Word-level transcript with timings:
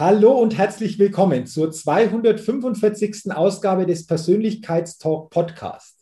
Hallo 0.00 0.32
und 0.32 0.56
herzlich 0.56 0.98
willkommen 0.98 1.44
zur 1.44 1.70
245. 1.70 3.32
Ausgabe 3.32 3.84
des 3.84 4.06
Persönlichkeitstalk 4.06 5.28
Podcast. 5.28 5.98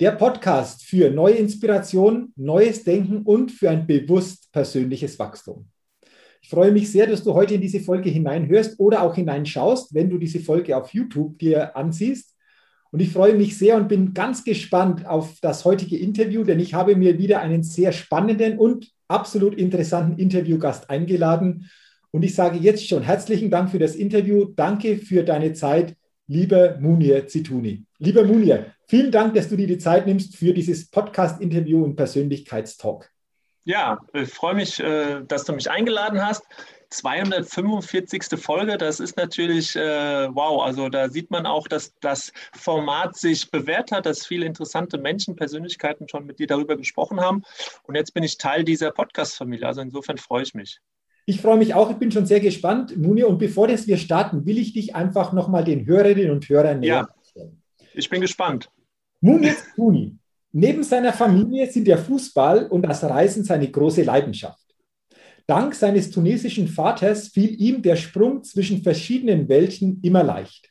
Der 0.00 0.10
Podcast 0.10 0.84
für 0.84 1.12
neue 1.12 1.34
Inspiration, 1.34 2.32
neues 2.34 2.82
Denken 2.82 3.22
und 3.22 3.52
für 3.52 3.70
ein 3.70 3.86
bewusst 3.86 4.50
persönliches 4.50 5.20
Wachstum. 5.20 5.68
Ich 6.42 6.48
freue 6.48 6.72
mich 6.72 6.90
sehr, 6.90 7.06
dass 7.06 7.22
du 7.22 7.34
heute 7.34 7.54
in 7.54 7.60
diese 7.60 7.78
Folge 7.78 8.10
hineinhörst 8.10 8.80
oder 8.80 9.02
auch 9.02 9.14
hineinschaust, 9.14 9.94
wenn 9.94 10.10
du 10.10 10.18
diese 10.18 10.40
Folge 10.40 10.76
auf 10.76 10.92
YouTube 10.92 11.38
dir 11.38 11.76
ansiehst. 11.76 12.34
Und 12.90 12.98
ich 12.98 13.12
freue 13.12 13.36
mich 13.36 13.56
sehr 13.56 13.76
und 13.76 13.86
bin 13.86 14.12
ganz 14.12 14.42
gespannt 14.42 15.06
auf 15.06 15.38
das 15.40 15.64
heutige 15.64 15.96
Interview, 15.96 16.42
denn 16.42 16.58
ich 16.58 16.74
habe 16.74 16.96
mir 16.96 17.16
wieder 17.16 17.42
einen 17.42 17.62
sehr 17.62 17.92
spannenden 17.92 18.58
und 18.58 18.90
absolut 19.06 19.54
interessanten 19.54 20.18
Interviewgast 20.18 20.90
eingeladen. 20.90 21.70
Und 22.16 22.22
ich 22.22 22.34
sage 22.34 22.56
jetzt 22.56 22.88
schon 22.88 23.02
herzlichen 23.02 23.50
Dank 23.50 23.70
für 23.70 23.78
das 23.78 23.94
Interview. 23.94 24.46
Danke 24.46 24.96
für 24.96 25.22
deine 25.22 25.52
Zeit, 25.52 25.94
lieber 26.26 26.78
Munir 26.80 27.26
Zituni. 27.26 27.84
Lieber 27.98 28.24
Munir, 28.24 28.72
vielen 28.88 29.12
Dank, 29.12 29.34
dass 29.34 29.50
du 29.50 29.56
dir 29.56 29.66
die 29.66 29.76
Zeit 29.76 30.06
nimmst 30.06 30.34
für 30.34 30.54
dieses 30.54 30.88
Podcast-Interview 30.90 31.84
und 31.84 31.94
Persönlichkeitstalk. 31.94 33.12
Ja, 33.64 33.98
ich 34.14 34.30
freue 34.30 34.54
mich, 34.54 34.80
äh, 34.80 35.24
dass 35.28 35.44
du 35.44 35.52
mich 35.52 35.70
eingeladen 35.70 36.24
hast. 36.24 36.42
245. 36.88 38.40
Folge, 38.40 38.78
das 38.78 38.98
ist 38.98 39.18
natürlich 39.18 39.76
äh, 39.76 40.34
wow. 40.34 40.62
Also 40.62 40.88
da 40.88 41.10
sieht 41.10 41.30
man 41.30 41.44
auch, 41.44 41.68
dass 41.68 41.92
das 42.00 42.32
Format 42.54 43.14
sich 43.14 43.50
bewährt 43.50 43.92
hat, 43.92 44.06
dass 44.06 44.24
viele 44.24 44.46
interessante 44.46 44.96
Menschen, 44.96 45.36
Persönlichkeiten 45.36 46.08
schon 46.08 46.24
mit 46.24 46.38
dir 46.38 46.46
darüber 46.46 46.78
gesprochen 46.78 47.20
haben. 47.20 47.42
Und 47.82 47.94
jetzt 47.94 48.14
bin 48.14 48.22
ich 48.22 48.38
Teil 48.38 48.64
dieser 48.64 48.90
Podcast-Familie. 48.90 49.66
Also 49.66 49.82
insofern 49.82 50.16
freue 50.16 50.44
ich 50.44 50.54
mich. 50.54 50.80
Ich 51.28 51.40
freue 51.40 51.58
mich 51.58 51.74
auch, 51.74 51.90
ich 51.90 51.96
bin 51.96 52.12
schon 52.12 52.24
sehr 52.24 52.38
gespannt, 52.38 52.96
Muni. 52.96 53.24
Und 53.24 53.38
bevor 53.38 53.66
das 53.66 53.88
wir 53.88 53.96
starten, 53.98 54.46
will 54.46 54.58
ich 54.58 54.72
dich 54.72 54.94
einfach 54.94 55.32
nochmal 55.32 55.64
den 55.64 55.84
Hörerinnen 55.84 56.30
und 56.30 56.48
Hörern 56.48 56.78
näher 56.78 57.08
ja, 57.08 57.08
stellen. 57.28 57.62
Ich 57.94 58.08
bin 58.08 58.20
gespannt. 58.20 58.70
Muni 59.20 59.50
Muni. 59.76 60.16
Neben 60.52 60.84
seiner 60.84 61.12
Familie 61.12 61.70
sind 61.70 61.86
der 61.88 61.98
Fußball 61.98 62.68
und 62.68 62.82
das 62.82 63.02
Reisen 63.02 63.42
seine 63.42 63.68
große 63.68 64.04
Leidenschaft. 64.04 64.64
Dank 65.48 65.74
seines 65.74 66.10
tunesischen 66.10 66.68
Vaters 66.68 67.28
fiel 67.28 67.60
ihm 67.60 67.82
der 67.82 67.96
Sprung 67.96 68.44
zwischen 68.44 68.82
verschiedenen 68.82 69.48
Welten 69.48 70.00
immer 70.02 70.22
leicht. 70.22 70.70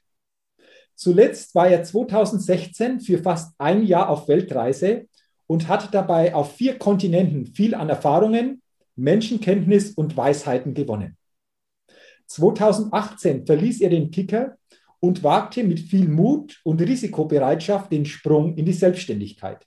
Zuletzt 0.96 1.54
war 1.54 1.68
er 1.68 1.84
2016 1.84 3.02
für 3.02 3.18
fast 3.18 3.54
ein 3.58 3.86
Jahr 3.86 4.10
auf 4.10 4.28
Weltreise 4.30 5.08
und 5.48 5.68
hat 5.68 5.94
dabei 5.94 6.34
auf 6.34 6.56
vier 6.56 6.80
Kontinenten 6.80 7.46
viel 7.46 7.76
an 7.76 7.90
Erfahrungen, 7.90 8.62
Menschenkenntnis 8.96 9.92
und 9.92 10.16
Weisheiten 10.16 10.74
gewonnen. 10.74 11.18
2018 12.28 13.46
verließ 13.46 13.82
er 13.82 13.90
den 13.90 14.12
Kicker 14.12 14.58
und 15.00 15.24
wagte 15.24 15.64
mit 15.64 15.80
viel 15.80 16.08
Mut 16.08 16.60
und 16.64 16.82
Risikobereitschaft 16.82 17.92
den 17.92 18.06
Sprung 18.06 18.56
in 18.56 18.66
die 18.66 18.74
Selbstständigkeit. 18.74 19.66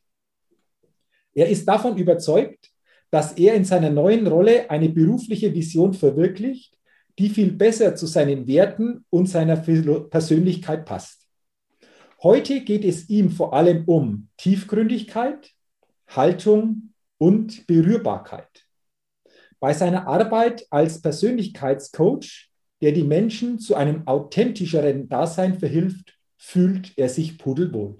Er 1.34 1.48
ist 1.48 1.66
davon 1.66 1.96
überzeugt, 1.96 2.70
dass 3.10 3.32
er 3.32 3.54
in 3.54 3.64
seiner 3.64 3.90
neuen 3.90 4.26
Rolle 4.26 4.68
eine 4.70 4.88
berufliche 4.88 5.54
Vision 5.54 5.94
verwirklicht, 5.94 6.76
die 7.18 7.28
viel 7.28 7.52
besser 7.52 7.94
zu 7.94 8.06
seinen 8.06 8.46
Werten 8.46 9.04
und 9.10 9.26
seiner 9.26 9.56
Persönlichkeit 9.56 10.84
passt. 10.84 11.26
Heute 12.22 12.62
geht 12.62 12.84
es 12.84 13.08
ihm 13.08 13.30
vor 13.30 13.54
allem 13.54 13.84
um 13.86 14.28
Tiefgründigkeit, 14.36 15.52
Haltung 16.08 16.92
und 17.18 17.66
Berührbarkeit. 17.66 18.67
Bei 19.60 19.72
seiner 19.72 20.06
Arbeit 20.06 20.66
als 20.70 21.02
Persönlichkeitscoach, 21.02 22.48
der 22.80 22.92
die 22.92 23.04
Menschen 23.04 23.58
zu 23.58 23.74
einem 23.74 24.06
authentischeren 24.06 25.08
Dasein 25.08 25.58
verhilft, 25.58 26.16
fühlt 26.36 26.92
er 26.96 27.08
sich 27.08 27.38
pudelwohl. 27.38 27.98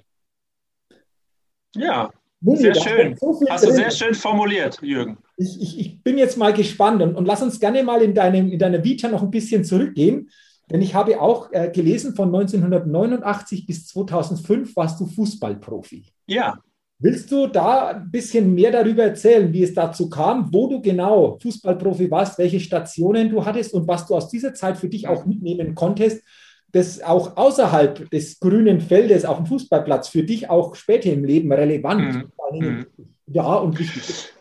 Ja, 1.75 2.11
sehr 2.41 2.75
schön. 2.75 3.17
So 3.17 3.41
Hast 3.49 3.67
du 3.67 3.73
sehr 3.73 3.91
schön 3.91 4.15
formuliert, 4.15 4.79
Jürgen. 4.81 5.19
Ich, 5.37 5.61
ich, 5.61 5.81
ich, 5.81 6.03
bin 6.03 6.19
jetzt 6.19 6.37
mal 6.37 6.53
gespannt 6.53 7.03
und, 7.03 7.17
und 7.17 7.27
lass 7.27 7.43
uns 7.43 7.59
gerne 7.59 7.83
mal 7.83 8.03
in, 8.03 8.15
deinem, 8.15 8.51
in 8.51 8.59
deiner 8.59 8.83
Vita 8.85 9.09
noch 9.09 9.23
ein 9.23 9.31
bisschen 9.31 9.65
zurückgehen. 9.65 10.31
Denn 10.71 10.83
ich 10.83 10.95
habe 10.95 11.21
auch 11.21 11.51
äh, 11.53 11.71
gelesen, 11.71 12.15
von 12.15 12.29
1989 12.29 13.67
bis 13.67 13.87
2005 13.87 14.77
warst 14.77 15.01
du 15.01 15.07
Fußballprofi. 15.07 16.07
Ja. 16.27 16.59
Willst 17.01 17.31
du 17.31 17.47
da 17.47 17.89
ein 17.89 18.11
bisschen 18.11 18.55
mehr 18.55 18.73
darüber 18.73 19.05
erzählen, 19.05 19.53
wie 19.53 19.63
es 19.63 19.73
dazu 19.73 20.11
kam, 20.11 20.53
wo 20.53 20.67
du 20.67 20.83
genau 20.83 21.39
Fußballprofi 21.41 22.11
warst, 22.11 22.39
welche 22.39 22.59
Stationen 22.59 23.31
du 23.31 23.45
hattest 23.45 23.73
und 23.73 23.87
was 23.87 24.07
du 24.07 24.17
aus 24.17 24.29
dieser 24.29 24.53
Zeit 24.53 24.79
für 24.79 24.89
dich 24.89 25.07
auch 25.07 25.25
mitnehmen 25.25 25.77
konntest, 25.77 26.25
das 26.73 27.01
auch 27.01 27.37
außerhalb 27.37 28.11
des 28.11 28.41
grünen 28.41 28.81
Feldes 28.81 29.25
auf 29.25 29.37
dem 29.37 29.47
Fußballplatz 29.47 30.09
für 30.09 30.25
dich 30.25 30.51
auch 30.51 30.75
später 30.75 31.13
im 31.13 31.25
Leben 31.25 31.53
relevant 31.53 32.29
mhm. 32.53 32.87
ja 33.27 33.55
und 33.55 33.79
wichtig 33.79 34.09
ist? 34.09 34.38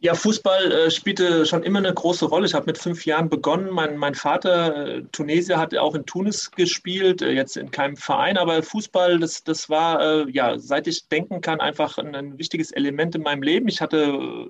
Ja, 0.00 0.14
Fußball 0.14 0.72
äh, 0.72 0.90
spielte 0.90 1.46
schon 1.46 1.62
immer 1.62 1.78
eine 1.78 1.92
große 1.92 2.26
Rolle. 2.26 2.46
Ich 2.46 2.52
habe 2.52 2.66
mit 2.66 2.76
fünf 2.76 3.06
Jahren 3.06 3.30
begonnen. 3.30 3.70
Mein, 3.70 3.96
mein 3.96 4.14
Vater, 4.14 4.86
äh, 4.86 5.02
Tunesier, 5.10 5.56
hat 5.58 5.74
auch 5.76 5.94
in 5.94 6.04
Tunis 6.04 6.50
gespielt, 6.50 7.22
äh, 7.22 7.30
jetzt 7.30 7.56
in 7.56 7.70
keinem 7.70 7.96
Verein, 7.96 8.36
aber 8.36 8.62
Fußball, 8.62 9.18
das, 9.18 9.42
das 9.42 9.70
war, 9.70 10.00
äh, 10.00 10.30
ja, 10.30 10.58
seit 10.58 10.86
ich 10.86 11.08
denken 11.08 11.40
kann, 11.40 11.60
einfach 11.60 11.96
ein, 11.96 12.14
ein, 12.14 12.38
wichtiges 12.38 12.72
Element 12.72 13.14
in 13.14 13.22
meinem 13.22 13.42
Leben. 13.42 13.68
Ich 13.68 13.80
hatte, 13.80 13.96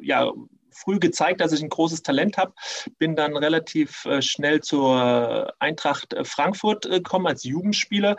äh, 0.03 0.05
ja, 0.05 0.33
früh 0.73 0.99
gezeigt, 0.99 1.41
dass 1.41 1.53
ich 1.53 1.63
ein 1.63 1.69
großes 1.69 2.03
Talent 2.03 2.37
habe. 2.37 2.53
Bin 2.99 3.17
dann 3.17 3.37
relativ 3.37 4.05
äh, 4.05 4.21
schnell 4.21 4.61
zur 4.61 5.55
Eintracht 5.59 6.15
Frankfurt 6.25 6.83
gekommen 6.83 7.27
als 7.27 7.45
Jugendspieler, 7.45 8.17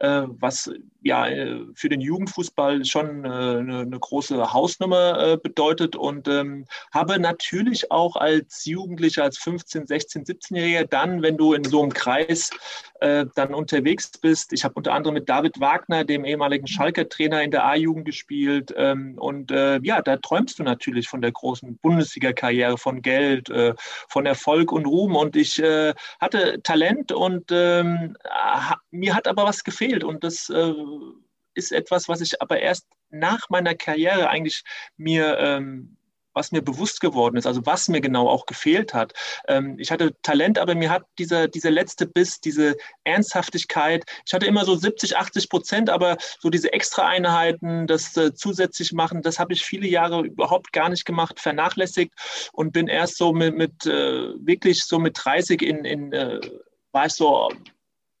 was 0.00 0.70
ja 1.02 1.26
für 1.74 1.88
den 1.88 2.00
Jugendfußball 2.00 2.84
schon 2.84 3.24
eine, 3.24 3.80
eine 3.80 3.98
große 3.98 4.52
Hausnummer 4.52 5.36
bedeutet 5.36 5.96
und 5.96 6.28
ähm, 6.28 6.66
habe 6.92 7.18
natürlich 7.18 7.90
auch 7.90 8.16
als 8.16 8.64
Jugendlicher, 8.64 9.24
als 9.24 9.38
15, 9.38 9.86
16, 9.86 10.24
17-Jähriger 10.24 10.86
dann, 10.86 11.22
wenn 11.22 11.36
du 11.36 11.54
in 11.54 11.64
so 11.64 11.82
einem 11.82 11.92
Kreis 11.92 12.50
dann 13.00 13.54
unterwegs 13.54 14.10
bist, 14.18 14.52
ich 14.52 14.64
habe 14.64 14.74
unter 14.74 14.92
anderem 14.92 15.14
mit 15.14 15.28
David 15.28 15.60
Wagner, 15.60 16.02
dem 16.02 16.24
ehemaligen 16.24 16.66
Schalker 16.66 17.08
Trainer 17.08 17.44
in 17.44 17.52
der 17.52 17.64
A-Jugend 17.64 18.04
gespielt 18.04 18.74
ähm, 18.76 19.14
und 19.18 19.52
ja, 19.52 20.02
da 20.02 20.16
träumst 20.16 20.58
du 20.58 20.64
natürlich 20.64 21.08
von 21.08 21.22
der 21.22 21.30
großen 21.30 21.76
Bundesliga 21.78 22.18
Bundesliga-Karriere, 22.18 22.78
von 22.78 23.02
Geld, 23.02 23.50
äh, 23.50 23.74
von 24.08 24.26
Erfolg 24.26 24.72
und 24.72 24.86
Ruhm. 24.86 25.16
Und 25.16 25.36
ich 25.36 25.62
äh, 25.62 25.94
hatte 26.20 26.60
Talent 26.62 27.12
und 27.12 27.50
ähm, 27.50 28.16
mir 28.90 29.14
hat 29.14 29.26
aber 29.28 29.44
was 29.44 29.64
gefehlt. 29.64 29.87
Und 30.04 30.24
das 30.24 30.48
äh, 30.50 30.74
ist 31.54 31.72
etwas, 31.72 32.08
was 32.08 32.20
ich 32.20 32.40
aber 32.40 32.60
erst 32.60 32.86
nach 33.10 33.48
meiner 33.50 33.74
Karriere 33.74 34.28
eigentlich 34.28 34.62
mir 34.96 35.38
ähm, 35.38 35.98
was 36.38 36.52
mir 36.52 36.62
bewusst 36.62 37.00
geworden 37.00 37.36
ist, 37.36 37.46
also 37.46 37.66
was 37.66 37.88
mir 37.88 38.00
genau 38.00 38.28
auch 38.28 38.46
gefehlt 38.46 38.94
hat. 38.94 39.12
Ähm, 39.48 39.76
ich 39.78 39.90
hatte 39.90 40.14
Talent, 40.22 40.58
aber 40.58 40.76
mir 40.76 40.88
hat 40.88 41.04
dieser, 41.18 41.48
dieser 41.48 41.70
letzte 41.70 42.06
Biss, 42.06 42.40
diese 42.40 42.76
Ernsthaftigkeit, 43.02 44.04
ich 44.24 44.32
hatte 44.32 44.46
immer 44.46 44.64
so 44.64 44.76
70, 44.76 45.16
80 45.16 45.48
Prozent, 45.48 45.90
aber 45.90 46.16
so 46.38 46.48
diese 46.48 46.72
Extra-Einheiten, 46.72 47.88
das 47.88 48.16
äh, 48.16 48.32
zusätzlich 48.34 48.92
machen, 48.92 49.22
das 49.22 49.40
habe 49.40 49.52
ich 49.52 49.64
viele 49.64 49.88
Jahre 49.88 50.20
überhaupt 50.22 50.72
gar 50.72 50.88
nicht 50.88 51.04
gemacht, 51.04 51.40
vernachlässigt 51.40 52.12
und 52.52 52.72
bin 52.72 52.86
erst 52.86 53.16
so 53.16 53.32
mit, 53.32 53.56
mit 53.56 53.84
äh, 53.86 54.32
wirklich 54.38 54.84
so 54.84 55.00
mit 55.00 55.18
30 55.18 55.60
in, 55.60 55.84
in 55.84 56.12
äh, 56.12 56.40
war 56.92 57.06
ich 57.06 57.12
so 57.12 57.48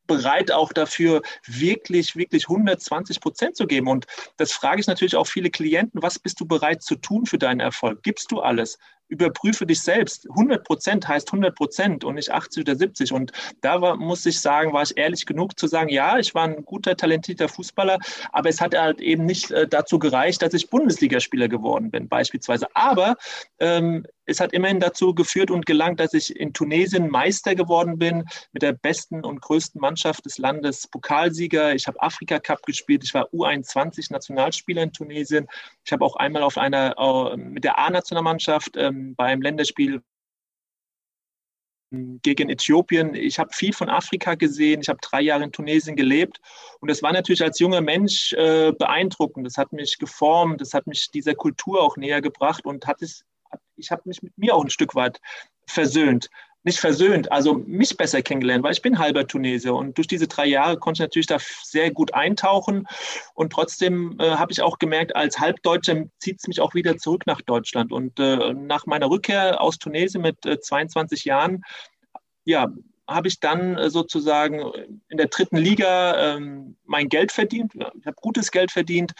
bereit 0.08 0.50
auch 0.50 0.72
dafür 0.72 1.22
wirklich, 1.46 2.16
wirklich 2.16 2.48
120 2.48 3.20
Prozent 3.20 3.56
zu 3.56 3.68
geben. 3.68 3.86
Und 3.86 4.06
das 4.36 4.50
frage 4.50 4.80
ich 4.80 4.88
natürlich 4.88 5.14
auch 5.14 5.28
viele 5.28 5.50
Klienten, 5.50 6.02
was 6.02 6.18
bist 6.18 6.40
du 6.40 6.46
bereit 6.46 6.82
zu 6.82 6.96
tun 6.96 7.26
für 7.26 7.38
deinen 7.38 7.60
Erfolg? 7.60 8.02
Gibst 8.02 8.32
du 8.32 8.40
alles? 8.40 8.78
überprüfe 9.08 9.66
dich 9.66 9.80
selbst. 9.80 10.28
100 10.30 10.64
Prozent 10.64 11.08
heißt 11.08 11.28
100 11.28 11.54
Prozent 11.54 12.04
und 12.04 12.14
nicht 12.14 12.30
80 12.30 12.62
oder 12.62 12.76
70. 12.76 13.12
Und 13.12 13.32
da 13.62 13.80
war, 13.80 13.96
muss 13.96 14.24
ich 14.26 14.40
sagen, 14.40 14.72
war 14.72 14.82
ich 14.82 14.96
ehrlich 14.96 15.26
genug 15.26 15.58
zu 15.58 15.66
sagen, 15.66 15.88
ja, 15.88 16.18
ich 16.18 16.34
war 16.34 16.44
ein 16.44 16.64
guter, 16.64 16.96
talentierter 16.96 17.48
Fußballer, 17.48 17.98
aber 18.32 18.48
es 18.48 18.60
hat 18.60 18.76
halt 18.76 19.00
eben 19.00 19.24
nicht 19.24 19.50
äh, 19.50 19.66
dazu 19.66 19.98
gereicht, 19.98 20.42
dass 20.42 20.54
ich 20.54 20.70
Bundesligaspieler 20.70 21.48
geworden 21.48 21.90
bin, 21.90 22.08
beispielsweise. 22.08 22.68
Aber 22.74 23.16
ähm, 23.58 24.06
es 24.28 24.40
hat 24.40 24.52
immerhin 24.52 24.78
dazu 24.78 25.14
geführt 25.14 25.50
und 25.50 25.64
gelangt, 25.64 26.00
dass 26.00 26.12
ich 26.12 26.36
in 26.36 26.52
Tunesien 26.52 27.08
Meister 27.08 27.54
geworden 27.54 27.98
bin 27.98 28.24
mit 28.52 28.62
der 28.62 28.72
besten 28.72 29.24
und 29.24 29.40
größten 29.40 29.80
Mannschaft 29.80 30.26
des 30.26 30.38
Landes, 30.38 30.86
Pokalsieger. 30.86 31.74
Ich 31.74 31.86
habe 31.86 32.00
Afrika 32.02 32.38
Cup 32.38 32.62
gespielt. 32.64 33.02
Ich 33.04 33.14
war 33.14 33.28
U21 33.30 34.12
Nationalspieler 34.12 34.82
in 34.82 34.92
Tunesien. 34.92 35.48
Ich 35.84 35.92
habe 35.92 36.04
auch 36.04 36.16
einmal 36.16 36.42
auf 36.42 36.58
einer 36.58 36.94
äh, 36.98 37.36
mit 37.36 37.64
der 37.64 37.78
A-Nationalmannschaft 37.78 38.76
ähm, 38.76 39.14
beim 39.16 39.40
Länderspiel 39.40 40.02
gegen 41.90 42.50
Äthiopien. 42.50 43.14
Ich 43.14 43.38
habe 43.38 43.50
viel 43.52 43.72
von 43.72 43.88
Afrika 43.88 44.34
gesehen. 44.34 44.82
Ich 44.82 44.90
habe 44.90 44.98
drei 45.00 45.22
Jahre 45.22 45.44
in 45.44 45.52
Tunesien 45.52 45.96
gelebt. 45.96 46.38
Und 46.80 46.90
das 46.90 47.02
war 47.02 47.12
natürlich 47.12 47.42
als 47.42 47.58
junger 47.58 47.80
Mensch 47.80 48.34
äh, 48.34 48.72
beeindruckend. 48.72 49.46
Das 49.46 49.56
hat 49.56 49.72
mich 49.72 49.96
geformt. 49.98 50.60
Das 50.60 50.74
hat 50.74 50.86
mich 50.86 51.10
dieser 51.10 51.34
Kultur 51.34 51.80
auch 51.82 51.96
näher 51.96 52.20
gebracht 52.20 52.66
und 52.66 52.86
hat 52.86 53.00
es 53.00 53.24
ich 53.76 53.90
habe 53.90 54.02
mich 54.04 54.22
mit 54.22 54.36
mir 54.36 54.54
auch 54.54 54.64
ein 54.64 54.70
Stück 54.70 54.94
weit 54.94 55.20
versöhnt. 55.66 56.28
Nicht 56.64 56.80
versöhnt, 56.80 57.30
also 57.30 57.54
mich 57.54 57.96
besser 57.96 58.20
kennengelernt, 58.20 58.64
weil 58.64 58.72
ich 58.72 58.82
bin 58.82 58.98
halber 58.98 59.26
Tunesier 59.26 59.74
und 59.74 59.96
durch 59.96 60.08
diese 60.08 60.26
drei 60.26 60.44
Jahre 60.46 60.76
konnte 60.76 60.98
ich 60.98 61.04
natürlich 61.04 61.26
da 61.28 61.38
sehr 61.62 61.92
gut 61.92 62.12
eintauchen 62.14 62.86
und 63.34 63.52
trotzdem 63.52 64.18
äh, 64.18 64.32
habe 64.32 64.50
ich 64.50 64.60
auch 64.60 64.78
gemerkt, 64.78 65.14
als 65.14 65.38
Halbdeutscher 65.38 66.04
zieht 66.18 66.40
es 66.40 66.48
mich 66.48 66.60
auch 66.60 66.74
wieder 66.74 66.98
zurück 66.98 67.26
nach 67.26 67.40
Deutschland 67.42 67.92
und 67.92 68.18
äh, 68.18 68.52
nach 68.54 68.86
meiner 68.86 69.08
Rückkehr 69.08 69.60
aus 69.60 69.78
Tunesien 69.78 70.20
mit 70.20 70.44
äh, 70.44 70.60
22 70.60 71.24
Jahren, 71.24 71.62
ja, 72.44 72.72
habe 73.06 73.28
ich 73.28 73.40
dann 73.40 73.76
äh, 73.76 73.88
sozusagen 73.88 74.60
in 75.08 75.16
der 75.16 75.28
dritten 75.28 75.56
Liga 75.56 76.34
ähm, 76.36 76.76
mein 76.84 77.08
Geld 77.08 77.32
verdient. 77.32 77.72
Ich 77.74 78.06
habe 78.06 78.16
gutes 78.20 78.50
Geld 78.50 78.70
verdient 78.70 79.12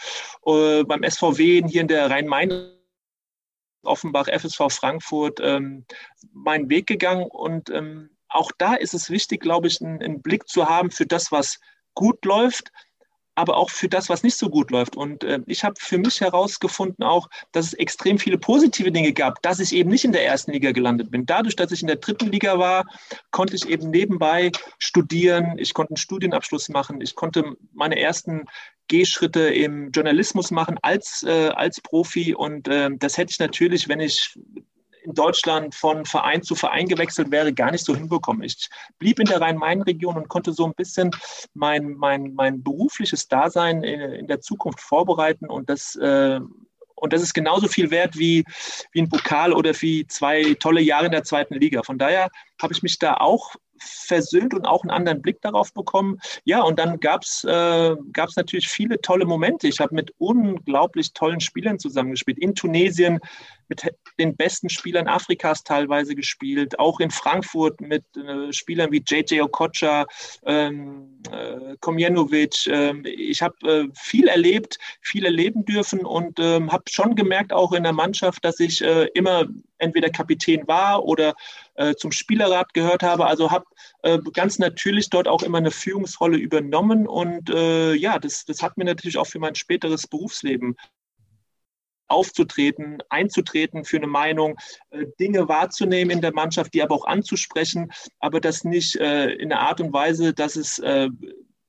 äh, 0.45 0.83
beim 0.83 1.03
SVW 1.09 1.63
hier 1.67 1.81
in 1.81 1.87
der 1.87 2.09
Rhein-Main 2.09 2.78
Offenbach, 3.83 4.27
FSV 4.27 4.69
Frankfurt 4.69 5.39
ähm, 5.41 5.85
meinen 6.33 6.69
Weg 6.69 6.87
gegangen. 6.87 7.25
Und 7.29 7.69
ähm, 7.69 8.09
auch 8.27 8.51
da 8.57 8.75
ist 8.75 8.93
es 8.93 9.09
wichtig, 9.09 9.41
glaube 9.41 9.67
ich, 9.67 9.81
einen, 9.81 10.01
einen, 10.01 10.21
Blick 10.21 10.47
zu 10.47 10.67
haben 10.67 10.91
für 10.91 11.05
das, 11.05 11.31
was 11.31 11.59
gut 11.93 12.23
läuft, 12.25 12.71
aber 13.39 13.55
auch 13.55 13.69
für 13.69 13.87
das, 13.87 14.09
was 14.09 14.21
nicht 14.21 14.35
so 14.35 14.49
gut 14.49 14.69
läuft. 14.69 14.97
Und 14.97 15.23
äh, 15.23 15.39
ich 15.45 15.63
habe 15.63 15.75
für 15.79 15.97
mich 15.97 16.19
herausgefunden 16.19 17.05
auch, 17.05 17.29
dass 17.53 17.67
es 17.67 17.73
extrem 17.73 18.19
viele 18.19 18.37
positive 18.37 18.91
Dinge 18.91 19.13
gab, 19.13 19.41
dass 19.41 19.61
ich 19.61 19.73
eben 19.73 19.89
nicht 19.89 20.03
in 20.03 20.11
der 20.11 20.25
ersten 20.25 20.51
Liga 20.51 20.73
gelandet 20.73 21.09
bin. 21.09 21.25
Dadurch, 21.25 21.55
dass 21.55 21.71
ich 21.71 21.81
in 21.81 21.87
der 21.87 21.95
dritten 21.95 22.31
Liga 22.31 22.59
war, 22.59 22.85
konnte 23.31 23.55
ich 23.55 23.69
eben 23.69 23.91
nebenbei 23.91 24.51
studieren, 24.77 25.53
ich 25.57 25.73
konnte 25.73 25.91
einen 25.91 25.97
Studienabschluss 25.97 26.67
machen, 26.67 26.99
ich 26.99 27.15
konnte 27.15 27.55
meine 27.73 27.97
ersten 27.97 28.43
Gehschritte 28.89 29.41
im 29.41 29.91
Journalismus 29.91 30.51
machen 30.51 30.77
als, 30.81 31.23
äh, 31.23 31.49
als 31.55 31.79
Profi. 31.79 32.35
Und 32.35 32.67
äh, 32.67 32.89
das 32.97 33.17
hätte 33.17 33.31
ich 33.31 33.39
natürlich, 33.39 33.87
wenn 33.87 34.01
ich 34.01 34.37
in 35.09 35.15
Deutschland 35.15 35.73
von 35.73 36.05
Verein 36.05 36.43
zu 36.43 36.55
Verein 36.55 36.87
gewechselt 36.87 37.31
wäre, 37.31 37.51
gar 37.51 37.71
nicht 37.71 37.83
so 37.83 37.95
hinbekommen. 37.95 38.43
Ich 38.43 38.69
blieb 38.99 39.19
in 39.19 39.25
der 39.25 39.41
Rhein-Main-Region 39.41 40.15
und 40.15 40.29
konnte 40.29 40.53
so 40.53 40.65
ein 40.65 40.73
bisschen 40.75 41.11
mein, 41.53 41.95
mein, 41.95 42.33
mein 42.35 42.63
berufliches 42.63 43.27
Dasein 43.27 43.83
in, 43.83 43.99
in 43.99 44.27
der 44.27 44.41
Zukunft 44.41 44.79
vorbereiten 44.79 45.47
und 45.47 45.69
das 45.69 45.95
äh, 45.95 46.39
und 47.01 47.13
das 47.13 47.21
ist 47.21 47.33
genauso 47.33 47.69
viel 47.69 47.91
wert 47.91 48.17
wie, 48.17 48.43
wie 48.91 49.01
ein 49.01 49.07
Pokal 49.07 49.53
oder 49.53 49.71
wie 49.81 50.05
zwei 50.07 50.53
tolle 50.59 50.81
Jahre 50.81 51.05
in 51.05 51.13
der 51.13 51.23
zweiten 51.23 51.53
Liga. 51.53 51.81
Von 51.81 51.97
daher 51.97 52.29
habe 52.61 52.73
ich 52.73 52.83
mich 52.83 52.99
da 52.99 53.13
auch 53.13 53.55
versöhnt 53.79 54.53
und 54.53 54.65
auch 54.65 54.83
einen 54.83 54.91
anderen 54.91 55.21
Blick 55.21 55.41
darauf 55.41 55.73
bekommen. 55.73 56.19
Ja, 56.43 56.61
und 56.61 56.79
dann 56.79 56.99
gab 56.99 57.23
es 57.23 57.43
äh, 57.43 57.95
natürlich 58.35 58.67
viele 58.67 59.01
tolle 59.01 59.25
Momente. 59.25 59.67
Ich 59.67 59.79
habe 59.79 59.95
mit 59.95 60.13
unglaublich 60.17 61.13
tollen 61.13 61.39
Spielern 61.39 61.79
zusammengespielt. 61.79 62.39
In 62.39 62.55
Tunesien 62.55 63.19
mit 63.69 63.83
den 64.17 64.35
besten 64.35 64.69
Spielern 64.69 65.07
Afrikas 65.07 65.63
teilweise 65.63 66.15
gespielt, 66.15 66.79
auch 66.79 66.99
in 66.99 67.11
Frankfurt 67.11 67.79
mit 67.79 68.03
äh, 68.17 68.51
Spielern 68.51 68.91
wie 68.91 69.03
JJ 69.05 69.41
Okocha, 69.41 70.05
ähm, 70.45 71.21
äh, 71.31 71.75
Komjenovic. 71.79 72.67
Ähm, 72.67 73.03
ich 73.05 73.41
habe 73.41 73.55
äh, 73.63 73.87
viel 73.93 74.27
erlebt, 74.27 74.79
viel 75.01 75.25
erleben 75.25 75.63
dürfen 75.65 76.05
und 76.05 76.39
ähm, 76.39 76.71
habe 76.71 76.83
schon 76.89 77.15
gemerkt, 77.15 77.53
auch 77.53 77.71
in 77.71 77.83
der 77.83 77.93
Mannschaft, 77.93 78.43
dass 78.43 78.59
ich 78.59 78.81
äh, 78.81 79.05
immer 79.13 79.45
entweder 79.77 80.09
Kapitän 80.09 80.67
war 80.67 81.05
oder 81.05 81.35
äh, 81.79 81.95
zum 81.95 82.11
Spielerrat 82.11 82.73
gehört 82.73 83.03
habe. 83.03 83.25
Also 83.25 83.51
habe 83.51 83.65
äh, 84.03 84.19
ganz 84.33 84.59
natürlich 84.59 85.09
dort 85.09 85.29
auch 85.29 85.43
immer 85.43 85.59
eine 85.59 85.71
Führungsrolle 85.71 86.37
übernommen. 86.37 87.07
Und 87.07 87.49
äh, 87.49 87.93
ja, 87.93 88.19
das, 88.19 88.43
das 88.43 88.61
hat 88.61 88.77
mir 88.77 88.83
natürlich 88.83 89.17
auch 89.17 89.27
für 89.27 89.39
mein 89.39 89.55
späteres 89.55 90.05
Berufsleben 90.05 90.75
aufzutreten, 92.09 92.97
einzutreten 93.07 93.85
für 93.85 93.95
eine 93.95 94.07
Meinung, 94.07 94.57
äh, 94.89 95.05
Dinge 95.21 95.47
wahrzunehmen 95.47 96.11
in 96.11 96.21
der 96.21 96.33
Mannschaft, 96.33 96.73
die 96.73 96.83
aber 96.83 96.95
auch 96.95 97.05
anzusprechen, 97.05 97.93
aber 98.19 98.41
das 98.41 98.65
nicht 98.65 98.97
äh, 98.97 99.29
in 99.29 99.53
einer 99.53 99.61
Art 99.61 99.79
und 99.79 99.93
Weise, 99.93 100.33
dass 100.33 100.57
es 100.57 100.81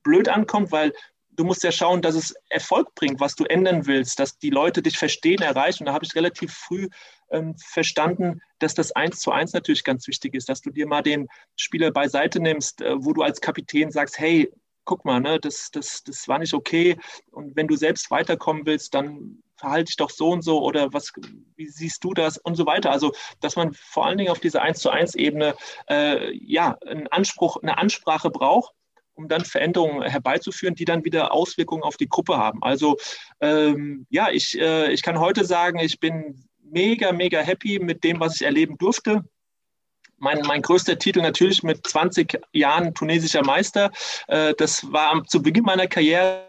blöd 0.02 0.28
ankommt, 0.28 0.72
weil 0.72 0.92
du 1.40 1.44
musst 1.46 1.64
ja 1.64 1.72
schauen, 1.72 2.02
dass 2.02 2.14
es 2.14 2.34
Erfolg 2.50 2.94
bringt, 2.94 3.18
was 3.18 3.34
du 3.34 3.44
ändern 3.44 3.86
willst, 3.86 4.20
dass 4.20 4.38
die 4.38 4.50
Leute 4.50 4.82
dich 4.82 4.98
verstehen, 4.98 5.40
erreichen. 5.40 5.84
Und 5.84 5.86
da 5.86 5.94
habe 5.94 6.04
ich 6.04 6.14
relativ 6.14 6.52
früh 6.52 6.86
ähm, 7.30 7.56
verstanden, 7.56 8.42
dass 8.58 8.74
das 8.74 8.92
eins 8.92 9.20
zu 9.20 9.32
eins 9.32 9.54
natürlich 9.54 9.82
ganz 9.82 10.06
wichtig 10.06 10.34
ist, 10.34 10.50
dass 10.50 10.60
du 10.60 10.70
dir 10.70 10.86
mal 10.86 11.00
den 11.00 11.28
Spieler 11.56 11.92
beiseite 11.92 12.40
nimmst, 12.40 12.82
äh, 12.82 12.94
wo 12.98 13.14
du 13.14 13.22
als 13.22 13.40
Kapitän 13.40 13.90
sagst, 13.90 14.18
hey, 14.18 14.52
guck 14.84 15.06
mal, 15.06 15.18
ne, 15.18 15.40
das, 15.40 15.70
das, 15.70 16.02
das 16.04 16.28
war 16.28 16.38
nicht 16.38 16.52
okay. 16.52 16.98
Und 17.30 17.56
wenn 17.56 17.68
du 17.68 17.76
selbst 17.76 18.10
weiterkommen 18.10 18.66
willst, 18.66 18.92
dann 18.92 19.42
verhalte 19.56 19.86
dich 19.86 19.96
doch 19.96 20.10
so 20.10 20.28
und 20.32 20.42
so 20.42 20.62
oder 20.62 20.92
was, 20.92 21.10
wie 21.56 21.68
siehst 21.68 22.04
du 22.04 22.12
das 22.12 22.36
und 22.36 22.54
so 22.54 22.66
weiter. 22.66 22.90
Also, 22.90 23.12
dass 23.40 23.56
man 23.56 23.72
vor 23.72 24.04
allen 24.04 24.18
Dingen 24.18 24.30
auf 24.30 24.40
dieser 24.40 24.60
1 24.60 24.78
zu 24.78 24.90
1 24.90 25.14
Ebene 25.14 25.54
äh, 25.88 26.34
ja, 26.34 26.76
einen 26.86 27.06
Anspruch, 27.06 27.56
eine 27.62 27.78
Ansprache 27.78 28.28
braucht 28.28 28.74
um 29.20 29.28
dann 29.28 29.44
Veränderungen 29.44 30.02
herbeizuführen, 30.02 30.74
die 30.74 30.84
dann 30.84 31.04
wieder 31.04 31.32
Auswirkungen 31.32 31.82
auf 31.82 31.96
die 31.96 32.08
Gruppe 32.08 32.38
haben. 32.38 32.62
Also 32.62 32.96
ähm, 33.40 34.06
ja, 34.10 34.30
ich, 34.30 34.58
äh, 34.58 34.90
ich 34.92 35.02
kann 35.02 35.20
heute 35.20 35.44
sagen, 35.44 35.78
ich 35.78 36.00
bin 36.00 36.44
mega, 36.62 37.12
mega 37.12 37.40
happy 37.40 37.78
mit 37.78 38.02
dem, 38.02 38.18
was 38.20 38.36
ich 38.36 38.42
erleben 38.42 38.78
durfte. 38.78 39.24
Mein, 40.16 40.40
mein 40.42 40.62
größter 40.62 40.98
Titel 40.98 41.20
natürlich 41.20 41.62
mit 41.62 41.86
20 41.86 42.40
Jahren 42.52 42.94
tunesischer 42.94 43.44
Meister. 43.44 43.90
Äh, 44.28 44.54
das 44.56 44.90
war 44.90 45.22
zu 45.26 45.42
Beginn 45.42 45.64
meiner 45.64 45.86
Karriere 45.86 46.46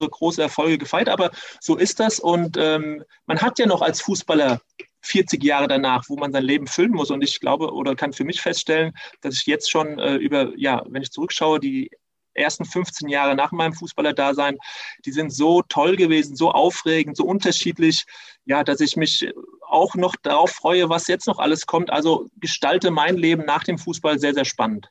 große 0.00 0.40
Erfolge 0.40 0.78
gefeiert, 0.78 1.08
aber 1.08 1.32
so 1.60 1.76
ist 1.76 1.98
das. 1.98 2.20
Und 2.20 2.56
ähm, 2.56 3.04
man 3.26 3.40
hat 3.40 3.58
ja 3.58 3.66
noch 3.66 3.82
als 3.82 4.00
Fußballer 4.00 4.60
40 5.08 5.42
Jahre 5.42 5.68
danach, 5.68 6.04
wo 6.08 6.16
man 6.16 6.32
sein 6.32 6.44
Leben 6.44 6.66
füllen 6.66 6.92
muss. 6.92 7.10
Und 7.10 7.22
ich 7.22 7.40
glaube 7.40 7.72
oder 7.72 7.96
kann 7.96 8.12
für 8.12 8.24
mich 8.24 8.40
feststellen, 8.40 8.92
dass 9.20 9.36
ich 9.36 9.46
jetzt 9.46 9.70
schon 9.70 9.98
äh, 9.98 10.16
über, 10.16 10.52
ja, 10.56 10.82
wenn 10.88 11.02
ich 11.02 11.10
zurückschaue, 11.10 11.60
die 11.60 11.90
ersten 12.34 12.64
15 12.64 13.08
Jahre 13.08 13.34
nach 13.34 13.52
meinem 13.52 13.72
Fußballerdasein, 13.72 14.58
die 15.04 15.12
sind 15.12 15.30
so 15.30 15.62
toll 15.62 15.96
gewesen, 15.96 16.36
so 16.36 16.50
aufregend, 16.52 17.16
so 17.16 17.24
unterschiedlich, 17.24 18.04
ja, 18.44 18.64
dass 18.64 18.80
ich 18.80 18.96
mich 18.96 19.30
auch 19.66 19.94
noch 19.94 20.16
darauf 20.16 20.50
freue, 20.50 20.88
was 20.88 21.08
jetzt 21.08 21.26
noch 21.26 21.38
alles 21.38 21.66
kommt. 21.66 21.90
Also 21.90 22.28
gestalte 22.36 22.90
mein 22.90 23.16
Leben 23.16 23.44
nach 23.44 23.64
dem 23.64 23.78
Fußball 23.78 24.18
sehr, 24.18 24.34
sehr 24.34 24.44
spannend. 24.44 24.90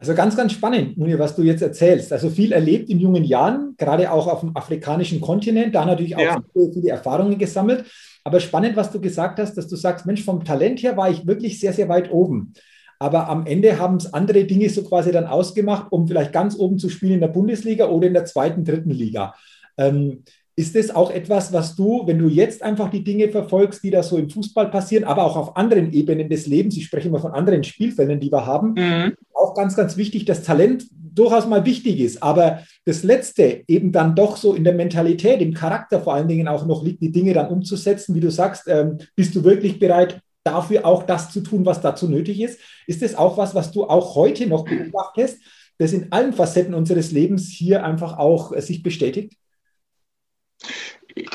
Also 0.00 0.14
ganz, 0.14 0.34
ganz 0.34 0.52
spannend, 0.52 0.96
Munir, 0.96 1.18
was 1.18 1.36
du 1.36 1.42
jetzt 1.42 1.60
erzählst. 1.60 2.10
Also 2.10 2.30
viel 2.30 2.52
erlebt 2.52 2.88
in 2.88 3.00
jungen 3.00 3.22
Jahren, 3.22 3.74
gerade 3.76 4.10
auch 4.10 4.28
auf 4.28 4.40
dem 4.40 4.56
afrikanischen 4.56 5.20
Kontinent, 5.20 5.74
da 5.74 5.84
natürlich 5.84 6.16
auch 6.16 6.20
ja. 6.20 6.42
viele 6.54 6.88
Erfahrungen 6.88 7.36
gesammelt. 7.36 7.84
Aber 8.24 8.40
spannend, 8.40 8.76
was 8.76 8.90
du 8.90 8.98
gesagt 8.98 9.38
hast, 9.38 9.58
dass 9.58 9.68
du 9.68 9.76
sagst, 9.76 10.06
Mensch, 10.06 10.24
vom 10.24 10.42
Talent 10.42 10.82
her 10.82 10.96
war 10.96 11.10
ich 11.10 11.26
wirklich 11.26 11.60
sehr, 11.60 11.74
sehr 11.74 11.90
weit 11.90 12.10
oben. 12.10 12.54
Aber 12.98 13.28
am 13.28 13.44
Ende 13.44 13.78
haben 13.78 13.96
es 13.96 14.12
andere 14.12 14.44
Dinge 14.44 14.70
so 14.70 14.84
quasi 14.84 15.12
dann 15.12 15.26
ausgemacht, 15.26 15.88
um 15.90 16.08
vielleicht 16.08 16.32
ganz 16.32 16.58
oben 16.58 16.78
zu 16.78 16.88
spielen 16.88 17.14
in 17.14 17.20
der 17.20 17.28
Bundesliga 17.28 17.86
oder 17.88 18.06
in 18.06 18.14
der 18.14 18.24
zweiten, 18.24 18.64
dritten 18.64 18.90
Liga. 18.90 19.34
Ähm, 19.76 20.24
ist 20.60 20.76
das 20.76 20.94
auch 20.94 21.10
etwas, 21.10 21.54
was 21.54 21.74
du, 21.74 22.02
wenn 22.06 22.18
du 22.18 22.28
jetzt 22.28 22.62
einfach 22.62 22.90
die 22.90 23.02
Dinge 23.02 23.30
verfolgst, 23.30 23.82
die 23.82 23.90
da 23.90 24.02
so 24.02 24.18
im 24.18 24.28
Fußball 24.28 24.70
passieren, 24.70 25.04
aber 25.04 25.24
auch 25.24 25.36
auf 25.36 25.56
anderen 25.56 25.90
Ebenen 25.90 26.28
des 26.28 26.46
Lebens, 26.46 26.76
ich 26.76 26.84
spreche 26.84 27.08
immer 27.08 27.18
von 27.18 27.32
anderen 27.32 27.64
Spielfällen, 27.64 28.20
die 28.20 28.30
wir 28.30 28.44
haben, 28.44 28.74
mhm. 28.74 29.14
auch 29.32 29.54
ganz, 29.54 29.74
ganz 29.74 29.96
wichtig, 29.96 30.26
dass 30.26 30.42
Talent 30.42 30.84
durchaus 30.92 31.46
mal 31.48 31.64
wichtig 31.64 31.98
ist, 31.98 32.22
aber 32.22 32.60
das 32.84 33.02
Letzte 33.02 33.62
eben 33.68 33.90
dann 33.90 34.14
doch 34.14 34.36
so 34.36 34.54
in 34.54 34.64
der 34.64 34.74
Mentalität, 34.74 35.40
im 35.40 35.54
Charakter 35.54 36.00
vor 36.00 36.12
allen 36.14 36.28
Dingen 36.28 36.46
auch 36.46 36.66
noch 36.66 36.84
liegt, 36.84 37.00
die 37.00 37.10
Dinge 37.10 37.32
dann 37.32 37.48
umzusetzen, 37.48 38.14
wie 38.14 38.20
du 38.20 38.30
sagst, 38.30 38.64
ähm, 38.68 38.98
bist 39.16 39.34
du 39.34 39.42
wirklich 39.42 39.78
bereit, 39.78 40.20
dafür 40.44 40.84
auch 40.84 41.04
das 41.04 41.30
zu 41.30 41.40
tun, 41.40 41.64
was 41.64 41.80
dazu 41.80 42.06
nötig 42.06 42.40
ist? 42.40 42.60
Ist 42.86 43.02
das 43.02 43.14
auch 43.14 43.38
was, 43.38 43.54
was 43.54 43.72
du 43.72 43.84
auch 43.84 44.14
heute 44.14 44.46
noch 44.46 44.64
beobachtest? 44.64 45.38
das 45.80 45.94
in 45.94 46.12
allen 46.12 46.34
Facetten 46.34 46.74
unseres 46.74 47.10
Lebens 47.10 47.48
hier 47.48 47.84
einfach 47.84 48.18
auch 48.18 48.52
äh, 48.52 48.60
sich 48.60 48.82
bestätigt? 48.82 49.32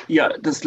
Ja, 0.07 0.29
das, 0.41 0.61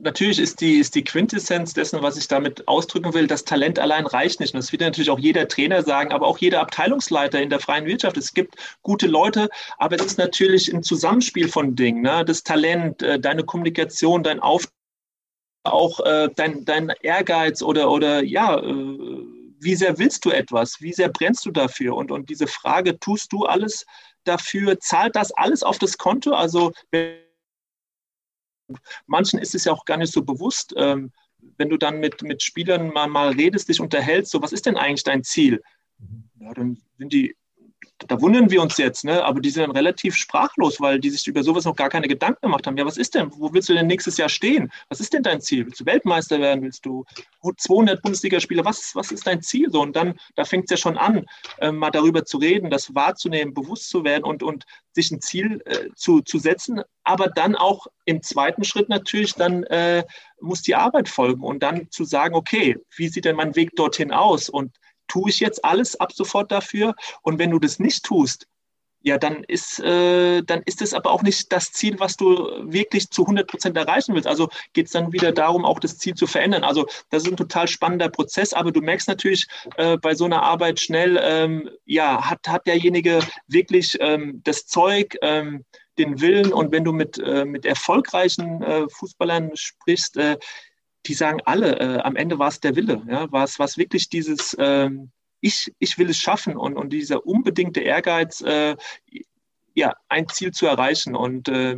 natürlich 0.00 0.38
ist 0.38 0.60
die, 0.60 0.78
ist 0.78 0.94
die 0.94 1.04
Quintessenz 1.04 1.74
dessen, 1.74 2.02
was 2.02 2.16
ich 2.16 2.28
damit 2.28 2.66
ausdrücken 2.68 3.14
will, 3.14 3.26
das 3.26 3.44
Talent 3.44 3.78
allein 3.78 4.06
reicht 4.06 4.40
nicht. 4.40 4.54
Und 4.54 4.58
das 4.58 4.72
wird 4.72 4.82
natürlich 4.82 5.10
auch 5.10 5.18
jeder 5.18 5.48
Trainer 5.48 5.82
sagen, 5.82 6.12
aber 6.12 6.26
auch 6.26 6.38
jeder 6.38 6.60
Abteilungsleiter 6.60 7.40
in 7.40 7.50
der 7.50 7.60
freien 7.60 7.86
Wirtschaft. 7.86 8.16
Es 8.16 8.34
gibt 8.34 8.56
gute 8.82 9.06
Leute, 9.06 9.48
aber 9.78 9.96
es 9.96 10.04
ist 10.04 10.18
natürlich 10.18 10.72
ein 10.72 10.82
Zusammenspiel 10.82 11.48
von 11.48 11.74
Dingen. 11.76 12.02
Ne? 12.02 12.24
Das 12.24 12.42
Talent, 12.42 13.02
äh, 13.02 13.18
deine 13.18 13.44
Kommunikation, 13.44 14.22
dein 14.22 14.40
Auftrag, 14.40 14.72
auch 15.64 16.00
äh, 16.00 16.28
dein, 16.36 16.64
dein 16.64 16.92
Ehrgeiz 17.02 17.62
oder, 17.62 17.90
oder 17.90 18.22
ja, 18.22 18.58
äh, 18.58 19.26
wie 19.58 19.74
sehr 19.74 19.98
willst 19.98 20.24
du 20.24 20.30
etwas? 20.30 20.80
Wie 20.80 20.92
sehr 20.92 21.08
brennst 21.08 21.44
du 21.44 21.50
dafür? 21.50 21.96
Und, 21.96 22.10
und 22.10 22.28
diese 22.30 22.46
Frage, 22.46 22.98
tust 23.00 23.32
du 23.32 23.46
alles 23.46 23.84
dafür? 24.24 24.78
Zahlt 24.78 25.16
das 25.16 25.32
alles 25.32 25.62
auf 25.62 25.78
das 25.78 25.98
Konto? 25.98 26.32
Also, 26.32 26.72
wenn 26.90 27.25
manchen 29.06 29.38
ist 29.38 29.54
es 29.54 29.64
ja 29.64 29.72
auch 29.72 29.84
gar 29.84 29.96
nicht 29.96 30.12
so 30.12 30.22
bewusst, 30.22 30.74
ähm, 30.76 31.12
wenn 31.58 31.68
du 31.68 31.76
dann 31.76 32.00
mit, 32.00 32.22
mit 32.22 32.42
Spielern 32.42 32.88
mal, 32.88 33.06
mal 33.06 33.30
redest, 33.30 33.68
dich 33.68 33.80
unterhältst, 33.80 34.32
so 34.32 34.42
was 34.42 34.52
ist 34.52 34.66
denn 34.66 34.76
eigentlich 34.76 35.04
dein 35.04 35.22
Ziel? 35.22 35.62
Mhm. 35.98 36.24
Ja, 36.40 36.54
dann 36.54 36.78
sind 36.98 37.12
die 37.12 37.36
da 38.08 38.20
wundern 38.20 38.50
wir 38.50 38.60
uns 38.60 38.76
jetzt, 38.76 39.04
ne? 39.04 39.24
aber 39.24 39.40
die 39.40 39.50
sind 39.50 39.62
dann 39.62 39.76
relativ 39.76 40.16
sprachlos, 40.16 40.80
weil 40.80 41.00
die 41.00 41.10
sich 41.10 41.26
über 41.26 41.42
sowas 41.42 41.64
noch 41.64 41.76
gar 41.76 41.88
keine 41.88 42.08
Gedanken 42.08 42.40
gemacht 42.42 42.66
haben. 42.66 42.76
Ja, 42.76 42.84
was 42.84 42.98
ist 42.98 43.14
denn? 43.14 43.30
Wo 43.34 43.52
willst 43.52 43.68
du 43.68 43.74
denn 43.74 43.86
nächstes 43.86 44.18
Jahr 44.18 44.28
stehen? 44.28 44.70
Was 44.88 45.00
ist 45.00 45.12
denn 45.12 45.22
dein 45.22 45.40
Ziel? 45.40 45.64
Willst 45.64 45.80
du 45.80 45.86
Weltmeister 45.86 46.38
werden? 46.38 46.62
Willst 46.62 46.84
du 46.84 47.04
200 47.42 48.02
Bundesligaspieler? 48.02 48.64
Was, 48.64 48.94
was 48.94 49.12
ist 49.12 49.26
dein 49.26 49.40
Ziel? 49.40 49.70
So, 49.70 49.80
und 49.80 49.96
dann, 49.96 50.18
da 50.34 50.44
fängt 50.44 50.64
es 50.64 50.70
ja 50.72 50.76
schon 50.76 50.98
an, 50.98 51.24
äh, 51.58 51.72
mal 51.72 51.90
darüber 51.90 52.24
zu 52.24 52.36
reden, 52.38 52.70
das 52.70 52.94
wahrzunehmen, 52.94 53.54
bewusst 53.54 53.88
zu 53.88 54.04
werden 54.04 54.24
und, 54.24 54.42
und 54.42 54.64
sich 54.92 55.10
ein 55.10 55.20
Ziel 55.20 55.62
äh, 55.64 55.88
zu, 55.94 56.20
zu 56.20 56.38
setzen, 56.38 56.82
aber 57.04 57.28
dann 57.28 57.54
auch 57.54 57.86
im 58.04 58.22
zweiten 58.22 58.64
Schritt 58.64 58.88
natürlich, 58.88 59.34
dann 59.34 59.62
äh, 59.64 60.04
muss 60.40 60.62
die 60.62 60.74
Arbeit 60.74 61.08
folgen 61.08 61.42
und 61.42 61.62
dann 61.62 61.90
zu 61.90 62.04
sagen, 62.04 62.34
okay, 62.34 62.76
wie 62.96 63.08
sieht 63.08 63.24
denn 63.24 63.36
mein 63.36 63.54
Weg 63.56 63.76
dorthin 63.76 64.12
aus? 64.12 64.48
Und 64.48 64.76
tue 65.08 65.30
ich 65.30 65.40
jetzt 65.40 65.64
alles 65.64 65.98
ab 65.98 66.12
sofort 66.12 66.50
dafür? 66.52 66.94
Und 67.22 67.38
wenn 67.38 67.50
du 67.50 67.58
das 67.58 67.78
nicht 67.78 68.04
tust, 68.04 68.46
ja, 69.06 69.18
dann 69.18 69.44
ist, 69.44 69.78
äh, 69.78 70.42
dann 70.42 70.62
ist 70.64 70.82
es 70.82 70.92
aber 70.92 71.12
auch 71.12 71.22
nicht 71.22 71.52
das 71.52 71.70
Ziel, 71.70 72.00
was 72.00 72.16
du 72.16 72.50
wirklich 72.64 73.08
zu 73.08 73.22
100 73.22 73.46
Prozent 73.46 73.76
erreichen 73.76 74.16
willst. 74.16 74.26
Also 74.26 74.48
geht 74.72 74.86
es 74.86 74.92
dann 74.92 75.12
wieder 75.12 75.30
darum, 75.30 75.64
auch 75.64 75.78
das 75.78 75.96
Ziel 75.98 76.14
zu 76.14 76.26
verändern. 76.26 76.64
Also 76.64 76.86
das 77.10 77.22
ist 77.22 77.28
ein 77.28 77.36
total 77.36 77.68
spannender 77.68 78.08
Prozess, 78.08 78.52
aber 78.52 78.72
du 78.72 78.80
merkst 78.80 79.06
natürlich 79.06 79.46
äh, 79.76 79.96
bei 79.96 80.16
so 80.16 80.24
einer 80.24 80.42
Arbeit 80.42 80.80
schnell, 80.80 81.20
ähm, 81.22 81.70
ja, 81.84 82.28
hat, 82.28 82.48
hat 82.48 82.66
derjenige 82.66 83.20
wirklich 83.46 83.96
ähm, 84.00 84.40
das 84.42 84.66
Zeug, 84.66 85.16
ähm, 85.22 85.64
den 85.98 86.20
Willen 86.20 86.52
und 86.52 86.72
wenn 86.72 86.82
du 86.82 86.92
mit, 86.92 87.16
äh, 87.18 87.44
mit 87.44 87.64
erfolgreichen 87.64 88.60
äh, 88.62 88.88
Fußballern 88.88 89.52
sprichst, 89.54 90.16
äh, 90.16 90.36
die 91.06 91.14
sagen 91.14 91.40
alle, 91.44 91.78
äh, 91.78 91.98
am 92.00 92.16
Ende 92.16 92.38
war 92.38 92.48
es 92.48 92.60
der 92.60 92.76
Wille, 92.76 93.02
ja, 93.08 93.30
war 93.30 93.44
es 93.44 93.78
wirklich 93.78 94.08
dieses, 94.08 94.56
ähm, 94.58 95.10
ich, 95.40 95.72
ich 95.78 95.98
will 95.98 96.10
es 96.10 96.18
schaffen 96.18 96.56
und, 96.56 96.76
und 96.76 96.90
dieser 96.90 97.26
unbedingte 97.26 97.80
Ehrgeiz, 97.80 98.40
äh, 98.40 98.76
ja, 99.74 99.94
ein 100.08 100.28
Ziel 100.28 100.52
zu 100.52 100.66
erreichen. 100.66 101.14
Und 101.14 101.48
äh, 101.48 101.76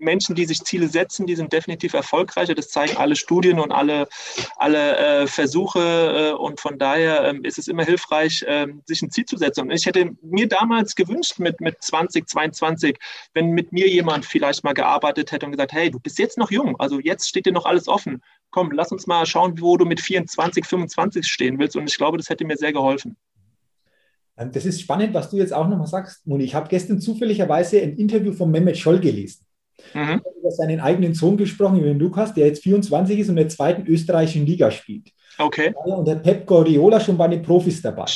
Menschen, 0.00 0.34
die 0.34 0.44
sich 0.44 0.62
Ziele 0.62 0.88
setzen, 0.88 1.26
die 1.26 1.36
sind 1.36 1.52
definitiv 1.52 1.94
erfolgreicher. 1.94 2.54
Das 2.54 2.68
zeigen 2.68 2.96
alle 2.96 3.16
Studien 3.16 3.60
und 3.60 3.72
alle, 3.72 4.08
alle 4.56 4.96
äh, 4.96 5.26
Versuche. 5.26 5.80
Äh, 5.80 6.36
und 6.36 6.60
von 6.60 6.78
daher 6.78 7.24
ähm, 7.24 7.44
ist 7.44 7.58
es 7.58 7.68
immer 7.68 7.84
hilfreich, 7.84 8.42
äh, 8.42 8.66
sich 8.86 9.02
ein 9.02 9.10
Ziel 9.10 9.24
zu 9.24 9.36
setzen. 9.36 9.62
Und 9.62 9.70
ich 9.70 9.86
hätte 9.86 10.16
mir 10.22 10.48
damals 10.48 10.94
gewünscht, 10.94 11.38
mit, 11.38 11.60
mit 11.60 11.82
20, 11.82 12.28
22, 12.28 12.98
wenn 13.34 13.50
mit 13.50 13.72
mir 13.72 13.88
jemand 13.88 14.26
vielleicht 14.26 14.64
mal 14.64 14.74
gearbeitet 14.74 15.32
hätte 15.32 15.46
und 15.46 15.52
gesagt, 15.52 15.72
hey, 15.72 15.90
du 15.90 16.00
bist 16.00 16.18
jetzt 16.18 16.38
noch 16.38 16.50
jung, 16.50 16.78
also 16.78 16.98
jetzt 17.00 17.28
steht 17.28 17.46
dir 17.46 17.52
noch 17.52 17.66
alles 17.66 17.88
offen. 17.88 18.22
Komm, 18.50 18.70
lass 18.72 18.92
uns 18.92 19.06
mal 19.06 19.26
schauen, 19.26 19.60
wo 19.60 19.76
du 19.76 19.84
mit 19.84 20.00
24, 20.00 20.64
25 20.64 21.26
stehen 21.26 21.58
willst. 21.58 21.76
Und 21.76 21.88
ich 21.88 21.96
glaube, 21.96 22.16
das 22.16 22.30
hätte 22.30 22.44
mir 22.44 22.56
sehr 22.56 22.72
geholfen. 22.72 23.16
Ähm, 24.38 24.52
das 24.52 24.64
ist 24.64 24.80
spannend, 24.80 25.12
was 25.14 25.30
du 25.30 25.36
jetzt 25.36 25.52
auch 25.52 25.68
nochmal 25.68 25.86
sagst, 25.86 26.26
Moni. 26.26 26.44
Ich 26.44 26.54
habe 26.54 26.68
gestern 26.68 27.00
zufälligerweise 27.00 27.80
ein 27.82 27.96
Interview 27.96 28.32
von 28.32 28.50
Mehmet 28.50 28.78
Scholl 28.78 29.00
gelesen. 29.00 29.44
Mhm. 29.94 30.22
Über 30.40 30.50
seinen 30.50 30.80
eigenen 30.80 31.14
Sohn 31.14 31.36
gesprochen, 31.36 31.78
über 31.78 31.88
den 31.88 31.98
Lukas, 31.98 32.34
der 32.34 32.46
jetzt 32.46 32.62
24 32.62 33.18
ist 33.18 33.28
und 33.28 33.36
in 33.36 33.44
der 33.44 33.48
zweiten 33.48 33.86
österreichischen 33.86 34.46
Liga 34.46 34.70
spielt. 34.70 35.10
Okay. 35.38 35.72
Und 35.84 36.08
der 36.08 36.16
Pep 36.16 36.46
Guardiola 36.46 36.98
schon 36.98 37.16
bei 37.16 37.28
den 37.28 37.42
Profis 37.42 37.80
dabei. 37.80 38.06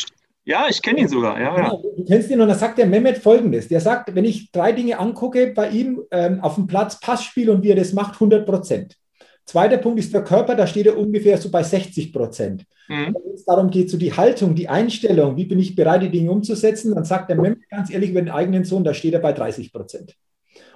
Ja, 0.45 0.67
ich 0.69 0.83
kenne 0.83 1.01
ihn 1.01 1.09
sogar. 1.09 1.39
Ja, 1.39 1.45
ja. 1.45 1.55
Genau, 1.55 1.83
du 1.97 2.05
kennst 2.05 2.29
ihn 2.31 2.41
und 2.41 2.49
dann 2.49 2.59
sagt 2.59 2.79
der 2.79 2.87
Mehmet 2.87 3.19
folgendes: 3.19 3.69
Der 3.69 3.81
sagt, 3.81 4.13
wenn 4.13 4.25
ich 4.25 4.51
drei 4.51 4.73
Dinge 4.73 4.99
angucke 4.99 5.53
bei 5.55 5.69
ihm 5.71 6.03
ähm, 6.11 6.41
auf 6.41 6.57
dem 6.57 6.67
Platz, 6.67 6.99
Passspiel 6.99 7.49
und 7.49 7.63
wie 7.63 7.71
er 7.71 7.77
das 7.77 7.93
macht, 7.93 8.15
100 8.15 8.45
Prozent. 8.45 8.97
Zweiter 9.45 9.79
Punkt 9.79 9.99
ist 9.99 10.15
der 10.15 10.23
Körper, 10.23 10.55
da 10.55 10.67
steht 10.67 10.87
er 10.87 10.97
ungefähr 10.97 11.37
so 11.37 11.51
bei 11.51 11.63
60 11.63 12.13
Prozent. 12.13 12.65
Mhm. 12.89 13.15
Wenn 13.15 13.35
es 13.35 13.45
darum 13.45 13.71
geht, 13.71 13.91
so 13.91 13.97
die 13.97 14.13
Haltung, 14.13 14.55
die 14.55 14.69
Einstellung, 14.69 15.37
wie 15.37 15.47
bin 15.47 15.59
ich 15.59 15.75
bereit, 15.75 16.03
die 16.03 16.11
Dinge 16.11 16.31
umzusetzen, 16.31 16.95
dann 16.95 17.05
sagt 17.05 17.29
der 17.29 17.37
Mehmet 17.37 17.69
ganz 17.69 17.91
ehrlich 17.91 18.11
über 18.11 18.23
den 18.23 18.31
eigenen 18.31 18.65
Sohn, 18.65 18.85
da 18.85 18.95
steht 18.95 19.15
er 19.15 19.21
bei 19.21 19.33
30 19.33 19.73
Prozent. 19.73 20.15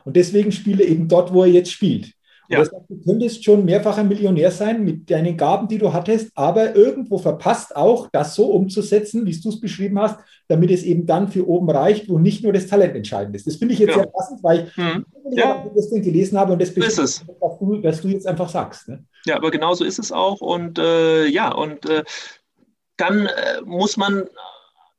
Und 0.04 0.16
deswegen 0.16 0.52
spielt 0.52 0.80
er 0.80 0.88
eben 0.88 1.08
dort, 1.08 1.32
wo 1.32 1.42
er 1.42 1.50
jetzt 1.50 1.70
spielt. 1.70 2.12
Ja. 2.48 2.60
Das 2.60 2.72
heißt, 2.72 2.84
du 2.88 3.00
könntest 3.04 3.44
schon 3.44 3.64
mehrfacher 3.64 4.04
Millionär 4.04 4.50
sein 4.50 4.84
mit 4.84 5.10
deinen 5.10 5.36
Gaben, 5.36 5.68
die 5.68 5.78
du 5.78 5.92
hattest, 5.92 6.30
aber 6.34 6.74
irgendwo 6.76 7.18
verpasst 7.18 7.74
auch, 7.74 8.08
das 8.12 8.34
so 8.34 8.46
umzusetzen, 8.46 9.26
wie 9.26 9.38
du 9.38 9.48
es 9.48 9.60
beschrieben 9.60 9.98
hast, 9.98 10.18
damit 10.48 10.70
es 10.70 10.82
eben 10.82 11.06
dann 11.06 11.28
für 11.28 11.48
oben 11.48 11.68
reicht, 11.70 12.08
wo 12.08 12.18
nicht 12.18 12.42
nur 12.42 12.52
das 12.52 12.66
Talent 12.66 12.94
entscheidend 12.94 13.34
ist. 13.34 13.46
Das 13.46 13.56
finde 13.56 13.74
ich 13.74 13.80
jetzt 13.80 13.90
ja. 13.90 13.96
sehr 13.96 14.06
passend, 14.06 14.42
weil 14.42 14.68
ich 14.68 14.76
hm. 14.76 15.04
ja. 15.32 15.64
das 15.74 15.90
gelesen 15.90 16.38
habe 16.38 16.52
und 16.52 16.62
das 16.62 16.70
ist 16.70 17.26
was 17.40 17.58
du, 17.58 17.82
was 17.82 18.00
du 18.00 18.08
jetzt 18.08 18.26
einfach 18.26 18.48
sagst. 18.48 18.88
Ne? 18.88 19.04
Ja, 19.24 19.36
aber 19.36 19.50
genau 19.50 19.74
so 19.74 19.84
ist 19.84 19.98
es 19.98 20.12
auch. 20.12 20.40
Und 20.40 20.78
äh, 20.78 21.26
ja, 21.26 21.52
und 21.52 21.88
äh, 21.88 22.04
dann 22.96 23.26
äh, 23.26 23.60
muss 23.64 23.96
man 23.96 24.24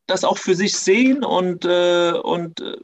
das 0.06 0.24
auch 0.24 0.38
für 0.38 0.56
sich 0.56 0.75
sehen 0.75 1.24
und, 1.24 1.66
äh, 1.66 2.12
und 2.12 2.62
äh, 2.62 2.77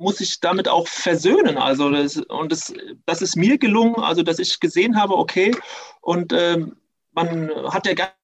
muss 0.00 0.20
ich 0.20 0.40
damit 0.40 0.68
auch 0.68 0.88
versöhnen. 0.88 1.58
Also 1.58 1.90
das, 1.90 2.16
und 2.16 2.50
das, 2.50 2.72
das 3.06 3.22
ist 3.22 3.36
mir 3.36 3.58
gelungen, 3.58 3.96
also 3.96 4.22
dass 4.22 4.38
ich 4.38 4.58
gesehen 4.58 4.96
habe, 4.96 5.16
okay, 5.16 5.54
und 6.00 6.32
ähm, 6.32 6.76
man 7.12 7.50
hat 7.72 7.86
ja 7.86 7.94
gar 7.94 8.14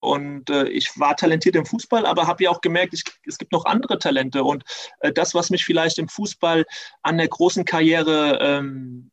und 0.00 0.50
äh, 0.50 0.68
ich 0.68 0.98
war 0.98 1.16
talentiert 1.16 1.56
im 1.56 1.64
Fußball, 1.64 2.04
aber 2.04 2.26
habe 2.26 2.44
ja 2.44 2.50
auch 2.50 2.60
gemerkt, 2.60 2.92
ich, 2.92 3.04
es 3.26 3.38
gibt 3.38 3.52
noch 3.52 3.64
andere 3.64 3.98
Talente. 3.98 4.44
Und 4.44 4.62
äh, 5.00 5.10
das, 5.10 5.34
was 5.34 5.48
mich 5.48 5.64
vielleicht 5.64 5.98
im 5.98 6.08
Fußball 6.08 6.66
an 7.02 7.16
der 7.16 7.28
großen 7.28 7.64
Karriere 7.64 8.38
ähm, 8.42 9.10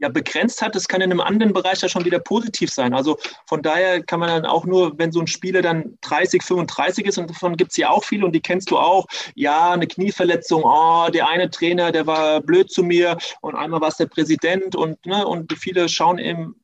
ja, 0.00 0.08
begrenzt 0.08 0.62
hat, 0.62 0.74
das 0.74 0.88
kann 0.88 1.00
in 1.00 1.10
einem 1.10 1.20
anderen 1.20 1.52
Bereich 1.52 1.80
ja 1.82 1.88
schon 1.88 2.04
wieder 2.04 2.18
positiv 2.18 2.70
sein. 2.70 2.94
Also 2.94 3.18
von 3.46 3.62
daher 3.62 4.02
kann 4.02 4.20
man 4.20 4.30
dann 4.30 4.46
auch 4.46 4.64
nur, 4.64 4.98
wenn 4.98 5.12
so 5.12 5.20
ein 5.20 5.26
Spieler 5.26 5.62
dann 5.62 5.98
30, 6.00 6.42
35 6.42 7.06
ist, 7.06 7.18
und 7.18 7.30
davon 7.30 7.56
gibt 7.56 7.72
es 7.72 7.76
ja 7.76 7.90
auch 7.90 8.04
viele 8.04 8.24
und 8.24 8.32
die 8.32 8.40
kennst 8.40 8.70
du 8.70 8.78
auch, 8.78 9.06
ja, 9.34 9.72
eine 9.72 9.86
Knieverletzung, 9.86 10.62
oh, 10.64 11.08
der 11.12 11.28
eine 11.28 11.50
Trainer, 11.50 11.92
der 11.92 12.06
war 12.06 12.40
blöd 12.40 12.70
zu 12.70 12.82
mir 12.82 13.18
und 13.42 13.54
einmal 13.54 13.80
war 13.80 13.88
es 13.88 13.96
der 13.96 14.06
Präsident 14.06 14.74
und, 14.74 15.04
ne, 15.06 15.26
und 15.26 15.52
viele 15.52 15.88
schauen 15.88 16.18
eben 16.18 16.56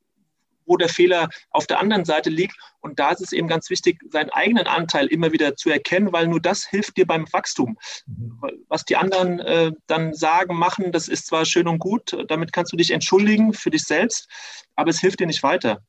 wo 0.66 0.76
der 0.76 0.88
Fehler 0.88 1.28
auf 1.50 1.66
der 1.66 1.80
anderen 1.80 2.04
Seite 2.04 2.30
liegt. 2.30 2.56
Und 2.80 2.99
da 2.99 3.11
ist 3.11 3.20
es 3.20 3.32
eben 3.32 3.49
ganz 3.49 3.70
wichtig, 3.70 4.00
seinen 4.11 4.30
eigenen 4.30 4.66
Anteil 4.66 5.06
immer 5.06 5.32
wieder 5.32 5.56
zu 5.56 5.70
erkennen, 5.70 6.12
weil 6.12 6.28
nur 6.28 6.40
das 6.40 6.66
hilft 6.66 6.96
dir 6.96 7.06
beim 7.06 7.26
Wachstum. 7.32 7.78
Mhm. 8.06 8.40
Was 8.68 8.85
die 8.85 8.96
anderen 8.96 9.40
äh, 9.40 9.73
dann 9.87 10.14
sagen, 10.14 10.56
machen, 10.56 10.92
das 10.92 11.08
ist 11.08 11.26
zwar 11.26 11.44
schön 11.44 11.68
und 11.68 11.78
gut, 11.78 12.16
damit 12.28 12.52
kannst 12.52 12.73
du 12.73 12.76
dich 12.76 12.90
entschuldigen 12.90 13.52
für 13.52 13.70
dich 13.70 13.85
selbst, 13.85 14.28
aber 14.75 14.90
es 14.90 15.00
hilft 15.00 15.20
dir 15.20 15.26
nicht 15.26 15.42
weiter. 15.42 15.82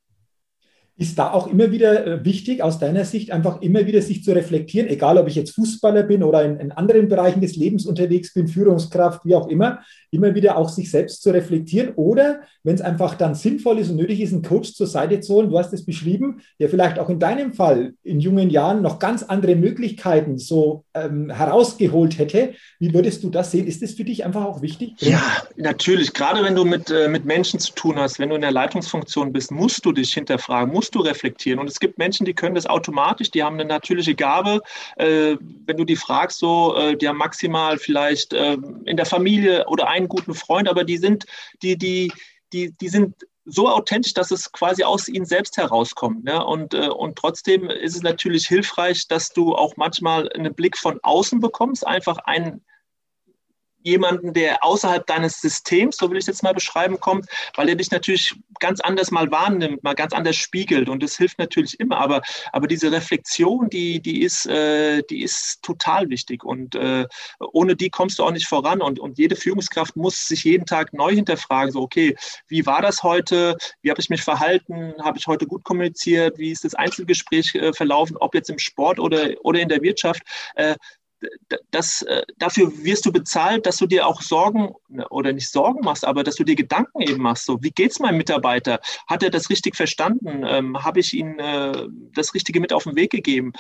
Ist 1.00 1.20
da 1.20 1.32
auch 1.32 1.46
immer 1.48 1.72
wieder 1.72 2.08
äh, 2.08 2.26
wichtig, 2.26 2.64
aus 2.64 2.80
deiner 2.80 3.06
Sicht 3.06 3.32
einfach 3.32 3.62
immer 3.62 3.86
wieder 3.86 4.02
sich 4.02 4.24
zu 4.24 4.32
reflektieren, 4.32 4.90
egal 4.90 5.18
ob 5.18 5.28
ich 5.28 5.36
jetzt 5.36 5.52
Fußballer 5.56 6.04
bin 6.04 6.24
oder 6.24 6.44
in, 6.44 6.60
in, 6.60 6.72
anderen 6.72 7.08
Bereichen 7.08 7.40
des 7.40 7.56
Lebens 7.56 7.86
unterwegs 7.86 8.34
bin, 8.34 8.48
Führungskraft, 8.48 9.24
wie 9.24 9.36
auch 9.36 9.48
immer, 9.48 9.80
immer 10.10 10.34
wieder 10.34 10.58
auch 10.58 10.70
sich 10.70 10.90
selbst 10.90 11.22
zu 11.22 11.30
reflektieren 11.30 11.94
oder 11.96 12.42
wenn 12.64 12.76
es 12.76 12.82
einfach 12.82 13.16
dann 13.16 13.36
sinnvoll 13.36 13.80
ist 13.80 13.90
und 13.90 13.98
nötig 13.98 14.22
ist, 14.22 14.34
einen 14.34 14.42
Coach 14.42 14.74
zur 14.74 14.88
Seite 14.88 15.20
zu 15.20 15.36
holen, 15.36 15.50
du 15.50 15.58
hast 15.58 15.72
es 15.74 15.86
beschrieben, 15.86 16.42
der 16.60 16.70
vielleicht 16.70 16.98
auch 17.00 17.10
in 17.10 17.20
deinem 17.20 17.54
Fall 17.54 17.94
in 18.04 18.20
jungen 18.20 18.50
Jahren 18.50 18.82
noch 18.82 19.00
ganz 19.00 19.24
andere 19.24 19.56
Möglichkeiten 19.56 20.38
so 20.38 20.84
ähm, 20.94 21.30
herausgeholt 21.30 22.18
hätte. 22.18 22.54
Wie 22.80 22.94
würdest 22.94 23.24
du 23.24 23.30
das 23.30 23.52
sehen? 23.52 23.68
Ist 23.68 23.82
das 23.82 23.94
für 23.94 24.04
dich 24.04 24.26
einfach 24.26 24.46
auch 24.46 24.62
wichtig? 24.62 24.96
Ja, 25.00 25.22
natürlich. 25.56 26.14
Gerade 26.14 26.44
wenn 26.44 26.56
du 26.56 26.66
mit, 26.66 26.90
äh, 26.90 27.08
mit 27.08 27.26
Menschen 27.26 27.60
zu 27.60 27.74
tun 27.74 27.98
hast, 27.98 28.20
wenn 28.20 28.30
du 28.30 28.36
in 28.36 28.42
der 28.42 28.52
Leitungsfunktion 28.52 29.32
bist, 29.32 29.52
musst 29.52 29.86
du 29.86 29.92
dich 29.92 30.14
hinterfragen, 30.14 30.74
musst 30.74 30.87
du 30.96 31.00
reflektieren. 31.00 31.60
Und 31.60 31.70
es 31.70 31.80
gibt 31.80 31.98
Menschen, 31.98 32.26
die 32.26 32.34
können 32.34 32.56
das 32.56 32.66
automatisch, 32.66 33.30
die 33.30 33.44
haben 33.44 33.60
eine 33.60 33.66
natürliche 33.66 34.16
Gabe. 34.16 34.62
Äh, 34.96 35.38
wenn 35.66 35.78
du 35.78 35.84
die 35.84 35.96
fragst, 35.96 36.40
so, 36.40 36.76
äh, 36.76 36.96
die 36.96 37.08
haben 37.08 37.18
maximal 37.18 37.78
vielleicht 37.78 38.34
äh, 38.34 38.58
in 38.86 38.98
der 38.98 39.06
Familie 39.06 39.68
oder 39.68 39.88
ein 39.88 39.98
einen 39.98 40.08
guten 40.08 40.34
Freund, 40.34 40.70
aber 40.70 40.84
die 40.84 40.98
sind, 40.98 41.26
die, 41.62 41.78
die, 41.78 42.12
die, 42.54 42.72
die 42.72 42.90
sind 42.90 43.16
so 43.46 43.70
authentisch, 43.70 44.14
dass 44.14 44.32
es 44.32 44.52
quasi 44.52 44.84
aus 44.84 45.08
ihnen 45.08 45.26
selbst 45.26 45.58
herauskommt. 45.58 46.24
Ne? 46.24 46.44
Und, 46.46 46.74
äh, 46.74 46.90
und 46.90 47.18
trotzdem 47.18 47.70
ist 47.70 47.96
es 47.96 48.02
natürlich 48.02 48.48
hilfreich, 48.48 49.08
dass 49.08 49.30
du 49.30 49.56
auch 49.56 49.76
manchmal 49.78 50.30
einen 50.34 50.54
Blick 50.54 50.78
von 50.78 51.00
außen 51.02 51.40
bekommst, 51.40 51.86
einfach 51.86 52.18
einen 52.18 52.64
jemanden, 53.84 54.34
der 54.34 54.64
außerhalb 54.64 55.06
deines 55.06 55.40
Systems, 55.42 55.98
so 55.98 56.10
will 56.10 56.18
ich 56.18 56.24
es 56.24 56.28
jetzt 56.28 56.44
mal 56.44 56.54
beschreiben, 56.54 57.00
kommt, 57.00 57.28
weil 57.56 57.70
er 57.70 57.76
dich 57.76 57.92
natürlich 57.92 58.36
ganz 58.60 58.82
anders 58.82 59.12
mal 59.12 59.32
wahrnimmt, 59.32 59.84
mal 59.84 59.96
ganz 59.96 60.14
anders 60.14 60.36
spiegelt. 60.36 60.90
Und 60.90 61.04
das 61.04 61.18
hilft 61.18 61.40
natürlich 61.40 61.80
immer, 61.80 61.98
aber, 61.98 62.22
aber 62.52 62.68
diese 62.68 62.92
Reflexion, 62.92 63.70
die, 63.70 64.02
die, 64.02 64.22
ist, 64.22 64.46
äh, 64.46 65.02
die 65.10 65.24
ist 65.24 65.62
total 65.62 66.10
wichtig. 66.10 66.44
Und 66.44 66.76
äh, 66.76 67.06
ohne 67.40 67.76
die 67.76 67.90
kommst 67.90 68.20
du 68.20 68.24
auch 68.24 68.32
nicht 68.32 68.48
voran. 68.48 68.82
Und, 68.82 69.00
und 69.00 69.18
jede 69.18 69.36
Führungskraft 69.36 69.96
muss 69.96 70.28
sich 70.28 70.44
jeden 70.44 70.66
Tag 70.66 70.94
neu 70.94 71.14
hinterfragen, 71.14 71.72
so 71.72 71.82
okay, 71.82 72.16
wie 72.48 72.66
war 72.66 72.82
das 72.82 73.04
heute, 73.04 73.58
wie 73.82 73.90
habe 73.90 74.02
ich 74.02 74.10
mich 74.10 74.24
verhalten, 74.24 74.94
habe 75.04 75.18
ich 75.18 75.28
heute 75.28 75.48
gut 75.48 75.64
kommuniziert, 75.64 76.38
wie 76.38 76.52
ist 76.52 76.64
das 76.64 76.76
Einzelgespräch 76.76 77.56
äh, 77.56 77.74
verlaufen, 77.74 78.18
ob 78.18 78.36
jetzt 78.36 78.50
im 78.50 78.60
Sport 78.60 79.00
oder, 79.00 79.30
oder 79.44 79.60
in 79.60 79.70
der 79.70 79.82
Wirtschaft, 79.82 80.22
äh, 80.56 80.76
das, 81.72 82.02
äh, 82.04 82.24
dafür 82.38 82.72
wirst 82.84 83.06
du 83.06 83.12
bezahlt, 83.12 83.66
dass 83.66 83.78
du 83.78 83.88
dir 83.88 84.08
auch 84.08 84.22
Sorgen 84.22 84.74
oder 85.10 85.34
nicht 85.34 85.50
Sorgen 85.50 85.82
machst, 85.84 86.06
aber 86.06 86.24
dass 86.24 86.36
du 86.36 86.44
dir 86.44 86.56
Gedanken 86.56 87.02
eben 87.02 87.22
machst. 87.22 87.46
So, 87.46 87.62
wie 87.62 87.72
geht 87.72 87.92
es 87.92 88.00
meinem 88.00 88.18
Mitarbeiter? 88.18 88.80
Hat 89.08 89.24
er 89.24 89.30
das 89.30 89.50
richtig 89.50 89.76
verstanden? 89.76 90.44
Ähm, 90.46 90.84
Habe 90.84 91.00
ich 91.00 91.14
ihm 91.14 91.40
äh, 91.40 91.88
das 92.14 92.34
Richtige 92.34 92.60
mit 92.60 92.74
auf 92.74 92.84
den 92.84 92.96
Weg 92.96 93.12
gegeben? 93.12 93.54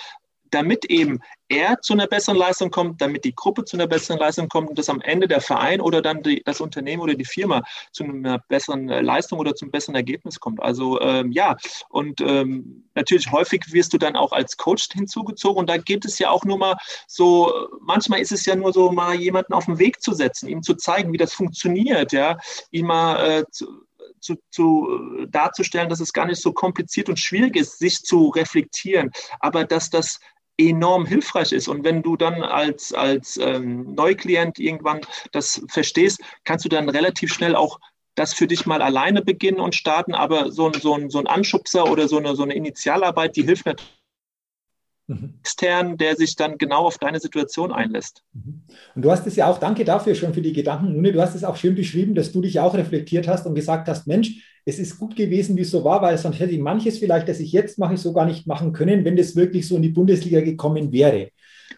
Damit 0.52 0.86
eben 0.86 1.20
er 1.50 1.80
zu 1.82 1.94
einer 1.94 2.08
besseren 2.08 2.38
Leistung 2.38 2.72
kommt, 2.72 3.02
damit 3.02 3.24
die 3.24 3.36
Gruppe 3.36 3.64
zu 3.64 3.78
einer 3.78 3.88
besseren 3.88 4.20
Leistung 4.20 4.50
kommt 4.50 4.70
und 4.70 4.78
dass 4.78 4.90
am 4.90 5.02
Ende 5.02 5.28
der 5.28 5.42
Verein 5.42 5.80
oder 5.80 6.02
dann 6.02 6.22
die, 6.24 6.42
das 6.44 6.60
Unternehmen 6.60 7.02
oder 7.02 7.16
die 7.16 7.26
Firma 7.26 7.64
zu 7.92 8.04
einer 8.04 8.40
besseren 8.40 8.90
äh, 8.90 9.02
Leistung 9.02 9.40
oder 9.40 9.56
zum 9.56 9.72
besseren 9.72 9.96
Ergebnis 9.96 10.40
kommt. 10.40 10.62
Also 10.62 11.00
ähm, 11.02 11.32
ja, 11.32 11.56
und 11.90 12.22
ähm, 12.22 12.90
natürlich 12.96 13.32
häufig 13.32 13.72
wirst 13.72 13.94
du 13.94 13.98
dann 13.98 14.16
auch 14.16 14.32
als 14.32 14.58
Coach 14.58 14.90
hinzugezogen 14.92 15.60
und 15.60 15.70
da 15.70 15.78
geht 15.78 16.06
es 16.06 16.20
ja 16.20 16.30
auch 16.30 16.44
nur 16.44 16.58
mal 16.58 16.76
so, 17.08 17.52
manchmal 17.82 18.20
ist 18.20 18.32
es 18.32 18.46
ja 18.46 18.56
nur 18.56 18.74
so, 18.74 18.92
mal 18.92 19.16
jemanden 19.16 19.54
auf 19.54 19.66
den 19.66 19.80
Weg 19.80 20.02
zu 20.02 20.14
setzen, 20.14 20.50
ihm 20.50 20.64
zu 20.64 20.76
zeigen, 20.76 21.14
wie 21.14 21.18
das 21.18 21.34
funktioniert, 21.34 22.12
ja, 22.12 22.38
ihm 22.72 22.88
mal 22.88 23.40
äh, 23.40 23.44
zu, 23.52 23.68
zu, 24.20 24.36
zu, 24.52 25.26
darzustellen, 25.30 25.90
dass 25.90 26.00
es 26.00 26.14
gar 26.14 26.26
nicht 26.26 26.42
so 26.42 26.52
kompliziert 26.52 27.10
und 27.10 27.20
schwierig 27.20 27.56
ist, 27.56 27.80
sich 27.80 28.00
zu 28.00 28.30
reflektieren, 28.30 29.12
aber 29.40 29.64
dass 29.64 29.90
das 29.90 30.20
enorm 30.58 31.06
hilfreich 31.06 31.52
ist. 31.52 31.68
Und 31.68 31.84
wenn 31.84 32.02
du 32.02 32.18
dann 32.18 32.44
als, 32.44 32.94
als 32.94 33.38
ähm, 33.38 33.94
Neuklient 33.96 34.60
irgendwann 34.60 35.02
das 35.32 35.62
verstehst, 35.68 36.22
kannst 36.44 36.66
du 36.66 36.70
dann 36.70 36.90
relativ 36.90 37.34
schnell 37.34 37.56
auch 37.56 37.80
das 38.16 38.34
für 38.34 38.48
dich 38.48 38.66
mal 38.66 38.82
alleine 38.82 39.22
beginnen 39.22 39.60
und 39.60 39.76
starten. 39.76 40.16
Aber 40.16 40.52
so, 40.52 40.72
so, 40.74 40.96
ein, 40.96 41.10
so 41.10 41.20
ein 41.20 41.28
Anschubser 41.28 41.90
oder 41.90 42.08
so 42.08 42.18
eine, 42.18 42.36
so 42.36 42.44
eine 42.44 42.56
Initialarbeit, 42.56 43.36
die 43.36 43.44
hilft 43.44 43.68
natürlich 43.68 43.98
mhm. 45.08 45.36
extern, 45.40 45.98
der 45.98 46.16
sich 46.16 46.36
dann 46.36 46.58
genau 46.58 46.86
auf 46.86 46.98
deine 46.98 47.20
Situation 47.20 47.72
einlässt. 47.72 48.24
Mhm. 48.34 48.62
Und 48.96 49.02
du 49.02 49.12
hast 49.12 49.26
es 49.28 49.36
ja 49.36 49.48
auch, 49.48 49.60
danke 49.60 49.86
dafür 49.86 50.16
schon 50.16 50.34
für 50.34 50.42
die 50.42 50.54
Gedanken, 50.54 50.94
Nune, 50.94 51.14
du 51.14 51.22
hast 51.22 51.36
es 51.36 51.44
auch 51.44 51.56
schön 51.56 51.76
beschrieben, 51.76 52.16
dass 52.16 52.32
du 52.32 52.42
dich 52.42 52.60
auch 52.60 52.76
reflektiert 52.76 53.28
hast 53.28 53.46
und 53.46 53.56
gesagt 53.56 53.88
hast, 53.88 54.08
Mensch, 54.08 54.44
es 54.68 54.80
ist 54.80 55.00
gut 55.00 55.16
gewesen, 55.16 55.56
wie 55.56 55.62
es 55.62 55.72
so 55.72 55.86
war, 55.86 56.02
weil 56.02 56.18
sonst 56.18 56.42
hätte 56.42 56.52
ich 56.52 56.60
manches 56.60 56.98
vielleicht, 56.98 57.30
das 57.30 57.40
ich 57.40 57.54
jetzt 57.54 57.80
mache, 57.80 57.96
so 57.96 58.12
gar 58.12 58.26
nicht 58.26 58.48
machen 58.48 58.74
können, 58.74 59.06
wenn 59.06 59.16
das 59.16 59.34
wirklich 59.34 59.66
so 59.66 59.78
in 59.78 59.82
die 59.82 59.90
Bundesliga 59.90 60.42
gekommen 60.42 60.92
wäre. 60.92 61.30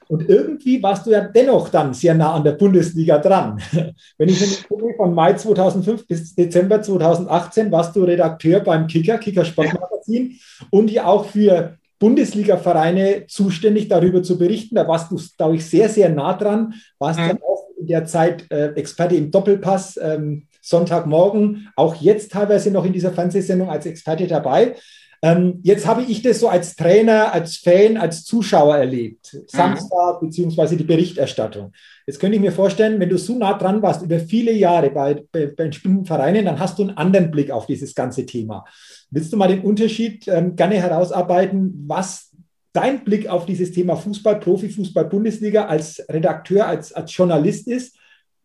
Und 0.08 0.28
irgendwie 0.28 0.82
warst 0.82 1.06
du 1.06 1.12
ja 1.12 1.22
dennoch 1.22 1.70
dann 1.70 1.94
sehr 1.94 2.16
nah 2.16 2.34
an 2.34 2.44
der 2.44 2.54
Bundesliga 2.54 3.20
dran. 3.20 3.62
Wenn 4.18 4.30
ich 4.30 4.68
gucke, 4.68 4.96
von 4.98 5.14
Mai 5.14 5.34
2005 5.34 6.08
bis 6.08 6.34
Dezember 6.34 6.82
2018 6.82 7.72
warst 7.72 7.96
du 7.96 8.04
Redakteur 8.04 8.62
beim 8.62 8.88
Kicker, 8.88 9.20
Kicker 9.20 9.46
Sportmagazin 9.46 10.32
ja. 10.32 10.68
und 10.72 10.90
ja 10.90 11.06
auch 11.06 11.26
für 11.26 11.78
Bundesliga-Vereine 12.00 13.28
zuständig, 13.28 13.88
darüber 13.88 14.24
zu 14.24 14.40
berichten. 14.40 14.76
Da 14.76 14.88
warst 14.88 15.12
du, 15.12 15.20
glaube 15.38 15.58
ich, 15.58 15.66
sehr, 15.66 15.90
sehr 15.90 16.10
nah 16.10 16.34
dran. 16.34 16.74
Warst 16.98 17.20
mhm. 17.20 17.26
ja 17.28 17.34
auch 17.36 17.68
in 17.80 17.86
der 17.86 18.06
Zeit 18.06 18.52
äh, 18.52 18.70
Experte 18.70 19.16
im 19.16 19.30
Doppelpass. 19.30 20.00
Ähm, 20.02 20.48
Sonntagmorgen, 20.70 21.70
auch 21.76 21.96
jetzt 21.96 22.32
teilweise 22.32 22.72
noch 22.72 22.86
in 22.86 22.94
dieser 22.94 23.12
Fernsehsendung 23.12 23.70
als 23.70 23.86
Experte 23.86 24.28
dabei. 24.28 24.76
Ähm, 25.22 25.60
jetzt 25.64 25.86
habe 25.86 26.04
ich 26.04 26.22
das 26.22 26.40
so 26.40 26.48
als 26.48 26.76
Trainer, 26.76 27.34
als 27.34 27.58
Fan, 27.58 27.98
als 27.98 28.24
Zuschauer 28.24 28.78
erlebt. 28.78 29.34
Mhm. 29.34 29.40
Samstag 29.48 30.22
beziehungsweise 30.22 30.78
die 30.78 30.86
Berichterstattung. 30.86 31.74
Jetzt 32.08 32.20
könnte 32.20 32.36
ich 32.36 32.42
mir 32.42 32.54
vorstellen, 32.54 33.00
wenn 33.00 33.10
du 33.10 33.18
so 33.18 33.38
nah 33.38 33.58
dran 33.58 33.82
warst 33.82 34.02
über 34.02 34.20
viele 34.20 34.54
Jahre 34.54 34.92
bei, 34.92 35.22
bei, 35.32 35.48
bei 35.48 35.68
bestimmten 35.68 36.06
Vereinen, 36.06 36.46
dann 36.46 36.60
hast 36.60 36.80
du 36.80 36.84
einen 36.84 36.98
anderen 36.98 37.32
Blick 37.32 37.52
auf 37.52 37.66
dieses 37.66 37.94
ganze 37.96 38.26
Thema. 38.26 38.64
Willst 39.12 39.34
du 39.34 39.38
mal 39.38 39.50
den 39.50 39.62
Unterschied 39.62 40.28
ähm, 40.28 40.56
gerne 40.56 40.76
herausarbeiten, 40.76 41.84
was 41.88 42.32
dein 42.72 43.04
Blick 43.04 43.28
auf 43.28 43.46
dieses 43.46 43.72
Thema 43.72 43.96
Fußball, 43.98 44.40
Profifußball, 44.40 45.06
Bundesliga 45.06 45.66
als 45.66 46.02
Redakteur, 46.08 46.68
als, 46.68 46.94
als 46.94 47.16
Journalist 47.16 47.68
ist 47.68 47.99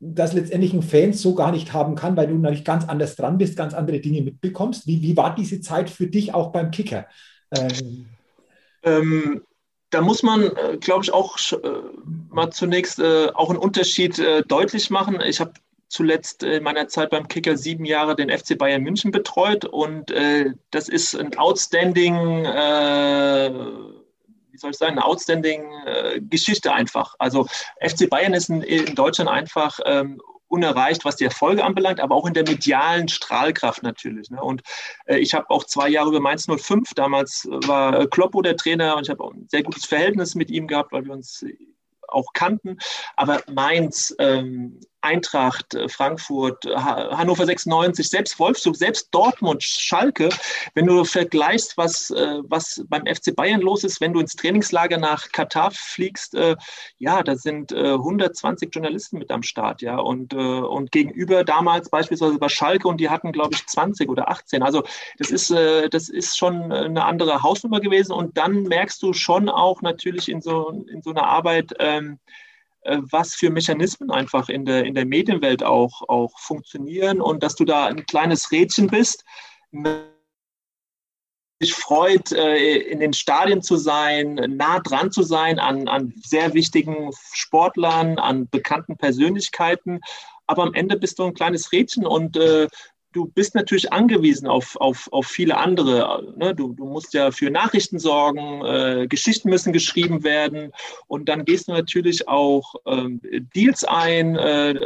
das 0.06 0.34
letztendlich 0.34 0.74
ein 0.74 0.82
Fan 0.82 1.12
so 1.12 1.34
gar 1.34 1.50
nicht 1.50 1.72
haben 1.72 1.94
kann, 1.94 2.16
weil 2.16 2.26
du 2.26 2.34
natürlich 2.34 2.64
ganz 2.64 2.84
anders 2.86 3.16
dran 3.16 3.38
bist, 3.38 3.56
ganz 3.56 3.72
andere 3.72 4.00
Dinge 4.00 4.20
mitbekommst. 4.22 4.86
Wie, 4.86 5.00
wie 5.00 5.16
war 5.16 5.34
diese 5.34 5.60
Zeit 5.60 5.88
für 5.88 6.06
dich 6.06 6.34
auch 6.34 6.52
beim 6.52 6.70
Kicker? 6.70 7.06
Ähm, 7.56 8.06
ähm, 8.82 9.42
da 9.90 10.02
muss 10.02 10.22
man, 10.22 10.42
äh, 10.42 10.76
glaube 10.78 11.04
ich, 11.04 11.12
auch 11.12 11.38
äh, 11.52 11.56
mal 12.28 12.50
zunächst 12.50 12.98
äh, 12.98 13.28
auch 13.32 13.48
einen 13.48 13.58
Unterschied 13.58 14.18
äh, 14.18 14.42
deutlich 14.42 14.90
machen. 14.90 15.20
Ich 15.24 15.40
habe 15.40 15.52
zuletzt 15.88 16.42
in 16.42 16.64
meiner 16.64 16.88
Zeit 16.88 17.10
beim 17.10 17.28
Kicker 17.28 17.56
sieben 17.56 17.84
Jahre 17.84 18.16
den 18.16 18.28
FC 18.28 18.58
Bayern 18.58 18.82
München 18.82 19.10
betreut 19.10 19.64
und 19.64 20.10
äh, 20.10 20.52
das 20.70 20.88
ist 20.88 21.14
ein 21.14 21.36
outstanding 21.38 22.44
äh, 22.44 23.50
wie 24.54 24.58
soll 24.58 24.70
ich 24.70 24.76
sagen, 24.76 24.92
eine 24.92 25.04
outstanding 25.04 25.64
äh, 25.84 26.20
Geschichte 26.20 26.72
einfach. 26.72 27.16
Also 27.18 27.46
FC 27.80 28.08
Bayern 28.08 28.34
ist 28.34 28.48
in, 28.48 28.62
in 28.62 28.94
Deutschland 28.94 29.28
einfach 29.28 29.80
ähm, 29.84 30.20
unerreicht, 30.46 31.04
was 31.04 31.16
die 31.16 31.24
Erfolge 31.24 31.64
anbelangt, 31.64 31.98
aber 31.98 32.14
auch 32.14 32.26
in 32.26 32.34
der 32.34 32.44
medialen 32.44 33.08
Strahlkraft 33.08 33.82
natürlich. 33.82 34.30
Ne? 34.30 34.40
Und 34.40 34.62
äh, 35.06 35.18
ich 35.18 35.34
habe 35.34 35.50
auch 35.50 35.64
zwei 35.64 35.88
Jahre 35.88 36.10
über 36.10 36.20
Mainz 36.20 36.46
05, 36.46 36.94
damals 36.94 37.48
war 37.50 38.06
Kloppo 38.06 38.42
der 38.42 38.56
Trainer 38.56 38.96
und 38.96 39.02
ich 39.02 39.10
habe 39.10 39.24
auch 39.24 39.34
ein 39.34 39.48
sehr 39.48 39.64
gutes 39.64 39.84
Verhältnis 39.86 40.36
mit 40.36 40.50
ihm 40.50 40.68
gehabt, 40.68 40.92
weil 40.92 41.04
wir 41.04 41.12
uns 41.12 41.44
auch 42.06 42.32
kannten. 42.32 42.78
Aber 43.16 43.42
Mainz, 43.52 44.14
ähm, 44.20 44.78
Eintracht, 45.04 45.74
äh, 45.74 45.88
Frankfurt, 45.88 46.64
Hannover 46.64 47.46
96, 47.46 48.08
selbst 48.08 48.38
Wolfsburg, 48.38 48.76
selbst 48.76 49.08
Dortmund, 49.12 49.62
Schalke, 49.62 50.30
wenn 50.74 50.86
du 50.86 51.04
vergleichst, 51.04 51.76
was, 51.76 52.10
äh, 52.10 52.38
was 52.44 52.82
beim 52.88 53.04
FC 53.06 53.34
Bayern 53.36 53.60
los 53.60 53.84
ist, 53.84 54.00
wenn 54.00 54.12
du 54.12 54.20
ins 54.20 54.34
Trainingslager 54.34 54.98
nach 54.98 55.30
Katar 55.30 55.70
fliegst, 55.72 56.34
äh, 56.34 56.56
ja, 56.98 57.22
da 57.22 57.36
sind 57.36 57.72
120 57.74 58.70
Journalisten 58.74 59.18
mit 59.18 59.30
am 59.30 59.42
Start, 59.42 59.82
ja, 59.82 59.98
und, 59.98 60.32
und 60.34 60.90
gegenüber 60.90 61.44
damals 61.44 61.90
beispielsweise 61.90 62.38
bei 62.38 62.48
Schalke 62.48 62.88
und 62.88 62.98
die 62.98 63.10
hatten, 63.10 63.32
glaube 63.32 63.54
ich, 63.54 63.66
20 63.66 64.08
oder 64.08 64.30
18. 64.30 64.62
Also 64.62 64.84
das 65.18 65.30
ist, 65.30 65.50
das 65.50 66.08
ist 66.08 66.38
schon 66.38 66.72
eine 66.72 67.04
andere 67.04 67.42
Hausnummer 67.42 67.80
gewesen. 67.80 68.12
Und 68.12 68.36
dann 68.36 68.64
merkst 68.64 69.02
du 69.02 69.12
schon 69.12 69.48
auch 69.48 69.82
natürlich 69.82 70.28
in 70.28 70.40
so, 70.40 70.70
in 70.70 71.02
so 71.02 71.10
einer 71.10 71.26
Arbeit, 71.26 71.74
ähm, 71.78 72.18
äh, 72.24 72.43
was 72.84 73.34
für 73.34 73.50
Mechanismen 73.50 74.10
einfach 74.10 74.48
in 74.48 74.64
der, 74.64 74.84
in 74.84 74.94
der 74.94 75.06
Medienwelt 75.06 75.62
auch, 75.62 76.02
auch 76.08 76.38
funktionieren 76.38 77.20
und 77.20 77.42
dass 77.42 77.54
du 77.54 77.64
da 77.64 77.86
ein 77.86 78.06
kleines 78.06 78.50
Rädchen 78.52 78.88
bist, 78.88 79.24
sich 81.60 81.74
freut, 81.74 82.32
äh, 82.32 82.76
in 82.76 83.00
den 83.00 83.12
Stadien 83.12 83.62
zu 83.62 83.76
sein, 83.76 84.34
nah 84.34 84.80
dran 84.80 85.10
zu 85.10 85.22
sein 85.22 85.58
an, 85.58 85.88
an 85.88 86.12
sehr 86.22 86.54
wichtigen 86.54 87.10
Sportlern, 87.32 88.18
an 88.18 88.48
bekannten 88.48 88.96
Persönlichkeiten. 88.96 90.00
Aber 90.46 90.62
am 90.62 90.74
Ende 90.74 90.98
bist 90.98 91.18
du 91.18 91.24
ein 91.24 91.34
kleines 91.34 91.72
Rädchen 91.72 92.06
und 92.06 92.36
äh, 92.36 92.68
du 93.14 93.26
bist 93.26 93.54
natürlich 93.54 93.92
angewiesen 93.92 94.46
auf, 94.46 94.76
auf, 94.76 95.08
auf 95.12 95.26
viele 95.26 95.56
andere. 95.56 96.34
Ne? 96.36 96.54
Du, 96.54 96.74
du 96.74 96.84
musst 96.84 97.14
ja 97.14 97.30
für 97.30 97.50
Nachrichten 97.50 97.98
sorgen, 97.98 98.64
äh, 98.64 99.06
Geschichten 99.08 99.48
müssen 99.48 99.72
geschrieben 99.72 100.24
werden 100.24 100.72
und 101.06 101.28
dann 101.28 101.44
gehst 101.44 101.68
du 101.68 101.72
natürlich 101.72 102.28
auch 102.28 102.74
ähm, 102.86 103.20
Deals 103.54 103.84
ein. 103.84 104.36
Äh, 104.36 104.78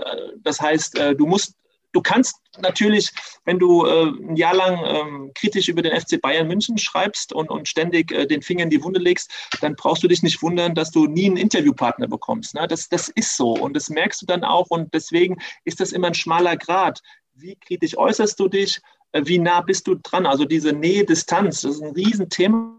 das 0.43 0.61
heißt, 0.61 0.99
äh, 0.99 1.17
du 1.17 1.27
musst 1.27 1.55
Du 1.93 2.03
kannst 2.03 2.37
natürlich, 2.61 3.11
wenn 3.45 3.59
du 3.59 3.87
äh, 3.87 4.09
ein 4.09 4.37
Jahr 4.37 4.55
lang 4.55 4.79
ähm, 4.85 5.31
kritisch 5.35 5.69
über 5.69 5.81
den 5.81 5.99
FC 5.99 6.21
Bayern 6.21 6.47
München 6.47 6.77
schreibst 6.77 7.33
und, 7.33 7.51
und 7.51 7.67
ständig 7.67 8.13
äh, 8.13 8.27
den 8.27 8.43
Finger 8.43 8.65
in 8.65 8.71
die 8.71 8.83
Wunde 8.83 9.01
legst, 9.01 9.33
dann 9.63 9.75
brauchst 9.75 10.03
du 10.03 10.09
dich 10.09 10.23
nicht 10.23 10.43
wundern, 10.43 10.75
dass 10.75 10.91
du 10.91 11.07
nie 11.07 11.27
einen 11.27 11.39
Interviewpartner 11.39 12.07
bekommst. 12.07 12.55
Ne? 12.55 12.69
Das, 12.69 12.89
das 12.89 13.09
ist 13.09 13.37
so 13.37 13.53
und 13.53 13.75
das 13.75 13.89
merkst 13.89 14.21
du 14.21 14.27
dann 14.27 14.45
auch 14.45 14.67
und 14.69 14.93
deswegen 14.93 15.39
ist 15.65 15.81
das 15.81 15.93
immer 15.93 16.09
ein 16.09 16.15
schmaler 16.15 16.57
Grad 16.57 17.01
wie 17.41 17.57
kritisch 17.57 17.97
äußerst 17.97 18.39
du 18.39 18.49
dich, 18.49 18.81
äh, 19.13 19.23
wie 19.25 19.39
nah 19.39 19.61
bist 19.61 19.87
du 19.87 19.95
dran? 19.95 20.27
Also 20.27 20.45
diese 20.45 20.73
Nähe-Distanz, 20.73 21.63
das 21.63 21.77
ist 21.77 21.83
ein 21.83 21.93
Riesenthema. 21.93 22.75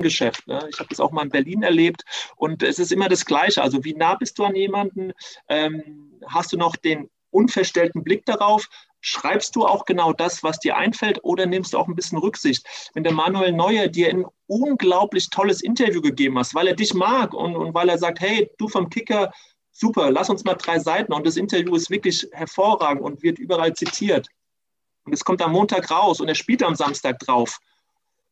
Geschäft. 0.00 0.46
Ne? 0.46 0.64
Ich 0.70 0.78
habe 0.78 0.88
das 0.90 1.00
auch 1.00 1.10
mal 1.10 1.24
in 1.24 1.30
Berlin 1.30 1.64
erlebt 1.64 2.04
und 2.36 2.62
es 2.62 2.78
ist 2.78 2.92
immer 2.92 3.08
das 3.08 3.24
Gleiche. 3.24 3.62
Also 3.62 3.84
wie 3.84 3.94
nah 3.94 4.14
bist 4.14 4.38
du 4.38 4.44
an 4.44 4.54
jemanden? 4.54 5.12
Ähm, 5.48 6.20
hast 6.24 6.52
du 6.52 6.56
noch 6.56 6.76
den 6.76 7.10
unverstellten 7.30 8.04
Blick 8.04 8.24
darauf? 8.24 8.68
schreibst 9.00 9.54
du 9.56 9.66
auch 9.66 9.84
genau 9.84 10.12
das, 10.12 10.42
was 10.42 10.58
dir 10.58 10.76
einfällt, 10.76 11.20
oder 11.22 11.46
nimmst 11.46 11.72
du 11.72 11.78
auch 11.78 11.88
ein 11.88 11.94
bisschen 11.94 12.18
Rücksicht? 12.18 12.66
Wenn 12.94 13.04
der 13.04 13.12
Manuel 13.12 13.52
Neuer 13.52 13.88
dir 13.88 14.10
ein 14.10 14.26
unglaublich 14.46 15.30
tolles 15.30 15.62
Interview 15.62 16.00
gegeben 16.00 16.38
hast, 16.38 16.54
weil 16.54 16.68
er 16.68 16.74
dich 16.74 16.94
mag 16.94 17.34
und, 17.34 17.56
und 17.56 17.74
weil 17.74 17.88
er 17.88 17.98
sagt, 17.98 18.20
hey, 18.20 18.50
du 18.58 18.68
vom 18.68 18.88
Kicker, 18.90 19.32
super, 19.78 20.10
lass 20.10 20.28
uns 20.28 20.44
mal 20.44 20.54
drei 20.54 20.78
Seiten 20.78 21.12
und 21.12 21.26
das 21.26 21.36
Interview 21.36 21.74
ist 21.76 21.90
wirklich 21.90 22.26
hervorragend 22.32 23.02
und 23.02 23.22
wird 23.22 23.38
überall 23.38 23.72
zitiert. 23.74 24.28
Und 25.04 25.12
es 25.12 25.24
kommt 25.24 25.40
am 25.40 25.52
Montag 25.52 25.90
raus 25.90 26.20
und 26.20 26.28
er 26.28 26.34
spielt 26.34 26.62
am 26.62 26.74
Samstag 26.74 27.18
drauf. 27.20 27.58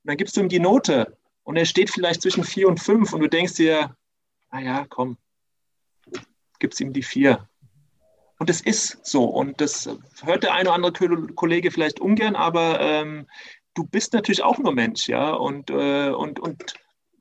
Und 0.03 0.09
dann 0.09 0.17
gibst 0.17 0.37
du 0.37 0.41
ihm 0.41 0.49
die 0.49 0.61
Note 0.61 1.17
und 1.45 1.57
er 1.57 1.65
steht 1.65 1.91
vielleicht 1.91 2.23
zwischen 2.23 2.45
vier 2.45 2.69
und 2.69 2.81
fünf 2.81 3.13
und 3.13 3.21
du 3.21 3.29
denkst 3.29 3.55
dir, 3.55 3.97
naja, 4.51 4.87
komm, 4.89 5.17
gibst 6.59 6.81
ihm 6.81 6.93
die 6.93 7.03
vier. 7.03 7.49
Und 8.39 8.51
es 8.51 8.61
ist 8.61 9.07
so. 9.07 9.25
Und 9.25 9.61
das 9.61 9.89
hört 10.23 10.43
der 10.43 10.53
eine 10.53 10.69
oder 10.69 10.75
andere 10.75 11.27
Kollege 11.35 11.71
vielleicht 11.71 12.01
ungern, 12.01 12.37
aber 12.37 12.81
ähm, 12.81 13.27
du 13.75 13.85
bist 13.85 14.13
natürlich 14.13 14.43
auch 14.43 14.59
nur 14.59 14.73
Mensch, 14.73 15.09
ja. 15.09 15.33
Und, 15.33 15.71
äh, 15.71 16.11
und, 16.11 16.41
und 16.41 16.75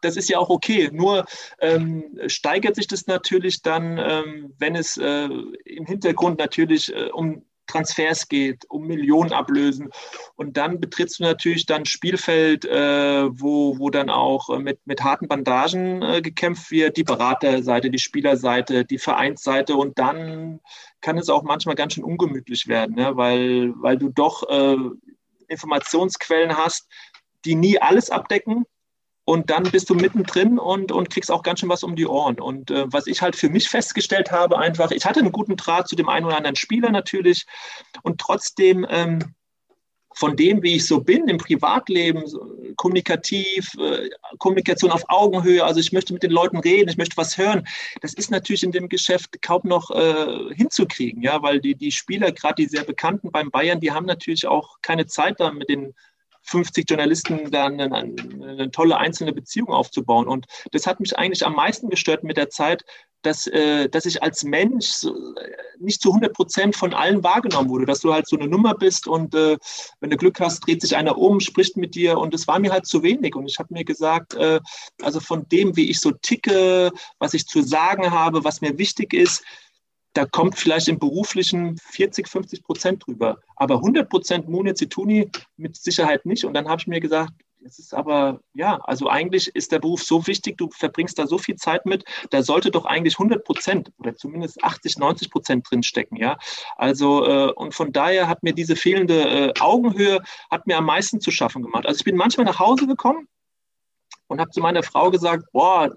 das 0.06 0.16
ist 0.16 0.30
ja 0.30 0.38
auch 0.38 0.50
okay. 0.50 0.90
Nur 0.92 1.26
ähm, 1.60 2.18
steigert 2.28 2.76
sich 2.76 2.88
das 2.88 3.08
natürlich 3.08 3.62
dann, 3.62 3.98
ähm, 3.98 4.54
wenn 4.60 4.76
es 4.76 4.98
äh, 4.98 5.26
im 5.66 5.86
Hintergrund 5.86 6.40
natürlich 6.40 6.94
äh, 6.94 7.10
um 7.12 7.44
Transfers 7.68 8.28
geht, 8.28 8.66
um 8.70 8.86
Millionen 8.86 9.34
ablösen. 9.34 9.90
Und 10.36 10.58
dann 10.58 10.80
betrittst 10.80 11.20
du 11.20 11.24
natürlich 11.24 11.66
dann 11.66 11.86
Spielfeld, 11.86 12.66
äh, 12.66 13.28
wo, 13.32 13.80
wo 13.80 13.90
dann 13.90 14.10
auch 14.10 14.50
äh, 14.50 14.60
mit, 14.60 14.86
mit 14.86 15.04
harten 15.04 15.28
Bandagen 15.28 16.02
äh, 16.02 16.22
gekämpft 16.22 16.72
wird, 16.72 16.98
die 16.98 17.04
Beraterseite, 17.04 17.90
die 17.90 18.00
Spielerseite, 18.00 18.86
die 18.86 19.00
Vereinsseite. 19.00 19.76
Und 19.76 19.98
dann 19.98 20.60
kann 21.02 21.18
es 21.18 21.30
auch 21.30 21.44
manchmal 21.44 21.76
ganz 21.76 21.94
schön 21.94 22.04
ungemütlich 22.04 22.68
werden, 22.68 22.96
ne? 22.96 23.18
weil, 23.18 23.74
weil 23.78 23.98
du 23.98 24.10
doch 24.10 24.48
äh, 24.50 24.78
Informationsquellen 25.48 26.58
hast, 26.58 26.88
die 27.46 27.56
nie 27.56 27.80
alles 27.80 28.10
abdecken, 28.10 28.66
und 29.26 29.50
dann 29.50 29.64
bist 29.64 29.90
du 29.90 29.96
mittendrin 29.96 30.60
und, 30.60 30.92
und 30.92 31.10
kriegst 31.10 31.32
auch 31.32 31.42
ganz 31.42 31.60
schön 31.60 31.70
was 31.70 31.84
um 31.84 31.96
die 31.96 32.06
Ohren. 32.06 32.40
Und 32.40 32.70
äh, 32.70 32.86
was 32.88 33.08
ich 33.08 33.24
halt 33.24 33.36
für 33.36 33.50
mich 33.50 33.68
festgestellt 33.68 34.32
habe, 34.32 34.60
einfach, 34.60 34.92
ich 34.92 35.06
hatte 35.06 35.20
einen 35.20 35.32
guten 35.32 35.58
Draht 35.58 35.88
zu 35.88 35.96
dem 35.96 36.10
einen 36.10 36.28
oder 36.28 36.38
anderen 36.38 36.56
Spieler 36.56 36.92
natürlich. 36.92 37.46
Und 38.04 38.22
trotzdem 38.22 38.86
ähm, 38.88 39.34
von 40.14 40.38
dem, 40.38 40.62
wie 40.62 40.76
ich 40.76 40.86
so 40.86 41.02
bin 41.02 41.28
im 41.28 41.38
Privatleben, 41.38 42.24
kommunikativ, 42.78 43.74
äh, 43.80 44.10
Kommunikation 44.38 44.92
auf 44.92 45.04
Augenhöhe, 45.08 45.64
also 45.64 45.80
ich 45.80 45.92
möchte 45.92 46.14
mit 46.14 46.24
den 46.24 46.32
Leuten 46.32 46.58
reden, 46.58 46.90
ich 46.90 46.98
möchte 46.98 47.18
was 47.18 47.38
hören, 47.38 47.68
das 48.02 48.14
ist 48.14 48.30
natürlich 48.32 48.64
in 48.64 48.72
dem 48.72 48.90
Geschäft 48.90 49.42
kaum 49.42 49.62
noch 49.64 49.90
äh, 49.92 50.54
hinzukriegen, 50.54 51.22
ja, 51.22 51.42
weil 51.42 51.60
die, 51.60 51.76
die 51.76 51.92
Spieler, 51.92 52.32
gerade 52.32 52.56
die 52.64 52.70
sehr 52.70 52.84
bekannten 52.84 53.32
beim 53.32 53.52
Bayern, 53.52 53.82
die 53.82 53.92
haben 53.92 54.06
natürlich 54.06 54.48
auch 54.48 54.78
keine 54.82 55.06
Zeit 55.08 55.40
da 55.40 55.52
mit 55.52 55.68
den 55.68 55.94
50 56.46 56.90
Journalisten 56.90 57.52
dann 57.52 57.80
eine, 57.80 57.96
eine, 57.96 58.72
tolle 58.72 58.98
einzelne 58.98 59.34
Beziehung 59.34 59.70
aufzubauen. 59.70 60.28
Und 60.28 60.46
das 60.72 60.88
hat 60.88 61.00
mich 61.00 61.18
eigentlich 61.18 61.46
am 61.46 61.56
meisten 61.56 61.90
gestört 61.90 62.24
mit 62.24 62.38
der 62.38 62.50
Zeit, 62.50 62.84
dass, 63.24 63.48
äh, 63.48 63.90
dass 63.90 64.06
ich 64.06 64.22
als 64.22 64.44
Mensch 64.44 65.06
nicht 65.80 66.02
zu 66.02 66.10
100 66.10 66.34
Prozent 66.34 66.76
von 66.76 66.94
allen 66.94 67.24
wahrgenommen 67.24 67.70
wurde, 67.70 67.86
dass 67.86 68.02
du 68.02 68.14
halt 68.14 68.28
so 68.28 68.38
eine 68.38 68.48
Nummer 68.48 68.76
bist 68.76 69.08
und 69.08 69.34
äh, 69.34 69.58
wenn 70.00 70.10
du 70.12 70.18
Glück 70.18 70.40
hast, 70.40 70.66
dreht 70.66 70.82
sich 70.82 70.96
einer 70.96 71.18
um, 71.18 71.40
spricht 71.40 71.76
mit 71.78 71.96
dir 71.96 72.20
und 72.20 72.34
es 72.34 72.48
war 72.48 72.60
mir 72.60 72.72
halt 72.72 72.86
zu 72.86 73.02
wenig. 73.02 73.36
Und 73.36 73.50
ich 73.50 73.58
habe 73.58 73.74
mir 73.74 73.84
gesagt, 73.84 74.36
äh, 74.36 74.60
also 75.02 75.20
von 75.20 75.48
dem, 75.50 75.76
wie 75.76 75.90
ich 75.90 76.00
so 76.00 76.12
ticke, 76.12 76.92
was 77.20 77.34
ich 77.34 77.48
zu 77.48 77.62
sagen 77.64 78.12
habe, 78.12 78.44
was 78.44 78.62
mir 78.62 78.78
wichtig 78.78 79.14
ist, 79.14 79.44
da 80.16 80.26
kommt 80.26 80.58
vielleicht 80.58 80.88
im 80.88 80.98
beruflichen 80.98 81.78
40, 81.78 82.28
50 82.28 82.64
Prozent 82.64 83.06
drüber. 83.06 83.38
Aber 83.58 83.76
100 83.76 84.10
Prozent 84.10 84.48
Mune 84.48 84.74
Zituni 84.74 85.30
mit 85.58 85.76
Sicherheit 85.76 86.26
nicht. 86.26 86.46
Und 86.46 86.54
dann 86.54 86.68
habe 86.68 86.80
ich 86.80 86.88
mir 86.88 87.02
gesagt, 87.02 87.34
es 87.66 87.80
ist 87.80 87.94
aber, 87.94 88.40
ja, 88.54 88.80
also 88.84 89.10
eigentlich 89.10 89.48
ist 89.56 89.72
der 89.72 89.80
Beruf 89.80 90.04
so 90.04 90.26
wichtig, 90.28 90.58
du 90.58 90.70
verbringst 90.70 91.18
da 91.18 91.26
so 91.26 91.38
viel 91.38 91.56
Zeit 91.56 91.86
mit, 91.86 92.06
da 92.30 92.44
sollte 92.44 92.70
doch 92.70 92.86
eigentlich 92.86 93.16
100 93.16 93.44
Prozent 93.44 93.92
oder 93.98 94.16
zumindest 94.16 94.64
80, 94.64 95.00
90 95.00 95.32
Prozent 95.32 95.68
drinstecken, 95.70 96.18
ja. 96.18 96.38
Also, 96.78 97.26
äh, 97.26 97.52
und 97.54 97.74
von 97.74 97.92
daher 97.92 98.28
hat 98.30 98.44
mir 98.44 98.54
diese 98.54 98.76
fehlende 98.76 99.24
äh, 99.24 99.54
Augenhöhe, 99.60 100.22
hat 100.52 100.68
mir 100.68 100.78
am 100.78 100.86
meisten 100.86 101.20
zu 101.20 101.32
schaffen 101.32 101.64
gemacht. 101.64 101.88
Also 101.88 101.98
ich 101.98 102.06
bin 102.06 102.16
manchmal 102.16 102.46
nach 102.46 102.60
Hause 102.60 102.86
gekommen 102.86 103.28
und 104.28 104.40
habe 104.40 104.52
zu 104.52 104.60
meiner 104.60 104.84
Frau 104.84 105.10
gesagt, 105.10 105.46
boah, 105.52 105.90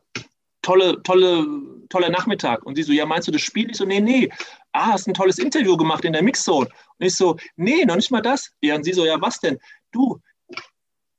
tolle, 0.68 1.02
tolle, 1.02 1.46
toller 1.88 2.11
Nachmittag. 2.11 2.62
Und 2.66 2.74
sie 2.76 2.83
so, 2.83 2.92
ja, 2.92 3.07
meinst 3.07 3.26
du 3.26 3.33
das 3.33 3.40
Spiel? 3.40 3.70
Ich 3.70 3.78
so, 3.78 3.87
nee, 3.87 4.00
nee. 4.00 4.31
Ah, 4.72 4.92
hast 4.92 5.09
ein 5.09 5.14
tolles 5.14 5.38
Interview 5.38 5.78
gemacht 5.78 6.04
in 6.04 6.12
der 6.12 6.22
Mixzone. 6.22 6.66
Und 6.98 7.07
ich 7.07 7.16
so, 7.16 7.37
nee, 7.57 7.87
noch 7.87 7.96
nicht 7.96 8.11
mal 8.11 8.20
das. 8.20 8.50
Ja, 8.61 8.74
und 8.74 8.85
sie 8.85 8.92
so, 8.92 9.07
ja, 9.07 9.18
was 9.18 9.40
denn? 9.40 9.59
Du, 9.92 10.20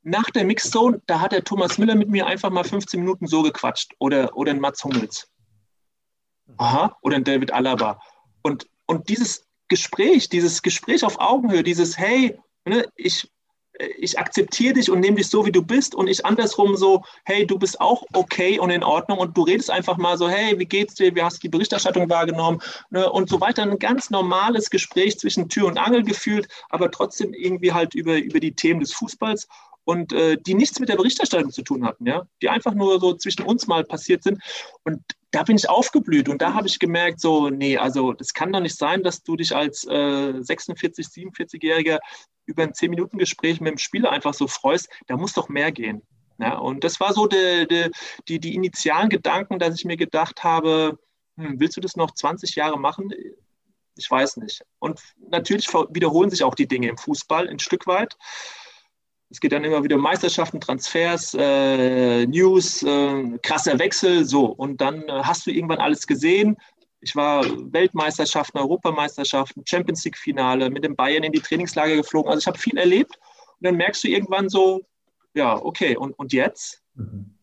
nach 0.04 0.30
der 0.30 0.46
Mixzone, 0.46 1.02
da 1.08 1.20
hat 1.20 1.32
der 1.32 1.44
Thomas 1.44 1.80
Müller 1.80 1.96
mit 1.96 2.10
mir 2.10 2.28
einfach 2.28 2.52
mal 2.52 2.64
15 2.64 3.00
Minuten 3.00 3.26
so 3.26 3.42
gequatscht. 3.42 3.96
Oder, 3.98 4.38
oder 4.38 4.52
ein 4.52 4.60
Mats 4.60 4.84
Hummels. 4.84 5.28
Aha, 6.58 6.96
oder 7.02 7.16
ein 7.16 7.24
David 7.24 7.52
Alaba. 7.52 8.00
Und, 8.44 8.68
und 8.86 9.10
dieses 9.10 9.48
Gespräch, 9.68 10.30
dieses 10.30 10.62
Gespräch 10.62 11.04
auf 11.04 11.20
Augenhöhe, 11.20 11.64
dieses, 11.64 11.98
hey, 11.98 12.40
ne, 12.66 12.86
ich, 12.96 13.28
ich 13.98 14.20
akzeptiere 14.20 14.74
dich 14.74 14.92
und 14.92 15.00
nehme 15.00 15.18
dich 15.18 15.30
so, 15.30 15.46
wie 15.46 15.52
du 15.52 15.62
bist. 15.62 15.96
Und 15.96 16.08
ich 16.08 16.26
andersrum 16.26 16.76
so, 16.76 17.04
hey, 17.24 17.46
du 17.46 17.58
bist 17.58 17.80
auch 17.80 18.04
okay 18.14 18.60
und 18.60 18.70
in 18.70 18.84
Ordnung. 18.84 19.20
Und 19.20 19.38
du 19.38 19.44
redest 19.44 19.72
einfach 19.72 19.98
mal 19.98 20.18
so, 20.18 20.30
hey, 20.30 20.60
wie 20.60 20.66
geht's 20.66 20.96
dir, 20.96 21.16
wie 21.16 21.24
hast 21.24 21.38
du 21.38 21.42
die 21.42 21.50
Berichterstattung 21.50 22.10
wahrgenommen? 22.10 22.62
Ne, 22.90 23.10
und 23.10 23.30
so 23.30 23.40
weiter. 23.40 23.64
Ein 23.64 23.80
ganz 23.80 24.10
normales 24.10 24.70
Gespräch 24.70 25.18
zwischen 25.20 25.50
Tür 25.50 25.68
und 25.68 25.78
Angel 25.78 26.04
gefühlt, 26.04 26.48
aber 26.70 26.92
trotzdem 26.92 27.34
irgendwie 27.34 27.72
halt 27.72 27.96
über, 27.96 28.18
über 28.18 28.40
die 28.40 28.54
Themen 28.54 28.82
des 28.82 28.94
Fußballs 28.94 29.48
und 29.84 30.14
äh, 30.14 30.38
die 30.38 30.54
nichts 30.54 30.80
mit 30.80 30.90
der 30.90 30.96
Berichterstattung 30.98 31.52
zu 31.52 31.64
tun 31.64 31.86
hatten, 31.86 32.06
ja, 32.06 32.28
die 32.42 32.50
einfach 32.50 32.74
nur 32.74 33.00
so 33.00 33.14
zwischen 33.16 33.44
uns 33.44 33.68
mal 33.68 33.84
passiert 33.84 34.24
sind. 34.24 34.42
Und 34.84 35.02
da 35.32 35.44
bin 35.44 35.56
ich 35.56 35.70
aufgeblüht 35.70 36.30
und 36.30 36.42
da 36.42 36.54
habe 36.54 36.68
ich 36.68 36.80
gemerkt, 36.80 37.20
so, 37.20 37.50
nee, 37.50 37.78
also 37.78 38.14
das 38.14 38.34
kann 38.34 38.52
doch 38.52 38.60
nicht 38.60 38.78
sein, 38.78 39.04
dass 39.04 39.24
du 39.24 39.36
dich 39.36 39.56
als 39.56 39.86
äh, 39.88 40.34
46, 40.40 41.08
47-Jähriger 41.08 42.00
über 42.46 42.64
ein 42.64 42.74
10-Minuten-Gespräch 42.74 43.62
mit 43.62 43.72
dem 43.72 43.78
Spieler 43.78 44.12
einfach 44.12 44.34
so 44.34 44.48
freust. 44.48 44.90
Da 45.08 45.18
muss 45.18 45.34
doch 45.34 45.50
mehr 45.50 45.72
gehen. 45.72 46.02
Ja, 46.40 46.58
und 46.58 46.84
das 46.84 47.00
war 47.00 47.14
so 47.14 47.28
die, 47.28 47.68
die, 47.70 47.92
die, 48.28 48.40
die 48.40 48.56
initialen 48.56 49.10
Gedanken, 49.10 49.60
dass 49.60 49.76
ich 49.76 49.86
mir 49.86 49.98
gedacht 49.98 50.44
habe, 50.44 50.98
hm, 51.38 51.60
willst 51.60 51.78
du 51.78 51.82
das 51.82 51.96
noch 51.96 52.12
20 52.12 52.56
Jahre 52.56 52.80
machen? 52.80 53.12
Ich 53.96 54.10
weiß 54.10 54.38
nicht. 54.38 54.64
Und 54.80 55.02
natürlich 55.30 55.68
wiederholen 55.68 56.30
sich 56.30 56.44
auch 56.44 56.56
die 56.56 56.68
Dinge 56.68 56.88
im 56.88 56.98
Fußball 56.98 57.50
ein 57.50 57.60
Stück 57.60 57.88
weit. 57.88 58.18
Es 59.32 59.40
geht 59.40 59.52
dann 59.52 59.64
immer 59.64 59.84
wieder 59.84 59.96
um 59.96 60.02
Meisterschaften, 60.02 60.60
Transfers, 60.60 61.36
äh, 61.38 62.26
News, 62.26 62.82
äh, 62.82 63.38
krasser 63.44 63.78
Wechsel, 63.78 64.26
so. 64.26 64.46
Und 64.46 64.82
dann 64.82 65.04
äh, 65.04 65.22
hast 65.24 65.46
du 65.46 65.52
irgendwann 65.52 65.78
alles 65.78 66.08
gesehen. 66.08 66.58
Ich 67.02 67.16
war 67.16 67.46
Weltmeisterschaften, 67.72 68.58
Europameisterschaften, 68.58 69.64
Champions 69.66 70.04
League-Finale, 70.04 70.70
mit 70.72 70.84
dem 70.84 70.96
Bayern 70.96 71.24
in 71.24 71.32
die 71.32 71.40
Trainingslager 71.40 71.96
geflogen. 71.96 72.30
Also 72.30 72.40
ich 72.40 72.48
habe 72.48 72.58
viel 72.58 72.78
erlebt. 72.78 73.20
Und 73.60 73.68
dann 73.68 73.76
merkst 73.76 74.04
du 74.04 74.08
irgendwann 74.08 74.50
so, 74.50 74.82
ja, 75.36 75.56
okay, 75.64 75.96
und, 75.96 76.14
und 76.14 76.34
jetzt? 76.34 76.82
Mhm. 76.96 77.36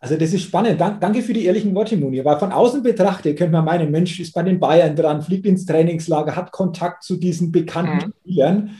Also 0.00 0.16
das 0.16 0.32
ist 0.32 0.42
spannend. 0.42 0.80
danke 0.80 1.22
für 1.22 1.32
die 1.32 1.46
ehrlichen 1.46 1.74
Worte, 1.74 1.96
Muni. 1.96 2.24
Weil 2.24 2.38
von 2.38 2.52
außen 2.52 2.84
betrachtet 2.84 3.36
könnte 3.36 3.52
man 3.52 3.64
meinen, 3.64 3.90
Mensch 3.90 4.20
ist 4.20 4.32
bei 4.32 4.44
den 4.44 4.60
Bayern 4.60 4.94
dran, 4.94 5.22
fliegt 5.22 5.44
ins 5.44 5.66
Trainingslager, 5.66 6.36
hat 6.36 6.52
Kontakt 6.52 7.02
zu 7.02 7.16
diesen 7.16 7.50
bekannten 7.50 8.06
mhm. 8.06 8.12
Spielern. 8.20 8.78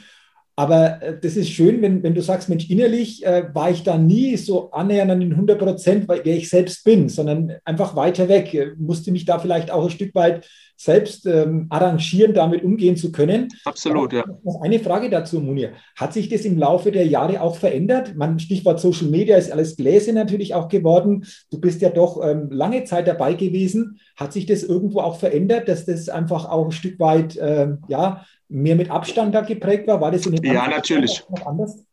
Aber 0.58 1.00
äh, 1.00 1.16
das 1.16 1.36
ist 1.36 1.50
schön, 1.50 1.82
wenn, 1.82 2.02
wenn 2.02 2.16
du 2.16 2.20
sagst, 2.20 2.48
Mensch, 2.48 2.68
innerlich 2.68 3.24
äh, 3.24 3.44
war 3.54 3.70
ich 3.70 3.84
da 3.84 3.96
nie 3.96 4.36
so 4.36 4.72
annähernd 4.72 5.12
an 5.12 5.20
den 5.20 5.30
100 5.30 5.56
Prozent, 5.56 6.08
wer 6.08 6.26
ich 6.26 6.50
selbst 6.50 6.82
bin, 6.82 7.08
sondern 7.08 7.52
einfach 7.64 7.94
weiter 7.94 8.28
weg. 8.28 8.52
Ich 8.52 8.76
musste 8.76 9.12
mich 9.12 9.24
da 9.24 9.38
vielleicht 9.38 9.70
auch 9.70 9.84
ein 9.84 9.90
Stück 9.90 10.16
weit 10.16 10.48
selbst 10.76 11.26
ähm, 11.26 11.66
arrangieren, 11.70 12.34
damit 12.34 12.64
umgehen 12.64 12.96
zu 12.96 13.12
können. 13.12 13.48
Absolut, 13.64 14.12
ja. 14.12 14.24
Noch 14.42 14.60
eine 14.60 14.80
Frage 14.80 15.10
dazu, 15.10 15.40
Munir. 15.40 15.74
Hat 15.94 16.12
sich 16.12 16.28
das 16.28 16.44
im 16.44 16.58
Laufe 16.58 16.90
der 16.90 17.06
Jahre 17.06 17.40
auch 17.40 17.56
verändert? 17.56 18.16
Man, 18.16 18.40
Stichwort 18.40 18.80
Social 18.80 19.08
Media 19.08 19.36
ist 19.36 19.52
alles 19.52 19.76
Gläser 19.76 20.12
natürlich 20.12 20.54
auch 20.54 20.68
geworden. 20.68 21.24
Du 21.52 21.60
bist 21.60 21.82
ja 21.82 21.90
doch 21.90 22.20
ähm, 22.24 22.48
lange 22.50 22.82
Zeit 22.82 23.06
dabei 23.06 23.34
gewesen. 23.34 24.00
Hat 24.16 24.32
sich 24.32 24.46
das 24.46 24.64
irgendwo 24.64 25.00
auch 25.00 25.18
verändert, 25.20 25.68
dass 25.68 25.84
das 25.84 26.08
einfach 26.08 26.48
auch 26.48 26.64
ein 26.64 26.72
Stück 26.72 26.98
weit, 26.98 27.38
ähm, 27.40 27.78
ja, 27.88 28.24
mehr 28.48 28.76
mit 28.76 28.90
Abstand 28.90 29.34
da 29.34 29.42
geprägt 29.42 29.86
war? 29.86 30.00
War 30.00 30.10
das 30.10 30.26
in 30.26 30.36
den 30.36 30.52
Ja, 30.52 30.68
natürlich. 30.68 31.24
Anders? 31.44 31.84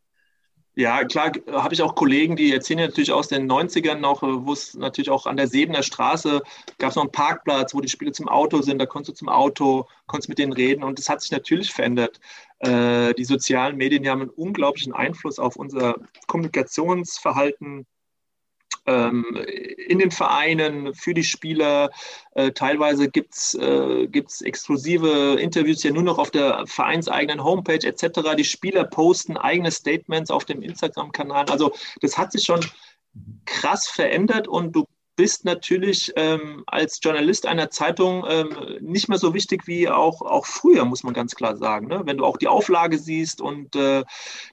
Ja, 0.78 1.04
klar, 1.04 1.32
habe 1.52 1.72
ich 1.72 1.80
auch 1.80 1.94
Kollegen, 1.94 2.36
die 2.36 2.52
erzählen 2.52 2.80
natürlich 2.80 3.10
aus 3.10 3.28
den 3.28 3.50
90ern 3.50 3.94
noch, 3.94 4.20
wo 4.20 4.52
es 4.52 4.74
natürlich 4.74 5.08
auch 5.08 5.24
an 5.24 5.38
der 5.38 5.48
Sebener 5.48 5.82
Straße 5.82 6.42
gab 6.76 6.90
es 6.90 6.96
noch 6.96 7.04
einen 7.04 7.12
Parkplatz, 7.12 7.74
wo 7.74 7.80
die 7.80 7.88
Spiele 7.88 8.12
zum 8.12 8.28
Auto 8.28 8.60
sind, 8.60 8.78
da 8.78 8.84
konntest 8.84 9.08
du 9.08 9.24
zum 9.24 9.30
Auto, 9.30 9.86
konntest 10.06 10.28
mit 10.28 10.38
denen 10.38 10.52
reden 10.52 10.84
und 10.84 10.98
das 10.98 11.08
hat 11.08 11.22
sich 11.22 11.30
natürlich 11.30 11.72
verändert. 11.72 12.20
Äh, 12.58 13.14
die 13.14 13.24
sozialen 13.24 13.78
Medien 13.78 14.02
die 14.02 14.10
haben 14.10 14.20
einen 14.20 14.30
unglaublichen 14.30 14.92
Einfluss 14.92 15.38
auf 15.38 15.56
unser 15.56 15.96
Kommunikationsverhalten 16.26 17.86
in 18.86 19.98
den 19.98 20.10
Vereinen, 20.10 20.94
für 20.94 21.14
die 21.14 21.24
Spieler. 21.24 21.90
Äh, 22.34 22.52
teilweise 22.52 23.08
gibt 23.08 23.34
es 23.34 23.54
äh, 23.54 24.04
exklusive 24.44 25.36
Interviews 25.40 25.82
ja 25.82 25.90
nur 25.90 26.02
noch 26.02 26.18
auf 26.18 26.30
der 26.30 26.64
vereinseigenen 26.66 27.42
Homepage 27.42 27.84
etc. 27.86 28.20
Die 28.36 28.44
Spieler 28.44 28.84
posten 28.84 29.36
eigene 29.36 29.70
Statements 29.70 30.30
auf 30.30 30.44
dem 30.44 30.62
Instagram-Kanal. 30.62 31.46
Also 31.50 31.72
das 32.00 32.16
hat 32.16 32.32
sich 32.32 32.44
schon 32.44 32.60
krass 33.44 33.88
verändert 33.88 34.46
und 34.46 34.72
du 34.72 34.86
bist 35.16 35.46
natürlich 35.46 36.12
ähm, 36.16 36.62
als 36.66 37.00
Journalist 37.02 37.46
einer 37.46 37.70
Zeitung 37.70 38.24
ähm, 38.28 38.50
nicht 38.80 39.08
mehr 39.08 39.18
so 39.18 39.32
wichtig 39.32 39.66
wie 39.66 39.88
auch, 39.88 40.20
auch 40.20 40.44
früher, 40.46 40.84
muss 40.84 41.02
man 41.02 41.14
ganz 41.14 41.34
klar 41.34 41.56
sagen. 41.56 41.88
Ne? 41.88 42.02
Wenn 42.04 42.18
du 42.18 42.24
auch 42.24 42.36
die 42.36 42.48
Auflage 42.48 42.98
siehst 42.98 43.40
und 43.40 43.74
äh, 43.74 44.04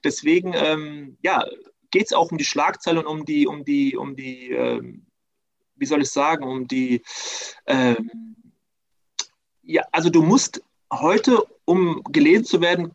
deswegen, 0.02 0.54
ähm, 0.54 1.18
ja, 1.22 1.44
geht 1.94 2.06
es 2.06 2.12
auch 2.12 2.32
um 2.32 2.38
die 2.38 2.44
Schlagzeile 2.44 2.98
und 2.98 3.06
um 3.06 3.24
die, 3.24 3.46
um 3.46 3.64
die, 3.64 3.96
um 3.96 4.16
die, 4.16 4.50
ähm, 4.50 5.06
wie 5.76 5.86
soll 5.86 6.02
ich 6.02 6.10
sagen, 6.10 6.42
um 6.42 6.66
die, 6.66 7.02
ähm, 7.66 8.34
ja, 9.62 9.84
also 9.92 10.10
du 10.10 10.22
musst 10.22 10.60
heute, 10.92 11.46
um 11.64 12.02
gelesen 12.10 12.44
zu 12.46 12.60
werden, 12.60 12.90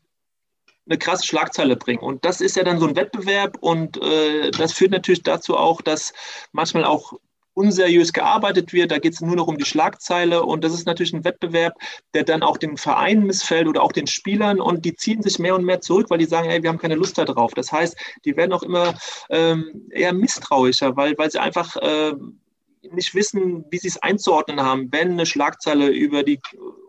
eine 0.86 0.98
krasse 0.98 1.26
Schlagzeile 1.26 1.78
bringen. 1.78 2.02
Und 2.02 2.26
das 2.26 2.42
ist 2.42 2.58
ja 2.58 2.64
dann 2.64 2.80
so 2.80 2.88
ein 2.88 2.98
Wettbewerb 2.98 3.58
und 3.62 4.02
äh, 4.02 4.52
das 4.52 4.74
führt 4.74 4.92
natürlich 4.92 5.24
dazu 5.24 5.56
auch, 5.56 5.82
dass 5.82 6.12
manchmal 6.52 6.84
auch 6.84 7.14
unseriös 7.60 8.14
gearbeitet 8.14 8.72
wird. 8.72 8.92
Da 8.92 9.00
geht 9.00 9.14
es 9.14 9.22
nur 9.22 9.36
noch 9.36 9.48
um 9.48 9.58
die 9.58 9.66
Schlagzeile 9.66 10.44
und 10.44 10.64
das 10.64 10.74
ist 10.74 10.86
natürlich 10.86 11.14
ein 11.14 11.26
Wettbewerb, 11.26 11.74
der 12.14 12.24
dann 12.24 12.42
auch 12.42 12.58
den 12.58 12.78
Vereinen 12.78 13.26
missfällt 13.26 13.68
oder 13.68 13.84
auch 13.84 13.92
den 13.92 14.08
Spielern 14.08 14.62
und 14.62 14.86
die 14.86 14.96
ziehen 14.96 15.22
sich 15.22 15.40
mehr 15.40 15.56
und 15.56 15.66
mehr 15.66 15.82
zurück, 15.82 16.10
weil 16.10 16.20
die 16.20 16.26
sagen, 16.26 16.48
hey, 16.50 16.64
wir 16.64 16.70
haben 16.70 16.78
keine 16.78 16.96
Lust 16.96 17.18
darauf. 17.18 17.54
Das 17.54 17.72
heißt, 17.72 17.98
die 18.24 18.38
werden 18.38 18.54
auch 18.54 18.64
immer 18.64 18.94
ähm, 19.30 19.90
eher 19.92 20.14
misstrauischer, 20.14 20.96
weil, 20.96 21.18
weil 21.18 21.30
sie 21.30 21.40
einfach 21.40 21.76
äh, 21.76 22.14
nicht 22.82 23.14
wissen, 23.14 23.66
wie 23.70 23.78
sie 23.78 23.90
es 23.90 23.98
einzuordnen 23.98 24.62
haben, 24.62 24.92
wenn 24.92 25.12
eine 25.12 25.26
Schlagzeile 25.26 25.88
über 25.90 26.24
die 26.24 26.40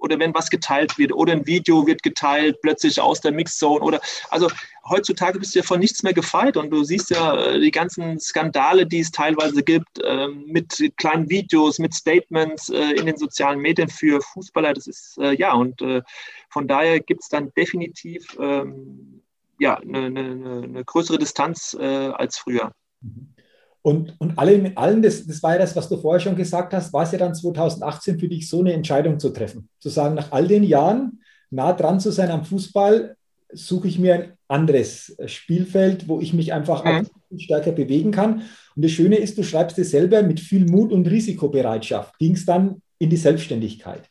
oder 0.00 0.18
wenn 0.18 0.34
was 0.34 0.50
geteilt 0.50 0.98
wird 0.98 1.12
oder 1.12 1.32
ein 1.32 1.46
Video 1.46 1.86
wird 1.86 2.02
geteilt 2.02 2.60
plötzlich 2.62 3.00
aus 3.00 3.20
der 3.20 3.32
Mixzone 3.32 3.84
oder 3.84 4.00
also 4.30 4.48
heutzutage 4.88 5.38
bist 5.38 5.54
du 5.54 5.58
ja 5.58 5.64
von 5.64 5.80
nichts 5.80 6.02
mehr 6.02 6.14
gefeit 6.14 6.56
und 6.56 6.70
du 6.70 6.84
siehst 6.84 7.10
ja 7.10 7.36
äh, 7.36 7.60
die 7.60 7.70
ganzen 7.70 8.18
Skandale, 8.18 8.86
die 8.86 9.00
es 9.00 9.10
teilweise 9.10 9.62
gibt 9.62 9.98
äh, 10.02 10.28
mit 10.28 10.92
kleinen 10.96 11.28
Videos, 11.28 11.78
mit 11.78 11.94
Statements 11.94 12.70
äh, 12.70 12.92
in 12.92 13.06
den 13.06 13.16
sozialen 13.16 13.60
Medien 13.60 13.88
für 13.88 14.20
Fußballer. 14.20 14.74
Das 14.74 14.86
ist 14.86 15.18
äh, 15.18 15.32
ja 15.32 15.52
und 15.52 15.82
äh, 15.82 16.02
von 16.50 16.68
daher 16.68 17.00
gibt 17.00 17.22
es 17.22 17.28
dann 17.28 17.52
definitiv 17.56 18.36
ähm, 18.40 19.22
ja 19.58 19.76
eine, 19.76 20.06
eine, 20.06 20.62
eine, 20.64 20.84
größere 20.84 21.18
Distanz 21.18 21.76
äh, 21.78 21.84
als 21.84 22.38
früher. 22.38 22.72
Mhm. 23.00 23.34
Und, 23.82 24.14
und 24.18 24.38
alle 24.38 24.58
mit 24.58 24.76
allen, 24.76 25.02
das, 25.02 25.26
das 25.26 25.42
war 25.42 25.52
ja 25.52 25.58
das, 25.58 25.74
was 25.74 25.88
du 25.88 25.96
vorher 25.96 26.20
schon 26.20 26.36
gesagt 26.36 26.74
hast, 26.74 26.92
war 26.92 27.04
es 27.04 27.12
ja 27.12 27.18
dann 27.18 27.34
2018 27.34 28.18
für 28.18 28.28
dich 28.28 28.48
so 28.48 28.60
eine 28.60 28.74
Entscheidung 28.74 29.18
zu 29.18 29.30
treffen. 29.30 29.68
Zu 29.78 29.88
sagen, 29.88 30.14
nach 30.14 30.32
all 30.32 30.46
den 30.46 30.64
Jahren 30.64 31.20
nah 31.50 31.72
dran 31.72 31.98
zu 31.98 32.10
sein 32.10 32.30
am 32.30 32.44
Fußball, 32.44 33.16
suche 33.52 33.88
ich 33.88 33.98
mir 33.98 34.14
ein 34.14 34.32
anderes 34.48 35.16
Spielfeld, 35.26 36.08
wo 36.08 36.20
ich 36.20 36.32
mich 36.32 36.52
einfach 36.52 36.84
mhm. 36.84 37.06
stärker 37.38 37.72
bewegen 37.72 38.10
kann. 38.10 38.42
Und 38.76 38.84
das 38.84 38.92
Schöne 38.92 39.16
ist, 39.16 39.38
du 39.38 39.42
schreibst 39.42 39.78
es 39.78 39.90
selber 39.90 40.22
mit 40.22 40.40
viel 40.40 40.66
Mut 40.66 40.92
und 40.92 41.08
Risikobereitschaft, 41.08 42.18
ging 42.18 42.34
es 42.34 42.44
dann 42.44 42.82
in 42.98 43.10
die 43.10 43.16
Selbstständigkeit. 43.16 44.08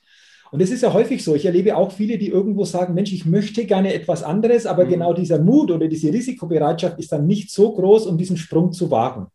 Und 0.52 0.62
es 0.62 0.72
ist 0.72 0.82
ja 0.82 0.92
häufig 0.94 1.24
so. 1.24 1.36
Ich 1.36 1.46
erlebe 1.46 1.78
auch 1.78 1.92
viele, 1.92 2.18
die 2.18 2.30
irgendwo 2.30 2.66
sagen, 2.66 2.96
Mensch, 2.96 3.14
ich 3.14 3.26
möchte 3.26 3.66
gerne 3.66 3.94
etwas 3.94 4.24
anderes, 4.24 4.66
aber 4.66 4.86
mhm. 4.86 4.90
genau 4.90 5.14
dieser 5.14 5.40
Mut 5.40 5.72
oder 5.72 5.88
diese 5.88 6.12
Risikobereitschaft 6.12 7.00
ist 7.00 7.12
dann 7.12 7.28
nicht 7.28 7.52
so 7.52 7.72
groß, 7.74 8.08
um 8.08 8.18
diesen 8.18 8.38
Sprung 8.38 8.72
zu 8.72 8.90
wagen. 8.90 9.28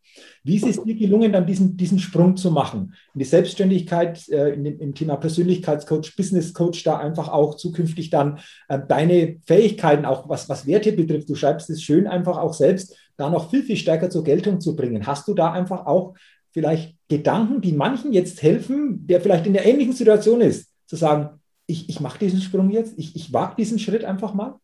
Wie 0.43 0.57
ist 0.57 0.67
es 0.67 0.83
dir 0.83 0.95
gelungen, 0.95 1.33
dann 1.33 1.47
diesen, 1.47 1.77
diesen 1.77 1.99
Sprung 1.99 2.37
zu 2.37 2.51
machen? 2.51 2.95
In 3.15 3.19
die 3.19 3.25
Selbstständigkeit, 3.25 4.29
äh, 4.29 4.55
in 4.55 4.65
dem, 4.65 4.79
im 4.79 4.95
Thema 4.95 5.17
Persönlichkeitscoach, 5.17 6.17
Business 6.17 6.53
Coach, 6.53 6.83
da 6.85 6.99
einfach 6.99 7.29
auch 7.29 7.57
zukünftig 7.57 8.11
dann 8.11 8.39
äh, 8.69 8.79
deine 8.87 9.39
Fähigkeiten, 9.47 10.05
auch 10.05 10.29
was, 10.29 10.49
was 10.49 10.67
Werte 10.67 10.93
betrifft, 10.93 11.29
du 11.29 11.35
schreibst 11.35 11.71
es 11.71 11.83
schön, 11.83 12.07
einfach 12.07 12.39
auch 12.39 12.55
selbst 12.55 12.97
da 13.17 13.31
noch 13.31 13.51
viel, 13.51 13.63
viel 13.63 13.77
stärker 13.77 14.11
zur 14.11 14.25
Geltung 14.25 14.61
zu 14.61 14.77
bringen. 14.77 15.07
Hast 15.07 15.29
du 15.29 15.35
da 15.35 15.53
einfach 15.53 15.87
auch 15.87 16.15
vielleicht 16.53 16.97
Gedanken, 17.09 17.61
die 17.61 17.73
manchen 17.73 18.13
jetzt 18.13 18.43
helfen, 18.43 19.07
der 19.07 19.21
vielleicht 19.21 19.47
in 19.47 19.53
der 19.53 19.67
ähnlichen 19.67 19.93
Situation 19.93 20.41
ist, 20.41 20.71
zu 20.87 20.97
sagen, 20.97 21.41
ich, 21.67 21.89
ich 21.89 22.01
mache 22.01 22.19
diesen 22.19 22.41
Sprung 22.41 22.71
jetzt, 22.71 22.95
ich, 22.99 23.17
ich 23.17 23.33
wage 23.33 23.57
diesen 23.57 23.79
Schritt 23.79 24.05
einfach 24.05 24.35
mal? 24.35 24.59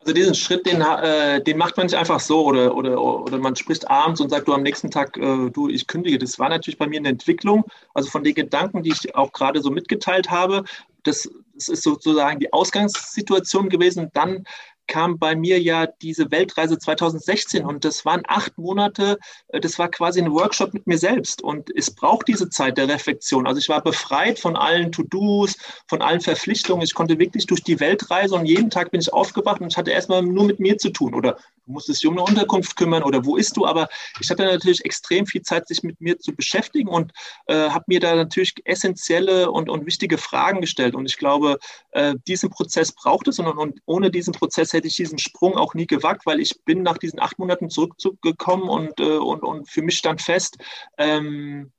Also 0.00 0.12
diesen 0.12 0.34
Schritt, 0.34 0.64
den, 0.64 0.80
äh, 0.80 1.42
den 1.42 1.58
macht 1.58 1.76
man 1.76 1.86
nicht 1.86 1.96
einfach 1.96 2.20
so 2.20 2.44
oder, 2.44 2.74
oder, 2.74 3.00
oder 3.00 3.38
man 3.38 3.56
spricht 3.56 3.90
abends 3.90 4.20
und 4.20 4.30
sagt, 4.30 4.46
du 4.46 4.54
am 4.54 4.62
nächsten 4.62 4.90
Tag, 4.90 5.16
äh, 5.16 5.50
du, 5.50 5.68
ich 5.68 5.86
kündige. 5.86 6.18
Das 6.18 6.38
war 6.38 6.48
natürlich 6.48 6.78
bei 6.78 6.86
mir 6.86 7.00
eine 7.00 7.08
Entwicklung, 7.08 7.64
also 7.94 8.08
von 8.08 8.22
den 8.22 8.34
Gedanken, 8.34 8.82
die 8.82 8.92
ich 8.92 9.14
auch 9.16 9.32
gerade 9.32 9.60
so 9.60 9.70
mitgeteilt 9.70 10.30
habe. 10.30 10.64
Das, 11.02 11.28
das 11.54 11.68
ist 11.68 11.82
sozusagen 11.82 12.38
die 12.38 12.52
Ausgangssituation 12.52 13.68
gewesen. 13.68 14.10
Dann 14.14 14.44
kam 14.88 15.18
bei 15.18 15.36
mir 15.36 15.60
ja 15.60 15.86
diese 15.86 16.30
Weltreise 16.30 16.78
2016 16.78 17.64
und 17.64 17.84
das 17.84 18.04
waren 18.04 18.22
acht 18.26 18.58
Monate, 18.58 19.18
äh, 19.48 19.60
das 19.60 19.78
war 19.78 19.88
quasi 19.88 20.20
ein 20.20 20.32
Workshop 20.32 20.74
mit 20.74 20.86
mir 20.86 20.98
selbst 20.98 21.42
und 21.42 21.70
es 21.76 21.94
braucht 21.94 22.26
diese 22.26 22.50
Zeit 22.50 22.78
der 22.78 22.88
Reflexion. 22.88 23.46
Also 23.46 23.60
ich 23.60 23.68
war 23.68 23.82
befreit 23.82 24.38
von 24.38 24.56
allen 24.56 24.90
To-Dos, 24.90 25.56
von 25.86 26.02
allen 26.02 26.20
Verpflichtungen. 26.20 26.82
Ich 26.82 26.94
konnte 26.94 27.18
wirklich 27.18 27.46
durch 27.46 27.62
die 27.62 27.78
Weltreise 27.78 28.34
und 28.34 28.46
jeden 28.46 28.70
Tag 28.70 28.90
bin 28.90 29.00
ich 29.00 29.12
aufgewacht 29.12 29.60
und 29.60 29.68
ich 29.70 29.76
hatte 29.76 29.92
erstmal 29.92 30.22
nur 30.22 30.44
mit 30.44 30.58
mir 30.58 30.78
zu 30.78 30.90
tun 30.90 31.14
oder 31.14 31.38
du 31.66 31.72
musstest 31.72 32.02
dich 32.02 32.08
um 32.08 32.14
eine 32.14 32.24
Unterkunft 32.24 32.74
kümmern 32.76 33.02
oder 33.02 33.24
wo 33.24 33.36
ist 33.36 33.56
du, 33.56 33.66
aber 33.66 33.88
ich 34.20 34.30
hatte 34.30 34.44
natürlich 34.44 34.84
extrem 34.84 35.26
viel 35.26 35.42
Zeit, 35.42 35.68
sich 35.68 35.82
mit 35.82 36.00
mir 36.00 36.18
zu 36.18 36.34
beschäftigen 36.34 36.88
und 36.88 37.12
äh, 37.46 37.68
habe 37.70 37.84
mir 37.86 38.00
da 38.00 38.16
natürlich 38.16 38.54
essentielle 38.64 39.50
und, 39.50 39.68
und 39.68 39.86
wichtige 39.86 40.18
Fragen 40.18 40.60
gestellt 40.60 40.94
und 40.94 41.06
ich 41.06 41.18
glaube, 41.18 41.58
äh, 41.92 42.14
diesen 42.26 42.50
Prozess 42.50 42.92
braucht 42.92 43.28
es 43.28 43.38
und, 43.38 43.46
und 43.46 43.80
ohne 43.84 44.10
diesen 44.10 44.32
Prozess 44.32 44.72
hätte 44.72 44.77
ich 44.86 44.96
diesen 44.96 45.18
Sprung 45.18 45.56
auch 45.56 45.74
nie 45.74 45.86
gewagt, 45.86 46.26
weil 46.26 46.40
ich 46.40 46.62
bin 46.64 46.82
nach 46.82 46.98
diesen 46.98 47.20
acht 47.20 47.38
Monaten 47.38 47.70
zurückgekommen 47.70 48.68
und, 48.68 49.00
äh, 49.00 49.16
und, 49.16 49.42
und 49.42 49.68
für 49.68 49.82
mich 49.82 49.98
stand 49.98 50.22
fest, 50.22 50.58
ähm, 50.96 51.72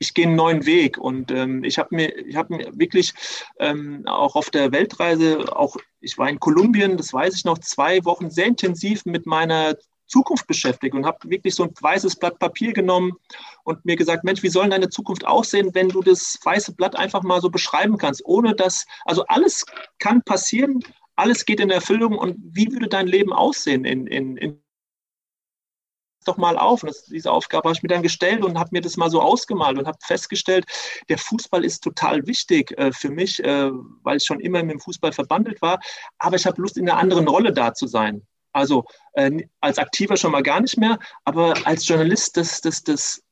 ich 0.00 0.14
gehe 0.14 0.26
einen 0.26 0.34
neuen 0.34 0.66
Weg. 0.66 0.98
Und 0.98 1.30
ähm, 1.30 1.62
ich 1.62 1.78
habe 1.78 1.94
mir, 1.94 2.16
ich 2.16 2.34
habe 2.34 2.56
mir 2.56 2.78
wirklich 2.78 3.12
ähm, 3.58 4.02
auch 4.06 4.34
auf 4.34 4.50
der 4.50 4.72
Weltreise, 4.72 5.54
auch 5.54 5.76
ich 6.00 6.18
war 6.18 6.28
in 6.28 6.40
Kolumbien, 6.40 6.96
das 6.96 7.12
weiß 7.12 7.34
ich 7.36 7.44
noch, 7.44 7.58
zwei 7.58 8.04
Wochen 8.04 8.30
sehr 8.30 8.46
intensiv 8.46 9.04
mit 9.04 9.26
meiner 9.26 9.76
Zukunft 10.10 10.46
beschäftigt 10.46 10.94
und 10.94 11.06
habe 11.06 11.30
wirklich 11.30 11.54
so 11.54 11.62
ein 11.62 11.70
weißes 11.80 12.16
Blatt 12.16 12.38
Papier 12.38 12.72
genommen 12.72 13.12
und 13.62 13.84
mir 13.84 13.94
gesagt, 13.94 14.24
Mensch, 14.24 14.42
wie 14.42 14.48
soll 14.48 14.68
deine 14.68 14.88
Zukunft 14.88 15.24
aussehen, 15.24 15.74
wenn 15.74 15.88
du 15.88 16.02
das 16.02 16.38
weiße 16.42 16.74
Blatt 16.74 16.96
einfach 16.96 17.22
mal 17.22 17.40
so 17.40 17.48
beschreiben 17.48 17.96
kannst, 17.96 18.24
ohne 18.24 18.54
dass, 18.54 18.86
also 19.04 19.24
alles 19.26 19.64
kann 19.98 20.22
passieren, 20.22 20.80
alles 21.20 21.44
geht 21.44 21.60
in 21.60 21.70
Erfüllung 21.70 22.18
und 22.18 22.36
wie 22.42 22.72
würde 22.72 22.88
dein 22.88 23.06
Leben 23.06 23.32
aussehen 23.32 23.84
in, 23.84 24.06
in, 24.06 24.36
in 24.36 24.62
doch 26.24 26.36
mal 26.36 26.58
auf. 26.58 26.82
Das, 26.82 27.06
diese 27.06 27.30
Aufgabe 27.30 27.68
habe 27.68 27.76
ich 27.76 27.82
mir 27.82 27.88
dann 27.88 28.02
gestellt 28.02 28.44
und 28.44 28.58
habe 28.58 28.70
mir 28.72 28.80
das 28.80 28.96
mal 28.96 29.10
so 29.10 29.20
ausgemalt 29.20 29.78
und 29.78 29.86
habe 29.86 29.98
festgestellt, 30.02 30.66
der 31.08 31.18
Fußball 31.18 31.64
ist 31.64 31.82
total 31.82 32.26
wichtig 32.26 32.76
äh, 32.78 32.92
für 32.92 33.10
mich, 33.10 33.42
äh, 33.42 33.70
weil 34.02 34.18
ich 34.18 34.24
schon 34.24 34.40
immer 34.40 34.62
mit 34.62 34.72
dem 34.72 34.80
Fußball 34.80 35.12
verbandelt 35.12 35.62
war. 35.62 35.80
Aber 36.18 36.36
ich 36.36 36.46
habe 36.46 36.60
Lust, 36.60 36.76
in 36.76 36.88
einer 36.88 36.98
anderen 36.98 37.28
Rolle 37.28 37.52
da 37.52 37.74
zu 37.74 37.86
sein. 37.86 38.26
Also 38.52 38.84
äh, 39.14 39.44
als 39.60 39.78
Aktiver 39.78 40.16
schon 40.16 40.32
mal 40.32 40.42
gar 40.42 40.60
nicht 40.60 40.76
mehr, 40.76 40.98
aber 41.24 41.54
als 41.64 41.86
Journalist, 41.86 42.36
das, 42.36 42.60
das, 42.60 42.82
das 42.82 43.22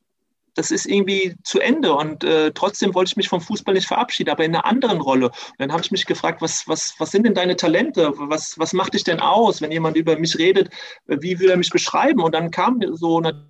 das 0.59 0.73
ist 0.73 0.87
irgendwie 0.87 1.37
zu 1.45 1.61
Ende 1.61 1.95
und 1.95 2.25
äh, 2.25 2.51
trotzdem 2.53 2.93
wollte 2.93 3.11
ich 3.11 3.17
mich 3.17 3.29
vom 3.29 3.41
Fußball 3.41 3.75
nicht 3.75 3.87
verabschieden, 3.87 4.31
aber 4.31 4.45
in 4.45 4.57
einer 4.57 4.65
anderen 4.65 5.01
Rolle. 5.01 5.27
Und 5.27 5.59
dann 5.59 5.71
habe 5.71 5.83
ich 5.83 5.93
mich 5.93 6.05
gefragt, 6.05 6.43
was, 6.43 6.67
was, 6.67 6.97
was 6.99 7.13
sind 7.13 7.25
denn 7.25 7.35
deine 7.35 7.55
Talente? 7.55 8.13
Was, 8.17 8.59
was 8.59 8.73
macht 8.73 8.95
dich 8.95 9.05
denn 9.05 9.21
aus, 9.21 9.63
wenn 9.63 9.71
jemand 9.71 9.97
über 9.97 10.19
mich 10.19 10.37
redet? 10.37 10.71
Wie 11.07 11.39
will 11.39 11.51
er 11.51 11.57
mich 11.57 11.71
beschreiben? 11.71 12.21
Und 12.21 12.35
dann 12.35 12.51
kam 12.51 12.81
so 12.91 13.19
eine 13.19 13.49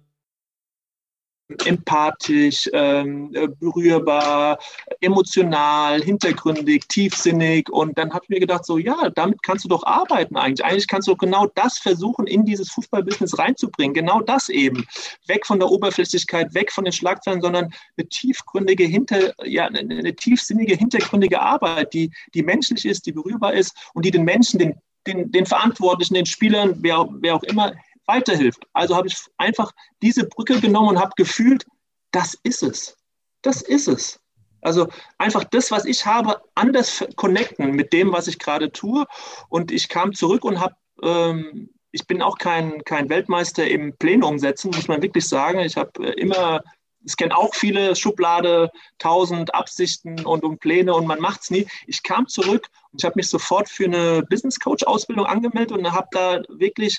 empathisch, 1.65 2.69
ähm, 2.73 3.31
äh, 3.35 3.49
berührbar, 3.49 4.59
emotional, 5.01 6.03
hintergründig, 6.03 6.87
tiefsinnig. 6.89 7.71
Und 7.71 7.97
dann 7.97 8.13
habe 8.13 8.25
ich 8.25 8.29
mir 8.29 8.41
gedacht, 8.41 8.65
so 8.65 8.79
ja, 8.79 9.11
damit 9.15 9.43
kannst 9.43 9.65
du 9.65 9.69
doch 9.69 9.85
arbeiten 9.85 10.37
eigentlich. 10.37 10.65
Eigentlich 10.65 10.89
kannst 10.89 11.09
du 11.09 11.17
genau 11.17 11.47
das 11.55 11.79
versuchen, 11.79 12.27
in 12.27 12.45
dieses 12.45 12.71
Fußballbusiness 12.71 13.39
reinzubringen. 13.39 13.95
Genau 13.95 14.21
das 14.21 14.49
eben. 14.49 14.87
Weg 15.27 15.47
von 15.47 15.59
der 15.59 15.71
Oberflächlichkeit, 15.71 16.55
weg 16.55 16.71
von 16.71 16.85
den 16.85 16.93
Schlagzeilen, 16.93 17.41
sondern 17.41 17.73
eine 17.97 18.09
tiefgründige, 18.09 18.85
hinter, 18.85 19.33
ja, 19.45 19.67
eine, 19.67 20.15
tiefsinnige, 20.15 20.75
hintergründige 20.75 21.41
Arbeit, 21.41 21.95
die, 21.95 22.11
die 22.35 22.43
menschlich 22.43 22.85
ist, 22.85 23.07
die 23.07 23.13
berührbar 23.13 23.55
ist 23.55 23.75
und 23.95 24.05
die 24.05 24.11
den 24.11 24.25
Menschen, 24.25 24.59
den 24.59 24.75
den, 25.09 25.33
den 25.33 25.47
Verantwortlichen, 25.47 26.15
den 26.15 26.27
Spielern, 26.27 26.77
wer, 26.81 27.09
wer 27.21 27.35
auch 27.35 27.43
immer, 27.45 27.73
weiterhilft. 28.09 28.67
Also 28.73 28.97
habe 28.97 29.07
ich 29.07 29.17
einfach 29.37 29.73
diese 30.03 30.25
Brücke 30.27 30.61
genommen 30.61 30.89
und 30.89 30.99
habe 30.99 31.13
gefühlt, 31.17 31.67
das 32.11 32.35
ist 32.43 32.63
es. 32.63 32.97
Das 33.43 33.63
ist 33.63 33.87
es. 33.87 34.21
Also 34.61 34.89
einfach 35.19 35.45
das, 35.45 35.71
was 35.71 35.85
ich 35.85 36.05
habe, 36.05 36.43
anders 36.57 37.05
connecten 37.15 37.71
mit 37.73 37.93
dem, 37.93 38.13
was 38.13 38.27
ich 38.27 38.41
gerade 38.41 38.73
tue. 38.73 39.07
Und 39.49 39.71
ich 39.71 39.89
kam 39.89 40.15
zurück 40.15 40.45
und 40.45 40.59
habe 40.59 40.75
ähm, 41.03 41.71
ich 41.93 42.07
bin 42.07 42.23
auch 42.23 42.39
kein, 42.39 42.85
kein 42.85 43.09
Weltmeister 43.09 43.67
im 43.67 43.97
Pläne 43.97 44.27
umsetzen, 44.27 44.71
muss 44.75 44.89
man 44.89 45.03
wirklich 45.03 45.27
sagen. 45.27 45.61
Ich 45.61 45.77
habe 45.77 45.91
äh, 46.07 46.13
immer, 46.21 46.63
es 47.05 47.17
kennen 47.17 47.33
auch 47.33 47.55
viele 47.55 47.97
Schublade, 47.97 48.71
tausend 48.99 49.55
Absichten 49.55 50.25
und 50.25 50.45
um 50.45 50.59
Pläne 50.59 50.95
und 50.95 51.07
man 51.07 51.21
macht 51.21 51.43
es 51.43 51.51
nie. 51.51 51.67
Ich 51.87 52.03
kam 52.03 52.27
zurück 52.29 52.69
und 52.93 53.01
ich 53.01 53.05
habe 53.05 53.15
mich 53.17 53.29
sofort 53.29 53.69
für 53.69 53.85
eine 53.85 54.23
Business 54.29 54.59
Coach 54.59 54.85
Ausbildung 54.85 55.27
angemeldet 55.27 55.77
und 55.77 55.91
habe 55.91 56.09
da 56.11 56.43
wirklich 56.49 56.99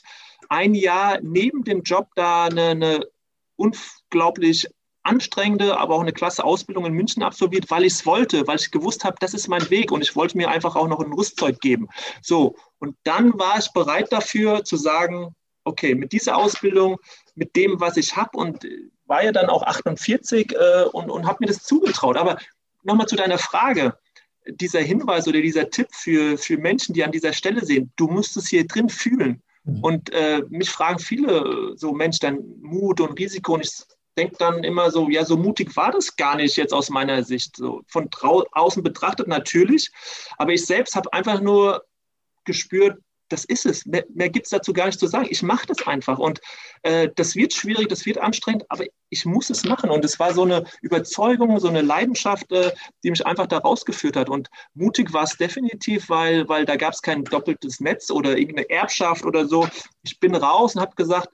ein 0.50 0.74
Jahr 0.74 1.20
neben 1.22 1.64
dem 1.64 1.84
Job 1.84 2.10
da 2.16 2.46
eine, 2.46 2.70
eine 2.70 3.08
unglaublich 3.56 4.68
anstrengende, 5.04 5.78
aber 5.78 5.96
auch 5.96 6.02
eine 6.02 6.14
klasse 6.14 6.44
Ausbildung 6.44 6.86
in 6.86 6.94
München 6.94 7.24
absolviert, 7.24 7.72
weil 7.72 7.86
ich 7.86 7.94
es 7.94 8.06
wollte, 8.06 8.46
weil 8.48 8.58
ich 8.58 8.72
gewusst 8.72 9.04
habe, 9.04 9.16
das 9.20 9.34
ist 9.34 9.48
mein 9.48 9.70
Weg 9.70 9.92
und 9.92 10.02
ich 10.02 10.16
wollte 10.16 10.38
mir 10.38 10.50
einfach 10.50 10.76
auch 10.76 10.88
noch 10.88 11.00
ein 11.00 11.14
Rüstzeug 11.14 11.60
geben. 11.62 11.88
So, 12.22 12.56
und 12.80 12.96
dann 13.04 13.38
war 13.40 13.58
ich 13.58 13.72
bereit 13.72 14.12
dafür 14.12 14.64
zu 14.64 14.76
sagen, 14.76 15.36
okay, 15.64 15.96
mit 15.96 16.12
dieser 16.12 16.38
Ausbildung, 16.38 16.98
mit 17.36 17.56
dem, 17.56 17.80
was 17.80 17.98
ich 17.98 18.16
habe 18.16 18.38
und 18.38 18.66
war 19.06 19.24
ja 19.24 19.32
dann 19.32 19.50
auch 19.50 19.64
48 19.64 20.52
äh, 20.52 20.84
und, 20.92 21.10
und 21.10 21.28
habe 21.28 21.38
mir 21.42 21.48
das 21.48 21.64
zugetraut. 21.64 22.18
Aber 22.18 22.38
nochmal 22.84 23.08
zu 23.08 23.16
deiner 23.16 23.38
Frage, 23.38 23.98
dieser 24.48 24.82
Hinweis 24.82 25.28
oder 25.28 25.42
dieser 25.42 25.70
Tipp 25.70 25.88
für, 25.92 26.38
für 26.38 26.58
Menschen, 26.58 26.94
die 26.94 27.04
an 27.04 27.12
dieser 27.12 27.34
Stelle 27.34 27.66
sehen, 27.66 27.92
du 27.96 28.08
musst 28.08 28.38
es 28.38 28.48
hier 28.48 28.68
drin 28.68 28.90
fühlen. 28.90 29.42
Mhm. 29.70 29.84
Und 29.84 30.14
äh, 30.14 30.42
mich 30.50 30.70
fragen 30.70 31.00
viele 31.00 31.74
so 31.76 31.94
Menschen 31.94 32.20
dann 32.22 32.62
Mut 32.62 33.02
und 33.02 33.18
Risiko 33.18 33.54
und 33.54 33.66
ich 33.66 33.72
denke 34.18 34.36
dann 34.38 34.64
immer 34.64 34.92
so, 34.92 35.10
ja, 35.10 35.24
so 35.24 35.38
mutig 35.38 35.76
war 35.76 35.92
das 35.92 36.16
gar 36.16 36.36
nicht 36.36 36.58
jetzt 36.58 36.74
aus 36.74 36.90
meiner 36.90 37.24
Sicht. 37.24 37.56
So 37.56 37.82
von 37.88 38.10
außen 38.52 38.84
betrachtet 38.84 39.28
natürlich, 39.28 39.92
aber 40.38 40.54
ich 40.54 40.66
selbst 40.66 40.96
habe 40.96 41.12
einfach 41.14 41.42
nur 41.42 41.84
gespürt, 42.46 42.98
das 43.30 43.46
ist 43.46 43.66
es. 43.66 43.86
Mehr, 43.86 44.06
mehr 44.14 44.30
gibt 44.30 44.46
es 44.46 44.50
dazu 44.50 44.74
gar 44.74 44.88
nicht 44.88 45.00
zu 45.00 45.08
sagen. 45.08 45.28
Ich 45.30 45.42
mache 45.42 45.68
das 45.68 45.86
einfach. 45.88 46.20
Und 46.20 46.42
äh, 46.84 47.10
das 47.16 47.36
wird 47.36 47.54
schwierig, 47.54 47.88
das 47.88 48.06
wird 48.06 48.18
anstrengend, 48.18 48.66
aber 48.70 48.86
ich 49.10 49.26
muss 49.26 49.50
es 49.50 49.64
machen. 49.64 49.90
Und 49.90 50.04
es 50.04 50.20
war 50.20 50.34
so 50.34 50.44
eine 50.44 50.66
Überzeugung, 50.82 51.60
so 51.60 51.68
eine 51.68 51.82
Leidenschaft, 51.82 52.52
äh, 52.52 52.72
die 53.04 53.12
mich 53.12 53.26
einfach 53.26 53.48
da 53.48 53.60
rausgeführt 53.60 54.16
hat. 54.16 54.30
Und 54.30 54.50
mutig 54.74 55.14
war 55.14 55.24
es 55.24 55.38
definitiv, 55.38 56.10
weil, 56.10 56.48
weil 56.50 56.66
da 56.66 56.76
gab 56.76 56.94
es 56.94 57.02
kein 57.02 57.24
doppeltes 57.24 57.80
Netz 57.80 58.12
oder 58.12 58.38
irgendeine 58.38 58.70
Erbschaft 58.70 59.26
oder 59.26 59.48
so. 59.48 59.68
Ich 60.04 60.20
bin 60.20 60.36
raus 60.36 60.76
und 60.76 60.82
habe 60.82 60.96
gesagt, 60.96 61.30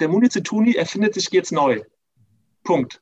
der 0.00 0.08
Munizituni 0.08 0.74
erfindet 0.74 1.14
sich 1.14 1.28
jetzt 1.30 1.52
neu. 1.52 1.82
Punkt. 2.64 3.00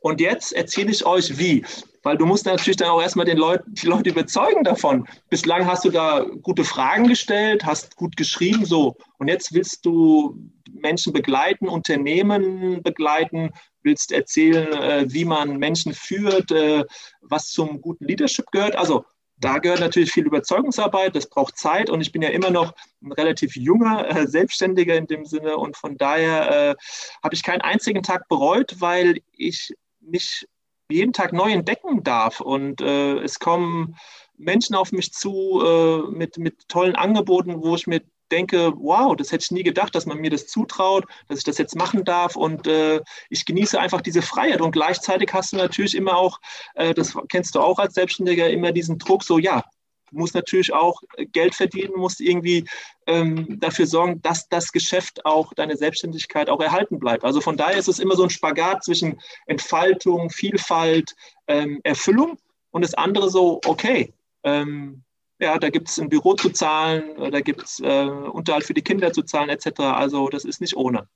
Und 0.00 0.20
jetzt 0.20 0.52
erzähle 0.52 0.92
ich 0.92 1.04
euch 1.04 1.38
wie. 1.38 1.64
Weil 2.02 2.16
du 2.16 2.26
musst 2.26 2.46
natürlich 2.46 2.76
dann 2.76 2.88
auch 2.88 3.02
erstmal 3.02 3.26
den 3.26 3.38
Leut, 3.38 3.62
die 3.66 3.86
Leute 3.86 4.10
überzeugen 4.10 4.64
davon. 4.64 5.06
Bislang 5.30 5.66
hast 5.66 5.84
du 5.84 5.90
da 5.90 6.24
gute 6.42 6.64
Fragen 6.64 7.08
gestellt, 7.08 7.64
hast 7.64 7.96
gut 7.96 8.16
geschrieben, 8.16 8.64
so. 8.64 8.96
Und 9.18 9.28
jetzt 9.28 9.52
willst 9.52 9.84
du 9.84 10.38
Menschen 10.70 11.12
begleiten, 11.12 11.68
Unternehmen 11.68 12.82
begleiten, 12.82 13.50
willst 13.82 14.12
erzählen, 14.12 14.72
äh, 14.72 15.06
wie 15.08 15.24
man 15.24 15.56
Menschen 15.56 15.92
führt, 15.94 16.50
äh, 16.50 16.84
was 17.20 17.48
zum 17.48 17.80
guten 17.80 18.04
Leadership 18.04 18.50
gehört. 18.50 18.76
Also 18.76 19.04
da 19.36 19.58
gehört 19.58 19.80
natürlich 19.80 20.10
viel 20.10 20.26
Überzeugungsarbeit, 20.26 21.14
das 21.14 21.28
braucht 21.28 21.56
Zeit 21.56 21.90
und 21.90 22.00
ich 22.00 22.10
bin 22.10 22.22
ja 22.22 22.30
immer 22.30 22.50
noch 22.50 22.74
ein 23.02 23.12
relativ 23.12 23.54
junger 23.54 24.08
äh, 24.08 24.26
Selbstständiger 24.26 24.96
in 24.96 25.06
dem 25.06 25.24
Sinne 25.24 25.56
und 25.56 25.76
von 25.76 25.96
daher 25.96 26.76
habe 27.22 27.34
ich 27.34 27.42
keinen 27.42 27.60
einzigen 27.60 28.02
Tag 28.02 28.28
bereut, 28.28 28.76
weil 28.80 29.20
ich 29.36 29.74
mich 30.00 30.46
jeden 30.90 31.12
Tag 31.12 31.32
neu 31.32 31.50
entdecken 31.52 32.02
darf. 32.02 32.40
Und 32.40 32.80
äh, 32.80 33.18
es 33.18 33.38
kommen 33.38 33.96
Menschen 34.36 34.74
auf 34.74 34.92
mich 34.92 35.12
zu 35.12 35.62
äh, 35.64 36.10
mit, 36.10 36.38
mit 36.38 36.68
tollen 36.68 36.96
Angeboten, 36.96 37.62
wo 37.62 37.74
ich 37.74 37.86
mir 37.86 38.02
denke, 38.30 38.72
wow, 38.76 39.16
das 39.16 39.32
hätte 39.32 39.44
ich 39.44 39.50
nie 39.50 39.62
gedacht, 39.62 39.94
dass 39.94 40.06
man 40.06 40.18
mir 40.18 40.30
das 40.30 40.46
zutraut, 40.46 41.06
dass 41.28 41.38
ich 41.38 41.44
das 41.44 41.58
jetzt 41.58 41.74
machen 41.76 42.04
darf. 42.04 42.36
Und 42.36 42.66
äh, 42.66 43.00
ich 43.30 43.44
genieße 43.44 43.80
einfach 43.80 44.00
diese 44.00 44.22
Freiheit. 44.22 44.60
Und 44.60 44.72
gleichzeitig 44.72 45.32
hast 45.32 45.52
du 45.52 45.56
natürlich 45.56 45.94
immer 45.94 46.16
auch, 46.16 46.38
äh, 46.74 46.94
das 46.94 47.16
kennst 47.28 47.54
du 47.54 47.60
auch 47.60 47.78
als 47.78 47.94
Selbstständiger, 47.94 48.50
immer 48.50 48.72
diesen 48.72 48.98
Druck, 48.98 49.24
so 49.24 49.38
ja, 49.38 49.62
du 50.10 50.18
musst 50.18 50.34
natürlich 50.34 50.72
auch 50.72 51.02
Geld 51.32 51.54
verdienen, 51.54 51.92
musst 51.96 52.20
irgendwie 52.20 52.64
ähm, 53.06 53.58
dafür 53.60 53.86
sorgen, 53.86 54.20
dass 54.22 54.48
das 54.48 54.72
Geschäft 54.72 55.24
auch, 55.24 55.52
deine 55.54 55.76
Selbstständigkeit 55.76 56.50
auch 56.50 56.60
erhalten 56.60 56.98
bleibt. 56.98 57.24
Also 57.24 57.40
von 57.40 57.56
daher 57.56 57.78
ist 57.78 57.88
es 57.88 57.98
immer 57.98 58.16
so 58.16 58.24
ein 58.24 58.30
Spagat 58.30 58.84
zwischen 58.84 59.20
Entfaltung, 59.46 60.30
Vielfalt, 60.30 61.14
ähm, 61.46 61.80
Erfüllung 61.84 62.38
und 62.70 62.82
das 62.82 62.94
andere 62.94 63.30
so, 63.30 63.60
okay, 63.66 64.12
ähm, 64.44 65.02
ja, 65.40 65.58
da 65.58 65.70
gibt 65.70 65.88
es 65.88 65.98
ein 65.98 66.08
Büro 66.08 66.34
zu 66.34 66.50
zahlen, 66.50 67.04
da 67.30 67.40
gibt 67.40 67.62
es 67.62 67.80
äh, 67.80 68.06
Unterhalt 68.06 68.64
für 68.64 68.74
die 68.74 68.82
Kinder 68.82 69.12
zu 69.12 69.22
zahlen, 69.22 69.48
etc. 69.50 69.80
Also 69.80 70.28
das 70.28 70.44
ist 70.44 70.60
nicht 70.60 70.76
ohne. 70.76 71.08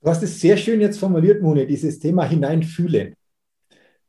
Du 0.00 0.10
hast 0.10 0.22
es 0.22 0.40
sehr 0.40 0.56
schön 0.56 0.80
jetzt 0.80 0.98
formuliert, 0.98 1.42
Mone, 1.42 1.66
dieses 1.66 1.98
Thema 1.98 2.24
hineinfühlen. 2.24 3.14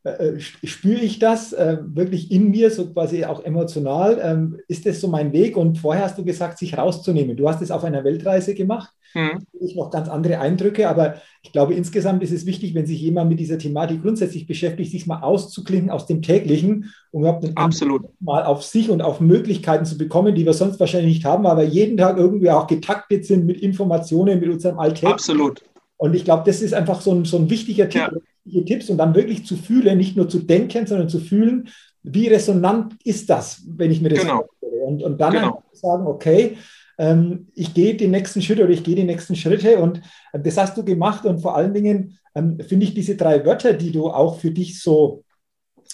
Äh, 0.06 0.10
äh, 0.10 0.40
spüre 0.40 1.00
ich 1.00 1.20
das 1.20 1.54
äh, 1.54 1.78
wirklich 1.82 2.30
in 2.30 2.52
mir, 2.52 2.70
so 2.72 2.88
quasi 2.88 3.24
auch 3.24 3.44
emotional? 3.46 4.20
Ähm, 4.22 4.60
ist 4.68 4.86
das 4.86 5.00
so 5.00 5.08
mein 5.08 5.32
Weg? 5.32 5.56
Und 5.56 5.78
vorher 5.78 6.04
hast 6.04 6.18
du 6.18 6.26
gesagt, 6.26 6.58
sich 6.58 6.78
rauszunehmen. 6.78 7.38
Du 7.38 7.48
hast 7.48 7.62
es 7.62 7.72
auf 7.72 7.86
einer 7.86 8.04
Weltreise 8.04 8.54
gemacht. 8.54 8.92
Mhm. 9.14 9.46
Ich 9.62 9.76
noch 9.76 9.92
ganz 9.92 10.10
andere 10.10 10.40
Eindrücke, 10.40 10.90
aber 10.90 11.16
ich 11.42 11.54
glaube, 11.54 11.76
insgesamt 11.76 12.22
ist 12.24 12.32
es 12.32 12.46
wichtig, 12.46 12.74
wenn 12.74 12.86
sich 12.86 13.00
jemand 13.00 13.30
mit 13.30 13.40
dieser 13.40 13.60
Thematik 13.60 14.02
grundsätzlich 14.02 14.48
beschäftigt, 14.48 14.92
sich 14.92 15.08
mal 15.08 15.22
auszuklinken 15.22 15.92
aus 15.92 16.06
dem 16.06 16.22
täglichen, 16.22 16.92
um 17.12 17.22
überhaupt 17.22 17.50
Absolut. 17.56 18.04
mal 18.20 18.44
auf 18.44 18.64
sich 18.64 18.90
und 18.90 19.02
auf 19.02 19.22
Möglichkeiten 19.22 19.86
zu 19.86 19.98
bekommen, 19.98 20.36
die 20.36 20.46
wir 20.46 20.54
sonst 20.54 20.80
wahrscheinlich 20.80 21.14
nicht 21.18 21.26
haben, 21.26 21.46
aber 21.46 21.64
jeden 21.64 21.96
Tag 21.96 22.18
irgendwie 22.18 22.50
auch 22.50 22.68
getaktet 22.68 23.26
sind 23.26 23.46
mit 23.46 23.62
Informationen, 23.62 24.40
mit 24.40 24.50
unserem 24.50 24.80
Alltag. 24.80 25.14
Absolut. 25.14 25.62
Und 25.96 26.16
ich 26.16 26.26
glaube, 26.26 26.44
das 26.46 26.62
ist 26.62 26.74
einfach 26.74 27.00
so 27.00 27.14
ein, 27.14 27.24
so 27.24 27.38
ein 27.38 27.50
wichtiger 27.50 27.88
Tipp, 27.88 28.02
ja 28.02 28.20
Tipps 28.46 28.90
und 28.90 28.98
dann 28.98 29.16
wirklich 29.16 29.46
zu 29.46 29.56
fühlen, 29.56 29.98
nicht 29.98 30.18
nur 30.18 30.30
zu 30.30 30.40
denken, 30.40 30.86
sondern 30.86 31.10
zu 31.10 31.20
fühlen, 31.20 31.70
wie 32.04 32.28
resonant 32.28 32.96
ist 33.04 33.30
das, 33.30 33.64
wenn 33.68 33.92
ich 33.92 34.02
mir 34.02 34.10
das 34.10 34.20
genau. 34.20 34.46
vorstelle. 34.46 34.84
Und, 34.84 35.04
und 35.04 35.22
dann 35.22 35.34
genau. 35.34 35.64
sagen, 35.72 36.06
okay, 36.06 36.58
ähm, 36.98 37.48
ich 37.56 37.74
gehe 37.74 37.96
die 37.96 38.08
nächsten 38.08 38.42
Schritte 38.42 38.64
oder 38.64 38.74
ich 38.74 38.84
gehe 38.84 38.96
die 38.96 39.04
nächsten 39.04 39.36
Schritte 39.36 39.80
und 39.80 40.02
äh, 40.34 40.40
das 40.40 40.58
hast 40.58 40.78
du 40.78 40.84
gemacht 40.84 41.26
und 41.26 41.40
vor 41.40 41.56
allen 41.56 41.74
Dingen 41.74 42.18
ähm, 42.36 42.60
finde 42.60 42.86
ich 42.86 42.94
diese 42.94 43.16
drei 43.16 43.46
Wörter, 43.46 43.74
die 43.74 43.92
du 43.92 44.10
auch 44.10 44.40
für 44.40 44.52
dich 44.52 44.82
so 44.82 45.24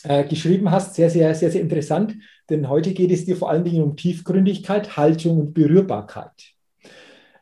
äh, 0.03 0.23
geschrieben 0.23 0.71
hast, 0.71 0.95
sehr, 0.95 1.09
sehr, 1.09 1.33
sehr, 1.35 1.51
sehr 1.51 1.61
interessant, 1.61 2.15
denn 2.49 2.67
heute 2.69 2.93
geht 2.93 3.11
es 3.11 3.25
dir 3.25 3.35
vor 3.35 3.49
allen 3.49 3.63
Dingen 3.63 3.83
um 3.83 3.95
Tiefgründigkeit, 3.95 4.97
Haltung 4.97 5.39
und 5.39 5.53
Berührbarkeit. 5.53 6.53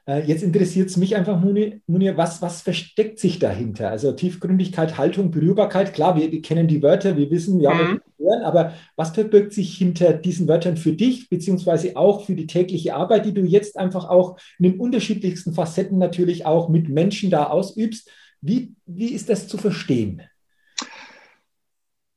Äh, 0.08 0.22
jetzt 0.22 0.42
interessiert 0.42 0.90
es 0.90 0.98
mich 0.98 1.16
einfach, 1.16 1.40
Munir, 1.40 2.18
was, 2.18 2.42
was 2.42 2.62
versteckt 2.62 3.20
sich 3.20 3.40
dahinter? 3.40 3.90
Also 3.90 4.14
Tiefgründigkeit, 4.14 4.98
Haltung, 4.98 5.32
Berührbarkeit, 5.32 5.94
klar, 5.94 6.16
wir, 6.16 6.32
wir 6.32 6.42
kennen 6.42 6.68
die 6.68 6.82
Wörter, 6.82 7.18
wir 7.18 7.30
wissen, 7.30 7.60
ja, 7.60 7.74
mhm. 7.74 8.00
wir 8.18 8.30
hören, 8.30 8.44
aber 8.44 8.74
was 8.96 9.10
verbirgt 9.10 9.52
sich 9.52 9.78
hinter 9.78 10.14
diesen 10.14 10.48
Wörtern 10.48 10.78
für 10.78 10.94
dich, 10.94 11.30
beziehungsweise 11.30 11.98
auch 11.98 12.26
für 12.26 12.36
die 12.36 12.48
tägliche 12.48 12.96
Arbeit, 12.96 13.26
die 13.26 13.34
du 13.34 13.42
jetzt 13.42 13.78
einfach 13.78 14.08
auch 14.08 14.40
in 14.60 14.72
den 14.72 14.80
unterschiedlichsten 14.80 15.54
Facetten 15.54 15.98
natürlich 15.98 16.46
auch 16.46 16.70
mit 16.70 16.88
Menschen 16.88 17.30
da 17.30 17.48
ausübst? 17.48 18.10
Wie, 18.40 18.76
wie 18.86 19.12
ist 19.12 19.30
das 19.30 19.50
zu 19.50 19.58
verstehen? 19.58 20.22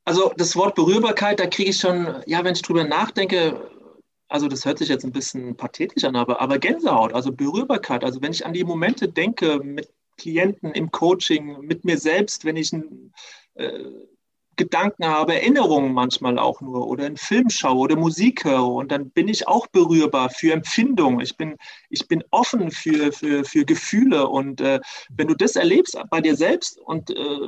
Also 0.05 0.33
das 0.37 0.55
Wort 0.55 0.76
Berührbarkeit, 0.76 1.40
da 1.40 1.46
kriege 1.46 1.70
ich 1.70 1.76
schon, 1.79 2.07
ja, 2.26 2.44
wenn 2.44 2.55
ich 2.55 2.62
drüber 2.62 2.85
nachdenke, 2.85 3.61
also 4.30 4.48
das 4.48 4.64
hört 4.64 4.78
sich 4.78 4.88
jetzt 4.88 5.04
ein 5.04 5.12
bisschen 5.12 5.56
pathetisch 5.56 6.04
an, 6.04 6.16
aber, 6.16 6.40
aber 6.40 6.58
Gänsehaut, 6.58 7.12
also 7.12 7.32
Berührbarkeit. 7.32 8.04
Also 8.04 8.22
wenn 8.22 8.32
ich 8.32 8.46
an 8.46 8.52
die 8.52 8.64
Momente 8.64 9.08
denke 9.08 9.58
mit 9.58 9.88
Klienten 10.16 10.72
im 10.72 10.90
Coaching, 10.90 11.60
mit 11.60 11.84
mir 11.84 11.98
selbst, 11.98 12.44
wenn 12.44 12.56
ich 12.56 12.72
einen 12.72 13.12
äh, 13.54 13.84
Gedanken 14.56 15.06
habe, 15.06 15.34
Erinnerungen 15.34 15.94
manchmal 15.94 16.38
auch 16.38 16.60
nur 16.60 16.86
oder 16.86 17.06
einen 17.06 17.16
Film 17.16 17.48
schaue 17.48 17.78
oder 17.78 17.96
Musik 17.96 18.44
höre 18.44 18.68
und 18.68 18.92
dann 18.92 19.10
bin 19.10 19.26
ich 19.26 19.48
auch 19.48 19.66
berührbar 19.66 20.28
für 20.30 20.52
Empfindungen. 20.52 21.20
Ich 21.20 21.36
bin, 21.36 21.56
ich 21.88 22.06
bin 22.06 22.22
offen 22.30 22.70
für, 22.70 23.10
für, 23.10 23.44
für 23.44 23.64
Gefühle 23.64 24.28
und 24.28 24.60
äh, 24.60 24.80
wenn 25.08 25.28
du 25.28 25.34
das 25.34 25.56
erlebst 25.56 25.98
bei 26.10 26.20
dir 26.20 26.36
selbst 26.36 26.78
und 26.78 27.10
äh, 27.10 27.38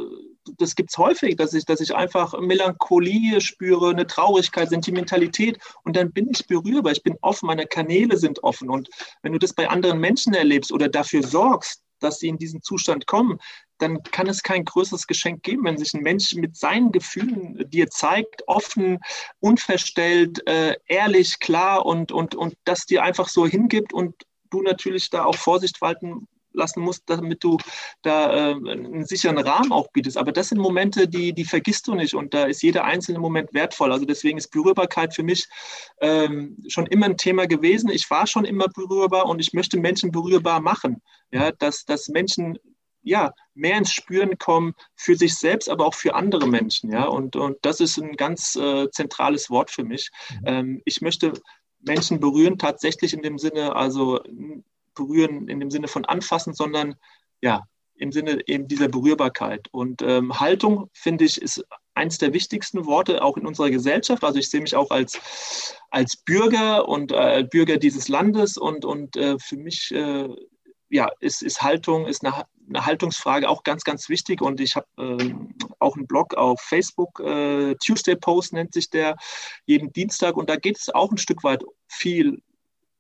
das 0.59 0.75
gibt 0.75 0.91
es 0.91 0.99
häufig, 0.99 1.37
dass 1.37 1.55
ich, 1.55 1.65
dass 1.65 1.81
ich 1.81 1.95
einfach 1.95 2.39
Melancholie 2.39 3.41
spüre, 3.41 3.91
eine 3.91 4.07
Traurigkeit, 4.07 4.71
Sentimentalität 4.71 5.59
und 5.85 5.97
dann 5.97 6.13
bin 6.13 6.29
ich 6.31 6.47
berührbar, 6.47 6.93
ich 6.93 7.03
bin 7.03 7.17
offen, 7.21 7.47
meine 7.47 7.67
Kanäle 7.67 8.17
sind 8.17 8.43
offen. 8.43 8.71
Und 8.71 8.89
wenn 9.23 9.33
du 9.33 9.39
das 9.39 9.55
bei 9.55 9.69
anderen 9.69 10.01
Menschen 10.01 10.35
erlebst 10.35 10.73
oder 10.73 10.89
dafür 10.89 11.23
sorgst, 11.23 11.83
dass 12.01 12.19
sie 12.19 12.29
in 12.29 12.39
diesen 12.39 12.63
Zustand 12.63 13.07
kommen, 13.07 13.39
dann 13.79 14.03
kann 14.03 14.29
es 14.29 14.43
kein 14.43 14.65
größeres 14.65 15.07
Geschenk 15.07 15.43
geben, 15.43 15.65
wenn 15.65 15.79
sich 15.79 15.95
ein 15.95 16.03
Mensch 16.03 16.35
mit 16.35 16.57
seinen 16.57 16.93
Gefühlen 16.93 17.69
dir 17.71 17.89
zeigt, 17.91 18.43
offen, 18.47 18.99
unverstellt, 19.41 20.47
äh, 20.47 20.77
ehrlich, 20.87 21.39
klar 21.39 21.87
und, 21.87 22.13
und, 22.13 22.35
und 22.35 22.55
das 22.65 22.87
dir 22.87 23.03
einfach 23.03 23.29
so 23.29 23.47
hingibt 23.47 23.93
und 23.93 24.15
du 24.51 24.63
natürlich 24.63 25.11
da 25.11 25.25
auch 25.25 25.37
Vorsicht 25.37 25.81
walten 25.81 26.29
lassen 26.53 26.81
musst, 26.81 27.05
damit 27.07 27.43
du 27.45 27.59
da 28.03 28.51
äh, 28.51 28.55
einen 28.55 29.05
sicheren 29.05 29.39
Rahmen 29.39 29.73
auch 29.73 29.89
bietest. 29.93 30.17
Aber 30.17 30.33
das 30.33 30.49
sind 30.49 30.59
Momente, 30.59 31.09
die, 31.09 31.33
die 31.33 31.45
vergisst 31.45 31.87
du 31.87 31.95
nicht 31.95 32.15
und 32.15 32.35
da 32.35 32.45
ist 32.45 32.63
jeder 32.63 32.85
einzelne 32.85 33.19
Moment 33.19 33.53
wertvoll. 33.55 33.93
Also 33.93 34.05
deswegen 34.05 34.39
ist 34.39 34.49
Berührbarkeit 34.49 35.15
für 35.15 35.23
mich 35.23 35.49
ähm, 36.01 36.57
schon 36.69 36.87
immer 36.87 37.07
ein 37.07 37.17
Thema 37.17 37.47
gewesen. 37.47 37.91
Ich 37.91 38.11
war 38.11 38.27
schon 38.27 38.45
immer 38.45 38.69
berührbar 38.69 39.27
und 39.27 39.41
ich 39.41 39.53
möchte 39.53 39.79
Menschen 39.79 40.11
berührbar 40.11 40.61
machen. 40.61 41.03
Ja, 41.31 41.51
dass, 41.51 41.87
dass 41.87 42.09
Menschen 42.09 42.59
ja, 43.03 43.33
mehr 43.55 43.79
ins 43.79 43.93
Spüren 43.93 44.39
kommen 44.39 44.75
für 44.95 45.17
sich 45.17 45.35
selbst, 45.35 45.69
aber 45.69 45.87
auch 45.87 45.95
für 45.95 46.15
andere 46.15 46.47
Menschen. 46.47 46.91
Ja? 46.91 47.05
Und, 47.05 47.37
und 47.37 47.59
das 47.63 47.81
ist 47.81 47.99
ein 47.99 48.17
ganz 48.17 48.57
äh, 48.57 48.89
zentrales 48.91 49.51
Wort 49.51 49.71
für 49.71 49.85
mich. 49.85 50.11
Mhm. 50.31 50.43
Ähm, 50.47 50.83
ich 50.85 51.01
möchte 51.01 51.33
Menschen 51.81 52.21
berühren, 52.21 52.59
tatsächlich 52.59 53.13
in 53.13 53.23
dem 53.23 53.39
Sinne, 53.39 53.75
also 53.75 54.21
berühren 54.95 55.49
in 55.49 55.61
dem 55.61 55.71
Sinne 55.71 55.89
von 55.89 56.05
anfassen, 56.05 56.55
sondern 56.55 56.95
ja, 57.41 57.63
im 57.97 58.13
Sinne 58.13 58.41
eben 58.47 58.69
dieser 58.69 58.89
Berührbarkeit. 58.89 59.69
Und 59.71 60.03
ähm, 60.03 60.39
Haltung, 60.41 60.91
finde 60.93 61.25
ich, 61.25 61.41
ist 61.41 61.65
eines 61.95 62.19
der 62.19 62.33
wichtigsten 62.33 62.87
Worte 62.87 63.23
auch 63.23 63.37
in 63.37 63.47
unserer 63.47 63.71
Gesellschaft. 63.71 64.25
Also 64.25 64.39
ich 64.39 64.51
sehe 64.51 64.61
mich 64.61 64.75
auch 64.75 64.91
als, 64.91 65.77
als 65.91 66.17
Bürger 66.17 66.89
und 66.89 67.13
äh, 67.13 67.47
Bürger 67.49 67.77
dieses 67.77 68.09
Landes 68.09 68.57
und, 68.57 68.85
und 68.85 69.17
äh, 69.17 69.39
für 69.39 69.57
mich 69.57 69.91
äh, 69.93 70.29
ja, 70.89 71.11
ist, 71.21 71.43
ist 71.43 71.63
Haltung, 71.63 72.07
ist 72.07 72.25
eine, 72.25 72.45
eine, 72.69 72.85
Haltungsfrage 72.85 73.49
auch 73.49 73.63
ganz, 73.63 73.85
ganz 73.85 74.09
wichtig. 74.09 74.43
Und 74.43 74.61
ich 74.61 74.77
habe 74.77 74.87
äh, 74.99 75.35
auch 75.79 75.97
einen 75.97 76.07
Blog 76.07 76.35
auf 76.35 76.61
Facebook, 76.61 77.21
äh, 77.21 77.75
Tuesday 77.77 78.17
Post 78.17 78.53
nennt 78.53 78.75
sich 78.75 78.91
der, 78.91 79.17
jeden 79.65 79.93
Dienstag. 79.93 80.37
Und 80.37 80.51
da 80.51 80.57
geht 80.57 80.79
es 80.79 80.89
auch 80.89 81.11
ein 81.11 81.19
Stück 81.19 81.45
weit 81.45 81.63
viel 81.89 82.43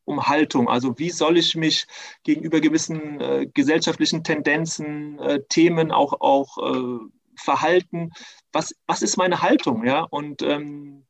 um 0.04 0.26
Haltung. 0.26 0.68
Also 0.68 0.98
wie 0.98 1.10
soll 1.10 1.38
ich 1.38 1.54
mich 1.54 1.86
gegenüber 2.24 2.60
gewissen 2.60 3.20
äh, 3.20 3.46
gesellschaftlichen 3.52 4.24
Tendenzen, 4.24 5.18
äh, 5.18 5.40
Themen 5.48 5.90
auch, 5.92 6.20
auch 6.20 6.58
äh, 6.58 6.98
verhalten? 7.36 8.10
Was, 8.52 8.74
was 8.86 9.02
ist 9.02 9.16
meine 9.16 9.42
Haltung? 9.42 9.84
Ja? 9.84 10.02
Und 10.02 10.42
ähm, 10.42 11.06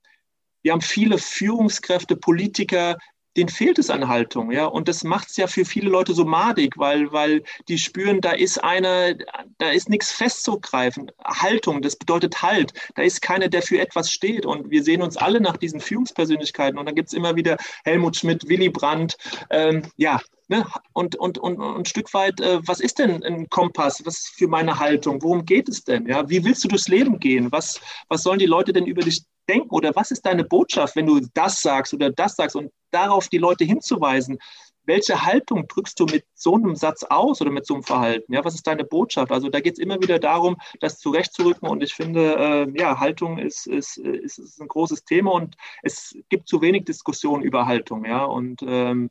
wir 0.63 0.73
haben 0.73 0.81
viele 0.81 1.19
Führungskräfte, 1.19 2.17
Politiker, 2.17 2.99
denen 3.37 3.49
fehlt 3.49 3.79
es 3.79 3.91
an 3.91 4.09
Haltung, 4.09 4.51
ja. 4.51 4.67
Und 4.67 4.89
das 4.89 5.05
macht 5.05 5.31
es 5.31 5.37
ja 5.37 5.47
für 5.47 5.65
viele 5.65 5.91
Leute 5.91 6.15
so 6.15 6.25
madig, 6.25 6.77
weil, 6.77 7.13
weil 7.13 7.43
die 7.69 7.79
spüren, 7.79 8.21
da 8.21 8.33
ist 8.33 8.63
einer, 8.63 9.15
da 9.59 9.71
ist 9.71 9.89
nichts 9.89 10.13
festzugreifen. 10.13 11.11
Haltung, 11.25 11.83
das 11.83 11.97
bedeutet 11.97 12.43
Halt. 12.43 12.73
Da 12.95 13.03
ist 13.03 13.23
keiner, 13.23 13.49
der 13.49 13.63
für 13.63 13.81
etwas 13.81 14.11
steht. 14.11 14.47
Und 14.47 14.71
wir 14.71 14.83
sehen 14.83 15.03
uns 15.03 15.17
alle 15.17 15.41
nach 15.41 15.57
diesen 15.57 15.81
Führungspersönlichkeiten. 15.81 16.79
Und 16.79 16.87
dann 16.87 16.95
gibt 16.95 17.09
es 17.09 17.15
immer 17.15 17.37
wieder 17.37 17.57
Helmut 17.85 18.17
Schmidt, 18.17 18.49
Willy 18.49 18.69
Brandt, 18.69 19.17
ähm, 19.51 19.83
ja, 19.97 20.21
Ne? 20.53 20.67
Und, 20.93 21.17
und, 21.17 21.39
und, 21.39 21.57
und 21.57 21.79
ein 21.79 21.85
Stück 21.87 22.13
weit, 22.13 22.39
äh, 22.43 22.61
was 22.67 22.81
ist 22.81 22.99
denn 22.99 23.25
ein 23.25 23.49
Kompass? 23.49 24.05
Was 24.05 24.31
für 24.35 24.49
meine 24.49 24.79
Haltung? 24.79 25.23
Worum 25.23 25.47
geht 25.47 25.67
es 25.67 25.83
denn? 25.83 26.07
Ja? 26.07 26.29
Wie 26.29 26.45
willst 26.45 26.63
du 26.63 26.69
durchs 26.69 26.89
Leben 26.89 27.19
gehen? 27.19 27.51
Was, 27.53 27.81
was 28.09 28.23
sollen 28.23 28.39
die 28.39 28.45
Leute 28.45 28.75
denn 28.75 28.85
über 28.85 29.01
dich 29.01 29.23
denken? 29.49 29.71
Oder 29.71 29.95
was 29.95 30.11
ist 30.11 30.25
deine 30.27 30.45
Botschaft, 30.45 30.97
wenn 30.97 31.07
du 31.07 31.21
das 31.35 31.61
sagst 31.61 31.95
oder 31.95 32.11
das 32.11 32.37
sagst 32.37 32.57
und 32.57 32.71
darauf 32.91 33.29
die 33.29 33.39
Leute 33.39 33.65
hinzuweisen? 33.65 34.39
Welche 34.85 35.25
Haltung 35.25 35.69
drückst 35.69 35.99
du 36.01 36.07
mit 36.07 36.25
so 36.35 36.57
einem 36.57 36.75
Satz 36.75 37.05
aus 37.05 37.41
oder 37.41 37.53
mit 37.53 37.67
so 37.67 37.75
einem 37.75 37.85
Verhalten? 37.85 38.33
Ja, 38.33 38.45
was 38.45 38.55
ist 38.55 38.67
deine 38.67 38.85
Botschaft? 38.85 39.31
Also 39.31 39.49
da 39.49 39.61
geht 39.61 39.75
es 39.75 39.79
immer 39.79 40.01
wieder 40.01 40.19
darum, 40.19 40.57
das 40.81 40.99
zurechtzurücken. 40.99 41.69
Und 41.69 41.85
ich 41.85 41.95
finde, 41.95 42.35
äh, 42.37 42.81
ja, 42.81 42.99
Haltung 42.99 43.39
ist, 43.39 43.67
ist, 43.69 43.97
ist, 43.99 44.39
ist, 44.39 44.61
ein 44.61 44.67
großes 44.67 45.05
Thema 45.05 45.33
und 45.33 45.57
es 45.83 46.17
gibt 46.29 46.49
zu 46.49 46.61
wenig 46.61 46.85
Diskussion 46.85 47.43
über 47.43 47.67
Haltung. 47.67 48.05
Ja, 48.05 48.25
und 48.25 48.63
ähm, 48.67 49.11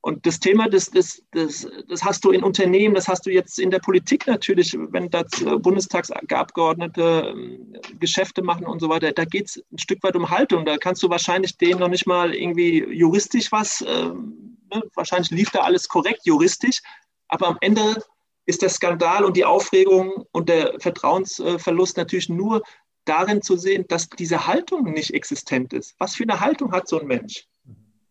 und 0.00 0.26
das 0.26 0.38
Thema, 0.38 0.68
das, 0.68 0.90
das, 0.90 1.22
das, 1.32 1.66
das 1.88 2.04
hast 2.04 2.24
du 2.24 2.30
in 2.30 2.44
Unternehmen, 2.44 2.94
das 2.94 3.08
hast 3.08 3.26
du 3.26 3.30
jetzt 3.30 3.58
in 3.58 3.70
der 3.70 3.80
Politik 3.80 4.26
natürlich, 4.26 4.76
wenn 4.78 5.10
da 5.10 5.24
Bundestagsabgeordnete 5.58 7.32
ähm, 7.34 7.76
Geschäfte 7.98 8.42
machen 8.42 8.66
und 8.66 8.80
so 8.80 8.88
weiter, 8.88 9.10
da 9.12 9.24
geht 9.24 9.46
es 9.46 9.64
ein 9.72 9.78
Stück 9.78 10.02
weit 10.04 10.14
um 10.14 10.30
Haltung. 10.30 10.64
Da 10.64 10.76
kannst 10.76 11.02
du 11.02 11.10
wahrscheinlich 11.10 11.56
denen 11.56 11.80
noch 11.80 11.88
nicht 11.88 12.06
mal 12.06 12.32
irgendwie 12.32 12.84
juristisch 12.84 13.50
was, 13.50 13.84
ähm, 13.86 14.58
ne? 14.72 14.82
wahrscheinlich 14.94 15.30
lief 15.30 15.50
da 15.50 15.60
alles 15.60 15.88
korrekt 15.88 16.20
juristisch, 16.24 16.80
aber 17.26 17.48
am 17.48 17.58
Ende 17.60 18.02
ist 18.46 18.62
der 18.62 18.70
Skandal 18.70 19.24
und 19.24 19.36
die 19.36 19.44
Aufregung 19.44 20.24
und 20.30 20.48
der 20.48 20.78
Vertrauensverlust 20.78 21.96
natürlich 21.96 22.28
nur 22.28 22.62
darin 23.04 23.42
zu 23.42 23.56
sehen, 23.56 23.84
dass 23.88 24.08
diese 24.08 24.46
Haltung 24.46 24.84
nicht 24.84 25.12
existent 25.12 25.72
ist. 25.72 25.96
Was 25.98 26.14
für 26.14 26.22
eine 26.22 26.40
Haltung 26.40 26.72
hat 26.72 26.88
so 26.88 27.00
ein 27.00 27.06
Mensch? 27.06 27.46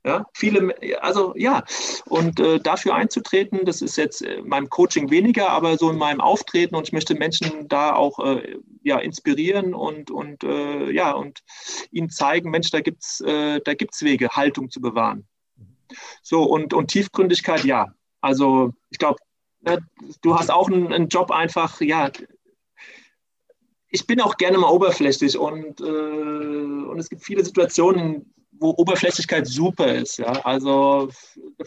Ja, 0.08 0.26
viele, 0.34 0.74
also 1.02 1.34
ja, 1.36 1.66
und 2.06 2.40
äh, 2.40 2.60
dafür 2.60 2.96
einzutreten, 2.96 3.66
das 3.66 3.82
ist 3.82 3.98
jetzt 3.98 4.22
in 4.22 4.48
meinem 4.48 4.70
Coaching 4.70 5.12
weniger, 5.12 5.50
aber 5.50 5.78
so 5.78 5.90
in 5.90 5.98
meinem 5.98 6.22
Auftreten 6.22 6.76
und 6.76 6.88
ich 6.88 6.94
möchte 6.94 7.14
Menschen 7.16 7.68
da 7.68 7.94
auch 7.94 8.18
äh, 8.20 8.58
ja, 8.84 9.00
inspirieren 9.00 9.74
und, 9.74 10.10
und 10.10 10.44
ja, 10.44 11.12
und 11.12 11.44
ihnen 11.92 12.10
zeigen, 12.10 12.52
Mensch, 12.52 12.72
da 12.72 12.80
gibt 12.80 13.04
es 13.04 13.20
äh, 13.20 13.60
gibt's 13.76 14.02
Wege, 14.02 14.30
Haltung 14.30 14.70
zu 14.70 14.80
bewahren. 14.80 15.28
So, 16.22 16.44
und, 16.44 16.74
und 16.74 16.88
Tiefgründigkeit, 16.88 17.64
ja. 17.66 17.94
Also 18.22 18.74
ich 18.90 18.98
glaube, 18.98 19.20
ne, 19.62 19.80
du 20.22 20.36
hast 20.36 20.52
auch 20.52 20.70
einen, 20.70 20.94
einen 20.94 21.10
Job 21.10 21.32
einfach, 21.32 21.82
ja, 21.82 22.12
ich 23.90 24.06
bin 24.06 24.22
auch 24.22 24.38
gerne 24.38 24.58
mal 24.58 24.70
oberflächlich 24.70 25.38
und, 25.38 25.80
äh, 25.80 25.84
und 25.84 27.00
es 27.00 27.10
gibt 27.10 27.24
viele 27.24 27.44
Situationen, 27.44 28.34
wo 28.60 28.74
Oberflächlichkeit 28.78 29.48
super 29.48 29.94
ist. 29.94 30.18
Ja? 30.18 30.32
Also 30.44 31.10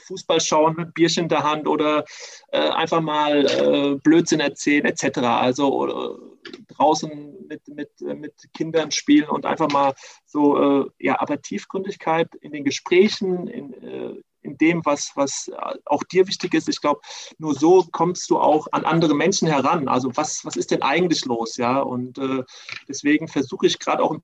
Fußball 0.06 0.40
schauen 0.40 0.76
mit 0.76 0.94
Bierchen 0.94 1.24
in 1.24 1.28
der 1.28 1.42
Hand 1.42 1.66
oder 1.66 2.04
äh, 2.52 2.58
einfach 2.58 3.00
mal 3.00 3.46
äh, 3.46 3.94
Blödsinn 3.96 4.40
erzählen 4.40 4.84
etc. 4.84 5.18
Also 5.18 5.86
äh, 5.86 6.30
draußen 6.68 7.46
mit, 7.48 7.68
mit, 7.68 7.90
mit 8.00 8.34
Kindern 8.54 8.90
spielen 8.90 9.28
und 9.28 9.46
einfach 9.46 9.70
mal 9.70 9.94
so, 10.26 10.82
äh, 10.82 10.90
ja, 10.98 11.20
aber 11.20 11.40
Tiefgründigkeit 11.40 12.34
in 12.36 12.52
den 12.52 12.64
Gesprächen, 12.64 13.46
in, 13.46 13.72
äh, 13.82 14.22
in 14.42 14.56
dem, 14.56 14.84
was, 14.84 15.12
was 15.16 15.50
auch 15.84 16.02
dir 16.04 16.26
wichtig 16.26 16.54
ist. 16.54 16.68
Ich 16.68 16.80
glaube, 16.80 17.00
nur 17.38 17.54
so 17.54 17.86
kommst 17.92 18.30
du 18.30 18.38
auch 18.38 18.68
an 18.72 18.84
andere 18.84 19.14
Menschen 19.14 19.48
heran. 19.48 19.86
Also 19.86 20.16
was, 20.16 20.44
was 20.44 20.56
ist 20.56 20.70
denn 20.70 20.82
eigentlich 20.82 21.26
los? 21.26 21.56
Ja, 21.58 21.80
und 21.80 22.18
äh, 22.18 22.42
deswegen 22.88 23.28
versuche 23.28 23.66
ich 23.66 23.78
gerade 23.78 24.02
auch 24.02 24.16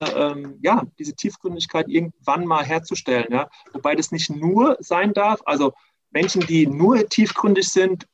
ähm, 0.00 0.58
ja, 0.62 0.82
diese 0.98 1.14
Tiefgründigkeit 1.14 1.88
irgendwann 1.88 2.46
mal 2.46 2.64
herzustellen. 2.64 3.26
Ja? 3.30 3.48
Wobei 3.72 3.94
das 3.94 4.12
nicht 4.12 4.30
nur 4.30 4.76
sein 4.80 5.12
darf. 5.12 5.40
Also 5.44 5.72
Menschen, 6.10 6.42
die 6.46 6.66
nur 6.66 7.08
tiefgründig 7.08 7.68
sind, 7.68 8.06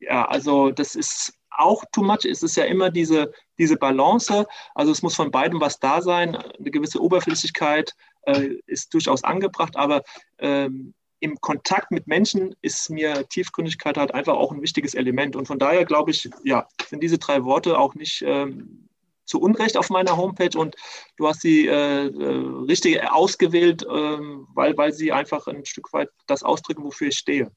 ja, 0.00 0.26
also 0.26 0.70
das 0.70 0.94
ist 0.94 1.34
auch 1.50 1.84
too 1.92 2.02
much. 2.02 2.24
Es 2.24 2.42
ist 2.42 2.56
ja 2.56 2.64
immer 2.64 2.90
diese, 2.90 3.32
diese 3.58 3.76
Balance. 3.76 4.46
Also 4.74 4.92
es 4.92 5.02
muss 5.02 5.16
von 5.16 5.30
beidem 5.30 5.60
was 5.60 5.80
da 5.80 6.00
sein. 6.00 6.36
Eine 6.36 6.70
gewisse 6.70 7.02
Oberflächlichkeit 7.02 7.94
äh, 8.22 8.50
ist 8.66 8.94
durchaus 8.94 9.24
angebracht, 9.24 9.76
aber 9.76 10.02
ähm, 10.38 10.94
im 11.20 11.40
Kontakt 11.40 11.90
mit 11.90 12.06
Menschen 12.06 12.54
ist 12.62 12.90
mir 12.90 13.28
Tiefgründigkeit 13.28 13.96
halt 13.96 14.14
einfach 14.14 14.34
auch 14.34 14.52
ein 14.52 14.62
wichtiges 14.62 14.94
Element. 14.94 15.34
Und 15.34 15.46
von 15.46 15.58
daher 15.58 15.84
glaube 15.84 16.12
ich, 16.12 16.30
ja, 16.44 16.68
sind 16.86 17.02
diese 17.02 17.18
drei 17.18 17.42
Worte 17.44 17.76
auch 17.76 17.96
nicht 17.96 18.22
ähm, 18.24 18.87
zu 19.28 19.40
Unrecht 19.40 19.76
auf 19.76 19.90
meiner 19.90 20.16
Homepage 20.16 20.58
und 20.58 20.74
du 21.16 21.28
hast 21.28 21.42
sie 21.42 21.66
äh, 21.66 22.06
äh, 22.06 22.64
richtig 22.66 23.00
ausgewählt, 23.10 23.82
äh, 23.82 23.86
weil, 23.86 24.76
weil 24.76 24.92
sie 24.92 25.12
einfach 25.12 25.46
ein 25.46 25.64
Stück 25.64 25.92
weit 25.92 26.08
das 26.26 26.42
ausdrücken, 26.42 26.82
wofür 26.82 27.08
ich 27.08 27.18
stehe. 27.18 27.50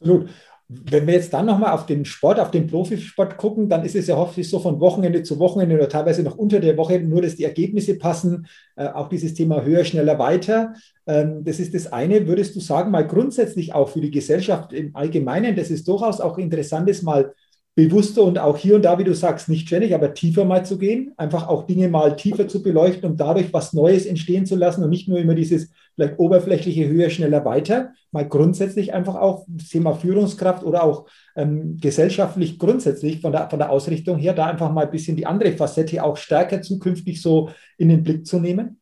Absolut. 0.00 0.28
Wenn 0.66 1.06
wir 1.06 1.14
jetzt 1.14 1.32
dann 1.32 1.44
nochmal 1.44 1.72
auf 1.72 1.84
den 1.84 2.06
Sport, 2.06 2.40
auf 2.40 2.50
den 2.50 2.66
Profisport 2.66 3.36
gucken, 3.36 3.68
dann 3.68 3.84
ist 3.84 3.94
es 3.94 4.06
ja 4.06 4.16
häufig 4.16 4.48
so 4.48 4.58
von 4.58 4.80
Wochenende 4.80 5.22
zu 5.22 5.38
Wochenende 5.38 5.76
oder 5.76 5.90
teilweise 5.90 6.22
noch 6.22 6.36
unter 6.36 6.58
der 6.58 6.76
Woche, 6.78 6.98
nur 7.00 7.20
dass 7.20 7.36
die 7.36 7.44
Ergebnisse 7.44 7.98
passen. 7.98 8.46
Äh, 8.74 8.88
auch 8.88 9.08
dieses 9.08 9.34
Thema 9.34 9.62
höher, 9.62 9.84
schneller, 9.84 10.18
weiter. 10.18 10.72
Ähm, 11.06 11.44
das 11.44 11.60
ist 11.60 11.74
das 11.74 11.92
eine. 11.92 12.26
Würdest 12.26 12.56
du 12.56 12.60
sagen, 12.60 12.90
mal 12.90 13.06
grundsätzlich 13.06 13.74
auch 13.74 13.90
für 13.90 14.00
die 14.00 14.10
Gesellschaft 14.10 14.72
im 14.72 14.96
Allgemeinen, 14.96 15.54
dass 15.54 15.70
es 15.70 15.84
durchaus 15.84 16.20
auch 16.20 16.38
interessant 16.38 16.88
ist, 16.88 17.02
mal 17.02 17.34
bewusster 17.76 18.22
und 18.22 18.38
auch 18.38 18.56
hier 18.56 18.76
und 18.76 18.84
da, 18.84 18.98
wie 18.98 19.04
du 19.04 19.14
sagst, 19.14 19.48
nicht 19.48 19.66
ständig, 19.66 19.94
aber 19.94 20.14
tiefer 20.14 20.44
mal 20.44 20.64
zu 20.64 20.78
gehen, 20.78 21.12
einfach 21.16 21.48
auch 21.48 21.66
Dinge 21.66 21.88
mal 21.88 22.14
tiefer 22.14 22.46
zu 22.46 22.62
beleuchten 22.62 23.10
und 23.10 23.18
dadurch 23.18 23.52
was 23.52 23.72
Neues 23.72 24.06
entstehen 24.06 24.46
zu 24.46 24.54
lassen 24.54 24.84
und 24.84 24.90
nicht 24.90 25.08
nur 25.08 25.18
immer 25.18 25.34
dieses 25.34 25.70
vielleicht 25.94 26.18
oberflächliche 26.18 26.88
höher, 26.88 27.10
schneller, 27.10 27.44
weiter, 27.44 27.92
mal 28.12 28.28
grundsätzlich 28.28 28.94
einfach 28.94 29.16
auch 29.16 29.44
das 29.48 29.70
Thema 29.70 29.94
Führungskraft 29.94 30.62
oder 30.62 30.84
auch 30.84 31.08
ähm, 31.34 31.78
gesellschaftlich 31.80 32.60
grundsätzlich 32.60 33.20
von 33.20 33.32
der, 33.32 33.50
von 33.50 33.58
der 33.58 33.70
Ausrichtung 33.70 34.18
her, 34.18 34.34
da 34.34 34.46
einfach 34.46 34.72
mal 34.72 34.84
ein 34.84 34.90
bisschen 34.90 35.16
die 35.16 35.26
andere 35.26 35.52
Facette 35.52 36.02
auch 36.02 36.16
stärker 36.16 36.62
zukünftig 36.62 37.20
so 37.20 37.50
in 37.76 37.88
den 37.88 38.04
Blick 38.04 38.24
zu 38.24 38.38
nehmen? 38.38 38.80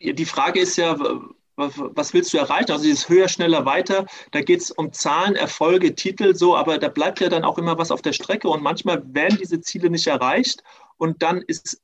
Die 0.00 0.24
Frage 0.24 0.60
ist 0.60 0.76
ja, 0.76 0.96
was 1.56 2.12
willst 2.12 2.32
du 2.32 2.38
erreichen? 2.38 2.72
Also 2.72 2.84
dieses 2.84 3.08
höher, 3.08 3.28
schneller, 3.28 3.64
weiter, 3.64 4.06
da 4.32 4.40
geht 4.40 4.60
es 4.60 4.70
um 4.70 4.92
Zahlen, 4.92 5.36
Erfolge, 5.36 5.94
Titel, 5.94 6.34
so, 6.34 6.56
aber 6.56 6.78
da 6.78 6.88
bleibt 6.88 7.20
ja 7.20 7.28
dann 7.28 7.44
auch 7.44 7.58
immer 7.58 7.78
was 7.78 7.90
auf 7.90 8.02
der 8.02 8.12
Strecke. 8.12 8.48
Und 8.48 8.62
manchmal 8.62 9.02
werden 9.14 9.38
diese 9.40 9.60
Ziele 9.60 9.90
nicht 9.90 10.06
erreicht. 10.06 10.62
Und 10.96 11.22
dann 11.22 11.42
ist 11.42 11.80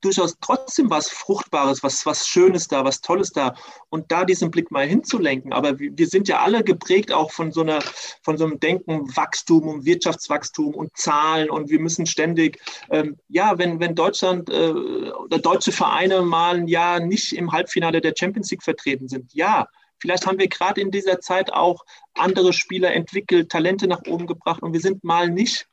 durchaus 0.00 0.36
trotzdem 0.40 0.90
was 0.90 1.10
Fruchtbares, 1.10 1.82
was, 1.82 2.06
was 2.06 2.26
Schönes 2.26 2.68
da, 2.68 2.84
was 2.84 3.00
Tolles 3.00 3.32
da. 3.32 3.54
Und 3.88 4.10
da 4.10 4.24
diesen 4.24 4.50
Blick 4.50 4.70
mal 4.70 4.86
hinzulenken. 4.86 5.52
Aber 5.52 5.78
wir, 5.78 6.06
sind 6.06 6.28
ja 6.28 6.40
alle 6.40 6.64
geprägt 6.64 7.12
auch 7.12 7.30
von 7.30 7.52
so 7.52 7.60
einer, 7.60 7.80
von 8.22 8.36
so 8.36 8.44
einem 8.44 8.60
Denken, 8.60 9.14
Wachstum 9.16 9.68
und 9.68 9.84
Wirtschaftswachstum 9.84 10.74
und 10.74 10.96
Zahlen. 10.96 11.50
Und 11.50 11.70
wir 11.70 11.80
müssen 11.80 12.06
ständig, 12.06 12.60
ähm, 12.90 13.18
ja, 13.28 13.58
wenn, 13.58 13.80
wenn 13.80 13.94
Deutschland 13.94 14.50
äh, 14.50 14.70
oder 14.70 15.38
deutsche 15.38 15.72
Vereine 15.72 16.22
mal 16.22 16.56
ein 16.56 16.68
Jahr 16.68 17.00
nicht 17.00 17.32
im 17.32 17.52
Halbfinale 17.52 18.00
der 18.00 18.14
Champions 18.18 18.50
League 18.50 18.62
vertreten 18.62 19.08
sind, 19.08 19.32
ja, 19.34 19.66
Vielleicht 20.02 20.26
haben 20.26 20.38
wir 20.38 20.48
gerade 20.48 20.80
in 20.80 20.90
dieser 20.90 21.20
Zeit 21.20 21.52
auch 21.52 21.84
andere 22.14 22.54
Spieler 22.54 22.92
entwickelt, 22.94 23.50
Talente 23.50 23.86
nach 23.86 24.00
oben 24.08 24.26
gebracht. 24.26 24.62
Und 24.62 24.72
wir 24.72 24.80
sind 24.80 25.04
mal 25.04 25.28
nicht 25.28 25.66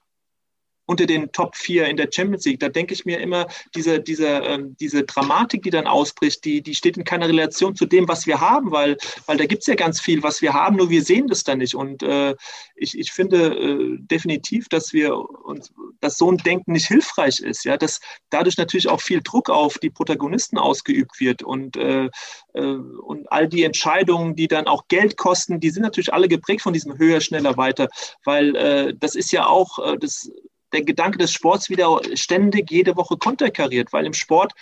unter 0.88 1.06
den 1.06 1.32
Top 1.32 1.56
4 1.56 1.86
in 1.86 1.98
der 1.98 2.10
Champions 2.12 2.46
League. 2.46 2.60
Da 2.60 2.70
denke 2.70 2.94
ich 2.94 3.06
mir 3.06 3.20
immer, 3.20 3.46
diese, 3.76 4.00
diese, 4.00 4.28
ähm, 4.28 4.76
diese 4.80 5.04
Dramatik, 5.04 5.62
die 5.64 5.70
dann 5.70 5.86
ausbricht, 5.86 6.44
die, 6.46 6.62
die 6.64 6.74
steht 6.74 6.98
in 6.98 7.04
keiner 7.04 7.28
Relation 7.28 7.76
zu 7.76 7.86
dem, 7.86 8.08
was 8.08 8.26
wir 8.26 8.40
haben, 8.40 8.72
weil, 8.72 8.98
weil 9.26 9.38
da 9.38 9.46
gibt 9.46 9.62
es 9.62 9.68
ja 9.68 9.76
ganz 9.76 10.00
viel, 10.02 10.24
was 10.24 10.42
wir 10.42 10.54
haben, 10.54 10.78
nur 10.78 10.90
wir 10.90 11.04
sehen 11.04 11.28
das 11.28 11.44
dann 11.44 11.60
nicht. 11.60 11.76
Und 11.76 12.04
äh, 12.04 12.36
ich, 12.76 12.98
ich 12.98 13.12
finde 13.12 13.54
äh, 13.54 13.98
definitiv, 14.00 14.70
dass 14.70 14.94
wir 14.94 15.18
uns, 15.18 15.74
dass 16.00 16.18
so 16.18 16.32
ein 16.32 16.38
Denken 16.38 16.72
nicht 16.72 16.88
hilfreich 16.88 17.40
ist, 17.42 17.66
ja, 17.66 17.76
dass 17.76 18.00
dadurch 18.30 18.58
natürlich 18.58 18.88
auch 18.88 19.02
viel 19.02 19.22
Druck 19.22 19.50
auf 19.50 19.78
die 19.80 19.90
Protagonisten 19.90 20.58
ausgeübt 20.58 21.20
wird 21.20 21.44
und, 21.44 21.76
äh, 21.76 22.10
äh 22.54 22.62
und 22.62 23.30
all 23.30 23.50
die 23.50 23.64
Entscheidungen, 23.64 24.36
die 24.36 24.48
dann 24.48 24.68
auch 24.68 24.88
Geld 24.88 25.18
kosten, 25.18 25.60
die 25.60 25.70
sind 25.70 25.84
natürlich 25.84 26.14
alle 26.14 26.30
geprägt 26.30 26.62
von 26.62 26.74
diesem 26.74 26.98
höher, 26.98 27.20
schneller, 27.20 27.58
weiter, 27.58 27.90
weil 28.24 28.56
äh, 28.56 28.94
das 28.98 29.16
ist 29.16 29.32
ja 29.34 29.48
auch 29.48 29.80
äh, 29.80 29.98
das 29.98 30.32
der 30.74 30.84
Gedanke 30.84 31.18
des 31.18 31.32
Sports 31.32 31.70
wieder 31.70 31.99
ständig 32.13 32.72
jede 32.72 32.95
Woche 32.95 33.18
konterkariert, 33.18 33.93
weil 33.93 34.05
im 34.05 34.13
Sport 34.13 34.53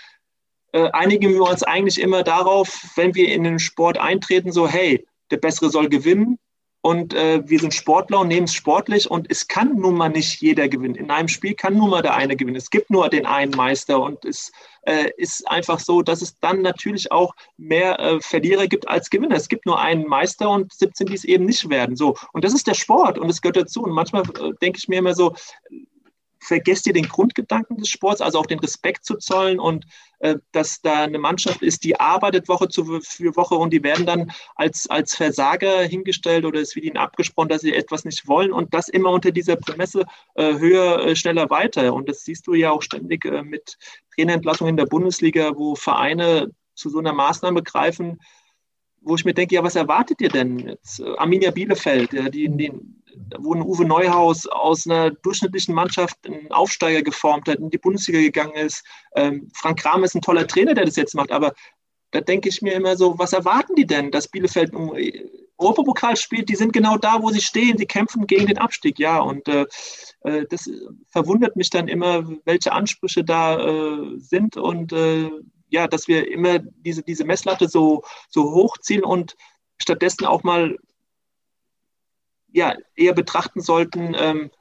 äh, 0.72 0.90
einigen 0.92 1.34
wir 1.34 1.44
uns 1.44 1.64
eigentlich 1.64 2.00
immer 2.00 2.24
darauf, 2.24 2.92
wenn 2.96 3.16
wir 3.16 3.32
in 3.32 3.44
den 3.44 3.60
Sport 3.60 3.98
eintreten, 3.98 4.52
so 4.52 4.68
hey, 4.68 5.06
der 5.32 5.38
Bessere 5.38 5.70
soll 5.70 5.90
gewinnen 5.90 6.38
und 6.86 7.16
äh, 7.16 7.42
wir 7.50 7.60
sind 7.60 7.74
Sportler 7.74 8.20
und 8.20 8.28
nehmen 8.28 8.44
es 8.44 8.54
sportlich 8.54 9.10
und 9.10 9.32
es 9.32 9.48
kann 9.48 9.76
nun 9.76 9.96
mal 9.96 10.10
nicht 10.10 10.40
jeder 10.40 10.68
gewinnen. 10.68 10.94
In 10.94 11.10
einem 11.10 11.30
Spiel 11.30 11.56
kann 11.56 11.76
nun 11.76 11.90
mal 11.90 12.04
der 12.04 12.14
eine 12.14 12.36
gewinnen. 12.36 12.58
Es 12.58 12.70
gibt 12.70 12.92
nur 12.92 13.10
den 13.10 13.26
einen 13.26 13.56
Meister 13.56 14.00
und 14.00 14.24
es 14.24 14.52
äh, 14.84 15.10
ist 15.18 15.50
einfach 15.50 15.80
so, 15.80 16.04
dass 16.04 16.22
es 16.22 16.38
dann 16.42 16.62
natürlich 16.62 17.12
auch 17.12 17.34
mehr 17.58 18.00
äh, 18.00 18.20
Verlierer 18.22 18.68
gibt 18.68 18.88
als 18.88 19.10
Gewinner. 19.10 19.36
Es 19.36 19.50
gibt 19.50 19.66
nur 19.66 19.80
einen 19.80 20.06
Meister 20.06 20.48
und 20.48 20.74
17, 20.74 21.08
die 21.08 21.16
es 21.16 21.24
eben 21.24 21.46
nicht 21.46 21.68
werden. 21.70 21.96
So 21.96 22.18
und 22.34 22.46
das 22.46 22.54
ist 22.54 22.68
der 22.68 22.76
Sport 22.76 23.18
und 23.18 23.32
es 23.32 23.42
gehört 23.42 23.58
dazu. 23.58 23.82
Und 23.82 23.92
manchmal 23.92 24.22
äh, 24.22 24.52
denke 24.62 24.78
ich 24.78 24.88
mir 24.88 25.00
immer 25.00 25.16
so, 25.16 25.34
vergesst 26.46 26.88
ihr 26.88 26.94
den 26.94 27.08
Grundgedanken 27.08 27.78
des 27.78 27.90
Sports, 27.90 28.22
also 28.22 28.40
auch 28.40 28.46
den 28.46 28.60
Respekt 28.60 29.06
zu 29.06 29.18
zollen 29.18 29.60
und 29.60 29.86
äh, 30.20 30.36
dass 30.52 30.82
da 30.82 31.04
eine 31.04 31.18
Mannschaft 31.18 31.62
ist, 31.62 31.84
die 31.84 32.00
arbeitet 32.00 32.48
Woche 32.48 32.70
zu, 32.70 33.00
für 33.02 33.36
Woche 33.36 33.56
und 33.56 33.72
die 33.72 33.84
werden 33.84 34.06
dann 34.06 34.32
als, 34.56 34.90
als 34.90 35.16
Versager 35.16 35.82
hingestellt 35.84 36.46
oder 36.46 36.62
es 36.62 36.76
wird 36.76 36.86
ihnen 36.86 36.98
abgesprochen, 36.98 37.50
dass 37.50 37.62
sie 37.62 37.74
etwas 37.74 38.06
nicht 38.06 38.28
wollen 38.28 38.54
und 38.54 38.74
das 38.74 38.90
immer 38.90 39.10
unter 39.10 39.32
dieser 39.32 39.56
Prämisse 39.56 40.06
äh, 40.36 40.58
höher, 40.58 41.00
äh, 41.06 41.16
schneller, 41.16 41.50
weiter. 41.50 41.94
Und 41.94 42.08
das 42.08 42.24
siehst 42.24 42.48
du 42.48 42.54
ja 42.54 42.72
auch 42.72 42.82
ständig 42.82 43.26
äh, 43.26 43.44
mit 43.44 43.78
Trainerentlassungen 44.14 44.74
in 44.74 44.78
der 44.78 44.86
Bundesliga, 44.86 45.52
wo 45.56 45.76
Vereine 45.76 46.52
zu 46.76 46.90
so 46.90 47.00
einer 47.00 47.14
Maßnahme 47.14 47.64
greifen, 47.64 48.20
wo 49.06 49.16
ich 49.16 49.24
mir 49.24 49.34
denke, 49.34 49.56
ja, 49.56 49.64
was 49.64 49.76
erwartet 49.76 50.20
ihr 50.20 50.30
denn 50.30 50.60
jetzt? 50.60 51.00
Äh, 51.00 51.16
Arminia 51.18 51.52
Bielefeld, 51.52 52.14
ja, 52.14 52.30
die 52.30 52.50
den 52.50 53.02
wo 53.40 53.54
ein 53.54 53.62
Uwe 53.62 53.86
Neuhaus 53.86 54.46
aus 54.46 54.86
einer 54.86 55.12
durchschnittlichen 55.12 55.74
Mannschaft 55.74 56.18
einen 56.26 56.52
Aufsteiger 56.52 57.02
geformt 57.02 57.48
hat, 57.48 57.60
in 57.60 57.70
die 57.70 57.78
Bundesliga 57.78 58.20
gegangen 58.20 58.56
ist. 58.56 58.84
Ähm, 59.16 59.50
Frank 59.54 59.80
Kramer 59.80 60.06
ist 60.06 60.16
ein 60.16 60.22
toller 60.22 60.48
Trainer, 60.48 60.74
der 60.74 60.86
das 60.86 60.98
jetzt 60.98 61.16
macht, 61.16 61.32
aber 61.32 61.54
da 62.12 62.22
denke 62.22 62.50
ich 62.50 62.62
mir 62.62 62.74
immer 62.74 62.96
so, 62.96 63.18
was 63.18 63.34
erwarten 63.34 63.76
die 63.76 63.86
denn, 63.86 64.12
dass 64.12 64.28
Bielefeld 64.28 64.74
um 64.74 64.94
Europapokal 65.58 66.16
spielt? 66.16 66.50
Die 66.50 66.56
sind 66.56 66.74
genau 66.74 66.98
da, 66.98 67.22
wo 67.22 67.30
sie 67.30 67.42
stehen, 67.42 67.78
sie 67.78 67.86
kämpfen 67.86 68.28
gegen 68.28 68.48
den 68.48 68.58
Abstieg, 68.58 69.00
ja. 69.00 69.20
Und 69.20 69.48
äh, 69.48 69.66
äh 70.24 70.46
das 70.50 70.70
verwundert 71.08 71.56
mich 71.56 71.70
dann 71.70 71.88
immer, 71.88 72.28
welche 72.46 72.74
Ansprüche 72.74 73.24
da 73.24 73.60
äh, 73.60 74.18
sind 74.18 74.58
und 74.58 74.94
äh, 74.94 75.30
ja, 75.76 75.88
dass 75.88 76.08
wir 76.08 76.32
immer 76.32 76.60
diese, 76.60 77.04
diese 77.04 77.26
Messlatte 77.26 77.68
so, 77.68 78.04
so 78.30 78.52
hochziehen 78.54 79.04
und 79.04 79.36
stattdessen 79.78 80.26
auch 80.26 80.44
mal 80.44 80.78
ja, 82.52 82.76
eher 82.96 83.14
betrachten 83.14 83.60
sollten, 83.60 84.16
ähm, 84.18 84.52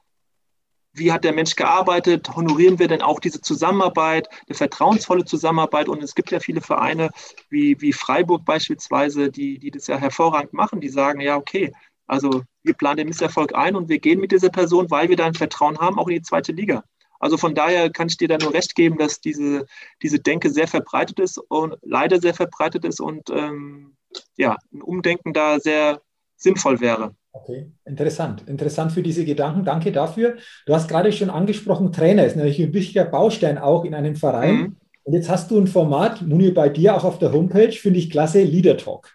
wie 0.91 1.11
hat 1.11 1.23
der 1.23 1.33
Mensch 1.33 1.55
gearbeitet, 1.55 2.35
honorieren 2.35 2.79
wir 2.79 2.89
denn 2.89 3.01
auch 3.01 3.19
diese 3.21 3.41
Zusammenarbeit, 3.41 4.27
eine 4.47 4.55
vertrauensvolle 4.55 5.23
Zusammenarbeit. 5.25 5.87
Und 5.87 6.03
es 6.03 6.15
gibt 6.15 6.31
ja 6.31 6.39
viele 6.39 6.61
Vereine 6.61 7.09
wie, 7.49 7.79
wie 7.79 7.93
Freiburg 7.93 8.43
beispielsweise, 8.45 9.31
die, 9.31 9.57
die 9.59 9.71
das 9.71 9.87
ja 9.87 9.97
hervorragend 9.97 10.53
machen, 10.53 10.81
die 10.81 10.89
sagen, 10.89 11.21
ja, 11.21 11.37
okay, 11.37 11.73
also 12.07 12.43
wir 12.63 12.73
planen 12.73 12.97
den 12.97 13.07
Misserfolg 13.07 13.55
ein 13.55 13.75
und 13.75 13.87
wir 13.87 13.99
gehen 13.99 14.19
mit 14.19 14.31
dieser 14.31 14.49
Person, 14.49 14.91
weil 14.91 15.07
wir 15.09 15.15
da 15.15 15.25
ein 15.25 15.33
Vertrauen 15.33 15.79
haben, 15.79 15.97
auch 15.97 16.07
in 16.07 16.15
die 16.15 16.21
zweite 16.21 16.51
Liga. 16.51 16.83
Also 17.19 17.37
von 17.37 17.55
daher 17.55 17.89
kann 17.89 18.07
ich 18.07 18.17
dir 18.17 18.27
da 18.27 18.37
nur 18.37 18.53
recht 18.53 18.75
geben, 18.75 18.97
dass 18.97 19.21
diese, 19.21 19.65
diese 20.01 20.19
Denke 20.19 20.49
sehr 20.49 20.67
verbreitet 20.67 21.19
ist 21.19 21.37
und 21.37 21.75
leider 21.81 22.19
sehr 22.19 22.33
verbreitet 22.33 22.85
ist 22.85 22.99
und 22.99 23.29
ähm, 23.29 23.95
ja, 24.37 24.57
ein 24.73 24.81
Umdenken 24.81 25.33
da 25.33 25.59
sehr 25.59 26.01
sinnvoll 26.37 26.79
wäre. 26.79 27.15
Okay, 27.31 27.71
interessant. 27.83 28.43
Interessant 28.47 28.93
für 28.93 29.03
diese 29.03 29.25
Gedanken. 29.25 29.65
Danke 29.65 29.91
dafür. 29.91 30.37
Du 30.65 30.73
hast 30.73 30.87
gerade 30.87 31.11
schon 31.11 31.29
angesprochen, 31.29 31.91
Trainer 31.91 32.25
ist 32.25 32.37
natürlich 32.37 32.61
ein 32.61 32.73
wichtiger 32.73 33.05
Baustein 33.05 33.57
auch 33.57 33.83
in 33.83 33.93
einem 33.93 34.15
Verein. 34.15 34.55
Mhm. 34.55 34.75
Und 35.03 35.13
jetzt 35.13 35.29
hast 35.29 35.51
du 35.51 35.59
ein 35.59 35.67
Format, 35.67 36.21
Muni, 36.21 36.51
bei 36.51 36.69
dir 36.69 36.95
auch 36.95 37.03
auf 37.03 37.19
der 37.19 37.31
Homepage, 37.31 37.73
finde 37.73 37.99
ich 37.99 38.09
klasse, 38.09 38.41
Leader 38.41 38.77
Talk. 38.77 39.11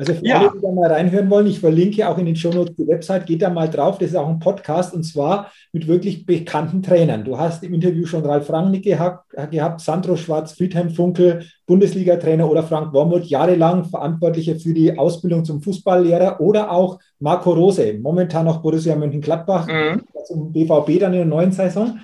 Also 0.00 0.14
für 0.14 0.24
ja. 0.24 0.38
alle, 0.38 0.52
die 0.54 0.60
da 0.62 0.70
mal 0.70 0.92
reinhören 0.92 1.28
wollen, 1.28 1.48
ich 1.48 1.58
verlinke 1.58 2.08
auch 2.08 2.18
in 2.18 2.26
den 2.26 2.36
Shownotes 2.36 2.76
die 2.76 2.86
Website, 2.86 3.26
geht 3.26 3.42
da 3.42 3.50
mal 3.50 3.68
drauf. 3.68 3.98
Das 3.98 4.10
ist 4.10 4.14
auch 4.14 4.28
ein 4.28 4.38
Podcast 4.38 4.94
und 4.94 5.02
zwar 5.02 5.50
mit 5.72 5.88
wirklich 5.88 6.24
bekannten 6.24 6.84
Trainern. 6.84 7.24
Du 7.24 7.36
hast 7.36 7.64
im 7.64 7.74
Interview 7.74 8.06
schon 8.06 8.24
Ralf 8.24 8.48
Rangnick 8.48 8.84
gehabt, 8.84 9.34
gehabt 9.50 9.80
Sandro 9.80 10.16
Schwarz, 10.16 10.52
Friedhelm 10.52 10.90
Funkel, 10.90 11.46
Bundesliga-Trainer 11.66 12.48
oder 12.48 12.62
Frank 12.62 12.92
Wormuth, 12.94 13.24
jahrelang 13.24 13.86
Verantwortlicher 13.86 14.54
für 14.54 14.72
die 14.72 14.96
Ausbildung 14.96 15.44
zum 15.44 15.60
Fußballlehrer 15.62 16.40
oder 16.40 16.70
auch 16.70 17.00
Marco 17.18 17.50
Rose, 17.50 17.98
momentan 18.00 18.46
noch 18.46 18.62
Borussia 18.62 18.94
Mönchengladbach, 18.94 19.66
mhm. 19.66 20.04
zum 20.26 20.52
BVB 20.52 21.00
dann 21.00 21.12
in 21.12 21.18
der 21.18 21.24
neuen 21.24 21.50
Saison. 21.50 21.98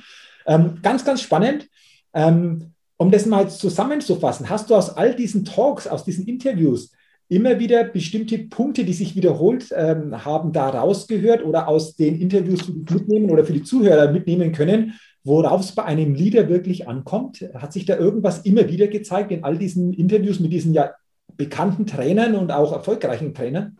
Ähm, 0.46 0.80
ganz, 0.82 1.04
ganz 1.04 1.22
spannend. 1.22 1.68
Ähm, 2.12 2.72
um 2.96 3.12
das 3.12 3.24
mal 3.26 3.48
zusammenzufassen, 3.48 4.50
hast 4.50 4.68
du 4.68 4.74
aus 4.74 4.96
all 4.96 5.14
diesen 5.14 5.44
Talks, 5.44 5.86
aus 5.86 6.04
diesen 6.04 6.26
Interviews 6.26 6.90
immer 7.28 7.58
wieder 7.58 7.84
bestimmte 7.84 8.38
Punkte, 8.38 8.84
die 8.84 8.92
sich 8.92 9.16
wiederholt 9.16 9.72
ähm, 9.74 10.24
haben, 10.24 10.52
da 10.52 10.68
rausgehört 10.68 11.44
oder 11.44 11.68
aus 11.68 11.96
den 11.96 12.20
Interviews 12.20 12.68
mitnehmen 12.68 13.30
oder 13.30 13.44
für 13.44 13.52
die 13.52 13.62
Zuhörer 13.62 14.12
mitnehmen 14.12 14.52
können, 14.52 14.94
worauf 15.24 15.62
es 15.62 15.72
bei 15.72 15.84
einem 15.84 16.14
Leader 16.14 16.48
wirklich 16.48 16.86
ankommt? 16.86 17.48
Hat 17.54 17.72
sich 17.72 17.86
da 17.86 17.96
irgendwas 17.96 18.40
immer 18.40 18.68
wieder 18.68 18.88
gezeigt 18.88 19.32
in 19.32 19.42
all 19.42 19.56
diesen 19.56 19.92
Interviews 19.92 20.38
mit 20.38 20.52
diesen 20.52 20.74
ja 20.74 20.92
bekannten 21.36 21.86
Trainern 21.86 22.34
und 22.34 22.52
auch 22.52 22.72
erfolgreichen 22.72 23.34
Trainern? 23.34 23.78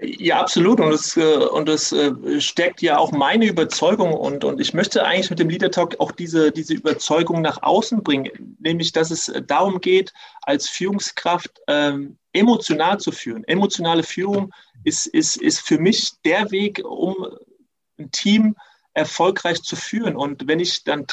Ja, 0.00 0.40
absolut. 0.40 0.80
Und 0.80 0.90
das, 0.90 1.16
äh, 1.16 1.36
und 1.36 1.68
äh, 1.68 2.40
stärkt 2.40 2.82
ja 2.82 2.98
auch 2.98 3.12
meine 3.12 3.46
Überzeugung. 3.46 4.12
Und, 4.12 4.44
und 4.44 4.60
ich 4.60 4.74
möchte 4.74 5.04
eigentlich 5.04 5.30
mit 5.30 5.38
dem 5.38 5.48
Leader 5.48 5.70
Talk 5.70 6.00
auch 6.00 6.12
diese, 6.12 6.50
diese 6.50 6.74
Überzeugung 6.74 7.40
nach 7.40 7.62
außen 7.62 8.02
bringen, 8.02 8.56
nämlich 8.58 8.92
dass 8.92 9.10
es 9.10 9.32
darum 9.46 9.80
geht, 9.80 10.12
als 10.42 10.68
Führungskraft 10.68 11.60
ähm, 11.68 12.18
emotional 12.32 12.98
zu 12.98 13.12
führen. 13.12 13.44
Emotionale 13.44 14.02
Führung 14.02 14.52
ist, 14.84 15.06
ist, 15.06 15.36
ist 15.36 15.60
für 15.60 15.78
mich 15.78 16.12
der 16.24 16.50
Weg, 16.50 16.82
um 16.84 17.28
ein 17.98 18.10
Team 18.10 18.56
erfolgreich 18.94 19.62
zu 19.62 19.76
führen. 19.76 20.16
Und 20.16 20.48
wenn 20.48 20.60
ich 20.60 20.84
dann 20.84 21.06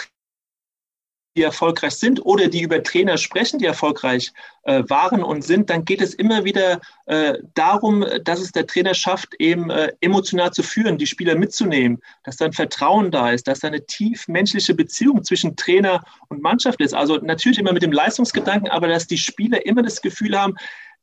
die 1.36 1.44
erfolgreich 1.44 1.94
sind 1.94 2.26
oder 2.26 2.48
die 2.48 2.62
über 2.62 2.82
Trainer 2.82 3.18
sprechen, 3.18 3.60
die 3.60 3.66
erfolgreich 3.66 4.32
äh, 4.64 4.84
waren 4.88 5.24
und 5.24 5.44
sind, 5.44 5.70
dann 5.70 5.86
geht 5.86 6.02
es 6.02 6.14
immer 6.14 6.44
wieder 6.44 6.82
äh, 7.06 7.38
darum, 7.54 8.06
dass 8.24 8.40
es 8.40 8.52
der 8.52 8.68
Trainer 8.68 8.94
schafft, 8.94 9.36
eben 9.40 9.70
äh, 9.70 9.92
emotional 10.02 10.52
zu 10.52 10.64
führen, 10.64 10.98
die 10.98 11.08
Spieler 11.08 11.36
mitzunehmen, 11.36 12.02
dass 12.24 12.38
dann 12.38 12.52
Vertrauen 12.52 13.12
da 13.12 13.32
ist, 13.32 13.48
dass 13.48 13.60
da 13.60 13.68
eine 13.68 13.86
tief 13.86 14.28
menschliche 14.28 14.74
Beziehung 14.74 15.24
zwischen 15.24 15.56
Trainer 15.56 16.04
und 16.30 16.42
Mannschaft 16.42 16.82
ist. 16.82 16.94
Also 16.94 17.18
natürlich 17.18 17.60
immer 17.60 17.74
mit 17.74 17.84
dem 17.84 17.92
Leistungsgedanken, 17.92 18.70
aber 18.70 18.88
dass 18.88 19.08
die 19.08 19.18
Spieler 19.18 19.66
immer 19.66 19.84
das 19.84 20.02
Gefühl 20.02 20.38
haben, 20.38 20.56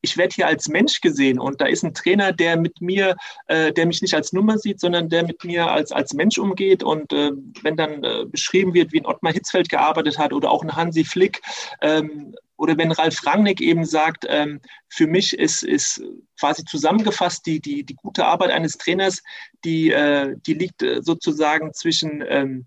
ich 0.06 0.16
werde 0.16 0.34
hier 0.34 0.46
als 0.46 0.68
Mensch 0.68 1.00
gesehen 1.00 1.38
und 1.40 1.60
da 1.60 1.66
ist 1.66 1.84
ein 1.84 1.94
Trainer, 1.94 2.32
der 2.32 2.56
mit 2.56 2.80
mir, 2.80 3.16
äh, 3.48 3.72
der 3.72 3.86
mich 3.86 4.02
nicht 4.02 4.14
als 4.14 4.32
Nummer 4.32 4.56
sieht, 4.56 4.78
sondern 4.80 5.08
der 5.08 5.24
mit 5.24 5.42
mir 5.44 5.66
als, 5.68 5.90
als 5.90 6.14
Mensch 6.14 6.38
umgeht. 6.38 6.84
Und 6.84 7.12
äh, 7.12 7.32
wenn 7.62 7.76
dann 7.76 8.04
äh, 8.04 8.24
beschrieben 8.24 8.72
wird, 8.72 8.92
wie 8.92 9.00
ein 9.00 9.06
Ottmar 9.06 9.32
Hitzfeld 9.32 9.68
gearbeitet 9.68 10.16
hat 10.18 10.32
oder 10.32 10.50
auch 10.50 10.62
ein 10.62 10.76
Hansi 10.76 11.04
Flick, 11.04 11.42
ähm, 11.80 12.34
oder 12.56 12.78
wenn 12.78 12.92
Ralf 12.92 13.26
Rangnick 13.26 13.60
eben 13.60 13.84
sagt, 13.84 14.24
ähm, 14.28 14.60
für 14.88 15.06
mich 15.06 15.38
ist, 15.38 15.62
ist 15.62 16.02
quasi 16.40 16.64
zusammengefasst 16.64 17.44
die, 17.46 17.60
die, 17.60 17.84
die 17.84 17.94
gute 17.94 18.24
Arbeit 18.24 18.50
eines 18.50 18.78
Trainers, 18.78 19.22
die, 19.64 19.90
äh, 19.90 20.36
die 20.46 20.54
liegt 20.54 20.82
äh, 20.82 21.02
sozusagen 21.02 21.74
zwischen 21.74 22.24
ähm, 22.26 22.66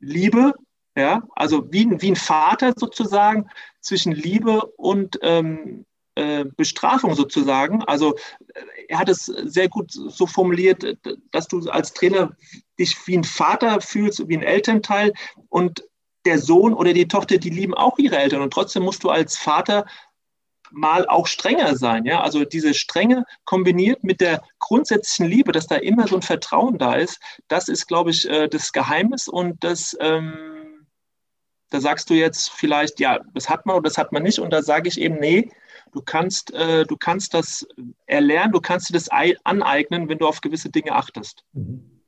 Liebe, 0.00 0.54
Ja, 0.96 1.22
also 1.36 1.70
wie, 1.70 1.86
wie 2.00 2.10
ein 2.10 2.16
Vater 2.16 2.72
sozusagen 2.76 3.48
zwischen 3.80 4.12
Liebe 4.12 4.66
und 4.76 5.18
ähm, 5.22 5.86
äh, 6.20 6.44
Bestrafung 6.56 7.14
sozusagen. 7.14 7.82
Also 7.84 8.14
er 8.88 8.98
hat 8.98 9.08
es 9.08 9.24
sehr 9.26 9.68
gut 9.68 9.90
so 9.90 10.26
formuliert, 10.26 10.84
dass 11.32 11.48
du 11.48 11.68
als 11.70 11.94
Trainer 11.94 12.36
dich 12.78 12.96
wie 13.06 13.16
ein 13.16 13.24
Vater 13.24 13.80
fühlst, 13.80 14.28
wie 14.28 14.36
ein 14.36 14.42
Elternteil 14.42 15.12
und 15.48 15.82
der 16.26 16.38
Sohn 16.38 16.74
oder 16.74 16.92
die 16.92 17.08
Tochter, 17.08 17.38
die 17.38 17.50
lieben 17.50 17.74
auch 17.74 17.98
ihre 17.98 18.18
Eltern 18.18 18.42
und 18.42 18.52
trotzdem 18.52 18.82
musst 18.82 19.04
du 19.04 19.10
als 19.10 19.38
Vater 19.38 19.86
mal 20.70 21.06
auch 21.08 21.26
strenger 21.26 21.76
sein. 21.76 22.04
Ja? 22.04 22.20
Also 22.20 22.44
diese 22.44 22.74
Strenge 22.74 23.24
kombiniert 23.44 24.04
mit 24.04 24.20
der 24.20 24.42
grundsätzlichen 24.58 25.26
Liebe, 25.26 25.52
dass 25.52 25.66
da 25.66 25.76
immer 25.76 26.06
so 26.06 26.16
ein 26.16 26.22
Vertrauen 26.22 26.78
da 26.78 26.94
ist, 26.94 27.20
das 27.48 27.68
ist, 27.68 27.86
glaube 27.86 28.10
ich, 28.10 28.28
äh, 28.28 28.48
das 28.48 28.72
Geheimnis 28.72 29.28
und 29.28 29.64
das, 29.64 29.96
ähm, 30.00 30.86
da 31.70 31.80
sagst 31.80 32.10
du 32.10 32.14
jetzt 32.14 32.50
vielleicht, 32.50 33.00
ja, 33.00 33.18
das 33.34 33.48
hat 33.48 33.66
man 33.66 33.76
oder 33.76 33.88
das 33.88 33.98
hat 33.98 34.12
man 34.12 34.22
nicht 34.22 34.38
und 34.38 34.50
da 34.50 34.62
sage 34.62 34.88
ich 34.88 35.00
eben, 35.00 35.18
nee, 35.18 35.50
du 35.92 36.02
kannst, 36.02 36.52
äh, 36.52 36.84
du 36.84 36.96
kannst 36.96 37.34
das 37.34 37.66
erlernen, 38.06 38.52
du 38.52 38.60
kannst 38.60 38.88
dir 38.88 38.94
das 38.94 39.08
aneignen, 39.44 40.08
wenn 40.08 40.18
du 40.18 40.26
auf 40.26 40.40
gewisse 40.40 40.70
Dinge 40.70 40.92
achtest. 40.92 41.44
Mhm. 41.52 42.00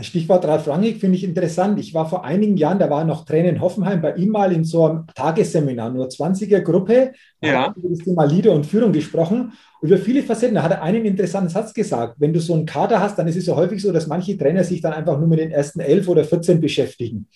Stichwort 0.00 0.44
Ralf 0.44 0.66
Rangig 0.66 0.98
finde 0.98 1.16
ich 1.16 1.22
interessant. 1.22 1.78
Ich 1.78 1.94
war 1.94 2.08
vor 2.08 2.24
einigen 2.24 2.56
Jahren, 2.56 2.80
da 2.80 2.90
war 2.90 3.04
noch 3.04 3.24
Trainer 3.24 3.50
in 3.50 3.60
Hoffenheim, 3.60 4.02
bei 4.02 4.14
ihm 4.16 4.30
mal 4.30 4.52
in 4.52 4.64
so 4.64 4.84
einem 4.86 5.06
Tagesseminar, 5.14 5.90
nur 5.90 6.08
20er 6.08 6.60
Gruppe, 6.62 7.12
ja. 7.40 7.72
über 7.76 7.90
das 7.90 7.98
Thema 8.00 8.24
Leader 8.24 8.52
und 8.52 8.66
Führung 8.66 8.90
gesprochen. 8.90 9.52
Über 9.82 9.98
viele 9.98 10.24
Facetten. 10.24 10.56
Da 10.56 10.64
hat 10.64 10.72
er 10.72 10.82
einen 10.82 11.04
interessanten 11.04 11.48
Satz 11.48 11.72
gesagt. 11.72 12.16
Wenn 12.18 12.32
du 12.32 12.40
so 12.40 12.54
einen 12.54 12.66
Kader 12.66 12.98
hast, 12.98 13.18
dann 13.18 13.28
ist 13.28 13.36
es 13.36 13.46
ja 13.46 13.54
häufig 13.54 13.80
so, 13.80 13.92
dass 13.92 14.08
manche 14.08 14.36
Trainer 14.36 14.64
sich 14.64 14.80
dann 14.80 14.92
einfach 14.92 15.16
nur 15.18 15.28
mit 15.28 15.38
den 15.38 15.52
ersten 15.52 15.78
elf 15.78 16.08
oder 16.08 16.24
14 16.24 16.60
beschäftigen. 16.60 17.28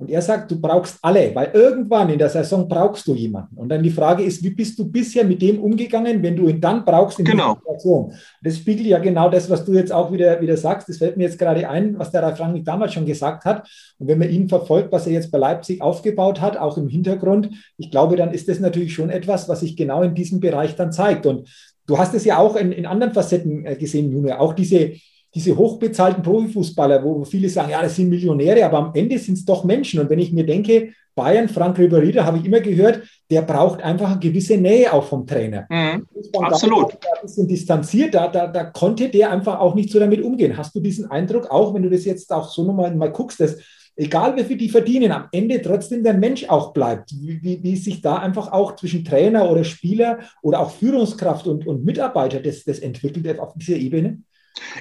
Und 0.00 0.08
er 0.08 0.22
sagt, 0.22 0.50
du 0.50 0.58
brauchst 0.58 0.98
alle, 1.02 1.34
weil 1.34 1.50
irgendwann 1.52 2.08
in 2.08 2.18
der 2.18 2.30
Saison 2.30 2.66
brauchst 2.66 3.06
du 3.06 3.14
jemanden. 3.14 3.54
Und 3.58 3.68
dann 3.68 3.82
die 3.82 3.90
Frage 3.90 4.22
ist, 4.22 4.42
wie 4.42 4.48
bist 4.48 4.78
du 4.78 4.90
bisher 4.90 5.24
mit 5.24 5.42
dem 5.42 5.60
umgegangen, 5.60 6.22
wenn 6.22 6.36
du 6.36 6.48
ihn 6.48 6.58
dann 6.58 6.86
brauchst 6.86 7.18
in 7.18 7.26
genau. 7.26 7.52
dieser 7.52 7.74
Situation? 7.74 8.14
Das 8.42 8.56
spiegelt 8.56 8.86
ja 8.86 8.98
genau 8.98 9.28
das, 9.28 9.50
was 9.50 9.62
du 9.62 9.74
jetzt 9.74 9.92
auch 9.92 10.10
wieder, 10.10 10.40
wieder 10.40 10.56
sagst. 10.56 10.88
Das 10.88 10.96
fällt 10.96 11.18
mir 11.18 11.24
jetzt 11.24 11.38
gerade 11.38 11.68
ein, 11.68 11.98
was 11.98 12.10
der 12.10 12.22
Ralf 12.22 12.40
Rangnick 12.40 12.64
damals 12.64 12.94
schon 12.94 13.04
gesagt 13.04 13.44
hat. 13.44 13.68
Und 13.98 14.08
wenn 14.08 14.18
man 14.18 14.30
ihn 14.30 14.48
verfolgt, 14.48 14.90
was 14.90 15.06
er 15.06 15.12
jetzt 15.12 15.30
bei 15.30 15.36
Leipzig 15.36 15.82
aufgebaut 15.82 16.40
hat, 16.40 16.56
auch 16.56 16.78
im 16.78 16.88
Hintergrund, 16.88 17.50
ich 17.76 17.90
glaube, 17.90 18.16
dann 18.16 18.32
ist 18.32 18.48
das 18.48 18.58
natürlich 18.58 18.94
schon 18.94 19.10
etwas, 19.10 19.50
was 19.50 19.60
sich 19.60 19.76
genau 19.76 20.02
in 20.02 20.14
diesem 20.14 20.40
Bereich 20.40 20.76
dann 20.76 20.92
zeigt. 20.92 21.26
Und 21.26 21.46
du 21.86 21.98
hast 21.98 22.14
es 22.14 22.24
ja 22.24 22.38
auch 22.38 22.56
in, 22.56 22.72
in 22.72 22.86
anderen 22.86 23.12
Facetten 23.12 23.66
äh, 23.66 23.76
gesehen, 23.76 24.10
Junior, 24.10 24.40
auch 24.40 24.54
diese 24.54 24.92
diese 25.34 25.56
hochbezahlten 25.56 26.22
Profifußballer, 26.22 27.04
wo 27.04 27.24
viele 27.24 27.48
sagen, 27.48 27.70
ja, 27.70 27.82
das 27.82 27.96
sind 27.96 28.08
Millionäre, 28.08 28.64
aber 28.64 28.78
am 28.78 28.90
Ende 28.94 29.18
sind 29.18 29.38
es 29.38 29.44
doch 29.44 29.64
Menschen. 29.64 30.00
Und 30.00 30.10
wenn 30.10 30.18
ich 30.18 30.32
mir 30.32 30.44
denke, 30.44 30.92
Bayern, 31.14 31.48
Frank 31.48 31.78
Ribéry, 31.78 32.12
da 32.12 32.24
habe 32.24 32.38
ich 32.38 32.44
immer 32.44 32.60
gehört, 32.60 33.02
der 33.30 33.42
braucht 33.42 33.82
einfach 33.82 34.12
eine 34.12 34.20
gewisse 34.20 34.56
Nähe 34.56 34.92
auch 34.92 35.04
vom 35.04 35.26
Trainer. 35.26 35.66
Mhm, 35.68 36.06
absolut. 36.40 36.92
Da 36.94 37.08
ein 37.16 37.22
bisschen 37.22 37.46
distanziert, 37.46 38.14
da, 38.14 38.28
da, 38.28 38.46
da 38.46 38.64
konnte 38.64 39.08
der 39.08 39.30
einfach 39.30 39.60
auch 39.60 39.74
nicht 39.74 39.90
so 39.90 39.98
damit 39.98 40.22
umgehen. 40.22 40.56
Hast 40.56 40.74
du 40.74 40.80
diesen 40.80 41.10
Eindruck 41.10 41.50
auch, 41.50 41.74
wenn 41.74 41.82
du 41.82 41.90
das 41.90 42.04
jetzt 42.04 42.32
auch 42.32 42.48
so 42.48 42.64
nochmal 42.64 42.94
mal 42.94 43.12
guckst, 43.12 43.40
dass 43.40 43.58
egal 43.96 44.36
wie 44.36 44.44
viel 44.44 44.56
die 44.56 44.68
verdienen, 44.68 45.12
am 45.12 45.28
Ende 45.30 45.60
trotzdem 45.60 46.02
der 46.02 46.14
Mensch 46.14 46.48
auch 46.48 46.72
bleibt. 46.72 47.12
Wie, 47.20 47.42
wie, 47.42 47.62
wie 47.62 47.76
sich 47.76 48.00
da 48.00 48.16
einfach 48.16 48.50
auch 48.50 48.76
zwischen 48.76 49.04
Trainer 49.04 49.50
oder 49.50 49.64
Spieler 49.64 50.20
oder 50.42 50.60
auch 50.60 50.70
Führungskraft 50.70 51.46
und, 51.46 51.66
und 51.66 51.84
Mitarbeiter 51.84 52.40
das, 52.40 52.64
das 52.64 52.78
entwickelt 52.78 53.38
auf 53.38 53.52
dieser 53.54 53.76
Ebene? 53.76 54.22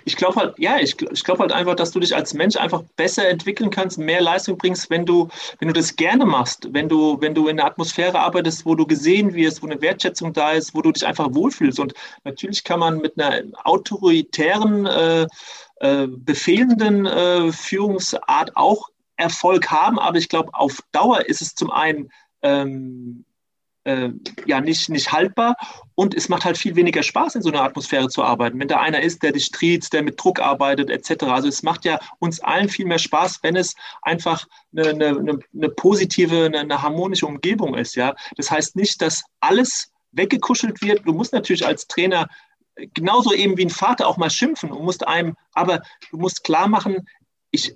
Ich 0.04 0.18
glaube 0.18 0.36
halt, 0.36 0.60
ja, 0.60 0.78
ich, 0.80 1.00
ich 1.02 1.24
glaube 1.24 1.42
halt 1.42 1.52
einfach, 1.52 1.76
dass 1.76 1.92
du 1.92 2.00
dich 2.00 2.16
als 2.16 2.34
Mensch 2.34 2.58
einfach 2.58 2.84
besser 2.96 3.28
entwickeln 3.30 3.70
kannst, 3.70 3.98
mehr 3.98 4.22
Leistung 4.22 4.58
bringst, 4.58 4.90
wenn 4.90 5.06
du, 5.06 5.30
wenn 5.60 5.68
du 5.68 5.74
das 5.74 5.96
gerne 5.96 6.26
machst, 6.26 6.68
wenn 6.72 6.90
du, 6.90 7.20
wenn 7.22 7.36
du 7.36 7.48
in 7.48 7.60
einer 7.60 7.70
Atmosphäre 7.70 8.20
arbeitest, 8.20 8.66
wo 8.66 8.76
du 8.76 8.86
gesehen 8.86 9.34
wirst, 9.34 9.62
wo 9.62 9.68
eine 9.68 9.82
Wertschätzung 9.82 10.34
da 10.34 10.52
ist, 10.52 10.74
wo 10.74 10.82
du 10.82 10.92
dich 10.92 11.06
einfach 11.06 11.34
wohlfühlst. 11.34 11.80
Und 11.80 11.94
natürlich 12.24 12.64
kann 12.64 12.80
man 12.80 12.98
mit 12.98 13.20
einer 13.20 13.44
autoritären, 13.64 14.86
äh, 14.86 15.28
äh, 15.82 16.08
befehlenden 16.08 17.06
äh, 17.06 17.52
Führungsart 17.54 18.56
auch 18.56 18.90
Erfolg 19.16 19.72
haben, 19.72 19.98
aber 19.98 20.18
ich 20.18 20.30
glaube, 20.30 20.54
auf 20.54 20.80
Dauer 20.92 21.26
ist 21.26 21.42
es 21.42 21.56
zum 21.56 21.72
einen 21.72 22.10
ähm, 22.42 23.26
äh, 23.90 24.12
ja 24.46 24.62
nicht, 24.62 24.90
nicht 24.90 25.12
haltbar 25.12 25.56
und 25.96 26.14
es 26.14 26.30
macht 26.30 26.46
halt 26.46 26.58
viel 26.58 26.76
weniger 26.76 27.02
Spaß, 27.02 27.36
in 27.36 27.42
so 27.42 27.50
einer 27.50 27.64
Atmosphäre 27.64 28.08
zu 28.08 28.24
arbeiten. 28.24 28.60
Wenn 28.60 28.68
da 28.68 28.80
einer 28.80 29.02
ist, 29.02 29.24
der 29.24 29.32
dich 29.32 29.50
triezt, 29.50 29.94
der 29.94 30.04
mit 30.04 30.24
Druck 30.24 30.40
arbeitet, 30.40 30.90
etc. 30.90 31.24
Also 31.24 31.48
es 31.48 31.64
macht 31.64 31.86
ja 31.86 32.00
uns 32.20 32.40
allen 32.40 32.70
viel 32.70 32.86
mehr 32.86 33.00
Spaß, 33.00 33.40
wenn 33.42 33.56
es 33.56 33.76
einfach 34.04 34.46
eine, 34.76 34.90
eine, 34.90 35.40
eine 35.54 35.70
positive, 35.70 36.46
eine, 36.46 36.60
eine 36.60 36.82
harmonische 36.82 37.26
Umgebung 37.26 37.76
ist. 37.76 37.96
Ja? 37.96 38.16
Das 38.38 38.52
heißt 38.52 38.76
nicht, 38.76 39.02
dass 39.02 39.24
alles 39.40 39.92
weggekuschelt 40.12 40.82
wird. 40.82 41.08
Du 41.08 41.14
musst 41.14 41.34
natürlich 41.34 41.66
als 41.66 41.88
Trainer 41.88 42.28
genauso 42.94 43.34
eben 43.34 43.58
wie 43.58 43.66
ein 43.66 43.72
Vater 43.72 44.08
auch 44.08 44.18
mal 44.18 44.30
schimpfen 44.30 44.72
und 44.72 44.84
musst 44.84 45.08
einem, 45.08 45.36
aber 45.54 45.82
du 46.12 46.18
musst 46.18 46.44
klar 46.44 46.68
machen, 46.68 47.08
ich, 47.52 47.76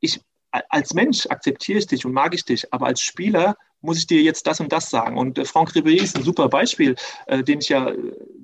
ich 0.00 0.20
als 0.50 0.94
Mensch 0.94 1.26
akzeptiere 1.26 1.78
ich 1.78 1.86
dich 1.86 2.04
und 2.04 2.12
mag 2.12 2.34
ich 2.34 2.44
dich, 2.44 2.72
aber 2.72 2.86
als 2.86 3.00
Spieler 3.00 3.56
muss 3.80 3.98
ich 3.98 4.06
dir 4.06 4.22
jetzt 4.22 4.46
das 4.46 4.60
und 4.60 4.72
das 4.72 4.90
sagen. 4.90 5.16
Und 5.16 5.38
äh, 5.38 5.44
Franck 5.44 5.70
Ribéry 5.70 6.02
ist 6.02 6.16
ein 6.16 6.22
super 6.22 6.48
Beispiel, 6.48 6.96
äh, 7.26 7.42
den 7.42 7.60
ich 7.60 7.68
ja 7.68 7.92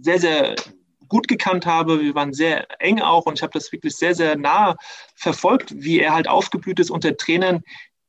sehr, 0.01 0.19
sehr 0.19 0.55
gut 1.09 1.29
gekannt 1.29 1.67
habe. 1.67 2.01
Wir 2.01 2.15
waren 2.15 2.33
sehr 2.33 2.67
eng 2.81 3.01
auch 3.01 3.27
und 3.27 3.39
ich 3.39 3.43
habe 3.43 3.53
das 3.53 3.71
wirklich 3.71 3.95
sehr, 3.97 4.15
sehr 4.15 4.37
nah 4.37 4.77
verfolgt, 5.15 5.75
wie 5.77 6.01
er 6.01 6.15
halt 6.15 6.29
aufgeblüht 6.29 6.81
ist 6.81 6.91
unter 6.91 7.17
Trainern, 7.17 7.63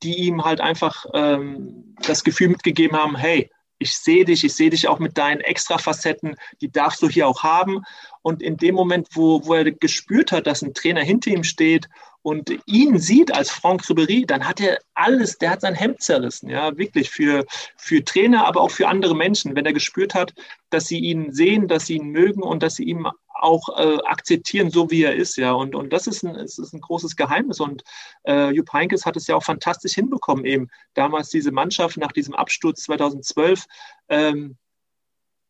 die 0.04 0.16
ihm 0.20 0.44
halt 0.44 0.62
einfach 0.62 1.06
ähm, 1.14 1.96
das 2.02 2.24
Gefühl 2.24 2.50
mitgegeben 2.50 2.98
haben, 2.98 3.16
hey, 3.16 3.50
ich 3.80 3.98
sehe 3.98 4.24
dich, 4.24 4.46
ich 4.46 4.54
sehe 4.54 4.70
dich 4.70 4.88
auch 4.88 5.00
mit 5.00 5.18
deinen 5.18 5.42
Extrafacetten, 5.42 6.36
die 6.62 6.72
darfst 6.72 7.02
du 7.02 7.10
hier 7.10 7.28
auch 7.28 7.44
haben. 7.44 7.82
Und 8.22 8.42
in 8.42 8.56
dem 8.56 8.76
Moment, 8.76 9.10
wo, 9.12 9.46
wo 9.46 9.56
er 9.56 9.70
gespürt 9.72 10.32
hat, 10.32 10.48
dass 10.48 10.62
ein 10.62 10.74
Trainer 10.74 11.02
hinter 11.02 11.32
ihm 11.32 11.44
steht 11.44 11.90
und 12.24 12.52
ihn 12.66 12.98
sieht 13.00 13.34
als 13.34 13.52
Franck 13.52 13.84
Ribéry, 13.84 14.26
dann 14.26 14.48
hat 14.48 14.60
er 14.60 14.80
alles, 14.96 15.38
der 15.38 15.52
hat 15.52 15.62
sein 15.62 15.76
Hemd 15.76 16.02
zerrissen, 16.02 16.50
ja, 16.50 16.76
wirklich 16.78 17.10
für, 17.10 17.46
für 17.78 18.04
Trainer, 18.04 18.46
aber 18.48 18.62
auch 18.62 18.72
für 18.72 18.88
andere 18.88 19.16
Menschen, 19.16 19.56
wenn 19.56 19.66
er 19.66 19.74
gespürt 19.74 20.16
hat, 20.16 20.34
dass 20.70 20.86
sie 20.86 21.00
ihn 21.00 21.34
sehen, 21.34 21.68
dass 21.68 21.86
sie 21.86 21.98
ihn 21.98 22.08
mögen 22.08 22.42
und 22.42 22.64
dass 22.64 22.76
sie 22.76 22.86
ihm 22.86 23.08
auch 23.44 23.68
äh, 23.78 23.98
akzeptieren, 24.06 24.70
so 24.70 24.90
wie 24.90 25.04
er 25.04 25.16
ist, 25.16 25.36
ja. 25.36 25.52
Und, 25.52 25.76
und 25.76 25.92
das 25.92 26.08
ist 26.08 26.24
ein, 26.24 26.36
ist 26.36 26.60
ein 26.74 26.80
großes 26.80 27.16
Geheimnis. 27.18 27.60
Und 27.60 27.84
äh, 28.26 28.52
Jupp 28.52 28.72
Heynckes 28.72 29.06
hat 29.06 29.18
es 29.18 29.28
ja 29.28 29.36
auch 29.36 29.44
fantastisch 29.44 29.94
hinbekommen, 29.94 30.46
eben 30.46 30.70
damals 30.94 31.30
diese 31.30 31.52
Mannschaft 31.52 31.98
nach 31.98 32.14
diesem 32.14 32.36
Absturz 32.36 32.84
2012 32.84 33.66
ähm, 34.08 34.58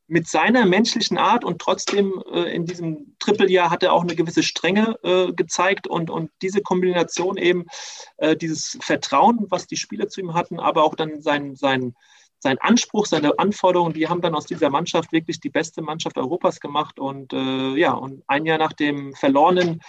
mit 0.07 0.27
seiner 0.27 0.65
menschlichen 0.65 1.17
Art 1.17 1.43
und 1.43 1.59
trotzdem 1.59 2.21
äh, 2.31 2.53
in 2.53 2.65
diesem 2.65 3.15
Trippeljahr 3.19 3.69
hat 3.69 3.83
er 3.83 3.93
auch 3.93 4.01
eine 4.01 4.15
gewisse 4.15 4.43
Strenge 4.43 4.97
äh, 5.03 5.31
gezeigt 5.31 5.87
und, 5.87 6.09
und 6.09 6.29
diese 6.41 6.61
Kombination 6.61 7.37
eben, 7.37 7.65
äh, 8.17 8.35
dieses 8.35 8.77
Vertrauen, 8.81 9.45
was 9.49 9.67
die 9.67 9.77
Spieler 9.77 10.09
zu 10.09 10.21
ihm 10.21 10.33
hatten, 10.33 10.59
aber 10.59 10.83
auch 10.83 10.95
dann 10.95 11.21
sein, 11.21 11.55
sein, 11.55 11.95
sein 12.39 12.57
Anspruch, 12.59 13.05
seine 13.05 13.39
Anforderungen, 13.39 13.93
die 13.93 14.07
haben 14.09 14.21
dann 14.21 14.35
aus 14.35 14.45
dieser 14.45 14.69
Mannschaft 14.69 15.13
wirklich 15.13 15.39
die 15.39 15.49
beste 15.49 15.81
Mannschaft 15.81 16.17
Europas 16.17 16.59
gemacht 16.59 16.99
und 16.99 17.31
äh, 17.31 17.75
ja, 17.75 17.93
und 17.93 18.23
ein 18.27 18.45
Jahr 18.45 18.57
nach 18.57 18.73
dem 18.73 19.13
verlorenen 19.13 19.81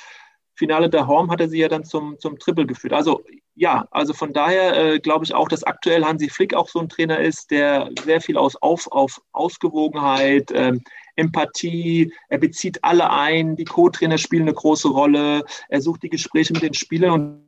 Finale 0.54 0.88
der 0.88 1.06
Horm 1.06 1.30
hat 1.30 1.40
er 1.40 1.48
sie 1.48 1.58
ja 1.58 1.68
dann 1.68 1.84
zum, 1.84 2.18
zum 2.18 2.38
Triple 2.38 2.66
geführt. 2.66 2.92
Also 2.92 3.22
ja, 3.56 3.86
also 3.90 4.12
von 4.12 4.32
daher 4.32 4.76
äh, 4.76 4.98
glaube 4.98 5.24
ich 5.24 5.34
auch, 5.34 5.48
dass 5.48 5.64
aktuell 5.64 6.04
Hansi 6.04 6.28
Flick 6.28 6.54
auch 6.54 6.68
so 6.68 6.80
ein 6.80 6.88
Trainer 6.88 7.20
ist, 7.20 7.50
der 7.50 7.90
sehr 8.04 8.20
viel 8.20 8.36
aus, 8.36 8.56
auf, 8.56 8.90
auf 8.90 9.20
Ausgewogenheit, 9.32 10.50
ähm, 10.52 10.82
Empathie, 11.16 12.12
er 12.28 12.38
bezieht 12.38 12.82
alle 12.82 13.10
ein, 13.10 13.54
die 13.54 13.64
Co-Trainer 13.64 14.18
spielen 14.18 14.42
eine 14.42 14.54
große 14.54 14.88
Rolle, 14.88 15.44
er 15.68 15.80
sucht 15.80 16.02
die 16.02 16.08
Gespräche 16.08 16.52
mit 16.52 16.62
den 16.62 16.74
Spielern 16.74 17.12
und 17.12 17.44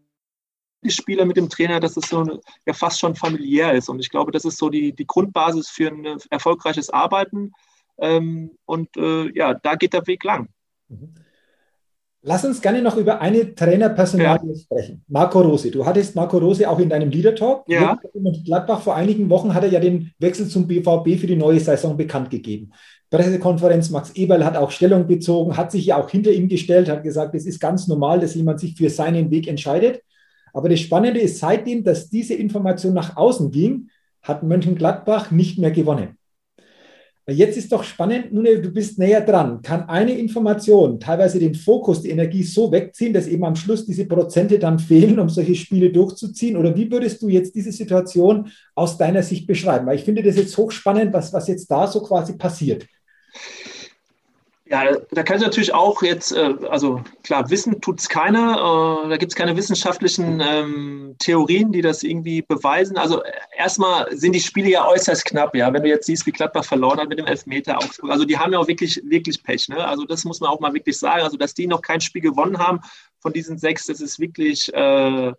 die 0.84 0.90
Spieler 0.90 1.24
mit 1.24 1.36
dem 1.36 1.48
Trainer, 1.48 1.80
dass 1.80 1.96
es 1.96 2.08
so 2.08 2.40
ja 2.64 2.72
fast 2.72 3.00
schon 3.00 3.16
familiär 3.16 3.72
ist. 3.72 3.88
Und 3.88 3.98
ich 3.98 4.10
glaube, 4.10 4.30
das 4.30 4.44
ist 4.44 4.58
so 4.58 4.70
die, 4.70 4.92
die 4.92 5.06
Grundbasis 5.06 5.68
für 5.68 5.88
ein 5.88 6.18
erfolgreiches 6.30 6.90
Arbeiten. 6.90 7.52
Ähm, 7.98 8.52
und 8.66 8.96
äh, 8.96 9.30
ja, 9.34 9.54
da 9.54 9.74
geht 9.74 9.94
der 9.94 10.06
Weg 10.06 10.22
lang. 10.22 10.48
Mhm. 10.88 11.14
Lass 12.28 12.44
uns 12.44 12.60
gerne 12.60 12.82
noch 12.82 12.96
über 12.96 13.20
eine 13.20 13.54
Trainerpersonalie 13.54 14.52
ja. 14.52 14.58
sprechen. 14.58 15.00
Marco 15.06 15.40
Rose. 15.40 15.70
Du 15.70 15.86
hattest 15.86 16.16
Marco 16.16 16.38
Rose 16.38 16.68
auch 16.68 16.80
in 16.80 16.88
deinem 16.88 17.08
Leader-Talk. 17.08 17.68
Ja. 17.68 17.96
Mit 18.14 18.44
Gladbach 18.44 18.80
vor 18.80 18.96
einigen 18.96 19.30
Wochen 19.30 19.54
hat 19.54 19.62
er 19.62 19.70
ja 19.70 19.78
den 19.78 20.10
Wechsel 20.18 20.48
zum 20.48 20.66
BVB 20.66 21.20
für 21.20 21.28
die 21.28 21.36
neue 21.36 21.60
Saison 21.60 21.96
bekannt 21.96 22.30
gegeben. 22.30 22.72
Pressekonferenz, 23.10 23.90
Max 23.90 24.10
Eberl 24.16 24.44
hat 24.44 24.56
auch 24.56 24.72
Stellung 24.72 25.06
bezogen, 25.06 25.56
hat 25.56 25.70
sich 25.70 25.86
ja 25.86 25.98
auch 25.98 26.10
hinter 26.10 26.32
ihm 26.32 26.48
gestellt, 26.48 26.88
hat 26.88 27.04
gesagt, 27.04 27.36
es 27.36 27.46
ist 27.46 27.60
ganz 27.60 27.86
normal, 27.86 28.18
dass 28.18 28.34
jemand 28.34 28.58
sich 28.58 28.74
für 28.74 28.90
seinen 28.90 29.30
Weg 29.30 29.46
entscheidet. 29.46 30.02
Aber 30.52 30.68
das 30.68 30.80
Spannende 30.80 31.20
ist, 31.20 31.38
seitdem, 31.38 31.84
dass 31.84 32.10
diese 32.10 32.34
Information 32.34 32.92
nach 32.92 33.16
außen 33.16 33.52
ging, 33.52 33.88
hat 34.22 34.42
Mönchengladbach 34.42 35.30
nicht 35.30 35.60
mehr 35.60 35.70
gewonnen. 35.70 36.18
Jetzt 37.28 37.56
ist 37.56 37.72
doch 37.72 37.82
spannend, 37.82 38.32
nun, 38.32 38.44
du 38.44 38.70
bist 38.70 39.00
näher 39.00 39.20
dran. 39.20 39.60
Kann 39.60 39.88
eine 39.88 40.12
Information 40.12 41.00
teilweise 41.00 41.40
den 41.40 41.56
Fokus, 41.56 42.02
die 42.02 42.10
Energie 42.10 42.44
so 42.44 42.70
wegziehen, 42.70 43.12
dass 43.12 43.26
eben 43.26 43.44
am 43.44 43.56
Schluss 43.56 43.84
diese 43.84 44.06
Prozente 44.06 44.60
dann 44.60 44.78
fehlen, 44.78 45.18
um 45.18 45.28
solche 45.28 45.56
Spiele 45.56 45.90
durchzuziehen? 45.90 46.56
Oder 46.56 46.76
wie 46.76 46.88
würdest 46.88 47.20
du 47.22 47.28
jetzt 47.28 47.56
diese 47.56 47.72
Situation 47.72 48.48
aus 48.76 48.96
deiner 48.96 49.24
Sicht 49.24 49.48
beschreiben? 49.48 49.86
Weil 49.86 49.96
ich 49.96 50.04
finde 50.04 50.22
das 50.22 50.36
jetzt 50.36 50.56
hochspannend, 50.56 51.12
was, 51.12 51.32
was 51.32 51.48
jetzt 51.48 51.68
da 51.68 51.88
so 51.88 52.00
quasi 52.00 52.36
passiert. 52.36 52.86
Ja, 54.68 54.96
da 55.12 55.22
kann 55.22 55.36
ich 55.36 55.44
natürlich 55.44 55.72
auch 55.72 56.02
jetzt, 56.02 56.32
äh, 56.32 56.54
also 56.68 57.00
klar, 57.22 57.48
wissen 57.50 57.80
tut 57.80 58.00
es 58.00 58.08
keiner. 58.08 59.04
Äh, 59.04 59.10
da 59.10 59.16
gibt 59.16 59.30
es 59.30 59.36
keine 59.36 59.56
wissenschaftlichen 59.56 60.42
ähm, 60.44 61.14
Theorien, 61.20 61.70
die 61.70 61.82
das 61.82 62.02
irgendwie 62.02 62.42
beweisen. 62.42 62.98
Also 62.98 63.22
erstmal 63.56 64.08
sind 64.16 64.32
die 64.32 64.40
Spiele 64.40 64.68
ja 64.70 64.88
äußerst 64.88 65.24
knapp, 65.24 65.54
ja. 65.54 65.72
Wenn 65.72 65.84
du 65.84 65.88
jetzt 65.88 66.06
siehst, 66.06 66.26
wie 66.26 66.32
Gladbach 66.32 66.64
verloren 66.64 66.98
hat 66.98 67.08
mit 67.08 67.20
dem 67.20 67.26
Elfmeter 67.26 67.78
Augsburg, 67.78 68.10
also 68.10 68.24
die 68.24 68.38
haben 68.38 68.52
ja 68.52 68.58
auch 68.58 68.66
wirklich, 68.66 69.00
wirklich 69.04 69.40
Pech, 69.44 69.68
ne? 69.68 69.86
Also 69.86 70.04
das 70.04 70.24
muss 70.24 70.40
man 70.40 70.50
auch 70.50 70.58
mal 70.58 70.74
wirklich 70.74 70.98
sagen. 70.98 71.22
Also, 71.22 71.36
dass 71.36 71.54
die 71.54 71.68
noch 71.68 71.80
kein 71.80 72.00
Spiel 72.00 72.22
gewonnen 72.22 72.58
haben 72.58 72.80
von 73.20 73.32
diesen 73.32 73.58
sechs, 73.58 73.86
das 73.86 74.00
ist 74.00 74.18
wirklich 74.18 74.74
äh, 74.74 75.32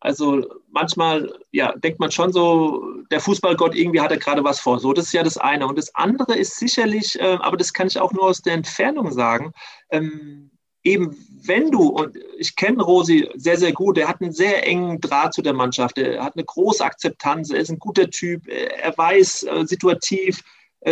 also 0.00 0.44
manchmal 0.70 1.32
ja, 1.52 1.72
denkt 1.76 2.00
man 2.00 2.10
schon 2.10 2.32
so, 2.32 2.84
der 3.10 3.20
Fußballgott 3.20 3.74
irgendwie 3.74 4.00
hatte 4.00 4.18
gerade 4.18 4.44
was 4.44 4.60
vor. 4.60 4.78
So, 4.78 4.92
das 4.92 5.06
ist 5.06 5.12
ja 5.12 5.22
das 5.22 5.38
eine. 5.38 5.66
Und 5.66 5.78
das 5.78 5.94
andere 5.94 6.36
ist 6.36 6.56
sicherlich, 6.56 7.18
äh, 7.18 7.38
aber 7.40 7.56
das 7.56 7.72
kann 7.72 7.86
ich 7.86 7.98
auch 7.98 8.12
nur 8.12 8.24
aus 8.24 8.42
der 8.42 8.54
Entfernung 8.54 9.10
sagen, 9.12 9.52
ähm, 9.90 10.50
eben 10.82 11.16
wenn 11.42 11.70
du, 11.70 11.88
und 11.88 12.16
ich 12.38 12.54
kenne 12.54 12.82
Rosi 12.82 13.28
sehr, 13.34 13.58
sehr 13.58 13.72
gut, 13.72 13.98
er 13.98 14.08
hat 14.08 14.20
einen 14.20 14.32
sehr 14.32 14.66
engen 14.66 15.00
Draht 15.00 15.34
zu 15.34 15.42
der 15.42 15.52
Mannschaft, 15.52 15.98
er 15.98 16.22
hat 16.22 16.36
eine 16.36 16.44
große 16.44 16.84
Akzeptanz, 16.84 17.50
er 17.50 17.60
ist 17.60 17.70
ein 17.70 17.78
guter 17.78 18.08
Typ, 18.08 18.46
er 18.48 18.96
weiß 18.96 19.44
äh, 19.44 19.66
situativ, 19.66 20.42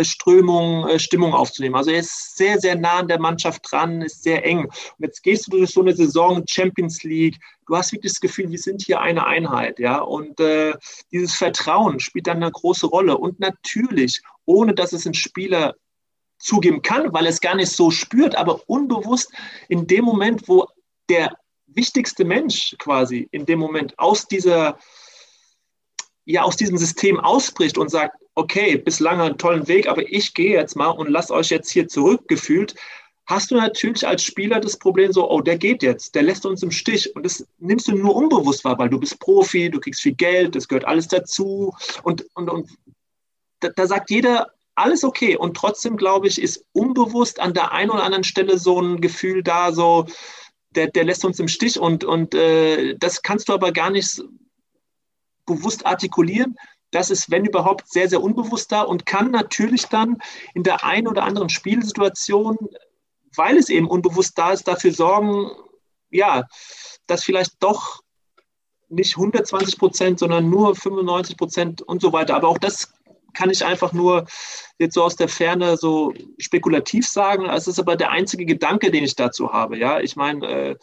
Strömung, 0.01 0.87
äh, 0.87 0.99
Stimmung 0.99 1.33
aufzunehmen. 1.33 1.75
Also 1.75 1.91
er 1.91 1.99
ist 1.99 2.35
sehr, 2.35 2.59
sehr 2.59 2.75
nah 2.75 2.99
an 2.99 3.07
der 3.07 3.19
Mannschaft 3.19 3.61
dran, 3.69 4.01
ist 4.01 4.23
sehr 4.23 4.45
eng. 4.45 4.65
Und 4.65 4.73
jetzt 4.99 5.23
gehst 5.23 5.47
du 5.47 5.57
durch 5.57 5.71
so 5.71 5.81
eine 5.81 5.95
Saison 5.95 6.43
Champions 6.47 7.03
League. 7.03 7.37
Du 7.67 7.75
hast 7.75 7.91
wirklich 7.91 8.13
das 8.13 8.19
Gefühl, 8.19 8.51
wir 8.51 8.59
sind 8.59 8.81
hier 8.81 8.99
eine 8.99 9.25
Einheit, 9.25 9.79
ja. 9.79 9.99
Und 9.99 10.39
äh, 10.39 10.73
dieses 11.11 11.35
Vertrauen 11.35 11.99
spielt 11.99 12.27
dann 12.27 12.37
eine 12.37 12.51
große 12.51 12.87
Rolle. 12.87 13.17
Und 13.17 13.39
natürlich, 13.39 14.21
ohne 14.45 14.73
dass 14.73 14.93
es 14.93 15.05
ein 15.05 15.13
Spieler 15.13 15.75
zugeben 16.37 16.81
kann, 16.81 17.13
weil 17.13 17.27
es 17.27 17.39
gar 17.39 17.55
nicht 17.55 17.71
so 17.71 17.91
spürt, 17.91 18.35
aber 18.35 18.61
unbewusst 18.67 19.31
in 19.69 19.87
dem 19.87 20.03
Moment, 20.05 20.47
wo 20.47 20.67
der 21.09 21.31
wichtigste 21.67 22.25
Mensch 22.25 22.75
quasi 22.79 23.27
in 23.31 23.45
dem 23.45 23.59
Moment 23.59 23.97
aus 23.97 24.27
dieser 24.27 24.77
ja 26.25 26.41
aus 26.41 26.57
diesem 26.57 26.77
System 26.77 27.19
ausbricht 27.19 27.77
und 27.77 27.89
sagt, 27.89 28.17
okay, 28.35 28.77
bislang 28.77 29.21
einen 29.21 29.37
tollen 29.37 29.67
Weg, 29.67 29.87
aber 29.87 30.03
ich 30.11 30.33
gehe 30.33 30.51
jetzt 30.51 30.75
mal 30.75 30.89
und 30.89 31.09
lasse 31.09 31.33
euch 31.33 31.49
jetzt 31.49 31.71
hier 31.71 31.87
zurückgefühlt, 31.87 32.75
hast 33.25 33.51
du 33.51 33.55
natürlich 33.55 34.07
als 34.07 34.23
Spieler 34.23 34.59
das 34.59 34.77
Problem 34.77 35.11
so, 35.11 35.29
oh, 35.29 35.41
der 35.41 35.57
geht 35.57 35.81
jetzt, 35.81 36.15
der 36.15 36.23
lässt 36.23 36.45
uns 36.45 36.61
im 36.61 36.71
Stich. 36.71 37.15
Und 37.15 37.25
das 37.25 37.45
nimmst 37.57 37.87
du 37.87 37.93
nur 37.93 38.15
unbewusst 38.15 38.63
wahr, 38.63 38.77
weil 38.77 38.89
du 38.89 38.99
bist 38.99 39.19
Profi, 39.19 39.69
du 39.69 39.79
kriegst 39.79 40.01
viel 40.01 40.13
Geld, 40.13 40.55
das 40.55 40.67
gehört 40.67 40.85
alles 40.85 41.07
dazu. 41.07 41.73
Und, 42.03 42.25
und, 42.35 42.49
und 42.49 42.69
da, 43.61 43.69
da 43.69 43.87
sagt 43.87 44.11
jeder, 44.11 44.51
alles 44.75 45.03
okay. 45.03 45.35
Und 45.37 45.57
trotzdem, 45.57 45.97
glaube 45.97 46.27
ich, 46.27 46.39
ist 46.39 46.65
unbewusst 46.73 47.39
an 47.39 47.53
der 47.53 47.71
einen 47.71 47.89
oder 47.89 48.03
anderen 48.03 48.23
Stelle 48.23 48.59
so 48.59 48.79
ein 48.79 49.01
Gefühl 49.01 49.41
da, 49.41 49.71
so, 49.71 50.05
der, 50.71 50.87
der 50.87 51.05
lässt 51.05 51.25
uns 51.25 51.39
im 51.39 51.47
Stich. 51.47 51.79
Und, 51.79 52.03
und 52.03 52.35
äh, 52.35 52.95
das 52.99 53.23
kannst 53.23 53.49
du 53.49 53.53
aber 53.53 53.71
gar 53.71 53.89
nicht 53.89 54.21
bewusst 55.45 55.85
artikulieren. 55.85 56.55
Das 56.95 57.09
ist, 57.09 57.29
wenn 57.29 57.43
überhaupt, 57.43 57.91
sehr, 57.91 58.07
sehr 58.07 58.23
unbewusst 58.23 58.71
da 58.71 58.81
und 58.81 59.05
kann 59.05 59.29
natürlich 59.29 59.87
dann 59.87 60.17
in 60.53 60.63
der 60.63 60.85
einen 60.85 61.07
oder 61.07 61.23
anderen 61.23 61.49
Spielsituation, 61.49 62.57
weil 63.35 63.57
es 63.57 63.67
eben 63.67 63.89
unbewusst 63.89 64.37
da 64.37 64.51
ist, 64.51 64.65
dafür 64.67 64.93
sorgen, 64.93 65.51
ja, 66.09 66.45
dass 67.05 67.25
vielleicht 67.25 67.61
doch 67.61 68.01
nicht 68.87 69.17
120 69.17 69.77
Prozent, 69.77 70.19
sondern 70.19 70.49
nur 70.49 70.73
95 70.73 71.35
Prozent 71.35 71.81
und 71.81 72.01
so 72.01 72.13
weiter. 72.13 72.33
Aber 72.33 72.47
auch 72.47 72.59
das 72.59 72.93
kann 73.33 73.49
ich 73.49 73.65
einfach 73.65 73.91
nur 73.91 74.25
jetzt 74.79 74.93
so 74.93 75.03
aus 75.03 75.17
der 75.17 75.27
Ferne 75.27 75.75
so 75.75 76.13
spekulativ 76.37 77.05
sagen. 77.05 77.45
Es 77.49 77.67
ist 77.67 77.77
aber 77.77 77.97
der 77.97 78.11
einzige 78.11 78.45
Gedanke, 78.45 78.89
den 78.89 79.03
ich 79.03 79.17
dazu 79.17 79.51
habe. 79.51 79.77
Ja, 79.77 79.99
ich 79.99 80.15
meine, 80.15 80.47
äh, 80.47 80.75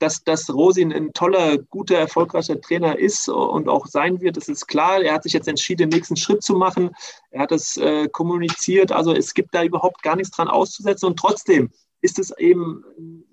dass, 0.00 0.24
dass 0.24 0.52
Rosin 0.52 0.92
ein 0.92 1.12
toller, 1.12 1.58
guter, 1.58 1.96
erfolgreicher 1.96 2.60
Trainer 2.60 2.98
ist 2.98 3.28
und 3.28 3.68
auch 3.68 3.86
sein 3.86 4.20
wird, 4.20 4.36
das 4.36 4.48
ist 4.48 4.66
klar. 4.66 5.00
Er 5.02 5.14
hat 5.14 5.22
sich 5.22 5.34
jetzt 5.34 5.46
entschieden, 5.46 5.90
den 5.90 5.96
nächsten 5.96 6.16
Schritt 6.16 6.42
zu 6.42 6.54
machen. 6.54 6.90
Er 7.30 7.42
hat 7.42 7.52
es 7.52 7.76
äh, 7.76 8.08
kommuniziert. 8.08 8.92
Also 8.92 9.12
es 9.14 9.34
gibt 9.34 9.54
da 9.54 9.62
überhaupt 9.62 10.02
gar 10.02 10.16
nichts 10.16 10.34
dran 10.34 10.48
auszusetzen. 10.48 11.06
Und 11.06 11.18
trotzdem 11.18 11.70
ist 12.00 12.18
es 12.18 12.36
eben 12.38 12.82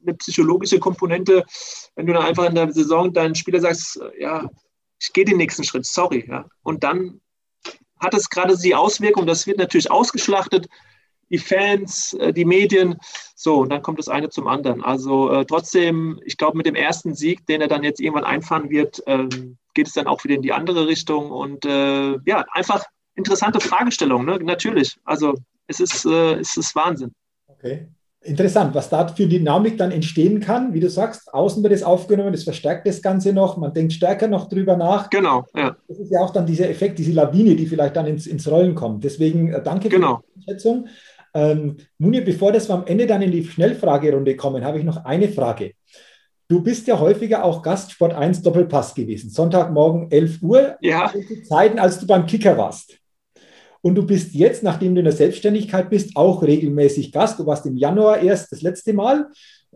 eine 0.03 0.15
psychologische 0.15 0.80
Komponente, 0.80 1.45
wenn 1.95 2.05
du 2.05 2.13
dann 2.13 2.24
einfach 2.24 2.45
in 2.45 2.55
der 2.55 2.72
Saison 2.72 3.13
deinen 3.13 3.36
Spieler 3.36 3.61
sagst, 3.61 3.99
ja, 4.20 4.49
ich 4.99 5.13
gehe 5.13 5.26
den 5.26 5.38
nächsten 5.38 5.63
Schritt, 5.63 5.86
sorry. 5.86 6.26
Ja. 6.28 6.45
Und 6.63 6.84
dann 6.84 7.22
hat 7.99 8.13
es 8.13 8.30
gerade 8.30 8.57
die 8.57 8.76
Auswirkung, 8.76 9.26
das 9.26 9.47
wird 9.47 9.57
natürlich 9.57 9.89
ausgeschlachtet, 9.89 10.68
die 11.30 11.38
Fans, 11.38 12.13
äh, 12.13 12.34
die 12.34 12.45
Medien. 12.45 12.95
So, 13.36 13.59
und 13.59 13.69
dann 13.69 13.82
kommt 13.82 13.99
das 13.99 14.09
eine 14.09 14.30
zum 14.30 14.47
anderen. 14.47 14.84
Also 14.84 15.32
äh, 15.32 15.45
trotzdem, 15.45 16.19
ich 16.25 16.38
glaube, 16.38 16.57
mit 16.57 16.65
dem 16.65 16.75
ersten 16.75 17.15
Sieg, 17.15 17.45
den 17.45 17.61
er 17.61 17.67
dann 17.67 17.84
jetzt 17.84 17.99
irgendwann 17.99 18.23
einfahren 18.23 18.69
wird, 18.69 19.01
ähm, 19.07 19.57
geht 19.73 19.88
es 19.88 19.93
dann 19.93 20.07
auch 20.07 20.23
wieder 20.23 20.36
in 20.36 20.41
die 20.41 20.53
andere 20.53 20.88
Richtung. 20.88 21.32
Und 21.32 21.65
äh, 21.65 22.17
ja, 22.25 22.45
einfach 22.51 22.86
interessante 23.15 23.59
Fragestellung, 23.59 24.25
ne? 24.25 24.39
natürlich. 24.41 24.95
Also 25.03 25.36
es 25.67 25.80
ist, 25.80 26.05
äh, 26.05 26.36
es 26.36 26.55
ist 26.57 26.75
Wahnsinn. 26.75 27.13
Okay. 27.47 27.88
Interessant, 28.21 28.75
was 28.75 28.89
da 28.89 29.07
für 29.07 29.28
Dynamik 29.28 29.78
dann 29.78 29.91
entstehen 29.91 30.39
kann. 30.39 30.73
Wie 30.73 30.80
du 30.80 30.89
sagst, 30.89 31.34
außen 31.34 31.63
wird 31.63 31.71
es 31.71 31.84
aufgenommen, 31.84 32.34
das 32.34 32.43
verstärkt 32.43 32.86
das 32.86 33.01
Ganze 33.01 33.32
noch, 33.32 33.55
man 33.57 33.73
denkt 33.73 33.93
stärker 33.93 34.28
noch 34.28 34.49
drüber 34.49 34.75
nach. 34.75 35.09
Genau, 35.09 35.45
ja. 35.55 35.78
Das 35.88 35.99
ist 35.99 36.11
ja 36.11 36.19
auch 36.19 36.32
dann 36.32 36.45
dieser 36.45 36.69
Effekt, 36.69 36.99
diese 36.99 37.13
Lawine, 37.13 37.55
die 37.55 37.67
vielleicht 37.67 37.95
dann 37.95 38.07
ins, 38.07 38.28
ins 38.28 38.49
Rollen 38.49 38.75
kommt. 38.75 39.03
Deswegen 39.03 39.53
äh, 39.53 39.63
danke 39.63 39.88
genau. 39.88 40.17
für 40.17 40.23
die 40.23 40.39
Einschätzung. 40.39 40.88
Ähm, 41.34 41.78
Munir, 41.97 42.23
bevor 42.23 42.51
das 42.51 42.69
wir 42.69 42.75
am 42.75 42.86
Ende 42.88 43.07
dann 43.07 43.21
in 43.21 43.32
die 43.32 43.43
Schnellfragerunde 43.43 44.36
kommen, 44.36 44.63
habe 44.63 44.80
ich 44.80 44.86
noch 44.86 45.05
eine 45.05 45.30
Frage. 45.30 45.73
Du 46.49 46.63
bist 46.63 46.88
ja 46.88 46.97
häufiger 46.99 47.43
auch 47.43 47.61
Gast 47.61 47.91
Sport 47.91 48.13
1 48.13 48.41
Doppelpass 48.41 48.95
gewesen. 48.95 49.30
Sonntagmorgen 49.30 50.09
11 50.09 50.41
Uhr. 50.41 50.78
Ja. 50.82 51.11
Die 51.13 51.43
Zeiten, 51.43 51.78
als 51.78 51.99
du 51.99 52.07
beim 52.07 52.25
Kicker 52.25 52.57
warst. 52.57 52.97
Und 53.82 53.95
du 53.95 54.05
bist 54.05 54.34
jetzt, 54.34 54.63
nachdem 54.63 54.95
du 54.95 54.99
in 54.99 55.05
der 55.05 55.13
Selbstständigkeit 55.13 55.89
bist, 55.89 56.15
auch 56.15 56.41
regelmäßig 56.41 57.11
Gast. 57.11 57.39
Du 57.39 57.45
warst 57.45 57.65
im 57.65 57.78
Januar 57.78 58.19
erst 58.19 58.51
das 58.51 58.61
letzte 58.61 58.93
Mal. 58.93 59.28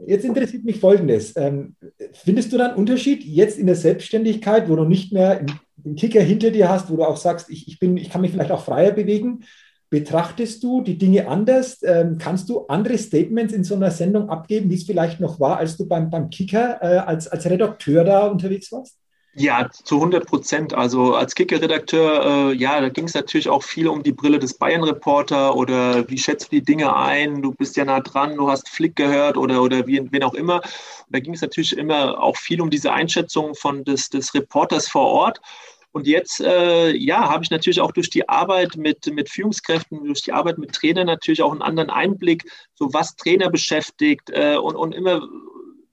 Jetzt 0.07 0.25
interessiert 0.25 0.63
mich 0.63 0.79
Folgendes. 0.79 1.33
Ähm, 1.35 1.75
findest 2.13 2.51
du 2.51 2.57
dann 2.57 2.71
einen 2.71 2.79
Unterschied 2.79 3.23
jetzt 3.23 3.59
in 3.59 3.67
der 3.67 3.75
Selbstständigkeit, 3.75 4.69
wo 4.69 4.75
du 4.75 4.85
nicht 4.85 5.11
mehr 5.11 5.45
den 5.75 5.95
Kicker 5.95 6.21
hinter 6.21 6.51
dir 6.51 6.69
hast, 6.69 6.89
wo 6.89 6.95
du 6.95 7.03
auch 7.03 7.17
sagst, 7.17 7.49
ich, 7.49 7.67
ich, 7.67 7.79
bin, 7.79 7.97
ich 7.97 8.09
kann 8.09 8.21
mich 8.21 8.31
vielleicht 8.31 8.51
auch 8.51 8.63
freier 8.63 8.91
bewegen? 8.91 9.43
Betrachtest 9.91 10.63
du 10.63 10.81
die 10.81 10.97
Dinge 10.97 11.27
anders? 11.27 11.83
Ähm, 11.83 12.17
kannst 12.17 12.47
du 12.47 12.65
andere 12.67 12.97
Statements 12.97 13.51
in 13.51 13.65
so 13.65 13.75
einer 13.75 13.91
Sendung 13.91 14.29
abgeben, 14.29 14.69
wie 14.69 14.75
es 14.75 14.85
vielleicht 14.85 15.19
noch 15.19 15.41
war, 15.41 15.57
als 15.57 15.75
du 15.75 15.85
beim, 15.85 16.09
beim 16.09 16.29
Kicker 16.29 16.79
äh, 16.81 16.99
als, 16.99 17.27
als 17.27 17.45
Redakteur 17.45 18.05
da 18.05 18.27
unterwegs 18.27 18.71
warst? 18.71 18.97
Ja, 19.33 19.69
zu 19.69 19.95
100 19.95 20.25
Prozent. 20.25 20.73
Also 20.73 21.15
als 21.15 21.35
Kicker-Redakteur, 21.35 22.51
äh, 22.51 22.55
ja, 22.55 22.79
da 22.79 22.87
ging 22.87 23.03
es 23.03 23.13
natürlich 23.15 23.49
auch 23.49 23.63
viel 23.63 23.89
um 23.89 24.01
die 24.01 24.13
Brille 24.13 24.39
des 24.39 24.53
Bayern-Reporter 24.53 25.57
oder 25.57 26.09
wie 26.09 26.17
schätzt 26.17 26.53
du 26.53 26.57
die 26.57 26.63
Dinge 26.63 26.95
ein? 26.95 27.41
Du 27.41 27.51
bist 27.53 27.75
ja 27.75 27.83
nah 27.83 27.99
dran, 27.99 28.37
du 28.37 28.49
hast 28.49 28.69
Flick 28.69 28.95
gehört 28.95 29.35
oder, 29.35 29.61
oder 29.61 29.87
wie, 29.87 30.09
wen 30.09 30.23
auch 30.23 30.35
immer. 30.35 30.55
Und 30.55 31.09
da 31.09 31.19
ging 31.19 31.33
es 31.33 31.41
natürlich 31.41 31.77
immer 31.77 32.21
auch 32.23 32.37
viel 32.37 32.61
um 32.61 32.69
diese 32.69 32.93
Einschätzung 32.93 33.55
von 33.55 33.83
des, 33.83 34.09
des 34.09 34.33
Reporters 34.33 34.87
vor 34.87 35.07
Ort. 35.07 35.41
Und 35.93 36.07
jetzt, 36.07 36.39
äh, 36.39 36.91
ja, 36.91 37.29
habe 37.29 37.43
ich 37.43 37.51
natürlich 37.51 37.81
auch 37.81 37.91
durch 37.91 38.09
die 38.09 38.29
Arbeit 38.29 38.77
mit, 38.77 39.05
mit 39.13 39.29
Führungskräften, 39.29 40.05
durch 40.05 40.21
die 40.21 40.31
Arbeit 40.31 40.57
mit 40.57 40.71
Trainern 40.71 41.07
natürlich 41.07 41.41
auch 41.41 41.51
einen 41.51 41.61
anderen 41.61 41.89
Einblick, 41.89 42.49
so 42.75 42.93
was 42.93 43.15
Trainer 43.15 43.49
beschäftigt 43.49 44.29
äh, 44.29 44.55
und, 44.55 44.75
und 44.75 44.93
immer 44.93 45.21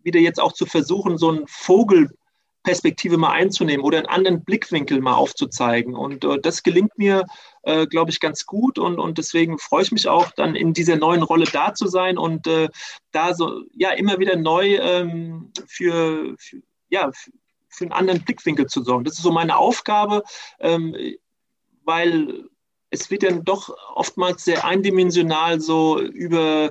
wieder 0.02 0.20
jetzt 0.20 0.40
auch 0.40 0.52
zu 0.52 0.66
versuchen, 0.66 1.18
so 1.18 1.30
einen 1.30 1.46
Vogelperspektive 1.48 3.16
mal 3.16 3.32
einzunehmen 3.32 3.84
oder 3.84 3.98
einen 3.98 4.06
anderen 4.06 4.44
Blickwinkel 4.44 5.00
mal 5.00 5.14
aufzuzeigen. 5.14 5.96
Und 5.96 6.24
äh, 6.24 6.38
das 6.40 6.62
gelingt 6.62 6.96
mir, 6.96 7.24
äh, 7.62 7.86
glaube 7.86 8.12
ich, 8.12 8.20
ganz 8.20 8.46
gut. 8.46 8.78
Und, 8.78 9.00
und 9.00 9.18
deswegen 9.18 9.58
freue 9.58 9.82
ich 9.82 9.90
mich 9.90 10.08
auch, 10.08 10.30
dann 10.36 10.54
in 10.54 10.74
dieser 10.74 10.96
neuen 10.96 11.24
Rolle 11.24 11.46
da 11.52 11.74
zu 11.74 11.88
sein 11.88 12.18
und 12.18 12.46
äh, 12.46 12.68
da 13.10 13.34
so, 13.34 13.62
ja, 13.74 13.90
immer 13.90 14.20
wieder 14.20 14.36
neu 14.36 14.76
ähm, 14.76 15.52
für, 15.66 16.36
für, 16.38 16.62
ja, 16.88 17.10
für 17.68 17.84
einen 17.84 17.92
anderen 17.92 18.24
Blickwinkel 18.24 18.66
zu 18.66 18.82
sorgen. 18.82 19.04
Das 19.04 19.14
ist 19.14 19.22
so 19.22 19.32
meine 19.32 19.56
Aufgabe, 19.56 20.22
ähm, 20.60 20.94
weil 21.84 22.48
es 22.90 23.10
wird 23.10 23.22
dann 23.22 23.44
doch 23.44 23.76
oftmals 23.94 24.44
sehr 24.44 24.64
eindimensional 24.64 25.60
so 25.60 26.00
über 26.00 26.70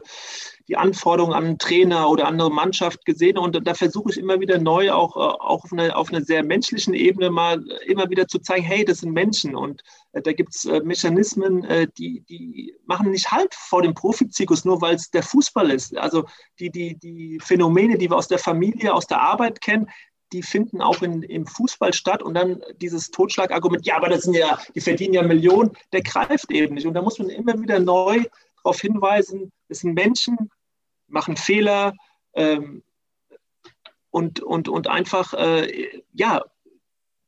die 0.67 0.75
Anforderungen 0.75 1.33
an 1.33 1.45
einen 1.45 1.57
Trainer 1.59 2.09
oder 2.09 2.27
andere 2.27 2.51
Mannschaft 2.51 3.05
gesehen. 3.05 3.37
Und 3.37 3.65
da 3.65 3.73
versuche 3.73 4.11
ich 4.11 4.17
immer 4.17 4.39
wieder 4.39 4.57
neu, 4.57 4.91
auch, 4.91 5.15
äh, 5.15 5.19
auch 5.19 5.63
auf, 5.63 5.71
einer, 5.71 5.97
auf 5.97 6.09
einer 6.09 6.23
sehr 6.23 6.43
menschlichen 6.43 6.93
Ebene 6.93 7.29
mal 7.29 7.63
immer 7.85 8.09
wieder 8.09 8.27
zu 8.27 8.39
zeigen, 8.39 8.65
hey, 8.65 8.83
das 8.83 8.99
sind 8.99 9.13
Menschen. 9.13 9.55
Und 9.55 9.81
äh, 10.11 10.21
da 10.21 10.33
gibt 10.33 10.55
es 10.55 10.65
äh, 10.65 10.81
Mechanismen, 10.81 11.65
die, 11.97 12.21
die 12.21 12.75
machen 12.85 13.11
nicht 13.11 13.31
Halt 13.31 13.53
vor 13.53 13.81
dem 13.81 13.93
Profizirkus, 13.93 14.65
nur 14.65 14.81
weil 14.81 14.95
es 14.95 15.09
der 15.09 15.23
Fußball 15.23 15.69
ist. 15.71 15.95
Also 15.97 16.25
die, 16.59 16.69
die, 16.69 16.97
die 16.97 17.39
Phänomene, 17.41 17.97
die 17.97 18.09
wir 18.09 18.17
aus 18.17 18.27
der 18.27 18.39
Familie, 18.39 18.93
aus 18.93 19.07
der 19.07 19.21
Arbeit 19.21 19.61
kennen, 19.61 19.89
die 20.33 20.43
finden 20.43 20.81
auch 20.81 21.01
in, 21.01 21.23
im 21.23 21.45
Fußball 21.45 21.93
statt 21.93 22.21
und 22.21 22.33
dann 22.33 22.61
dieses 22.77 23.11
Totschlagargument, 23.11 23.85
ja, 23.85 23.95
aber 23.95 24.09
das 24.09 24.23
sind 24.23 24.35
ja, 24.35 24.59
die 24.75 24.81
verdienen 24.81 25.13
ja 25.13 25.23
Millionen, 25.23 25.71
der 25.93 26.01
greift 26.01 26.51
eben 26.51 26.75
nicht. 26.75 26.85
Und 26.85 26.93
da 26.93 27.01
muss 27.01 27.19
man 27.19 27.29
immer 27.29 27.59
wieder 27.59 27.79
neu 27.79 28.23
darauf 28.57 28.81
hinweisen, 28.81 29.51
es 29.69 29.79
sind 29.79 29.93
Menschen, 29.93 30.49
machen 31.07 31.37
Fehler 31.37 31.93
ähm, 32.33 32.83
und, 34.11 34.41
und, 34.41 34.67
und 34.67 34.87
einfach, 34.87 35.33
äh, 35.33 36.01
ja, 36.13 36.43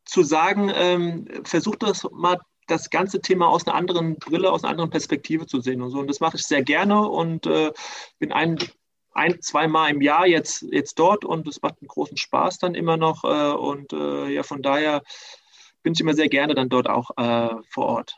zu 0.05 0.23
sagen, 0.23 0.71
ähm, 0.73 1.27
versucht 1.43 1.83
das 1.83 2.07
mal 2.11 2.39
das 2.67 2.89
ganze 2.89 3.21
Thema 3.21 3.47
aus 3.47 3.67
einer 3.67 3.75
anderen 3.75 4.17
Brille, 4.17 4.51
aus 4.51 4.63
einer 4.63 4.71
anderen 4.71 4.89
Perspektive 4.89 5.45
zu 5.45 5.61
sehen 5.61 5.81
und 5.81 5.91
so. 5.91 5.99
Und 5.99 6.07
das 6.07 6.19
mache 6.19 6.37
ich 6.37 6.43
sehr 6.43 6.63
gerne 6.63 7.07
und 7.07 7.45
äh, 7.45 7.71
bin 8.19 8.31
ein, 8.31 8.59
ein, 9.19 9.41
zweimal 9.41 9.91
im 9.91 10.01
Jahr 10.01 10.25
jetzt, 10.25 10.65
jetzt 10.71 10.97
dort 10.97 11.25
und 11.25 11.47
es 11.47 11.61
macht 11.61 11.75
einen 11.81 11.87
großen 11.87 12.17
Spaß 12.17 12.59
dann 12.59 12.73
immer 12.73 12.97
noch. 12.97 13.23
Äh, 13.23 13.55
und 13.55 13.93
äh, 13.93 14.29
ja, 14.29 14.43
von 14.43 14.61
daher 14.61 15.01
bin 15.83 15.93
ich 15.93 15.99
immer 15.99 16.13
sehr 16.13 16.29
gerne 16.29 16.55
dann 16.55 16.69
dort 16.69 16.89
auch 16.89 17.11
äh, 17.17 17.55
vor 17.69 17.85
Ort. 17.85 18.15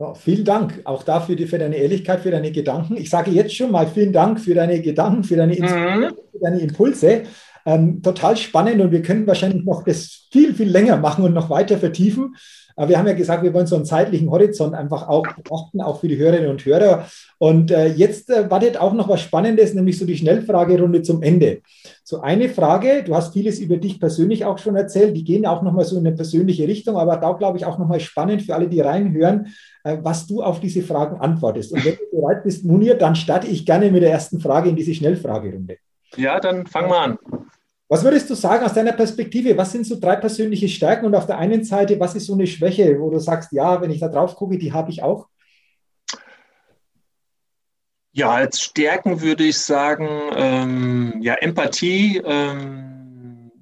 Ja, 0.00 0.14
vielen 0.14 0.44
Dank 0.44 0.80
auch 0.84 1.02
dafür 1.02 1.36
für 1.48 1.58
deine 1.58 1.76
Ehrlichkeit, 1.76 2.20
für 2.20 2.30
deine 2.30 2.52
Gedanken. 2.52 2.96
Ich 2.96 3.10
sage 3.10 3.32
jetzt 3.32 3.54
schon 3.56 3.72
mal 3.72 3.88
vielen 3.88 4.12
Dank 4.12 4.38
für 4.38 4.54
deine 4.54 4.80
Gedanken, 4.80 5.24
für 5.24 5.36
deine, 5.36 5.54
mhm. 5.54 6.14
für 6.30 6.38
deine 6.40 6.60
Impulse. 6.60 7.24
Ähm, 7.66 8.00
total 8.00 8.36
spannend 8.36 8.80
und 8.80 8.92
wir 8.92 9.02
können 9.02 9.26
wahrscheinlich 9.26 9.64
noch 9.64 9.82
das 9.82 10.28
viel, 10.30 10.54
viel 10.54 10.68
länger 10.68 10.96
machen 10.98 11.24
und 11.24 11.34
noch 11.34 11.50
weiter 11.50 11.78
vertiefen. 11.78 12.36
Aber 12.78 12.90
wir 12.90 12.98
haben 12.98 13.08
ja 13.08 13.12
gesagt, 13.14 13.42
wir 13.42 13.52
wollen 13.52 13.66
so 13.66 13.74
einen 13.74 13.84
zeitlichen 13.84 14.30
Horizont 14.30 14.72
einfach 14.72 15.08
auch 15.08 15.26
beachten, 15.26 15.80
auch 15.80 15.98
für 15.98 16.06
die 16.06 16.16
Hörerinnen 16.16 16.48
und 16.48 16.64
Hörer. 16.64 17.08
Und 17.38 17.72
äh, 17.72 17.88
jetzt 17.88 18.30
äh, 18.30 18.48
wartet 18.48 18.76
auch 18.76 18.92
noch 18.92 19.08
was 19.08 19.20
Spannendes, 19.20 19.74
nämlich 19.74 19.98
so 19.98 20.06
die 20.06 20.16
Schnellfragerunde 20.16 21.02
zum 21.02 21.20
Ende. 21.20 21.62
So 22.04 22.20
eine 22.20 22.48
Frage, 22.48 23.02
du 23.04 23.16
hast 23.16 23.32
vieles 23.32 23.58
über 23.58 23.78
dich 23.78 23.98
persönlich 23.98 24.44
auch 24.44 24.58
schon 24.58 24.76
erzählt, 24.76 25.16
die 25.16 25.24
gehen 25.24 25.44
auch 25.44 25.62
nochmal 25.62 25.84
so 25.86 25.98
in 25.98 26.06
eine 26.06 26.14
persönliche 26.14 26.68
Richtung, 26.68 26.96
aber 26.96 27.16
da 27.16 27.32
glaube 27.32 27.58
ich 27.58 27.66
auch 27.66 27.78
nochmal 27.78 27.98
spannend 27.98 28.42
für 28.42 28.54
alle, 28.54 28.68
die 28.68 28.80
reinhören, 28.80 29.48
äh, 29.82 29.98
was 30.00 30.28
du 30.28 30.40
auf 30.40 30.60
diese 30.60 30.82
Fragen 30.82 31.20
antwortest. 31.20 31.72
Und 31.72 31.84
wenn 31.84 31.96
du 31.96 32.20
bereit 32.20 32.44
bist, 32.44 32.64
Munir, 32.64 32.94
dann 32.94 33.16
starte 33.16 33.48
ich 33.48 33.66
gerne 33.66 33.90
mit 33.90 34.04
der 34.04 34.12
ersten 34.12 34.38
Frage 34.38 34.68
in 34.68 34.76
diese 34.76 34.94
Schnellfragerunde. 34.94 35.78
Ja, 36.16 36.38
dann 36.38 36.64
fang 36.64 36.88
mal 36.88 37.04
an. 37.04 37.18
Was 37.88 38.04
würdest 38.04 38.28
du 38.28 38.34
sagen 38.34 38.64
aus 38.64 38.74
deiner 38.74 38.92
Perspektive? 38.92 39.56
Was 39.56 39.72
sind 39.72 39.86
so 39.86 39.98
drei 39.98 40.16
persönliche 40.16 40.68
Stärken 40.68 41.06
und 41.06 41.14
auf 41.14 41.26
der 41.26 41.38
einen 41.38 41.64
Seite, 41.64 41.98
was 41.98 42.14
ist 42.14 42.26
so 42.26 42.34
eine 42.34 42.46
Schwäche, 42.46 43.00
wo 43.00 43.08
du 43.08 43.18
sagst, 43.18 43.50
ja, 43.52 43.80
wenn 43.80 43.90
ich 43.90 44.00
da 44.00 44.08
drauf 44.08 44.36
gucke, 44.36 44.58
die 44.58 44.72
habe 44.72 44.90
ich 44.90 45.02
auch? 45.02 45.26
Ja, 48.12 48.30
als 48.30 48.60
Stärken 48.60 49.22
würde 49.22 49.44
ich 49.44 49.58
sagen, 49.58 50.08
ähm, 50.34 51.14
ja, 51.20 51.34
Empathie, 51.34 52.20
ähm, 52.24 53.52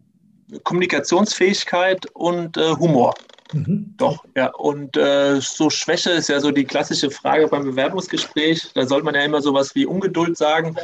Kommunikationsfähigkeit 0.64 2.06
und 2.14 2.56
äh, 2.56 2.70
Humor. 2.72 3.14
Mhm. 3.52 3.94
Doch, 3.96 4.24
ja. 4.36 4.48
Und 4.54 4.96
äh, 4.96 5.40
so 5.40 5.70
Schwäche 5.70 6.10
ist 6.10 6.28
ja 6.28 6.40
so 6.40 6.50
die 6.50 6.64
klassische 6.64 7.10
Frage 7.10 7.46
beim 7.46 7.64
Bewerbungsgespräch. 7.64 8.72
Da 8.74 8.86
sollte 8.86 9.04
man 9.04 9.14
ja 9.14 9.22
immer 9.22 9.40
sowas 9.40 9.74
wie 9.74 9.86
Ungeduld 9.86 10.36
sagen. 10.36 10.76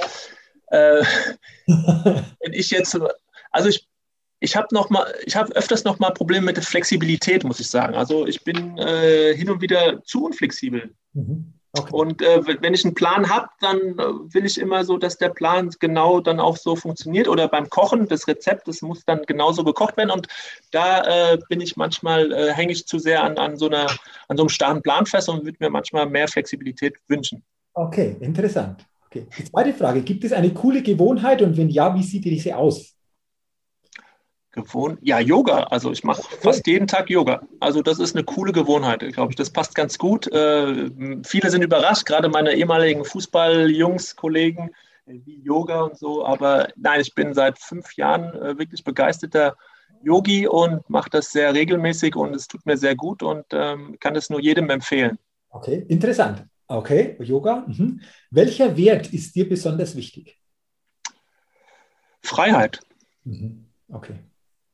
Äh, 0.69 1.03
wenn 1.67 2.53
ich 2.53 2.71
jetzt 2.71 2.97
also 3.53 3.69
ich, 3.69 3.87
ich 4.41 4.57
habe 4.57 4.69
noch 4.73 4.91
mal, 4.91 5.07
ich 5.25 5.37
habe 5.37 5.55
öfters 5.55 5.85
noch 5.85 5.99
mal 5.99 6.11
Probleme 6.11 6.47
mit 6.47 6.57
der 6.57 6.65
Flexibilität, 6.65 7.45
muss 7.45 7.61
ich 7.61 7.69
sagen. 7.69 7.95
Also 7.95 8.27
ich 8.27 8.43
bin 8.43 8.77
äh, 8.79 9.35
hin 9.35 9.51
und 9.51 9.61
wieder 9.61 10.03
zu 10.03 10.25
unflexibel. 10.25 10.95
Mhm. 11.13 11.55
Okay. 11.75 11.95
Und 11.95 12.21
äh, 12.21 12.43
wenn 12.61 12.75
ich 12.75 12.85
einen 12.85 12.95
Plan 12.95 13.31
habe, 13.31 13.49
dann 13.61 13.79
äh, 13.79 14.35
will 14.35 14.45
ich 14.45 14.59
immer 14.59 14.85
so, 14.85 14.99
dass 14.99 15.17
der 15.17 15.31
Plan 15.31 15.71
genau 15.81 16.21
dann 16.21 16.39
auch 16.39 16.59
so 16.59 16.77
funktioniert. 16.77 17.29
Oder 17.29 17.49
beim 17.49 17.71
Kochen, 17.71 18.09
das 18.09 18.29
Rezept, 18.29 18.69
das 18.69 18.83
muss 18.83 19.05
dann 19.07 19.23
genauso 19.23 19.65
gekocht 19.65 19.97
werden. 19.97 20.11
Und 20.11 20.29
da 20.71 21.33
äh, 21.33 21.39
bin 21.49 21.63
ich 21.63 21.77
manchmal, 21.77 22.31
äh, 22.31 22.53
hänge 22.53 22.73
ich 22.73 22.87
zu 22.87 22.99
sehr 22.99 23.23
an, 23.23 23.39
an, 23.39 23.57
so 23.57 23.69
einer, 23.69 23.87
an 24.29 24.37
so 24.37 24.43
einem 24.43 24.51
starren 24.51 24.83
Plan 24.83 25.07
fest 25.07 25.31
und 25.31 25.47
würde 25.47 25.57
mir 25.61 25.71
manchmal 25.71 26.07
mehr 26.07 26.29
Flexibilität 26.29 26.97
wünschen. 27.09 27.43
Okay, 27.73 28.17
interessant. 28.21 28.85
Okay. 29.07 29.27
Die 29.39 29.45
zweite 29.45 29.73
Frage, 29.73 30.03
gibt 30.03 30.25
es 30.25 30.33
eine 30.33 30.53
coole 30.53 30.83
Gewohnheit 30.83 31.41
und 31.41 31.57
wenn 31.57 31.71
ja, 31.71 31.95
wie 31.95 32.03
sieht 32.03 32.25
diese 32.25 32.55
aus? 32.55 32.95
Gewohnt? 34.53 34.99
Ja, 35.01 35.19
Yoga. 35.19 35.65
Also 35.65 35.91
ich 35.93 36.05
mache 36.05 36.23
fast 36.23 36.67
jeden 36.67 36.87
Tag 36.87 37.09
Yoga. 37.09 37.43
Also 37.59 37.81
das 37.81 37.99
ist 37.99 38.15
eine 38.15 38.25
coole 38.25 38.53
Gewohnheit, 38.53 39.01
glaube 39.15 39.33
ich. 39.33 39.37
Das 39.37 39.49
passt 39.49 39.75
ganz 39.75 39.97
gut. 39.97 40.31
Äh, 40.31 40.91
viele 41.25 41.51
sind 41.51 41.63
überrascht, 41.63 42.05
gerade 42.05 42.29
meine 42.29 42.53
ehemaligen 42.53 43.05
Fußballjungs, 43.05 44.15
Kollegen, 44.15 44.71
äh, 45.07 45.15
wie 45.25 45.41
Yoga 45.43 45.81
und 45.81 45.97
so. 45.97 46.27
Aber 46.27 46.69
nein, 46.77 47.01
ich 47.01 47.15
bin 47.15 47.33
seit 47.33 47.59
fünf 47.59 47.97
Jahren 47.97 48.35
äh, 48.35 48.59
wirklich 48.59 48.85
begeisterter 48.85 49.57
Yogi 50.03 50.47
und 50.47 50.89
mache 50.91 51.09
das 51.09 51.33
sehr 51.33 51.55
regelmäßig 51.55 52.15
und 52.15 52.35
es 52.35 52.47
tut 52.47 52.67
mir 52.67 52.77
sehr 52.77 52.95
gut 52.95 53.23
und 53.23 53.47
ähm, 53.53 53.97
kann 54.01 54.17
es 54.17 54.29
nur 54.29 54.41
jedem 54.41 54.69
empfehlen. 54.69 55.19
Okay, 55.49 55.87
interessant. 55.89 56.45
Okay, 56.67 57.17
Yoga. 57.21 57.65
Mhm. 57.69 58.01
Welcher 58.31 58.77
Wert 58.77 59.13
ist 59.13 59.35
dir 59.35 59.49
besonders 59.49 59.97
wichtig? 59.97 60.39
Freiheit. 62.21 62.81
Mhm. 63.25 63.67
Okay. 63.89 64.15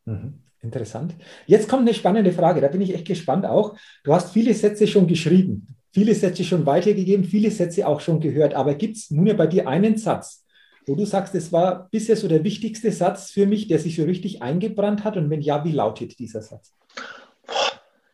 Mhm. 0.08 0.34
Interessant. 0.60 1.14
Jetzt 1.46 1.68
kommt 1.68 1.82
eine 1.82 1.94
spannende 1.94 2.32
Frage, 2.32 2.60
da 2.60 2.66
bin 2.66 2.80
ich 2.80 2.92
echt 2.92 3.06
gespannt 3.06 3.46
auch. 3.46 3.76
Du 4.02 4.12
hast 4.12 4.32
viele 4.32 4.52
Sätze 4.54 4.88
schon 4.88 5.06
geschrieben, 5.06 5.76
viele 5.92 6.14
Sätze 6.16 6.42
schon 6.42 6.66
weitergegeben, 6.66 7.24
viele 7.24 7.52
Sätze 7.52 7.86
auch 7.86 8.00
schon 8.00 8.20
gehört. 8.20 8.54
Aber 8.54 8.74
gibt 8.74 8.96
es 8.96 9.08
ja 9.10 9.34
bei 9.34 9.46
dir 9.46 9.68
einen 9.68 9.96
Satz, 9.98 10.44
wo 10.86 10.96
du 10.96 11.04
sagst, 11.04 11.36
es 11.36 11.52
war 11.52 11.88
bisher 11.90 12.16
so 12.16 12.26
der 12.26 12.42
wichtigste 12.42 12.90
Satz 12.90 13.30
für 13.30 13.46
mich, 13.46 13.68
der 13.68 13.78
sich 13.78 13.94
so 13.94 14.02
richtig 14.02 14.42
eingebrannt 14.42 15.04
hat? 15.04 15.16
Und 15.16 15.30
wenn 15.30 15.42
ja, 15.42 15.64
wie 15.64 15.72
lautet 15.72 16.18
dieser 16.18 16.42
Satz? 16.42 16.74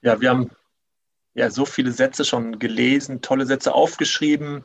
Ja, 0.03 0.21
wir 0.21 0.29
haben 0.29 0.51
ja 1.35 1.49
so 1.49 1.65
viele 1.65 1.93
Sätze 1.93 2.27
schon 2.27 2.59
gelesen, 2.59 3.23
tolle 3.23 3.47
Sätze 3.47 3.73
aufgeschrieben. 3.73 4.65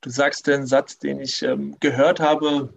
Du 0.00 0.08
sagst 0.08 0.46
den 0.46 0.64
Satz, 0.64 0.98
den 0.98 1.20
ich 1.20 1.42
ähm, 1.42 1.76
gehört 1.80 2.18
habe, 2.18 2.72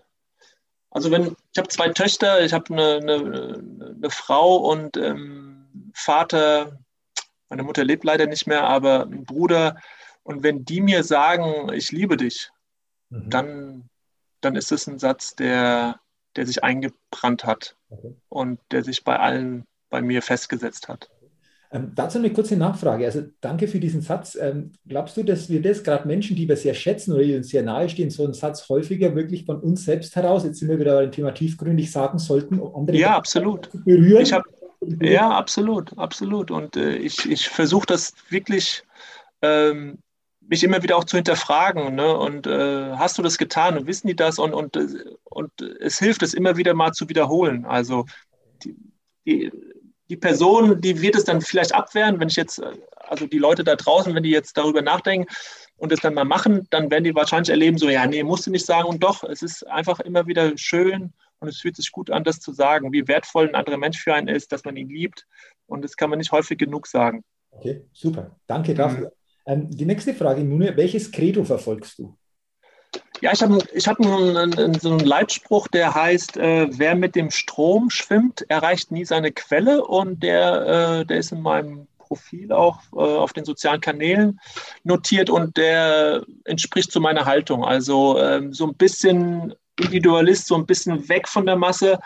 also 0.94 1.10
wenn, 1.10 1.36
ich 1.52 1.58
habe 1.58 1.68
zwei 1.70 1.90
Töchter, 1.90 2.46
ich 2.46 2.54
habe 2.54 2.72
eine, 2.72 2.98
eine, 2.98 3.64
eine, 4.04 4.12
Frau 4.12 4.58
und 4.58 4.98
ähm, 4.98 5.92
Vater, 5.94 6.80
meine 7.50 7.64
Mutter 7.64 7.84
lebt 7.84 8.04
leider 8.04 8.28
nicht 8.28 8.48
mehr, 8.48 8.64
aber 8.64 9.04
ein 9.04 9.26
Bruder. 9.26 9.78
Und 10.24 10.44
wenn 10.44 10.66
die 10.66 10.82
mir 10.82 11.04
sagen, 11.04 11.72
ich 11.74 11.92
liebe 11.92 12.18
dich, 12.18 12.52
mhm. 13.10 13.30
dann, 13.30 13.90
dann 14.42 14.56
ist 14.56 14.72
es 14.72 14.88
ein 14.88 15.00
Satz, 15.00 15.36
der, 15.36 16.00
der 16.36 16.46
sich 16.46 16.64
eingebrannt 16.64 17.46
hat 17.46 17.76
okay. 17.90 18.16
und 18.30 18.60
der 18.72 18.84
sich 18.84 19.04
bei 19.04 19.20
allen 19.20 19.66
bei 19.90 20.02
mir 20.02 20.22
festgesetzt 20.22 20.88
hat. 20.88 21.10
Ähm, 21.74 21.92
dazu 21.96 22.20
eine 22.20 22.32
kurze 22.32 22.56
Nachfrage. 22.56 23.04
Also 23.06 23.24
danke 23.42 23.68
für 23.68 23.80
diesen 23.80 24.02
Satz. 24.02 24.38
Ähm, 24.40 24.74
glaubst 24.88 25.18
du, 25.18 25.24
dass 25.24 25.50
wir 25.50 25.60
das 25.60 25.84
gerade 25.84 26.08
Menschen, 26.08 26.36
die 26.36 26.48
wir 26.48 26.56
sehr 26.56 26.76
schätzen 26.76 27.14
oder 27.14 27.24
die 27.24 27.36
uns 27.36 27.50
sehr 27.50 27.64
nahestehen, 27.64 28.12
so 28.12 28.24
einen 28.24 28.36
Satz 28.36 28.70
häufiger 28.70 29.16
wirklich 29.16 29.46
von 29.46 29.60
uns 29.60 29.84
selbst 29.84 30.16
heraus, 30.16 30.44
jetzt 30.44 30.60
sind 30.60 30.70
wir 30.70 30.80
wieder 30.80 30.94
bei 30.94 31.02
dem 31.02 31.12
Thema 31.12 31.32
tiefgründig 31.32 31.92
sagen 31.92 32.20
sollten, 32.20 32.60
um 32.60 32.76
andere 32.76 32.98
ja, 32.98 33.18
absolut. 33.18 33.72
berühren? 33.86 34.22
Ich 34.22 34.34
hab, 34.34 34.44
ja, 35.02 35.32
absolut, 35.32 35.98
absolut. 35.98 36.52
Und 36.52 36.78
äh, 36.78 36.96
ich, 36.98 37.28
ich 37.30 37.50
versuche 37.50 37.88
das 37.88 38.14
wirklich, 38.30 38.84
ähm, 39.42 39.98
mich 40.48 40.64
immer 40.64 40.84
wieder 40.84 40.96
auch 40.96 41.06
zu 41.06 41.18
hinterfragen. 41.18 41.96
Ne? 41.96 42.16
Und 42.16 42.46
äh, 42.46 42.92
hast 42.92 43.18
du 43.18 43.24
das 43.24 43.40
getan 43.40 43.80
und 43.80 43.88
wissen 43.88 44.08
die 44.08 44.16
das? 44.16 44.38
Und, 44.38 44.54
und, 44.54 44.76
äh, 44.76 44.88
und 45.24 45.52
es 45.80 45.98
hilft 45.98 46.22
es 46.22 46.36
immer 46.36 46.56
wieder 46.56 46.76
mal 46.76 46.92
zu 46.92 47.10
wiederholen. 47.10 47.66
Also 47.66 48.06
die, 48.64 48.76
die 49.26 49.52
die 50.14 50.18
Person, 50.18 50.80
die 50.80 51.02
wird 51.02 51.16
es 51.16 51.24
dann 51.24 51.42
vielleicht 51.42 51.74
abwehren, 51.74 52.20
wenn 52.20 52.28
ich 52.28 52.36
jetzt, 52.36 52.62
also 53.00 53.26
die 53.26 53.40
Leute 53.40 53.64
da 53.64 53.76
draußen, 53.76 54.14
wenn 54.14 54.22
die 54.22 54.30
jetzt 54.30 54.56
darüber 54.56 54.84
nachdenken 54.84 55.26
und 55.78 55.92
es 55.92 56.02
dann 56.02 56.14
mal 56.14 56.24
machen, 56.24 56.68
dann 56.70 56.92
werden 56.92 57.04
die 57.04 57.16
wahrscheinlich 57.16 57.50
erleben, 57.50 57.80
so, 57.80 57.90
ja, 57.90 58.06
nee, 58.06 58.22
musst 58.22 58.46
du 58.46 58.52
nicht 58.52 58.68
sagen. 58.68 58.88
Und 58.88 59.04
doch, 59.04 59.24
es 59.24 59.42
ist 59.42 59.66
einfach 59.66 60.00
immer 60.00 60.28
wieder 60.28 60.56
schön 60.56 61.14
und 61.40 61.48
es 61.48 61.62
fühlt 61.62 61.76
sich 61.76 61.92
gut 61.92 62.12
an, 62.12 62.24
das 62.24 62.40
zu 62.40 62.54
sagen, 62.54 62.94
wie 62.94 63.08
wertvoll 63.08 63.48
ein 63.48 63.56
anderer 63.56 63.78
Mensch 63.78 64.00
für 64.04 64.14
einen 64.14 64.28
ist, 64.28 64.52
dass 64.52 64.66
man 64.66 64.78
ihn 64.78 64.90
liebt. 64.90 65.26
Und 65.66 65.84
das 65.84 65.98
kann 65.98 66.12
man 66.12 66.20
nicht 66.20 66.32
häufig 66.32 66.60
genug 66.60 66.86
sagen. 66.86 67.24
Okay, 67.50 67.84
super. 67.92 68.36
Danke 68.46 68.76
dafür. 68.76 69.08
Mhm. 69.08 69.52
Ähm, 69.52 69.72
die 69.72 69.86
nächste 69.86 70.14
Frage, 70.14 70.44
Nune, 70.44 70.78
welches 70.78 71.12
Credo 71.12 71.44
verfolgst 71.44 71.98
du? 71.98 72.16
Ja, 73.24 73.32
ich 73.32 73.42
habe 73.42 73.58
ich 73.74 73.88
hab 73.88 74.02
einen, 74.02 74.78
so 74.82 74.90
einen 74.90 75.00
Leitspruch, 75.00 75.70
der 75.70 75.96
heißt, 75.96 76.36
äh, 76.36 76.68
wer 76.78 76.94
mit 76.94 77.16
dem 77.16 77.32
Strom 77.32 77.90
schwimmt, 77.90 78.44
erreicht 78.50 78.92
nie 78.92 79.06
seine 79.06 79.32
Quelle 79.32 79.86
und 79.86 80.22
der, 80.22 81.00
äh, 81.00 81.06
der 81.06 81.20
ist 81.20 81.32
in 81.32 81.42
meinem 81.42 81.88
Profil 82.00 82.52
auch 82.52 82.82
äh, 82.92 82.98
auf 82.98 83.32
den 83.32 83.46
sozialen 83.46 83.80
Kanälen 83.80 84.42
notiert 84.84 85.30
und 85.30 85.56
der 85.56 86.26
entspricht 86.44 86.92
zu 86.92 87.00
meiner 87.00 87.24
Haltung. 87.24 87.64
Also 87.64 88.20
ähm, 88.20 88.52
so 88.52 88.68
ein 88.68 88.76
bisschen 88.76 89.54
Individualist, 89.80 90.48
so 90.48 90.56
ein 90.56 90.66
bisschen 90.66 91.08
weg 91.08 91.30
von 91.30 91.46
der 91.46 91.56
Masse, 91.56 92.00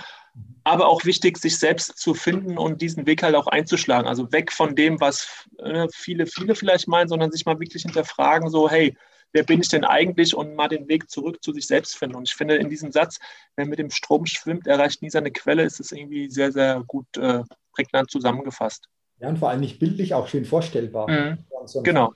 aber 0.65 0.87
auch 0.87 1.03
wichtig, 1.03 1.39
sich 1.39 1.57
selbst 1.57 1.97
zu 1.97 2.13
finden 2.13 2.59
und 2.59 2.79
diesen 2.79 3.07
Weg 3.07 3.23
halt 3.23 3.33
auch 3.33 3.47
einzuschlagen. 3.47 4.07
Also 4.07 4.31
weg 4.31 4.51
von 4.51 4.75
dem, 4.75 5.01
was 5.01 5.47
äh, 5.57 5.87
viele, 5.91 6.27
viele 6.27 6.53
vielleicht 6.53 6.87
meinen, 6.87 7.07
sondern 7.07 7.31
sich 7.31 7.47
mal 7.47 7.59
wirklich 7.59 7.81
hinterfragen, 7.81 8.51
so, 8.51 8.69
hey, 8.69 8.95
wer 9.33 9.43
bin 9.43 9.61
ich 9.61 9.69
denn 9.69 9.83
eigentlich 9.83 10.35
und 10.35 10.55
mal 10.55 10.67
den 10.67 10.87
Weg 10.87 11.09
zurück 11.09 11.43
zu 11.43 11.53
sich 11.53 11.67
selbst 11.67 11.97
finden. 11.97 12.15
Und 12.15 12.27
ich 12.27 12.35
finde 12.35 12.55
in 12.55 12.69
diesem 12.69 12.91
Satz, 12.91 13.19
wer 13.55 13.65
mit 13.65 13.79
dem 13.79 13.89
Strom 13.89 14.25
schwimmt, 14.25 14.67
erreicht 14.67 15.01
nie 15.01 15.09
seine 15.09 15.31
Quelle, 15.31 15.63
ist 15.63 15.79
es 15.79 15.91
irgendwie 15.91 16.29
sehr, 16.29 16.51
sehr 16.51 16.83
gut 16.87 17.05
äh, 17.17 17.43
prägnant 17.73 18.09
zusammengefasst. 18.09 18.87
Ja, 19.19 19.29
und 19.29 19.39
vor 19.39 19.49
allem 19.49 19.61
nicht 19.61 19.79
bildlich 19.79 20.13
auch 20.13 20.27
schön 20.27 20.45
vorstellbar. 20.45 21.09
Mhm. 21.09 21.37
So 21.65 21.81
genau. 21.81 22.13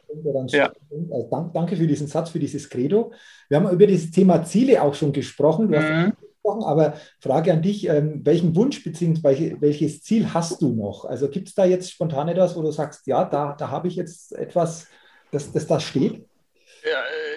Ja. 0.48 0.72
Also 1.12 1.28
danke, 1.30 1.52
danke 1.54 1.76
für 1.76 1.88
diesen 1.88 2.08
Satz, 2.08 2.30
für 2.30 2.40
dieses 2.40 2.70
Credo. 2.70 3.12
Wir 3.50 3.58
haben 3.58 3.70
über 3.70 3.88
dieses 3.88 4.12
Thema 4.12 4.44
Ziele 4.44 4.82
auch 4.82 4.94
schon 4.94 5.12
gesprochen. 5.12 5.72
Du 5.72 5.80
mhm. 5.80 6.14
gesprochen, 6.22 6.64
aber 6.64 6.94
Frage 7.20 7.52
an 7.52 7.62
dich, 7.62 7.88
ähm, 7.90 8.22
welchen 8.24 8.56
Wunsch 8.56 8.84
bzw. 8.84 9.58
welches 9.60 10.04
Ziel 10.04 10.34
hast 10.34 10.62
du 10.62 10.70
noch? 10.70 11.06
Also 11.06 11.28
gibt 11.28 11.50
es 11.50 11.56
da 11.56 11.66
jetzt 11.66 11.92
spontan 11.92 12.30
etwas, 12.30 12.56
wo 12.56 12.62
du 12.62 12.72
sagst, 12.72 13.08
ja, 13.08 13.26
da, 13.26 13.56
da 13.58 13.70
habe 13.70 13.88
ich 13.88 13.96
jetzt 13.96 14.34
etwas, 14.34 14.88
das, 15.32 15.52
das 15.52 15.68
da 15.68 15.80
steht? 15.80 16.26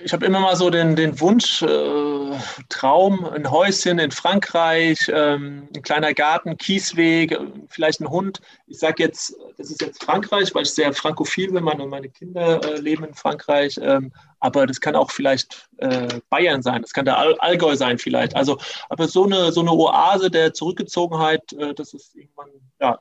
Ich 0.03 0.13
habe 0.13 0.25
immer 0.25 0.41
mal 0.41 0.57
so 0.57 0.71
den, 0.71 0.97
den 0.97 1.21
Wunsch, 1.21 1.63
äh, 1.63 2.39
Traum, 2.69 3.25
ein 3.27 3.51
Häuschen 3.51 3.99
in 3.99 4.11
Frankreich, 4.11 5.11
ähm, 5.13 5.69
ein 5.75 5.83
kleiner 5.83 6.15
Garten, 6.15 6.57
Kiesweg, 6.57 7.39
vielleicht 7.69 8.01
ein 8.01 8.09
Hund. 8.09 8.41
Ich 8.67 8.79
sage 8.79 9.03
jetzt, 9.03 9.37
das 9.59 9.71
ist 9.71 9.83
jetzt 9.83 10.03
Frankreich, 10.03 10.55
weil 10.55 10.63
ich 10.63 10.71
sehr 10.71 10.93
frankophil 10.93 11.53
bin, 11.53 11.65
meine, 11.65 11.87
meine 11.87 12.09
Kinder 12.09 12.63
äh, 12.65 12.81
leben 12.81 13.05
in 13.05 13.15
Frankreich, 13.15 13.79
ähm, 13.83 14.13
aber 14.41 14.67
das 14.67 14.81
kann 14.81 14.97
auch 14.97 15.11
vielleicht 15.11 15.69
äh, 15.77 16.21
Bayern 16.31 16.63
sein, 16.63 16.83
das 16.83 16.93
kann 16.93 17.05
der 17.05 17.19
All 17.19 17.39
Allgäu 17.39 17.77
sein 17.77 17.99
vielleicht. 17.99 18.37
Also, 18.37 18.59
aber 18.89 19.09
so 19.09 19.25
eine, 19.25 19.53
so 19.53 19.61
eine 19.61 19.73
Oase 19.73 20.31
der 20.31 20.55
Zurückgezogenheit, 20.55 21.53
äh, 21.53 21.75
das 21.75 21.93
ist 21.93 22.15
irgendwann, 22.15 22.49
ja, 22.81 22.99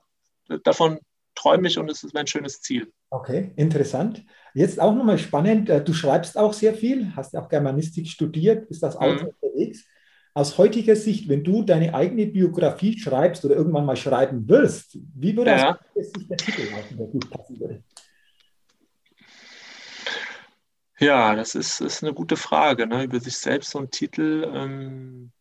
davon 0.63 0.99
träume 1.35 1.67
ich 1.67 1.77
und 1.77 1.89
es 1.89 2.03
ist 2.03 2.13
mein 2.13 2.27
schönes 2.27 2.61
Ziel. 2.61 2.91
Okay, 3.09 3.51
interessant. 3.55 4.25
Jetzt 4.53 4.79
auch 4.79 4.93
nochmal 4.93 5.17
spannend, 5.17 5.69
äh, 5.69 5.83
du 5.83 5.93
schreibst 5.93 6.37
auch 6.37 6.53
sehr 6.53 6.73
viel, 6.73 7.15
hast 7.15 7.33
ja 7.33 7.41
auch 7.41 7.49
Germanistik 7.49 8.07
studiert, 8.07 8.67
bist 8.67 8.83
als 8.83 8.95
Autor 8.95 9.23
mhm. 9.23 9.33
unterwegs. 9.41 9.85
Aus 10.35 10.57
heutiger 10.57 10.95
Sicht, 10.95 11.29
wenn 11.29 11.43
du 11.43 11.63
deine 11.63 11.93
eigene 11.93 12.25
Biografie 12.25 12.97
schreibst 12.97 13.45
oder 13.45 13.55
irgendwann 13.55 13.85
mal 13.85 13.95
schreiben 13.95 14.47
wirst, 14.47 14.97
wie 15.15 15.35
würde 15.35 15.51
ja. 15.51 15.79
sich 15.95 16.27
der 16.27 16.37
Titel 16.37 16.71
lauten, 16.71 16.97
der 16.97 17.07
gut 17.07 17.29
passen 17.29 17.59
würde? 17.59 17.83
Ja, 20.99 21.35
das 21.35 21.53
ist, 21.53 21.81
ist 21.81 22.03
eine 22.03 22.13
gute 22.13 22.37
Frage. 22.37 22.87
Ne? 22.87 23.03
Über 23.03 23.19
sich 23.19 23.37
selbst 23.37 23.71
so 23.71 23.79
ein 23.79 23.91
Titel. 23.91 24.49
Ähm 24.53 25.31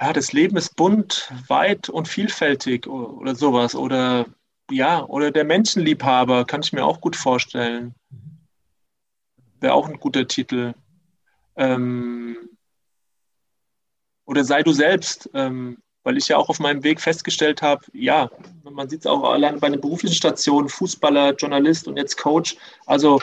ja, 0.00 0.12
das 0.12 0.32
Leben 0.32 0.56
ist 0.56 0.76
bunt, 0.76 1.30
weit 1.48 1.88
und 1.88 2.08
vielfältig 2.08 2.86
oder 2.86 3.34
sowas. 3.34 3.74
Oder 3.74 4.26
ja, 4.70 5.04
oder 5.04 5.30
der 5.30 5.44
Menschenliebhaber, 5.44 6.44
kann 6.44 6.62
ich 6.62 6.72
mir 6.72 6.84
auch 6.84 7.00
gut 7.00 7.16
vorstellen. 7.16 7.94
Wäre 9.60 9.74
auch 9.74 9.88
ein 9.88 10.00
guter 10.00 10.26
Titel. 10.26 10.74
Ähm, 11.56 12.36
oder 14.24 14.44
sei 14.44 14.62
du 14.62 14.72
selbst, 14.72 15.28
ähm, 15.34 15.78
weil 16.02 16.16
ich 16.16 16.28
ja 16.28 16.36
auch 16.36 16.48
auf 16.48 16.60
meinem 16.60 16.82
Weg 16.82 17.00
festgestellt 17.00 17.62
habe, 17.62 17.84
ja, 17.92 18.30
man 18.62 18.88
sieht 18.88 19.00
es 19.00 19.06
auch 19.06 19.22
allein 19.24 19.60
bei 19.60 19.68
den 19.68 19.80
beruflichen 19.80 20.14
Stationen, 20.14 20.68
Fußballer, 20.68 21.34
Journalist 21.34 21.88
und 21.88 21.96
jetzt 21.96 22.16
Coach. 22.16 22.56
Also 22.86 23.20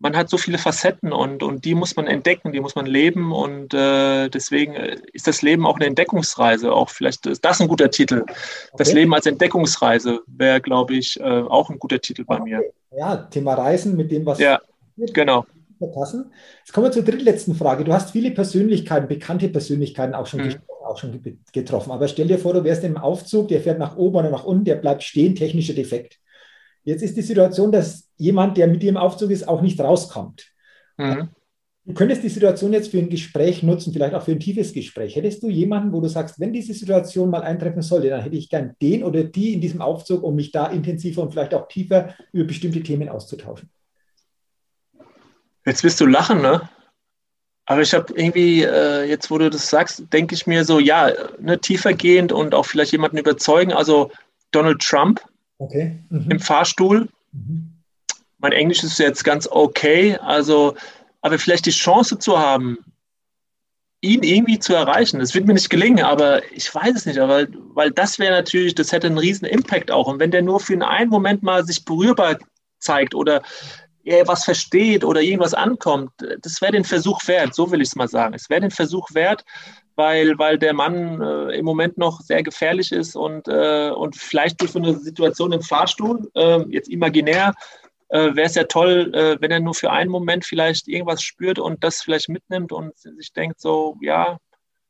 man 0.00 0.16
hat 0.16 0.30
so 0.30 0.38
viele 0.38 0.58
Facetten 0.58 1.12
und, 1.12 1.42
und 1.42 1.64
die 1.64 1.74
muss 1.74 1.96
man 1.96 2.06
entdecken, 2.06 2.52
die 2.52 2.60
muss 2.60 2.76
man 2.76 2.86
leben 2.86 3.32
und 3.32 3.74
äh, 3.74 4.28
deswegen 4.28 4.74
äh, 4.74 4.96
ist 5.12 5.26
das 5.26 5.42
Leben 5.42 5.66
auch 5.66 5.76
eine 5.76 5.86
Entdeckungsreise. 5.86 6.72
Auch 6.72 6.90
vielleicht 6.90 7.26
ist 7.26 7.44
das 7.44 7.60
ein 7.60 7.68
guter 7.68 7.90
Titel. 7.90 8.24
Das 8.76 8.92
Leben 8.92 9.12
als 9.12 9.26
Entdeckungsreise 9.26 10.20
wäre, 10.26 10.60
glaube 10.60 10.94
ich, 10.94 11.18
äh, 11.18 11.22
auch 11.22 11.70
ein 11.70 11.78
guter 11.78 12.00
Titel 12.00 12.24
bei 12.24 12.38
mir. 12.38 12.62
Ja, 12.96 13.16
Thema 13.16 13.54
Reisen 13.54 13.96
mit 13.96 14.10
dem, 14.10 14.24
was. 14.24 14.38
Ja, 14.38 14.60
genau. 14.96 15.44
Verpassen. 15.78 16.32
Jetzt 16.58 16.72
kommen 16.72 16.86
wir 16.86 16.92
zur 16.92 17.04
drittletzten 17.04 17.54
Frage. 17.54 17.84
Du 17.84 17.92
hast 17.92 18.10
viele 18.10 18.30
Persönlichkeiten, 18.30 19.08
bekannte 19.08 19.48
Persönlichkeiten 19.48 20.14
auch 20.14 20.26
schon, 20.26 20.40
mhm. 20.40 20.56
auch 20.84 20.98
schon 20.98 21.20
getroffen. 21.52 21.92
Aber 21.92 22.08
stell 22.08 22.26
dir 22.26 22.38
vor, 22.38 22.52
du 22.52 22.64
wärst 22.64 22.84
im 22.84 22.96
Aufzug, 22.96 23.48
der 23.48 23.60
fährt 23.60 23.78
nach 23.78 23.96
oben 23.96 24.16
oder 24.16 24.30
nach 24.30 24.44
unten, 24.44 24.64
der 24.64 24.76
bleibt 24.76 25.02
stehen, 25.02 25.34
technischer 25.34 25.74
Defekt. 25.74 26.18
Jetzt 26.84 27.02
ist 27.02 27.16
die 27.16 27.22
Situation, 27.22 27.70
dass 27.70 28.07
jemand, 28.18 28.56
der 28.56 28.66
mit 28.66 28.82
dir 28.82 28.90
im 28.90 28.96
Aufzug 28.96 29.30
ist, 29.30 29.48
auch 29.48 29.62
nicht 29.62 29.80
rauskommt. 29.80 30.46
Mhm. 30.96 31.30
Du 31.84 31.94
könntest 31.94 32.22
die 32.22 32.28
Situation 32.28 32.74
jetzt 32.74 32.90
für 32.90 32.98
ein 32.98 33.08
Gespräch 33.08 33.62
nutzen, 33.62 33.94
vielleicht 33.94 34.14
auch 34.14 34.22
für 34.22 34.32
ein 34.32 34.40
tiefes 34.40 34.74
Gespräch. 34.74 35.16
Hättest 35.16 35.42
du 35.42 35.48
jemanden, 35.48 35.92
wo 35.92 36.02
du 36.02 36.08
sagst, 36.08 36.38
wenn 36.38 36.52
diese 36.52 36.74
Situation 36.74 37.30
mal 37.30 37.42
eintreffen 37.42 37.80
sollte, 37.80 38.10
dann 38.10 38.20
hätte 38.20 38.36
ich 38.36 38.50
gern 38.50 38.76
den 38.82 39.02
oder 39.02 39.24
die 39.24 39.54
in 39.54 39.62
diesem 39.62 39.80
Aufzug, 39.80 40.22
um 40.22 40.34
mich 40.34 40.52
da 40.52 40.66
intensiver 40.66 41.22
und 41.22 41.30
vielleicht 41.30 41.54
auch 41.54 41.66
tiefer 41.66 42.14
über 42.32 42.44
bestimmte 42.44 42.82
Themen 42.82 43.08
auszutauschen? 43.08 43.70
Jetzt 45.64 45.82
wirst 45.82 46.00
du 46.00 46.06
lachen, 46.06 46.42
ne? 46.42 46.68
Aber 47.64 47.80
ich 47.80 47.94
habe 47.94 48.12
irgendwie, 48.14 48.62
äh, 48.62 49.04
jetzt 49.04 49.30
wo 49.30 49.38
du 49.38 49.48
das 49.48 49.70
sagst, 49.70 50.04
denke 50.12 50.34
ich 50.34 50.46
mir 50.46 50.64
so, 50.64 50.78
ja, 50.78 51.10
ne, 51.38 51.58
tiefergehend 51.58 52.32
und 52.32 52.54
auch 52.54 52.66
vielleicht 52.66 52.92
jemanden 52.92 53.18
überzeugen. 53.18 53.72
Also 53.72 54.10
Donald 54.50 54.80
Trump 54.80 55.22
Okay. 55.58 55.98
Mhm. 56.08 56.30
Im 56.30 56.40
Fahrstuhl. 56.40 57.08
Mhm. 57.32 57.77
Mein 58.38 58.52
Englisch 58.52 58.84
ist 58.84 58.98
jetzt 58.98 59.24
ganz 59.24 59.48
okay, 59.50 60.16
also, 60.18 60.74
aber 61.20 61.38
vielleicht 61.38 61.66
die 61.66 61.70
Chance 61.70 62.18
zu 62.18 62.38
haben, 62.38 62.78
ihn 64.00 64.22
irgendwie 64.22 64.58
zu 64.58 64.74
erreichen. 64.74 65.18
Das 65.18 65.34
wird 65.34 65.46
mir 65.46 65.54
nicht 65.54 65.70
gelingen, 65.70 66.04
aber 66.04 66.40
ich 66.52 66.72
weiß 66.72 66.94
es 66.94 67.06
nicht, 67.06 67.18
aber, 67.18 67.46
weil 67.74 67.90
das 67.90 68.18
wäre 68.18 68.32
natürlich, 68.32 68.74
das 68.74 68.92
hätte 68.92 69.08
einen 69.08 69.18
riesen 69.18 69.46
Impact 69.46 69.90
auch. 69.90 70.06
Und 70.06 70.20
wenn 70.20 70.30
der 70.30 70.42
nur 70.42 70.60
für 70.60 70.80
einen 70.86 71.10
Moment 71.10 71.42
mal 71.42 71.64
sich 71.64 71.84
berührbar 71.84 72.38
zeigt 72.78 73.14
oder 73.14 73.42
er 74.04 74.26
was 74.28 74.44
versteht 74.44 75.04
oder 75.04 75.20
irgendwas 75.20 75.54
ankommt, 75.54 76.12
das 76.42 76.60
wäre 76.60 76.72
den 76.72 76.84
Versuch 76.84 77.26
wert, 77.26 77.54
so 77.54 77.70
will 77.70 77.82
ich 77.82 77.88
es 77.88 77.96
mal 77.96 78.08
sagen. 78.08 78.34
Es 78.34 78.48
wäre 78.48 78.60
den 78.60 78.70
Versuch 78.70 79.08
wert, 79.12 79.44
weil, 79.96 80.38
weil 80.38 80.58
der 80.58 80.74
Mann 80.74 81.20
äh, 81.20 81.58
im 81.58 81.64
Moment 81.64 81.98
noch 81.98 82.20
sehr 82.20 82.42
gefährlich 82.44 82.92
ist 82.92 83.16
und, 83.16 83.48
äh, 83.48 83.90
und 83.90 84.16
vielleicht 84.16 84.60
durch 84.60 84.70
so 84.70 84.78
eine 84.78 84.96
Situation 84.96 85.52
im 85.52 85.60
Fahrstuhl, 85.60 86.30
äh, 86.34 86.60
jetzt 86.68 86.88
imaginär, 86.88 87.52
äh, 88.08 88.34
wäre 88.34 88.46
es 88.46 88.54
ja 88.54 88.64
toll, 88.64 89.12
äh, 89.14 89.36
wenn 89.40 89.50
er 89.50 89.60
nur 89.60 89.74
für 89.74 89.90
einen 89.90 90.10
Moment 90.10 90.44
vielleicht 90.44 90.88
irgendwas 90.88 91.22
spürt 91.22 91.58
und 91.58 91.84
das 91.84 92.02
vielleicht 92.02 92.28
mitnimmt 92.28 92.72
und 92.72 92.96
sich 92.96 93.32
denkt 93.32 93.60
so, 93.60 93.96
ja, 94.00 94.38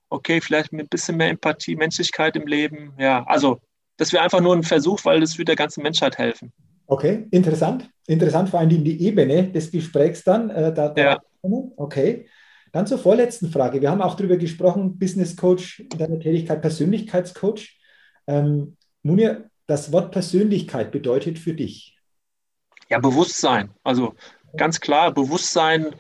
okay, 0.09 0.41
vielleicht 0.41 0.73
mit 0.73 0.87
ein 0.87 0.89
bisschen 0.89 1.17
mehr 1.17 1.29
Empathie, 1.29 1.77
Menschlichkeit 1.77 2.37
im 2.37 2.47
Leben. 2.47 2.93
Ja, 2.99 3.25
also 3.25 3.61
das 3.97 4.13
wäre 4.13 4.23
einfach 4.23 4.41
nur 4.41 4.55
ein 4.55 4.63
Versuch, 4.63 5.05
weil 5.05 5.21
das 5.21 5.37
würde 5.37 5.47
der 5.47 5.57
ganzen 5.57 5.83
Menschheit 5.83 6.19
helfen. 6.19 6.53
Okay, 6.87 7.27
interessant. 7.31 7.91
Interessant, 8.07 8.49
vor 8.49 8.61
allem 8.61 8.71
die 8.71 9.03
Ebene 9.03 9.49
des 9.53 9.71
Gesprächs 9.71 10.25
dann. 10.25 10.49
Äh, 10.51 10.73
da, 10.73 10.89
da 10.89 11.03
ja. 11.03 11.19
Okay. 11.77 12.27
Dann 12.73 12.87
zur 12.87 12.99
vorletzten 12.99 13.51
Frage. 13.51 13.81
Wir 13.81 13.91
haben 13.91 14.03
auch 14.03 14.15
darüber 14.15 14.37
gesprochen, 14.37 14.99
Business 14.99 15.37
Coach 15.37 15.81
in 15.81 15.99
deiner 15.99 16.19
Tätigkeit, 16.19 16.61
Persönlichkeitscoach. 16.61 17.79
Ähm, 18.27 18.77
Munir, 19.03 19.51
das 19.67 19.93
Wort 19.93 20.13
Persönlichkeit 20.13 20.91
bedeutet 20.91 21.39
für 21.39 21.55
dich? 21.55 21.98
Ja, 22.91 22.99
Bewusstsein. 22.99 23.71
Also 23.85 24.15
ganz 24.57 24.81
klar, 24.81 25.13
Bewusstsein 25.13 25.95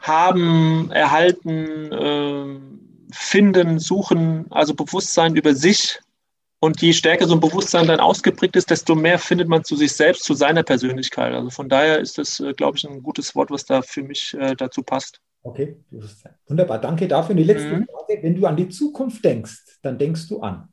haben, 0.00 0.90
erhalten, 0.90 1.92
äh, 1.92 2.60
finden, 3.12 3.78
suchen, 3.78 4.46
also 4.50 4.74
Bewusstsein 4.74 5.36
über 5.36 5.54
sich. 5.54 6.00
Und 6.60 6.80
je 6.80 6.92
stärker 6.92 7.26
so 7.26 7.34
ein 7.34 7.40
Bewusstsein 7.40 7.86
dann 7.86 8.00
ausgeprägt 8.00 8.56
ist, 8.56 8.70
desto 8.70 8.94
mehr 8.94 9.18
findet 9.18 9.48
man 9.48 9.64
zu 9.64 9.76
sich 9.76 9.92
selbst, 9.92 10.24
zu 10.24 10.34
seiner 10.34 10.62
Persönlichkeit. 10.62 11.32
Also 11.34 11.50
von 11.50 11.68
daher 11.68 12.00
ist 12.00 12.18
das, 12.18 12.40
äh, 12.40 12.54
glaube 12.54 12.78
ich, 12.78 12.84
ein 12.84 13.02
gutes 13.02 13.34
Wort, 13.34 13.50
was 13.50 13.64
da 13.64 13.82
für 13.82 14.02
mich 14.02 14.34
äh, 14.34 14.56
dazu 14.56 14.82
passt. 14.82 15.20
Okay, 15.42 15.76
wunderbar. 16.46 16.80
Danke 16.80 17.06
dafür. 17.06 17.32
Und 17.32 17.36
die 17.36 17.44
letzte 17.44 17.68
mhm. 17.68 17.86
Frage. 17.86 18.22
Wenn 18.22 18.34
du 18.34 18.46
an 18.46 18.56
die 18.56 18.70
Zukunft 18.70 19.22
denkst, 19.24 19.78
dann 19.82 19.98
denkst 19.98 20.26
du 20.28 20.40
an? 20.40 20.68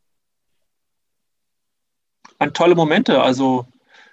An 2.39 2.53
tolle 2.53 2.73
Momente. 2.73 3.21
Also 3.21 3.67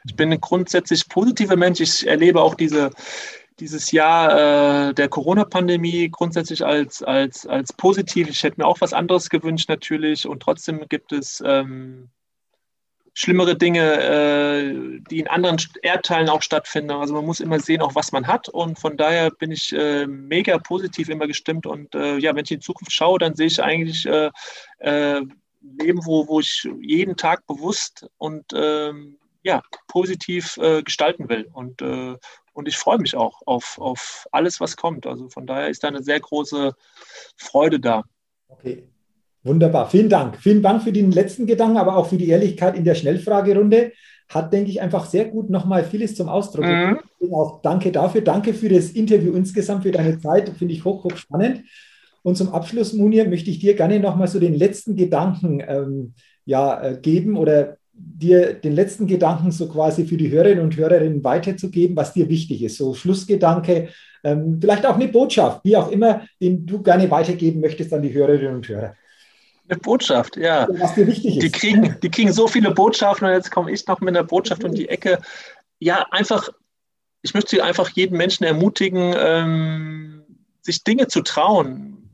ich 0.05 0.17
bin 0.17 0.33
ein 0.33 0.41
grundsätzlich 0.41 1.09
positiver 1.09 1.57
Mensch. 1.57 1.81
Ich 1.81 2.07
erlebe 2.07 2.41
auch 2.41 2.55
diese, 2.55 2.91
dieses 3.61 3.91
Jahr 3.91 4.89
äh, 4.89 4.95
der 4.95 5.09
Corona-Pandemie 5.09 6.09
grundsätzlich 6.11 6.65
als, 6.65 7.03
als, 7.03 7.47
als 7.47 7.73
positiv. 7.73 8.29
Ich 8.29 8.43
hätte 8.43 8.61
mir 8.61 8.67
auch 8.67 8.81
was 8.81 8.93
anderes 8.93 9.29
gewünscht 9.31 9.69
natürlich. 9.69 10.27
Und 10.27 10.41
trotzdem 10.41 10.87
gibt 10.89 11.13
es 11.13 11.43
ähm, 11.45 12.09
schlimmere 13.15 13.57
Dinge, 13.57 13.81
äh, 13.83 15.01
die 15.11 15.19
in 15.19 15.27
anderen 15.27 15.61
Erdteilen 15.83 16.29
auch 16.29 16.43
stattfinden. 16.43 16.93
Also 16.93 17.15
man 17.15 17.27
muss 17.27 17.41
immer 17.41 17.59
sehen, 17.59 17.83
auch 17.83 17.97
was 17.97 18.13
man 18.13 18.29
hat. 18.29 18.49
Und 18.49 18.79
von 18.79 18.97
daher 18.97 19.31
bin 19.31 19.51
ich 19.51 19.73
äh, 19.73 20.07
mega 20.07 20.59
positiv 20.59 21.09
immer 21.09 21.27
gestimmt. 21.27 21.67
Und 21.67 21.95
äh, 21.97 22.19
ja, 22.19 22.35
wenn 22.37 22.45
ich 22.45 22.53
in 22.53 22.61
Zukunft 22.61 22.93
schaue, 22.93 23.19
dann 23.19 23.35
sehe 23.35 23.49
ich 23.49 23.61
eigentlich 23.61 24.07
äh, 24.07 24.31
äh, 24.79 25.23
Leben, 25.61 26.07
wo, 26.07 26.29
wo 26.29 26.39
ich 26.39 26.69
jeden 26.81 27.17
Tag 27.17 27.45
bewusst 27.49 28.07
und 28.19 28.45
ähm, 28.55 29.19
ja, 29.49 29.63
positiv 29.89 30.59
äh, 30.59 30.83
gestalten 30.83 31.31
will. 31.31 31.49
Und, 31.53 31.81
äh, 31.81 32.17
und 32.53 32.69
ich 32.69 32.77
freue 32.77 32.99
mich 32.99 33.17
auch 33.17 33.41
auf, 33.47 33.79
auf 33.79 34.27
alles, 34.31 34.61
was 34.61 34.77
kommt. 34.77 35.07
Also 35.07 35.31
von 35.31 35.47
daher 35.47 35.71
ist 35.71 35.83
da 35.83 35.89
eine 35.89 36.03
sehr 36.03 36.21
große 36.21 36.75
Freude 37.37 37.81
da. 37.81 38.05
Okay. 38.49 38.89
Wunderbar. 39.45 39.89
Vielen 39.89 40.11
Dank. 40.11 40.37
Vielen 40.37 40.63
Dank 40.63 40.83
für 40.83 40.93
den 40.93 41.13
letzten 41.13 41.47
Gedanken, 41.47 41.79
aber 41.79 41.97
auch 41.97 42.09
für 42.09 42.19
die 42.19 42.29
Ehrlichkeit 42.29 42.77
in 42.77 42.85
der 42.85 42.95
Schnellfragerunde. 42.95 43.93
Hat, 44.29 44.53
denke 44.53 44.71
ich, 44.71 44.83
einfach 44.83 45.07
sehr 45.07 45.25
gut 45.25 45.49
nochmal 45.49 45.85
vieles 45.85 46.15
zum 46.15 46.29
Ausdruck. 46.29 46.67
Mhm. 46.67 46.99
Auch 47.33 47.63
danke 47.63 47.91
dafür. 47.91 48.21
Danke 48.21 48.53
für 48.53 48.69
das 48.69 48.91
Interview 48.91 49.33
insgesamt, 49.33 49.85
für 49.85 49.91
deine 49.91 50.21
Zeit. 50.21 50.51
Finde 50.51 50.75
ich 50.75 50.85
hoch, 50.85 51.05
hoch 51.05 51.17
spannend. 51.17 51.65
Und 52.23 52.37
zum 52.37 52.53
Abschluss, 52.53 52.93
Munir, 52.93 53.27
möchte 53.27 53.49
ich 53.49 53.61
dir 53.61 53.75
gerne 53.75 54.01
nochmal 54.01 54.29
so 54.29 54.39
den 54.39 54.53
letzten 54.53 54.97
Gedanken 54.97 55.63
ähm, 55.67 56.15
ja, 56.45 56.83
äh, 56.83 56.99
geben 57.01 57.39
oder 57.39 57.78
dir 57.99 58.55
den 58.55 58.75
letzten 58.75 59.07
Gedanken 59.07 59.51
so 59.51 59.69
quasi 59.69 60.07
für 60.07 60.17
die 60.17 60.31
Hörerinnen 60.31 60.65
und 60.65 60.77
Hörerinnen 60.77 61.23
weiterzugeben, 61.25 61.97
was 61.97 62.13
dir 62.13 62.29
wichtig 62.29 62.63
ist. 62.63 62.77
So 62.77 62.95
Schlussgedanke, 62.95 63.89
ähm, 64.25 64.59
vielleicht 64.61 64.87
auch 64.87 64.95
eine 64.95 65.09
Botschaft, 65.09 65.65
wie 65.65 65.77
auch 65.77 65.91
immer, 65.91 66.23
den 66.41 66.67
du 66.67 66.83
gerne 66.83 67.11
weitergeben 67.11 67.61
möchtest 67.61 67.93
an 67.93 68.03
die 68.03 68.13
Hörerinnen 68.13 68.57
und 68.57 68.69
Hörer. 68.69 68.95
Eine 69.69 69.79
Botschaft, 69.81 70.37
ja. 70.37 70.67
Was 70.79 70.95
dir 70.95 71.07
wichtig 71.07 71.37
ist. 71.37 71.43
Die 71.43 71.51
kriegen, 71.51 71.97
die 72.03 72.11
kriegen 72.11 72.33
so 72.33 72.49
viele 72.49 72.71
Botschaften 72.71 73.29
und 73.29 73.35
jetzt 73.35 73.51
komme 73.51 73.71
ich 73.71 73.87
noch 73.87 74.01
mit 74.01 74.17
einer 74.17 74.27
Botschaft 74.27 74.65
um 74.65 74.73
die 74.73 74.89
Ecke. 74.89 75.19
Ja, 75.79 76.07
einfach, 76.11 76.49
ich 77.23 77.35
möchte 77.35 77.63
einfach 77.63 77.91
jeden 77.91 78.17
Menschen 78.17 78.45
ermutigen, 78.45 79.15
ähm, 79.17 80.25
sich 80.63 80.85
Dinge 80.85 81.09
zu 81.09 81.21
trauen, 81.21 82.11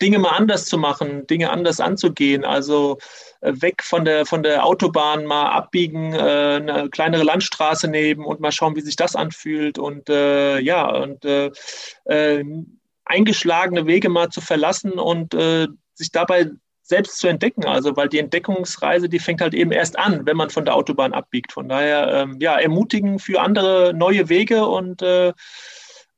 Dinge 0.00 0.18
mal 0.18 0.36
anders 0.36 0.66
zu 0.66 0.78
machen, 0.78 1.26
Dinge 1.26 1.50
anders 1.50 1.80
anzugehen. 1.80 2.44
Also 2.44 2.98
weg 3.40 3.82
von 3.82 4.04
der, 4.04 4.26
von 4.26 4.42
der 4.42 4.64
Autobahn, 4.64 5.24
mal 5.24 5.50
abbiegen, 5.50 6.12
äh, 6.12 6.18
eine 6.18 6.88
kleinere 6.90 7.22
Landstraße 7.22 7.88
nehmen 7.88 8.24
und 8.24 8.40
mal 8.40 8.52
schauen, 8.52 8.76
wie 8.76 8.80
sich 8.80 8.96
das 8.96 9.14
anfühlt. 9.16 9.78
Und 9.78 10.08
äh, 10.08 10.58
ja, 10.58 10.88
und 10.88 11.24
äh, 11.24 11.50
äh 12.04 12.44
eingeschlagene 13.04 13.86
Wege 13.86 14.10
mal 14.10 14.28
zu 14.28 14.42
verlassen 14.42 14.92
und 14.92 15.32
äh, 15.32 15.66
sich 15.94 16.12
dabei 16.12 16.50
selbst 16.82 17.18
zu 17.18 17.28
entdecken. 17.28 17.64
Also, 17.64 17.96
weil 17.96 18.08
die 18.08 18.18
Entdeckungsreise, 18.18 19.08
die 19.08 19.18
fängt 19.18 19.40
halt 19.40 19.54
eben 19.54 19.72
erst 19.72 19.98
an, 19.98 20.26
wenn 20.26 20.36
man 20.36 20.50
von 20.50 20.64
der 20.64 20.74
Autobahn 20.74 21.12
abbiegt. 21.12 21.52
Von 21.52 21.68
daher, 21.68 22.08
ähm, 22.12 22.36
ja, 22.40 22.58
ermutigen 22.58 23.18
für 23.18 23.40
andere 23.40 23.92
neue 23.94 24.28
Wege 24.28 24.66
und 24.66 25.02
äh, 25.02 25.32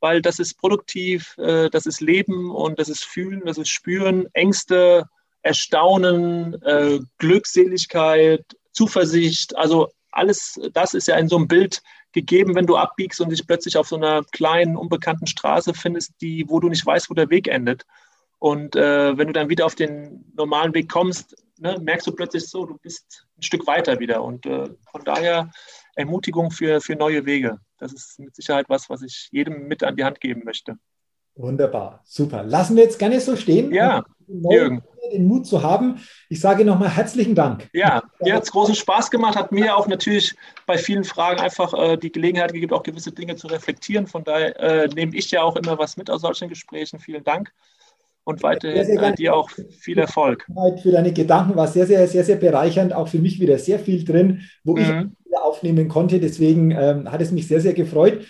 weil 0.00 0.22
das 0.22 0.38
ist 0.38 0.54
produktiv, 0.58 1.36
äh, 1.38 1.68
das 1.70 1.86
ist 1.86 2.00
Leben 2.00 2.50
und 2.50 2.78
das 2.78 2.88
ist 2.88 3.04
Fühlen, 3.04 3.42
das 3.44 3.58
ist 3.58 3.68
Spüren, 3.68 4.26
Ängste, 4.32 5.04
Erstaunen, 5.42 6.60
äh, 6.62 7.00
Glückseligkeit, 7.18 8.44
Zuversicht. 8.72 9.56
Also 9.56 9.88
alles 10.10 10.60
das 10.72 10.94
ist 10.94 11.08
ja 11.08 11.16
in 11.16 11.28
so 11.28 11.36
einem 11.36 11.48
Bild 11.48 11.82
gegeben, 12.12 12.54
wenn 12.54 12.66
du 12.66 12.76
abbiegst 12.76 13.20
und 13.20 13.30
dich 13.30 13.46
plötzlich 13.46 13.76
auf 13.76 13.88
so 13.88 13.96
einer 13.96 14.24
kleinen, 14.32 14.76
unbekannten 14.76 15.26
Straße 15.26 15.74
findest, 15.74 16.12
die, 16.20 16.44
wo 16.48 16.60
du 16.60 16.68
nicht 16.68 16.84
weißt, 16.84 17.08
wo 17.10 17.14
der 17.14 17.30
Weg 17.30 17.48
endet. 17.48 17.86
Und 18.38 18.74
äh, 18.74 19.16
wenn 19.16 19.28
du 19.28 19.32
dann 19.32 19.48
wieder 19.48 19.66
auf 19.66 19.74
den 19.74 20.24
normalen 20.34 20.74
Weg 20.74 20.88
kommst, 20.88 21.36
ne, 21.58 21.78
merkst 21.80 22.06
du 22.06 22.12
plötzlich 22.12 22.48
so, 22.48 22.64
du 22.64 22.78
bist 22.78 23.26
ein 23.38 23.42
Stück 23.42 23.66
weiter 23.66 24.00
wieder. 24.00 24.24
Und 24.24 24.46
äh, 24.46 24.68
von 24.90 25.04
daher 25.04 25.50
Ermutigung 25.94 26.50
für, 26.50 26.80
für 26.80 26.96
neue 26.96 27.26
Wege. 27.26 27.58
Das 27.78 27.92
ist 27.92 28.18
mit 28.18 28.34
Sicherheit 28.34 28.68
was, 28.68 28.88
was 28.88 29.02
ich 29.02 29.28
jedem 29.30 29.68
mit 29.68 29.82
an 29.82 29.96
die 29.96 30.04
Hand 30.04 30.20
geben 30.20 30.42
möchte. 30.44 30.76
Wunderbar, 31.36 32.02
super. 32.04 32.42
Lassen 32.42 32.76
wir 32.76 32.82
jetzt 32.82 32.98
gerne 32.98 33.20
so 33.20 33.36
stehen. 33.36 33.72
Ja, 33.72 34.04
Jürgen. 34.26 34.82
Den 35.12 35.26
Mut 35.26 35.46
zu 35.46 35.62
haben. 35.62 36.00
Ich 36.28 36.40
sage 36.40 36.64
nochmal 36.64 36.90
herzlichen 36.90 37.34
Dank. 37.34 37.68
Ja, 37.72 38.02
mir 38.20 38.34
hat 38.34 38.44
es 38.44 38.52
großen 38.52 38.74
Spaß 38.74 39.10
gemacht, 39.10 39.36
hat 39.36 39.52
mir 39.52 39.76
auch 39.76 39.86
natürlich 39.86 40.34
bei 40.66 40.78
vielen 40.78 41.04
Fragen 41.04 41.40
einfach 41.40 41.74
äh, 41.74 41.96
die 41.96 42.12
Gelegenheit 42.12 42.52
gegeben, 42.52 42.74
auch 42.74 42.82
gewisse 42.82 43.12
Dinge 43.12 43.36
zu 43.36 43.46
reflektieren. 43.48 44.06
Von 44.06 44.24
daher 44.24 44.58
äh, 44.60 44.88
nehme 44.88 45.16
ich 45.16 45.30
ja 45.30 45.42
auch 45.42 45.56
immer 45.56 45.78
was 45.78 45.96
mit 45.96 46.10
aus 46.10 46.22
solchen 46.22 46.48
Gesprächen. 46.48 46.98
Vielen 46.98 47.24
Dank 47.24 47.52
und 48.24 48.42
weiterhin 48.42 48.84
sehr, 48.84 48.98
sehr 48.98 49.12
äh, 49.12 49.14
dir 49.14 49.34
auch 49.34 49.50
viel 49.50 49.98
Erfolg. 49.98 50.46
Für 50.82 50.92
deine 50.92 51.12
Gedanken 51.12 51.56
war 51.56 51.66
sehr, 51.66 51.86
sehr, 51.86 52.06
sehr, 52.06 52.24
sehr 52.24 52.36
bereichernd. 52.36 52.92
Auch 52.92 53.08
für 53.08 53.18
mich 53.18 53.40
wieder 53.40 53.58
sehr 53.58 53.78
viel 53.78 54.04
drin, 54.04 54.42
wo 54.64 54.76
mhm. 54.76 55.16
ich 55.24 55.36
aufnehmen 55.38 55.88
konnte. 55.88 56.20
Deswegen 56.20 56.70
ähm, 56.70 57.10
hat 57.10 57.20
es 57.20 57.32
mich 57.32 57.48
sehr, 57.48 57.60
sehr 57.60 57.74
gefreut. 57.74 58.26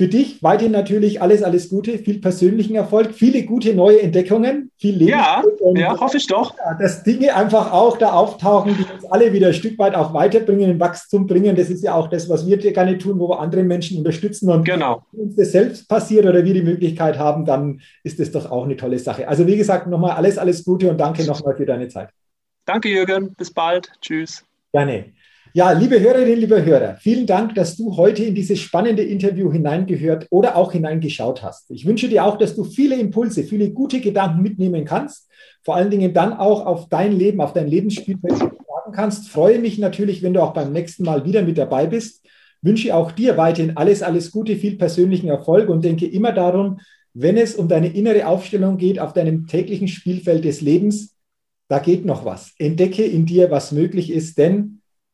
Für 0.00 0.08
dich 0.08 0.42
weiterhin 0.42 0.72
natürlich 0.72 1.20
alles, 1.20 1.42
alles 1.42 1.68
Gute, 1.68 1.98
viel 1.98 2.22
persönlichen 2.22 2.74
Erfolg, 2.74 3.12
viele 3.12 3.42
gute 3.42 3.74
neue 3.74 4.00
Entdeckungen, 4.00 4.70
viel 4.78 4.96
Leben. 4.96 5.10
Ja, 5.10 5.42
ja, 5.74 6.00
hoffe 6.00 6.16
ich 6.16 6.26
doch. 6.26 6.54
dass 6.78 7.02
Dinge 7.02 7.36
einfach 7.36 7.70
auch 7.70 7.98
da 7.98 8.14
auftauchen, 8.14 8.78
die 8.78 8.94
uns 8.94 9.04
alle 9.12 9.34
wieder 9.34 9.48
ein 9.48 9.52
Stück 9.52 9.78
weit 9.78 9.94
auch 9.94 10.14
weiterbringen, 10.14 10.70
in 10.70 10.80
Wachstum 10.80 11.26
bringen. 11.26 11.54
Das 11.54 11.68
ist 11.68 11.84
ja 11.84 11.92
auch 11.92 12.08
das, 12.08 12.30
was 12.30 12.46
wir 12.46 12.56
gerne 12.56 12.96
tun, 12.96 13.18
wo 13.18 13.28
wir 13.28 13.40
andere 13.40 13.62
Menschen 13.62 13.98
unterstützen. 13.98 14.48
Und 14.48 14.64
genau. 14.64 15.02
wenn 15.12 15.26
uns 15.26 15.36
das 15.36 15.52
selbst 15.52 15.86
passiert 15.86 16.24
oder 16.24 16.46
wir 16.46 16.54
die 16.54 16.62
Möglichkeit 16.62 17.18
haben, 17.18 17.44
dann 17.44 17.82
ist 18.02 18.18
das 18.20 18.32
doch 18.32 18.50
auch 18.50 18.64
eine 18.64 18.78
tolle 18.78 18.98
Sache. 18.98 19.28
Also 19.28 19.46
wie 19.46 19.58
gesagt, 19.58 19.86
nochmal 19.86 20.12
alles, 20.12 20.38
alles 20.38 20.64
Gute 20.64 20.88
und 20.88 20.98
danke 20.98 21.24
nochmal 21.24 21.54
für 21.56 21.66
deine 21.66 21.88
Zeit. 21.88 22.08
Danke, 22.64 22.88
Jürgen. 22.88 23.34
Bis 23.36 23.52
bald. 23.52 23.92
Tschüss. 24.00 24.46
Gerne. 24.72 25.12
Ja, 25.52 25.72
liebe 25.72 25.98
Hörerinnen, 25.98 26.38
liebe 26.38 26.64
Hörer, 26.64 26.94
vielen 27.00 27.26
Dank, 27.26 27.56
dass 27.56 27.76
du 27.76 27.96
heute 27.96 28.22
in 28.22 28.36
dieses 28.36 28.60
spannende 28.60 29.02
Interview 29.02 29.50
hineingehört 29.50 30.28
oder 30.30 30.54
auch 30.54 30.70
hineingeschaut 30.70 31.42
hast. 31.42 31.68
Ich 31.72 31.84
wünsche 31.84 32.08
dir 32.08 32.24
auch, 32.24 32.38
dass 32.38 32.54
du 32.54 32.62
viele 32.62 32.94
Impulse, 32.94 33.42
viele 33.42 33.72
gute 33.72 34.00
Gedanken 34.00 34.42
mitnehmen 34.42 34.84
kannst, 34.84 35.28
vor 35.64 35.74
allen 35.74 35.90
Dingen 35.90 36.14
dann 36.14 36.34
auch 36.34 36.66
auf 36.66 36.88
dein 36.88 37.10
Leben, 37.10 37.40
auf 37.40 37.52
dein 37.52 37.66
Lebensspielfeld 37.66 38.38
sagen 38.38 38.92
kannst. 38.92 39.28
Freue 39.28 39.58
mich 39.58 39.76
natürlich, 39.78 40.22
wenn 40.22 40.34
du 40.34 40.40
auch 40.40 40.52
beim 40.52 40.72
nächsten 40.72 41.02
Mal 41.02 41.24
wieder 41.24 41.42
mit 41.42 41.58
dabei 41.58 41.86
bist. 41.86 42.24
Wünsche 42.62 42.94
auch 42.94 43.10
dir 43.10 43.36
weiterhin 43.36 43.76
alles, 43.76 44.04
alles 44.04 44.30
Gute, 44.30 44.54
viel 44.54 44.76
persönlichen 44.76 45.28
Erfolg 45.28 45.68
und 45.68 45.84
denke 45.84 46.06
immer 46.06 46.30
darum, 46.30 46.78
wenn 47.12 47.36
es 47.36 47.56
um 47.56 47.66
deine 47.66 47.88
innere 47.88 48.28
Aufstellung 48.28 48.76
geht 48.76 49.00
auf 49.00 49.14
deinem 49.14 49.48
täglichen 49.48 49.88
Spielfeld 49.88 50.44
des 50.44 50.60
Lebens, 50.60 51.16
da 51.66 51.80
geht 51.80 52.04
noch 52.04 52.24
was. 52.24 52.52
Entdecke 52.58 53.04
in 53.04 53.26
dir, 53.26 53.50
was 53.50 53.72
möglich 53.72 54.12
ist, 54.12 54.38
denn 54.38 54.79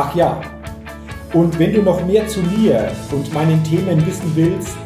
Ach 0.00 0.14
ja, 0.14 0.40
und 1.32 1.58
wenn 1.58 1.74
du 1.74 1.82
noch 1.82 2.06
mehr 2.06 2.24
zu 2.28 2.38
mir 2.38 2.92
und 3.10 3.34
meinen 3.34 3.64
Themen 3.64 4.06
wissen 4.06 4.30
willst, 4.36 4.76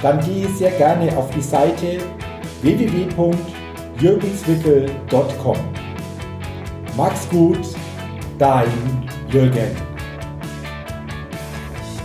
dann 0.00 0.18
gehe 0.20 0.48
sehr 0.48 0.70
gerne 0.70 1.14
auf 1.18 1.28
die 1.32 1.42
Seite 1.42 1.98
www.jürgenswickel.com. 2.62 5.58
Mach's 6.96 7.28
gut, 7.28 7.58
dein 8.38 8.70
Jürgen. 9.30 9.93